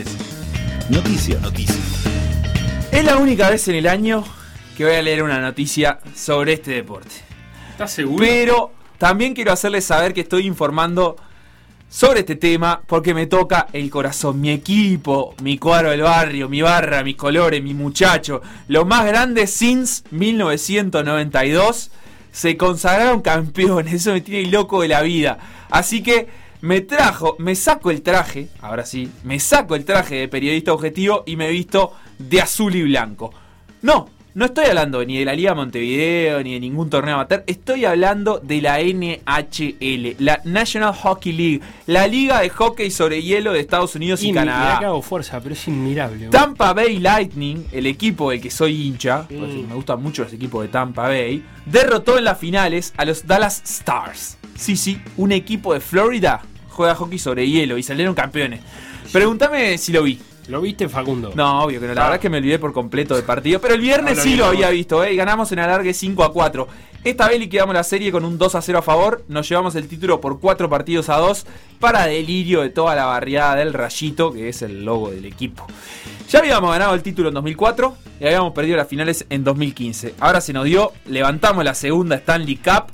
Noticia, 0.90 1.40
noticia. 1.40 1.76
Es 2.94 3.04
la 3.04 3.18
única 3.18 3.50
vez 3.50 3.68
en 3.70 3.74
el 3.74 3.88
año 3.88 4.24
que 4.78 4.86
voy 4.86 4.94
a 4.94 5.02
leer 5.02 5.24
una 5.24 5.40
noticia 5.40 5.98
sobre 6.16 6.54
este 6.54 6.70
deporte. 6.70 7.10
¿Estás 7.72 7.92
seguro? 7.92 8.24
Pero 8.24 8.72
también 9.00 9.34
quiero 9.34 9.52
hacerles 9.52 9.86
saber 9.86 10.14
que 10.14 10.22
estoy 10.22 10.46
informando 10.46 11.16
sobre 11.90 12.20
este 12.20 12.36
tema 12.36 12.84
porque 12.86 13.16
me 13.16 13.26
toca 13.26 13.66
el 13.74 13.90
corazón, 13.90 14.40
mi 14.40 14.52
equipo, 14.52 15.34
mi 15.42 15.58
cuadro 15.58 15.90
del 15.90 16.04
barrio, 16.04 16.48
mi 16.50 16.62
barra, 16.62 17.04
mis 17.04 17.16
colores, 17.16 17.64
mi 17.64 17.74
muchacho. 17.74 18.44
Los 18.68 18.86
más 18.86 19.08
grandes 19.08 19.50
since 19.50 20.04
1992 20.12 21.90
se 22.32 22.58
consagraron 22.58 23.24
campeones. 23.24 23.92
Eso 23.92 24.14
me 24.14 24.22
tiene 24.22 24.52
loco 24.52 24.84
de 24.84 24.90
la 24.90 25.02
vida. 25.02 25.40
Así 25.72 26.04
que 26.04 26.28
me 26.62 26.82
trajo, 26.82 27.38
me 27.40 27.56
saco 27.56 27.90
el 27.90 28.04
traje, 28.04 28.50
ahora 28.62 28.86
sí, 28.86 29.10
me 29.24 29.40
saco 29.40 29.74
el 29.74 29.84
traje 29.84 30.16
de 30.16 30.28
periodista 30.28 30.72
objetivo 30.72 31.24
y 31.26 31.36
me 31.38 31.50
visto 31.50 31.92
de 32.20 32.42
azul 32.42 32.76
y 32.76 32.84
blanco. 32.84 33.34
No, 33.82 34.10
no 34.36 34.46
estoy 34.46 34.66
hablando 34.66 35.06
ni 35.06 35.20
de 35.20 35.26
la 35.26 35.36
Liga 35.36 35.54
Montevideo 35.54 36.42
ni 36.42 36.54
de 36.54 36.60
ningún 36.60 36.90
torneo 36.90 37.14
amateur, 37.14 37.44
estoy 37.46 37.86
hablando 37.86 38.40
de 38.40 38.62
la 38.62 38.80
NHL, 38.80 40.16
la 40.18 40.42
National 40.44 40.92
Hockey 40.96 41.34
League, 41.34 41.62
la 41.86 42.08
liga 42.08 42.42
de 42.42 42.50
hockey 42.50 42.90
sobre 42.90 43.22
hielo 43.22 43.54
de 43.54 43.60
Estados 43.60 43.94
Unidos 43.94 44.24
y, 44.24 44.34
Canadá. 44.34 44.78
hago 44.78 45.04
fuerza, 45.04 45.40
pero 45.40 45.54
es 45.54 45.68
inmirable. 45.68 46.30
Tampa 46.30 46.74
Bay 46.74 46.98
Lightning, 46.98 47.68
el 47.72 47.86
equipo 47.86 48.32
del 48.32 48.42
que 48.42 48.50
soy 48.50 48.88
hincha, 48.88 49.28
porque 49.28 49.66
me 49.68 49.76
gustan 49.76 50.02
mucho 50.02 50.24
los 50.24 50.34
equipos 50.34 50.64
de 50.64 50.70
Tampa 50.70 51.04
Bay, 51.04 51.44
derrotó 51.68 52.18
en 52.18 52.24
las 52.24 52.40
finales 52.40 52.92
a 52.98 53.06
los 53.06 53.28
Dallas 53.28 53.62
Stars. 53.64 54.38
Sí, 54.56 54.76
sí, 54.76 55.00
un 55.18 55.32
equipo 55.32 55.76
de 55.76 55.80
Florida 55.80 56.42
juega 56.70 56.96
hockey 56.96 57.20
sobre 57.20 57.48
hielo 57.48 57.78
y 57.78 57.84
salieron 57.84 58.16
campeones. 58.16 58.62
Pregúntame 59.12 59.78
si 59.78 59.92
lo 59.92 60.02
vi. 60.02 60.20
¿Lo 60.48 60.60
viste, 60.62 60.90
Facundo? 60.90 61.32
No, 61.36 61.64
obvio 61.64 61.80
que 61.80 61.88
no. 61.88 61.94
La 61.94 62.02
verdad 62.02 62.16
es 62.16 62.22
que 62.22 62.30
me 62.30 62.38
olvidé 62.38 62.60
por 62.60 62.74
completo 62.74 63.16
del 63.16 63.24
partido. 63.24 63.62
Pero 63.62 63.76
el 63.76 63.82
viernes 63.82 64.18
No 64.18 64.24
lo 64.24 64.30
sí 64.30 64.36
lo 64.36 64.44
no. 64.46 64.50
había 64.50 64.70
visto, 64.70 65.04
¿eh? 65.04 65.14
Y 65.14 65.16
ganamos 65.16 65.52
en 65.52 65.60
alargue 65.60 65.94
5 65.94 66.24
a 66.24 66.34
4. 66.34 66.68
Esta 67.04 67.28
vez 67.28 67.40
liquidamos 67.40 67.74
la 67.76 67.84
serie 67.84 68.12
con 68.12 68.24
un 68.26 68.38
2 68.38 68.56
a 68.56 68.62
0 68.62 68.80
a 68.80 68.82
favor. 68.82 69.24
Nos 69.28 69.48
llevamos 69.48 69.76
el 69.76 69.88
título 69.88 70.20
por 70.22 70.40
4 70.40 70.70
partidos 70.70 71.10
a 71.10 71.18
2. 71.18 71.46
Para 71.80 72.06
delirio 72.06 72.62
de 72.62 72.70
toda 72.70 72.96
la 72.96 73.06
barriada 73.06 73.56
del 73.56 73.74
Rayito, 73.74 74.32
que 74.34 74.50
es 74.50 74.62
el 74.62 74.84
logo 74.86 75.10
del 75.12 75.26
equipo. 75.26 75.66
Ya 76.30 76.40
habíamos 76.40 76.72
ganado 76.72 76.94
el 76.94 77.04
título 77.04 77.30
en 77.30 77.36
2004 77.36 77.96
y 78.20 78.26
habíamos 78.26 78.54
perdido 78.54 78.78
las 78.78 78.88
finales 78.88 79.26
en 79.30 79.44
2015. 79.44 80.16
Ahora 80.20 80.40
se 80.42 80.54
nos 80.54 80.66
dio, 80.66 80.92
levantamos 81.06 81.64
la 81.64 81.74
segunda 81.76 82.16
Stanley 82.16 82.56
Cup. 82.58 82.86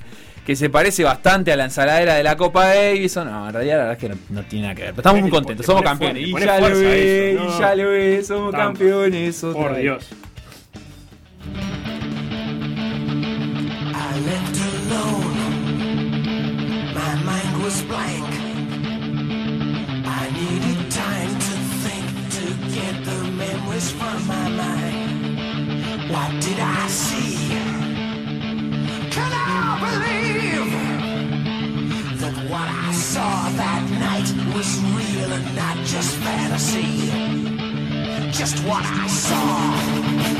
Que 0.49 0.55
se 0.55 0.67
parece 0.67 1.03
bastante 1.03 1.51
a 1.51 1.55
la 1.55 1.65
ensaladera 1.65 2.15
de 2.15 2.23
la 2.23 2.35
Copa 2.35 2.65
Davidson. 2.73 3.29
No, 3.29 3.45
en 3.49 3.53
realidad 3.53 3.77
la 3.77 3.83
verdad 3.83 3.93
es 3.93 3.99
que 3.99 4.09
no, 4.09 4.15
no 4.41 4.47
tiene 4.47 4.63
nada 4.63 4.73
que 4.73 4.81
ver. 4.81 4.91
Pero 4.95 5.01
estamos 5.01 5.21
muy 5.21 5.29
Te 5.29 5.35
contentos, 5.35 5.63
somos 5.67 5.83
campeones. 5.83 6.27
Y 6.27 6.31
ya 6.39 6.59
lo 6.59 6.67
ves, 6.69 6.75
eso, 6.79 7.43
y 7.43 7.47
no. 7.47 7.59
ya 7.59 7.75
lo 7.75 7.89
ves, 7.91 8.25
somos 8.27 8.51
Tampa. 8.51 8.65
campeones. 8.65 9.43
otra 9.43 9.61
Por 9.61 9.71
vez. 9.73 9.81
Dios. 9.83 10.07
I 13.93 14.19
left 14.25 14.57
alone. 14.89 15.37
My 16.95 17.13
mind 17.23 17.63
was 17.63 17.83
blank. 17.83 18.25
I 20.07 20.31
needed 20.33 20.89
time 20.89 21.31
to 21.47 21.55
think 21.83 22.07
to 22.37 22.43
get 22.73 23.05
the 23.05 23.19
memories 23.37 23.91
from 23.91 24.25
my 24.25 24.49
mind. 24.49 26.09
What 26.09 26.31
did 26.41 26.57
I 26.59 26.87
see? 26.87 27.37
Can 29.11 29.31
I 29.31 29.77
believe 29.81 30.28
what 32.49 32.67
I 32.67 32.91
saw 32.93 33.49
that 33.49 33.83
night 33.91 34.55
was 34.55 34.79
real 34.81 35.31
and 35.31 35.55
not 35.55 35.77
just 35.85 36.15
fantasy? 36.15 37.11
Just 38.31 38.57
what 38.65 38.83
I 38.83 39.07
saw 39.07 40.38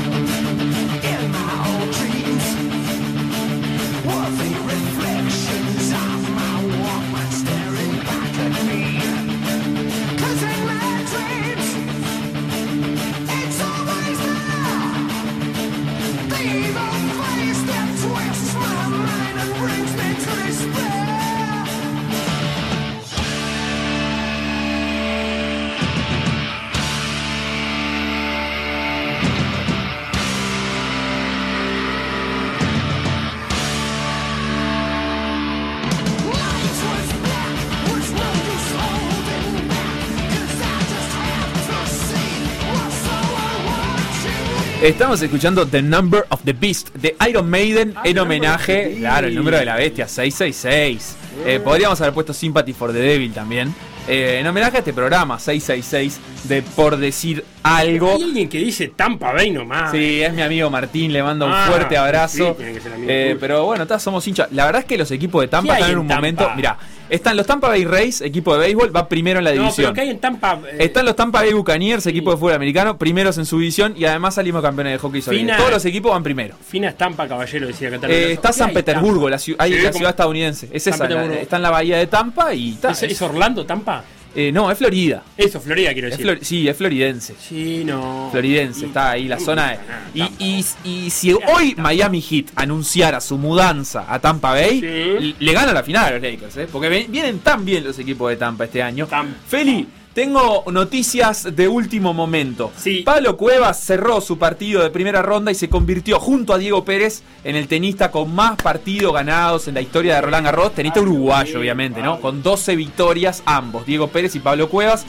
Estamos 44.82 45.20
escuchando 45.20 45.66
The 45.66 45.82
Number 45.82 46.24
of 46.30 46.40
the 46.42 46.54
Beast 46.54 46.94
de 46.94 47.14
Iron 47.28 47.50
Maiden 47.50 47.92
en 48.02 48.18
homenaje, 48.18 48.96
claro, 48.98 49.26
el 49.26 49.34
número 49.34 49.58
de 49.58 49.66
la 49.66 49.76
bestia, 49.76 50.08
666. 50.08 51.16
Eh, 51.44 51.60
podríamos 51.62 52.00
haber 52.00 52.14
puesto 52.14 52.32
Sympathy 52.32 52.72
for 52.72 52.90
the 52.90 52.98
Devil 52.98 53.30
también. 53.34 53.74
Eh, 54.08 54.38
en 54.40 54.46
homenaje 54.46 54.76
a 54.76 54.78
este 54.78 54.94
programa, 54.94 55.38
666, 55.38 56.18
de 56.44 56.62
por 56.62 56.96
decir 56.96 57.44
algo. 57.62 58.14
Hay 58.16 58.22
alguien 58.22 58.48
que 58.48 58.58
dice 58.58 58.88
Tampa 58.88 59.32
Bay 59.32 59.50
nomás. 59.50 59.90
Sí, 59.92 60.22
es 60.22 60.32
mi 60.32 60.42
amigo 60.42 60.70
Martín, 60.70 61.12
le 61.12 61.22
mando 61.22 61.46
un 61.46 61.52
Ah, 61.52 61.66
fuerte 61.68 61.96
abrazo. 61.96 62.56
sí, 62.58 62.64
Eh, 63.06 63.36
pero 63.38 63.64
bueno, 63.66 63.86
ta, 63.86 63.98
somos 63.98 64.26
hinchas. 64.26 64.48
La 64.52 64.64
verdad 64.64 64.80
es 64.80 64.86
que 64.86 64.96
los 64.96 65.10
equipos 65.10 65.42
de 65.42 65.48
¿Qué 65.48 65.50
Tampa 65.50 65.74
hay 65.74 65.80
están 65.80 65.92
en 65.92 65.98
un 65.98 66.08
Tampa? 66.08 66.16
momento. 66.20 66.50
Mira, 66.56 66.78
están 67.10 67.36
los 67.36 67.46
Tampa 67.46 67.68
Bay 67.68 67.84
Rays, 67.84 68.20
equipo 68.22 68.54
de 68.54 68.60
béisbol, 68.60 68.94
va 68.96 69.06
primero 69.08 69.38
en 69.38 69.44
la 69.44 69.50
No, 69.50 69.56
pero 69.56 69.64
división. 69.64 69.98
hay 69.98 70.10
en 70.10 70.18
Tampa. 70.20 70.60
eh, 70.70 70.76
Están 70.80 71.04
los 71.04 71.14
Tampa 71.16 71.40
Bay 71.40 71.52
Buccaneers, 71.52 72.06
equipo 72.06 72.30
de 72.30 72.36
fútbol 72.38 72.54
americano, 72.54 72.96
primeros 72.96 73.36
en 73.38 73.44
su 73.46 73.58
división 73.58 73.94
y 73.96 74.04
además 74.06 74.34
salimos 74.36 74.62
campeones 74.62 74.94
de 74.94 74.98
hockey 74.98 75.20
sobre 75.20 75.38
Fina- 75.38 75.52
hielo. 75.52 75.58
Todos 75.64 75.74
los 75.74 75.84
equipos 75.84 76.12
van 76.12 76.22
primero. 76.22 76.54
Fina 76.66 76.88
Estampa, 76.88 77.28
caballero, 77.28 77.66
decía 77.66 77.90
que 77.90 77.96
Eh, 78.08 78.32
está 78.32 78.52
San 78.52 78.72
Petersburgo, 78.72 79.28
la, 79.28 79.36
ciu- 79.36 79.56
ahí, 79.58 79.74
Sí, 79.74 79.80
la 79.82 79.92
ciudad 79.92 80.10
estadounidense. 80.10 80.68
Es 80.72 80.84
San 80.84 80.94
esa, 80.94 81.08
la- 81.08 81.34
está 81.34 81.56
en 81.56 81.62
la 81.62 81.70
bahía 81.70 81.98
de 81.98 82.06
Tampa 82.06 82.54
y 82.54 82.72
ta, 82.74 82.92
¿Es, 82.92 83.02
es 83.02 83.20
Orlando, 83.22 83.66
Tampa? 83.66 84.04
Eh, 84.34 84.50
no, 84.52 84.70
es 84.70 84.78
Florida. 84.78 85.22
Eso, 85.36 85.60
Florida, 85.60 85.92
quiero 85.92 86.08
Es 86.08 86.12
decir. 86.18 86.26
flor- 86.26 86.44
sí, 86.44 86.68
es 86.68 86.76
floridense. 86.76 87.34
Sí, 87.40 87.82
no. 87.84 88.28
Floridense, 88.30 88.86
está 88.86 89.10
ahí 89.12 89.26
la 89.28 89.38
zona 89.38 89.70
de. 89.70 89.78
Y, 90.14 90.22
y, 90.38 90.64
y 90.84 91.10
si 91.10 91.32
hoy 91.32 91.74
Miami 91.76 92.20
Heat 92.20 92.46
anunciara 92.56 93.20
su 93.20 93.38
mudanza 93.38 94.06
a 94.08 94.18
Tampa 94.18 94.52
Bay, 94.52 95.34
le 95.38 95.52
gana 95.52 95.72
la 95.72 95.82
final 95.82 96.06
a 96.06 96.10
los 96.18 96.22
Lakers, 96.22 96.56
¿eh? 96.58 96.68
porque 96.70 96.88
vienen 97.08 97.38
tan 97.40 97.64
bien 97.64 97.84
los 97.84 97.98
equipos 97.98 98.30
de 98.30 98.36
Tampa 98.36 98.64
este 98.64 98.82
año. 98.82 99.08
Feli, 99.48 99.86
tengo 100.14 100.64
noticias 100.70 101.54
de 101.54 101.68
último 101.68 102.12
momento. 102.12 102.72
Pablo 103.04 103.36
Cuevas 103.36 103.80
cerró 103.80 104.20
su 104.20 104.38
partido 104.38 104.82
de 104.82 104.90
primera 104.90 105.22
ronda 105.22 105.50
y 105.50 105.54
se 105.54 105.68
convirtió 105.68 106.18
junto 106.18 106.52
a 106.52 106.58
Diego 106.58 106.84
Pérez 106.84 107.22
en 107.44 107.56
el 107.56 107.68
tenista 107.68 108.10
con 108.10 108.34
más 108.34 108.56
partidos 108.56 109.12
ganados 109.14 109.68
en 109.68 109.74
la 109.74 109.80
historia 109.80 110.16
de 110.16 110.20
Roland 110.22 110.46
Garros, 110.46 110.74
tenista 110.74 111.00
uruguayo 111.00 111.60
obviamente, 111.60 112.02
¿no? 112.02 112.20
Con 112.20 112.42
12 112.42 112.76
victorias 112.76 113.42
ambos, 113.46 113.86
Diego 113.86 114.08
Pérez 114.08 114.34
y 114.34 114.40
Pablo 114.40 114.68
Cuevas. 114.68 115.06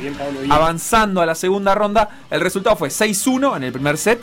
Avanzando 0.49 1.21
a 1.21 1.25
la 1.25 1.35
segunda 1.35 1.75
ronda, 1.75 2.09
el 2.29 2.41
resultado 2.41 2.75
fue 2.75 2.89
6-1 2.89 3.57
en 3.57 3.63
el 3.63 3.71
primer 3.71 3.97
set, 3.97 4.21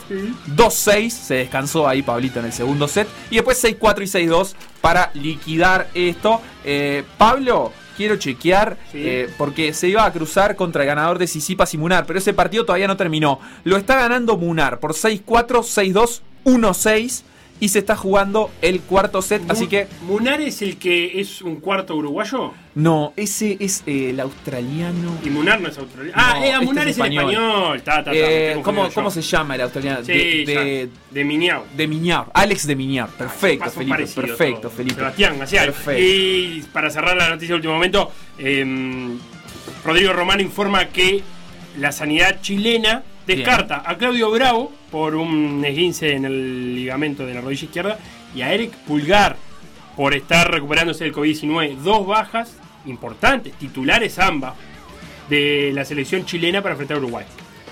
2-6, 0.55 1.09
se 1.09 1.33
descansó 1.35 1.87
ahí 1.87 2.01
Pablito 2.01 2.39
en 2.39 2.45
el 2.45 2.53
segundo 2.53 2.87
set, 2.87 3.07
y 3.29 3.35
después 3.35 3.63
6-4 3.63 4.01
y 4.01 4.27
6-2 4.27 4.53
para 4.81 5.11
liquidar 5.13 5.89
esto. 5.93 6.41
Eh, 6.63 7.03
Pablo, 7.17 7.71
quiero 7.99 8.15
chequear 8.15 8.77
eh, 8.93 9.29
porque 9.37 9.73
se 9.73 9.89
iba 9.89 10.05
a 10.05 10.13
cruzar 10.13 10.55
contra 10.55 10.83
el 10.83 10.87
ganador 10.87 11.17
de 11.17 11.27
Sisipas 11.27 11.73
y 11.73 11.77
Munar, 11.77 12.05
pero 12.05 12.17
ese 12.17 12.33
partido 12.33 12.63
todavía 12.63 12.87
no 12.87 12.95
terminó. 12.95 13.41
Lo 13.65 13.75
está 13.75 13.97
ganando 13.97 14.37
Munar 14.37 14.79
por 14.79 14.93
6-4, 14.93 15.25
6-2, 15.25 16.21
1-6 16.45 17.23
y 17.59 17.69
se 17.69 17.79
está 17.79 17.95
jugando 17.95 18.51
el 18.61 18.81
cuarto 18.81 19.21
set, 19.21 19.41
así 19.49 19.67
que 19.67 19.87
¿Munar 20.03 20.39
es 20.41 20.61
el 20.61 20.77
que 20.77 21.19
es 21.19 21.41
un 21.41 21.57
cuarto 21.57 21.95
uruguayo? 21.95 22.53
no, 22.75 23.11
ese 23.17 23.57
es 23.59 23.83
eh, 23.85 24.11
el 24.11 24.19
australiano. 24.21 25.17
Y 25.25 25.29
Munar 25.29 25.59
no 25.59 25.67
es 25.67 25.77
australiano. 25.77 26.13
Ah, 26.17 26.39
eh, 26.41 26.51
este 26.53 26.65
Munar 26.65 26.87
es 26.87 26.91
es, 26.91 26.97
el 26.99 27.03
español. 27.13 27.31
español. 27.33 27.81
Ta, 27.83 27.95
ta, 27.95 28.03
ta, 28.05 28.11
Eh, 28.13 28.59
¿cómo, 28.63 28.89
cómo 28.93 29.11
se 29.11 29.21
llama 29.21 29.55
el 29.55 29.61
australiano? 29.61 30.03
Sí, 30.05 30.13
de, 30.13 30.45
de, 30.45 30.89
de 31.11 31.23
Miñao. 31.25 31.65
de 31.75 31.87
Miñar, 31.87 32.25
Alex 32.33 32.65
de 32.67 32.75
Miñar. 32.75 33.09
Perfecto, 33.09 33.65
Paso 33.65 33.77
Felipe. 33.79 34.05
Perfecto, 34.15 34.61
todo. 34.61 34.71
Felipe. 34.71 34.95
Sebastián 34.95 35.37
Maciel. 35.37 35.65
Perfecto. 35.65 36.01
Y 36.01 36.63
para 36.71 36.89
cerrar 36.89 37.17
la 37.17 37.29
noticia 37.29 37.49
de 37.49 37.55
último 37.55 37.73
momento, 37.73 38.11
eh, 38.37 39.17
Rodrigo 39.83 40.13
Romano 40.13 40.41
informa 40.41 40.85
que 40.89 41.21
la 41.77 41.91
sanidad 41.91 42.39
chilena 42.41 43.03
descarta 43.35 43.83
a 43.85 43.97
Claudio 43.97 44.31
Bravo 44.31 44.71
por 44.91 45.15
un 45.15 45.63
esguince 45.65 46.13
en 46.15 46.25
el 46.25 46.75
ligamento 46.75 47.25
de 47.25 47.33
la 47.33 47.41
rodilla 47.41 47.65
izquierda 47.65 47.99
y 48.35 48.41
a 48.41 48.53
Eric 48.53 48.73
Pulgar 48.87 49.35
por 49.95 50.13
estar 50.13 50.49
recuperándose 50.51 51.03
del 51.03 51.13
COVID-19. 51.13 51.77
Dos 51.77 52.05
bajas 52.07 52.55
importantes, 52.85 53.53
titulares 53.53 54.17
ambas, 54.19 54.53
de 55.29 55.71
la 55.73 55.85
selección 55.85 56.25
chilena 56.25 56.61
para 56.61 56.73
enfrentar 56.73 56.97
a 56.97 56.99
Uruguay. 56.99 57.25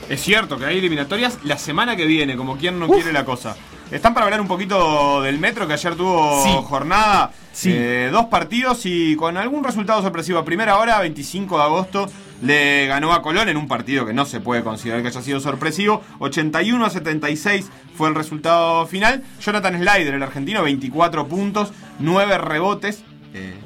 Es 0.09 0.21
cierto 0.21 0.57
que 0.57 0.65
hay 0.65 0.77
eliminatorias 0.77 1.39
la 1.43 1.57
semana 1.57 1.95
que 1.95 2.05
viene, 2.05 2.37
como 2.37 2.57
quien 2.57 2.79
no 2.79 2.87
quiere 2.87 3.11
la 3.11 3.25
cosa. 3.25 3.55
Están 3.91 4.13
para 4.13 4.25
hablar 4.25 4.41
un 4.41 4.47
poquito 4.47 5.21
del 5.21 5.39
Metro, 5.39 5.65
que 5.67 5.73
ayer 5.73 5.95
tuvo 5.95 6.43
Sí. 6.43 6.49
jornada, 6.65 7.31
Sí. 7.51 7.71
eh, 7.73 8.09
dos 8.11 8.25
partidos 8.25 8.85
y 8.85 9.15
con 9.15 9.37
algún 9.37 9.63
resultado 9.63 10.01
sorpresivo. 10.01 10.39
A 10.39 10.45
primera 10.45 10.77
hora, 10.77 10.99
25 10.99 11.57
de 11.57 11.63
agosto, 11.63 12.09
le 12.41 12.87
ganó 12.87 13.13
a 13.13 13.21
Colón 13.21 13.49
en 13.49 13.57
un 13.57 13.67
partido 13.67 14.05
que 14.05 14.13
no 14.13 14.25
se 14.25 14.39
puede 14.39 14.63
considerar 14.63 15.01
que 15.01 15.07
haya 15.07 15.21
sido 15.21 15.39
sorpresivo. 15.39 16.01
81 16.19 16.85
a 16.85 16.89
76 16.89 17.69
fue 17.95 18.09
el 18.09 18.15
resultado 18.15 18.85
final. 18.85 19.23
Jonathan 19.41 19.75
Slider, 19.75 20.13
el 20.13 20.23
argentino, 20.23 20.63
24 20.63 21.27
puntos, 21.27 21.71
9 21.99 22.37
rebotes, 22.37 23.03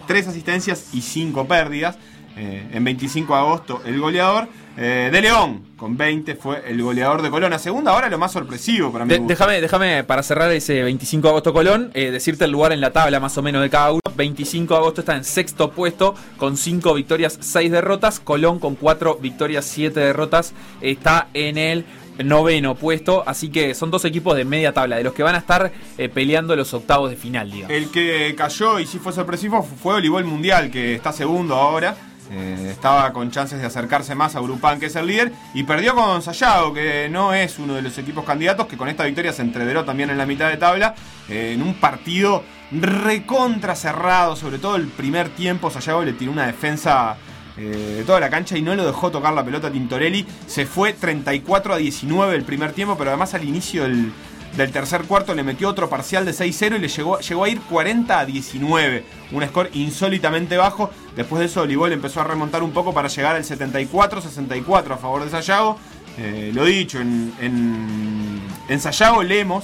3 0.08 0.28
asistencias 0.28 0.90
y 0.94 1.02
5 1.02 1.48
pérdidas. 1.48 1.98
Eh, 2.38 2.70
en 2.74 2.84
25 2.84 3.34
de 3.34 3.40
agosto, 3.40 3.82
el 3.86 4.00
goleador. 4.00 4.48
Eh, 4.78 5.10
de 5.12 5.22
León, 5.22 5.66
con 5.76 5.98
20, 5.98 6.36
fue 6.36 6.64
el 6.66 6.82
goleador 6.82 7.22
de 7.22 7.30
Colón. 7.30 7.52
A 7.52 7.60
segunda 7.60 7.94
hora, 7.94 8.08
lo 8.08 8.18
más 8.18 8.32
sorpresivo 8.32 8.92
para 8.92 9.04
mí. 9.04 9.14
Déjame, 9.28 9.60
déjame, 9.60 10.04
para 10.06 10.24
cerrar 10.24 10.50
ese 10.52 10.82
25 10.84 11.28
de 11.28 11.30
agosto 11.30 11.54
Colón, 11.54 11.92
eh, 11.94 12.10
decirte 12.10 12.46
el 12.46 12.52
lugar 12.52 12.72
en 12.72 12.80
la 12.80 12.92
tabla 12.92 13.20
más 13.20 13.38
o 13.38 13.42
menos 13.42 13.62
de 13.62 13.70
cada 13.70 13.92
uno. 13.92 14.02
25 14.16 14.74
de 14.74 14.80
agosto 14.80 15.02
está 15.02 15.16
en 15.16 15.24
sexto 15.24 15.72
puesto 15.72 16.16
con 16.38 16.56
5 16.56 16.94
victorias, 16.94 17.38
6 17.42 17.72
derrotas. 17.72 18.20
Colón 18.22 18.60
con 18.60 18.76
4 18.76 19.16
victorias, 19.16 19.66
7 19.66 20.00
derrotas 20.00 20.54
está 20.80 21.28
en 21.34 21.58
el 21.58 21.86
noveno 22.24 22.76
puesto. 22.76 23.24
Así 23.28 23.50
que 23.50 23.74
son 23.74 23.92
dos 23.92 24.06
equipos 24.06 24.38
de 24.38 24.46
media 24.46 24.74
tabla, 24.74 24.98
de 24.98 25.04
los 25.04 25.14
que 25.14 25.24
van 25.24 25.36
a 25.36 25.40
estar 25.40 25.72
eh, 25.98 26.08
peleando 26.08 26.56
los 26.56 26.74
octavos 26.74 27.10
de 27.10 27.18
final, 27.18 27.52
digamos. 27.52 27.76
El 27.76 27.90
que 27.90 28.34
cayó 28.38 28.80
y 28.80 28.86
sí 28.86 29.00
fue 29.00 29.12
sorpresivo 29.12 29.64
fue 29.64 29.96
Olivol 29.96 30.24
Mundial, 30.24 30.72
que 30.72 30.96
está 30.96 31.12
segundo 31.12 31.56
ahora. 31.56 31.96
Eh, 32.34 32.70
estaba 32.72 33.12
con 33.12 33.30
chances 33.30 33.60
de 33.60 33.66
acercarse 33.66 34.16
más 34.16 34.38
a 34.38 34.40
Grupán, 34.40 34.80
que 34.80 34.86
es 34.86 34.96
el 34.96 35.06
líder, 35.06 35.34
y 35.54 35.64
perdió 35.64 35.94
con 35.94 36.22
Sayago, 36.22 36.74
que 36.74 37.10
no 37.10 37.34
es 37.34 37.60
uno 37.60 37.74
de 37.74 37.82
los 37.82 37.98
equipos 37.98 38.24
candidatos, 38.24 38.68
que 38.68 38.78
con 38.78 38.88
esta 38.88 39.04
victoria 39.04 39.34
se 39.34 39.42
entreveró 39.42 39.84
también 39.84 40.10
en 40.10 40.18
la 40.18 40.26
mitad 40.26 40.50
de 40.50 40.56
tabla, 40.56 40.96
eh, 41.28 41.52
en 41.54 41.62
un 41.62 41.74
partido 41.74 42.44
recontra 42.72 43.76
cerrado, 43.76 44.38
sobre 44.38 44.60
todo 44.60 44.78
el 44.78 44.88
primer 44.88 45.28
tiempo, 45.30 45.70
Sayago 45.70 46.04
le 46.04 46.14
tiró 46.14 46.32
una 46.32 46.48
defensa 46.48 47.18
eh, 47.58 47.96
de 47.98 48.04
toda 48.06 48.22
la 48.22 48.30
cancha 48.30 48.58
y 48.58 48.62
no 48.62 48.74
lo 48.76 48.86
dejó 48.86 49.12
tocar 49.12 49.34
la 49.34 49.44
pelota 49.44 49.70
Tintorelli, 49.70 50.26
se 50.48 50.66
fue 50.66 50.94
34 50.94 51.74
a 51.74 51.78
19 51.78 52.34
el 52.34 52.44
primer 52.44 52.72
tiempo, 52.72 52.98
pero 52.98 53.10
además 53.10 53.34
al 53.34 53.44
inicio 53.44 53.84
del, 53.84 54.14
del 54.56 54.72
tercer 54.72 55.04
cuarto 55.04 55.34
le 55.34 55.44
metió 55.44 55.70
otro 55.70 55.90
parcial 55.90 56.26
de 56.26 56.34
6-0 56.34 56.76
y 56.76 56.80
le 56.80 56.88
llegó, 56.88 57.20
llegó 57.20 57.44
a 57.44 57.50
ir 57.50 57.62
40 57.62 58.20
a 58.20 58.26
19. 58.26 59.06
Un 59.32 59.48
score 59.48 59.70
insólitamente 59.74 60.58
bajo. 60.58 60.90
Después 61.16 61.40
de 61.40 61.46
eso, 61.46 61.62
Olivol 61.62 61.92
empezó 61.94 62.22
a 62.22 62.26
remontar 62.26 62.62
un 62.62 62.72
poco 62.72 62.94
para 62.94 63.08
llegar 63.08 63.36
al 63.36 63.44
74-64 63.44 64.92
a 64.92 64.98
favor 64.98 65.24
de 65.24 65.32
Sayago. 65.32 65.78
Eh, 66.18 66.52
lo 66.54 66.66
dicho, 66.66 67.00
en, 67.00 67.34
en, 67.40 68.80
Sayago 68.80 69.24
Lemos, 69.24 69.64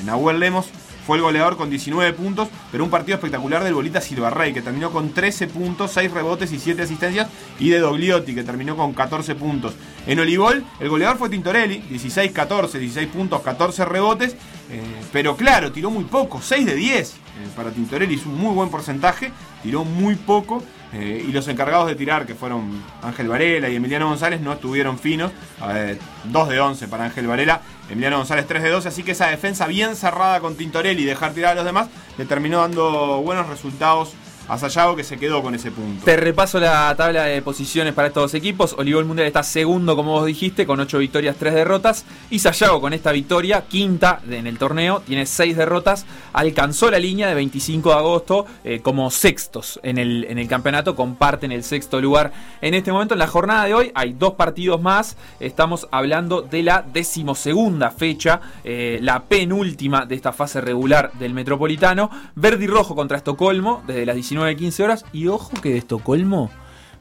en 0.00 0.06
Nahuel 0.06 0.38
Lemos, 0.38 0.66
fue 1.06 1.18
el 1.18 1.22
goleador 1.22 1.56
con 1.56 1.70
19 1.70 2.12
puntos, 2.14 2.48
pero 2.72 2.82
un 2.82 2.90
partido 2.90 3.14
espectacular 3.14 3.62
del 3.62 3.74
Bolita 3.74 4.00
Silvarrey, 4.00 4.52
que 4.52 4.60
terminó 4.60 4.90
con 4.90 5.10
13 5.10 5.46
puntos, 5.46 5.92
6 5.92 6.10
rebotes 6.10 6.52
y 6.52 6.58
7 6.58 6.82
asistencias, 6.82 7.28
y 7.60 7.70
de 7.70 7.78
Dogliotti, 7.78 8.34
que 8.34 8.42
terminó 8.42 8.76
con 8.76 8.92
14 8.92 9.36
puntos. 9.36 9.74
En 10.06 10.18
Olivol, 10.18 10.64
el 10.80 10.88
goleador 10.88 11.16
fue 11.16 11.28
Tintorelli, 11.28 11.82
16-14, 11.82 12.72
16 12.72 13.08
puntos, 13.08 13.40
14 13.42 13.84
rebotes, 13.84 14.34
eh, 14.70 14.82
pero 15.12 15.36
claro, 15.36 15.70
tiró 15.70 15.90
muy 15.90 16.04
poco, 16.04 16.42
6 16.42 16.66
de 16.66 16.74
10 16.74 17.12
eh, 17.12 17.16
para 17.54 17.70
Tintorelli, 17.70 18.16
es 18.16 18.26
un 18.26 18.36
muy 18.36 18.52
buen 18.52 18.68
porcentaje, 18.68 19.30
tiró 19.62 19.84
muy 19.84 20.16
poco. 20.16 20.62
Eh, 20.98 21.24
y 21.28 21.32
los 21.32 21.46
encargados 21.48 21.86
de 21.88 21.94
tirar, 21.94 22.24
que 22.24 22.34
fueron 22.34 22.82
Ángel 23.02 23.28
Varela 23.28 23.68
y 23.68 23.76
Emiliano 23.76 24.08
González, 24.08 24.40
no 24.40 24.54
estuvieron 24.54 24.98
finos. 24.98 25.30
Eh, 25.68 25.98
2 26.24 26.48
de 26.48 26.60
11 26.60 26.88
para 26.88 27.04
Ángel 27.04 27.26
Varela, 27.26 27.60
Emiliano 27.90 28.16
González 28.16 28.46
3 28.46 28.62
de 28.62 28.70
12. 28.70 28.88
Así 28.88 29.02
que 29.02 29.12
esa 29.12 29.26
defensa 29.26 29.66
bien 29.66 29.94
cerrada 29.94 30.40
con 30.40 30.56
Tintorelli 30.56 31.02
y 31.02 31.06
dejar 31.06 31.34
tirar 31.34 31.52
a 31.52 31.54
los 31.56 31.64
demás, 31.64 31.88
le 32.16 32.24
terminó 32.24 32.60
dando 32.60 33.20
buenos 33.22 33.46
resultados 33.48 34.14
a 34.48 34.58
Sayago, 34.58 34.96
que 34.96 35.04
se 35.04 35.18
quedó 35.18 35.42
con 35.42 35.54
ese 35.54 35.70
punto. 35.70 36.04
Te 36.04 36.16
repaso 36.16 36.60
la 36.60 36.94
tabla 36.96 37.24
de 37.24 37.42
posiciones 37.42 37.94
para 37.94 38.08
estos 38.08 38.24
dos 38.24 38.34
equipos. 38.34 38.74
Olivol 38.78 39.04
Mundial 39.04 39.26
está 39.26 39.42
segundo, 39.42 39.96
como 39.96 40.12
vos 40.12 40.26
dijiste, 40.26 40.66
con 40.66 40.78
8 40.80 40.98
victorias, 40.98 41.36
3 41.38 41.54
derrotas. 41.54 42.04
Y 42.30 42.38
Sayago 42.38 42.80
con 42.80 42.92
esta 42.92 43.12
victoria, 43.12 43.64
quinta 43.68 44.20
en 44.28 44.46
el 44.46 44.58
torneo, 44.58 45.02
tiene 45.06 45.26
6 45.26 45.56
derrotas. 45.56 46.06
Alcanzó 46.32 46.90
la 46.90 46.98
línea 46.98 47.28
de 47.28 47.34
25 47.34 47.88
de 47.90 47.94
agosto 47.94 48.46
eh, 48.64 48.80
como 48.80 49.10
sextos 49.10 49.80
en 49.82 49.98
el, 49.98 50.24
en 50.28 50.38
el 50.38 50.48
campeonato. 50.48 50.94
Comparten 50.94 51.52
el 51.52 51.64
sexto 51.64 52.00
lugar 52.00 52.32
en 52.60 52.74
este 52.74 52.92
momento. 52.92 53.14
En 53.14 53.18
la 53.18 53.26
jornada 53.26 53.64
de 53.64 53.74
hoy 53.74 53.92
hay 53.94 54.12
dos 54.12 54.34
partidos 54.34 54.80
más. 54.80 55.16
Estamos 55.40 55.88
hablando 55.90 56.42
de 56.42 56.62
la 56.62 56.82
decimosegunda 56.82 57.90
fecha, 57.90 58.40
eh, 58.64 58.98
la 59.02 59.24
penúltima 59.24 60.06
de 60.06 60.14
esta 60.14 60.32
fase 60.32 60.60
regular 60.60 61.12
del 61.14 61.34
Metropolitano. 61.34 62.10
Verde 62.34 62.64
y 62.64 62.66
rojo 62.68 62.94
contra 62.94 63.16
Estocolmo 63.16 63.82
desde 63.86 64.06
las 64.06 64.16
19.15 64.36 64.84
horas. 64.84 65.04
Y 65.12 65.28
ojo 65.28 65.52
que 65.60 65.70
de 65.70 65.78
Estocolmo, 65.78 66.50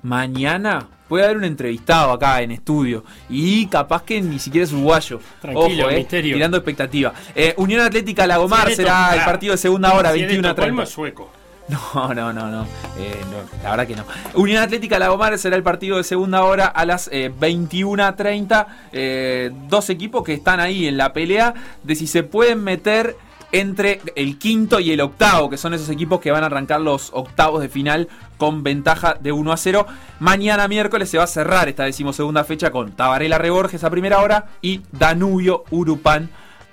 mañana 0.03 0.87
puede 1.07 1.25
haber 1.25 1.37
un 1.37 1.43
entrevistado 1.43 2.11
acá 2.11 2.41
en 2.41 2.51
estudio. 2.51 3.03
Y 3.29 3.67
capaz 3.67 4.03
que 4.03 4.21
ni 4.21 4.39
siquiera 4.39 4.65
es 4.65 4.73
uruguayo. 4.73 5.19
Tranquilo, 5.41 5.83
ojo, 5.85 5.91
eh, 5.91 5.97
misterio. 5.97 6.35
Tirando 6.35 6.57
expectativa. 6.57 7.13
Eh, 7.35 7.53
Unión 7.57 7.81
Atlética 7.81 8.25
Lagomar 8.25 8.69
Si 8.69 8.75
será 8.75 9.15
el 9.15 9.23
partido 9.23 9.51
de 9.51 9.57
segunda 9.57 9.93
hora, 9.93 10.11
Si 10.13 10.19
es 10.19 10.21
de 10.21 10.27
21 10.27 10.47
a 10.47 10.51
Estocolmo 10.51 10.77
30. 10.77 10.83
es 10.83 10.89
sueco. 10.89 11.31
No, 11.67 12.13
no, 12.13 12.31
no, 12.31 12.47
no. 12.47 12.63
Eh, 12.97 13.19
no, 13.31 13.37
La 13.63 13.71
verdad 13.71 13.87
que 13.87 13.95
no. 13.95 14.03
Unión 14.35 14.61
Atlética 14.61 14.99
Lagomar 14.99 15.37
será 15.39 15.55
el 15.55 15.63
partido 15.63 15.97
de 15.97 16.03
segunda 16.03 16.43
hora 16.43 16.67
a 16.67 16.85
las 16.85 17.09
eh, 17.11 17.31
21.30. 17.39 18.67
Eh, 18.91 19.51
dos 19.67 19.89
equipos 19.89 20.23
que 20.23 20.33
están 20.33 20.59
ahí 20.59 20.87
en 20.87 20.97
la 20.97 21.11
pelea 21.11 21.53
de 21.83 21.95
si 21.95 22.05
se 22.07 22.23
pueden 22.23 22.63
meter 22.63 23.15
entre 23.55 24.01
el 24.15 24.37
quinto 24.37 24.81
y 24.81 24.91
el 24.91 24.99
octavo, 24.99 25.49
que 25.49 25.55
son 25.55 25.73
esos 25.73 25.89
equipos 25.89 26.19
que 26.19 26.29
van 26.29 26.43
a 26.43 26.47
arrancar 26.47 26.81
los 26.81 27.11
octavos 27.13 27.61
de 27.61 27.69
final 27.69 28.09
con 28.37 28.63
ventaja 28.63 29.15
de 29.17 29.31
1 29.31 29.51
a 29.53 29.55
0. 29.55 29.87
Mañana 30.19 30.67
miércoles 30.67 31.09
se 31.09 31.17
va 31.17 31.23
a 31.23 31.27
cerrar 31.27 31.69
esta 31.69 31.85
decimosegunda 31.85 32.43
fecha 32.43 32.71
con 32.71 32.91
Tabarela 32.91 33.37
Reborges 33.37 33.85
a 33.85 33.89
primera 33.89 34.19
hora 34.19 34.47
y 34.61 34.81
Danubio 34.91 35.63
Urupán 35.69 36.29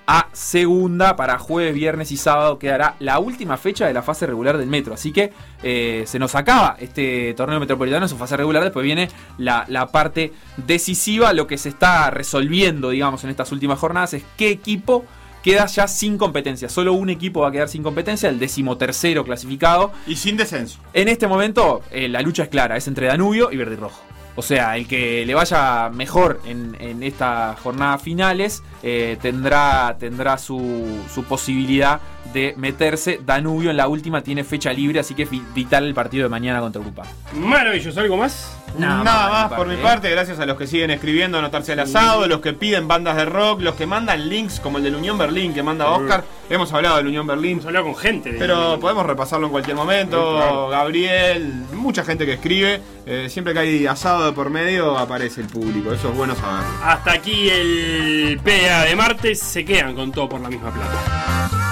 a 0.09 0.27
segunda 0.33 1.15
para 1.15 1.39
jueves, 1.39 1.73
viernes 1.73 2.11
y 2.11 2.17
sábado 2.17 2.59
quedará 2.59 2.97
la 2.99 3.21
última 3.21 3.57
fecha 3.57 3.87
de 3.87 3.95
la 3.95 4.03
fase 4.03 4.27
regular 4.27 4.59
del 4.59 4.67
metro. 4.67 4.93
Así 4.93 5.13
que 5.13 5.33
eh, 5.63 6.03
se 6.09 6.19
nos 6.19 6.35
acaba 6.35 6.75
este 6.81 7.33
torneo 7.35 7.61
metropolitano 7.61 8.09
su 8.09 8.17
fase 8.17 8.37
regular. 8.37 8.65
Después 8.65 8.83
viene 8.83 9.09
la, 9.39 9.65
la 9.69 9.93
parte 9.93 10.33
decisiva. 10.57 11.33
Lo 11.33 11.47
que 11.47 11.59
se 11.59 11.69
está 11.69 12.11
resolviendo, 12.11 12.91
digamos, 12.91 13.23
en 13.23 13.31
estas 13.31 13.53
últimas 13.53 13.79
jornadas 13.79 14.15
es 14.15 14.25
qué 14.37 14.51
equipo 14.51 15.05
queda 15.43 15.67
ya 15.67 15.89
sin 15.89 16.19
competencia. 16.19 16.69
Solo 16.69 16.93
un 16.93 17.11
equipo 17.11 17.41
va 17.41 17.49
a 17.49 17.53
quedar 17.53 17.69
sin 17.69 17.83
competencia, 17.83 18.29
el 18.29 18.39
decimotercero 18.39 19.25
clasificado. 19.25 19.93
Y 20.07 20.17
sin 20.17 20.37
descenso. 20.37 20.79
En 20.93 21.09
este 21.09 21.27
momento 21.27 21.83
eh, 21.91 22.09
la 22.09 22.23
lucha 22.23 22.45
es 22.45 22.49
clara, 22.49 22.77
es 22.77 22.87
entre 22.89 23.07
Danubio 23.07 23.51
y 23.53 23.57
Verde 23.57 23.75
y 23.75 23.77
Rojo. 23.77 24.01
O 24.35 24.43
sea, 24.43 24.77
el 24.79 24.87
que 24.89 25.27
le 25.27 25.35
vaya 25.35 25.91
mejor 25.91 26.41
en, 26.47 26.75
en 26.81 27.03
estas 27.03 27.61
jornadas 27.61 28.01
finales 28.01 28.63
eh, 28.83 29.19
tendrá, 29.21 29.97
tendrá 29.99 30.39
su, 30.39 31.03
su 31.13 31.25
posibilidad 31.25 32.01
de 32.33 32.55
meterse. 32.57 33.21
Danubio 33.25 33.71
en 33.71 33.77
la 33.77 33.89
última 33.89 34.23
tiene 34.23 34.45
fecha 34.45 34.73
libre, 34.73 35.01
así 35.01 35.15
que 35.15 35.25
es 35.25 35.31
vi- 35.31 35.43
vital 35.55 35.85
el 35.87 35.95
partido 35.95 36.25
de 36.25 36.29
mañana 36.29 36.61
contra 36.61 36.81
Urupa. 36.81 37.03
Maravilloso, 37.35 38.01
¿algo 38.01 38.17
más? 38.17 38.57
Nada, 38.79 39.05
más 39.05 39.53
por 39.53 39.67
mi 39.67 39.77
parte, 39.77 40.09
gracias 40.11 40.39
a 40.41 40.47
los 40.47 40.57
que 40.57 40.67
siguen 40.67 40.91
escribiendo 40.91 41.39
anotarse 41.39 41.73
al 41.73 41.81
asado, 41.81 42.27
los 42.27 42.41
que 42.41 42.55
piden 42.55 42.89
bandas 42.89 43.17
de 43.17 43.27
rock, 43.27 43.61
los 43.61 43.75
que 43.75 43.85
mandan 43.85 44.31
links 44.31 44.61
como 44.61 44.79
el 44.79 44.85
del 44.85 44.95
Unión 44.95 45.19
Berlín 45.19 45.53
que 45.53 45.63
manda 45.63 45.91
Oscar. 45.91 46.25
Hemos 46.49 46.73
hablado 46.73 46.97
del 46.97 47.09
Unión 47.09 47.27
Berlín. 47.27 47.53
Hemos 47.53 47.67
hablado 47.67 47.85
con 47.87 47.97
gente. 47.97 48.33
de- 48.33 48.39
Pero 48.39 48.79
podemos 48.81 49.05
repasarlo 49.05 49.47
en 49.47 49.53
cualquier 49.53 49.77
momento. 49.77 50.37
Claro. 50.37 50.69
Gabriel, 50.71 51.53
mucha 51.75 52.03
gente 52.03 52.25
que 52.25 52.33
escribe. 52.35 52.81
Eh, 53.05 53.27
siempre 53.29 53.53
que 53.53 53.59
hay 53.59 53.87
asado 53.87 54.25
de 54.25 54.33
por 54.33 54.49
medio 54.49 54.97
aparece 54.97 55.43
el 55.43 55.49
público. 55.49 55.93
Eso 55.93 56.09
es 56.09 56.17
bueno 56.17 56.35
saber. 56.35 56.65
Hasta 56.83 57.13
aquí 57.13 57.51
el 57.51 58.41
PA 58.43 58.85
de 58.85 58.97
martes. 58.97 59.39
Se 59.39 59.65
quedan 59.67 59.95
con 59.95 60.13
todo 60.13 60.31
por 60.31 60.41
la 60.41 60.49
misma 60.49 60.71
plata. 60.71 61.72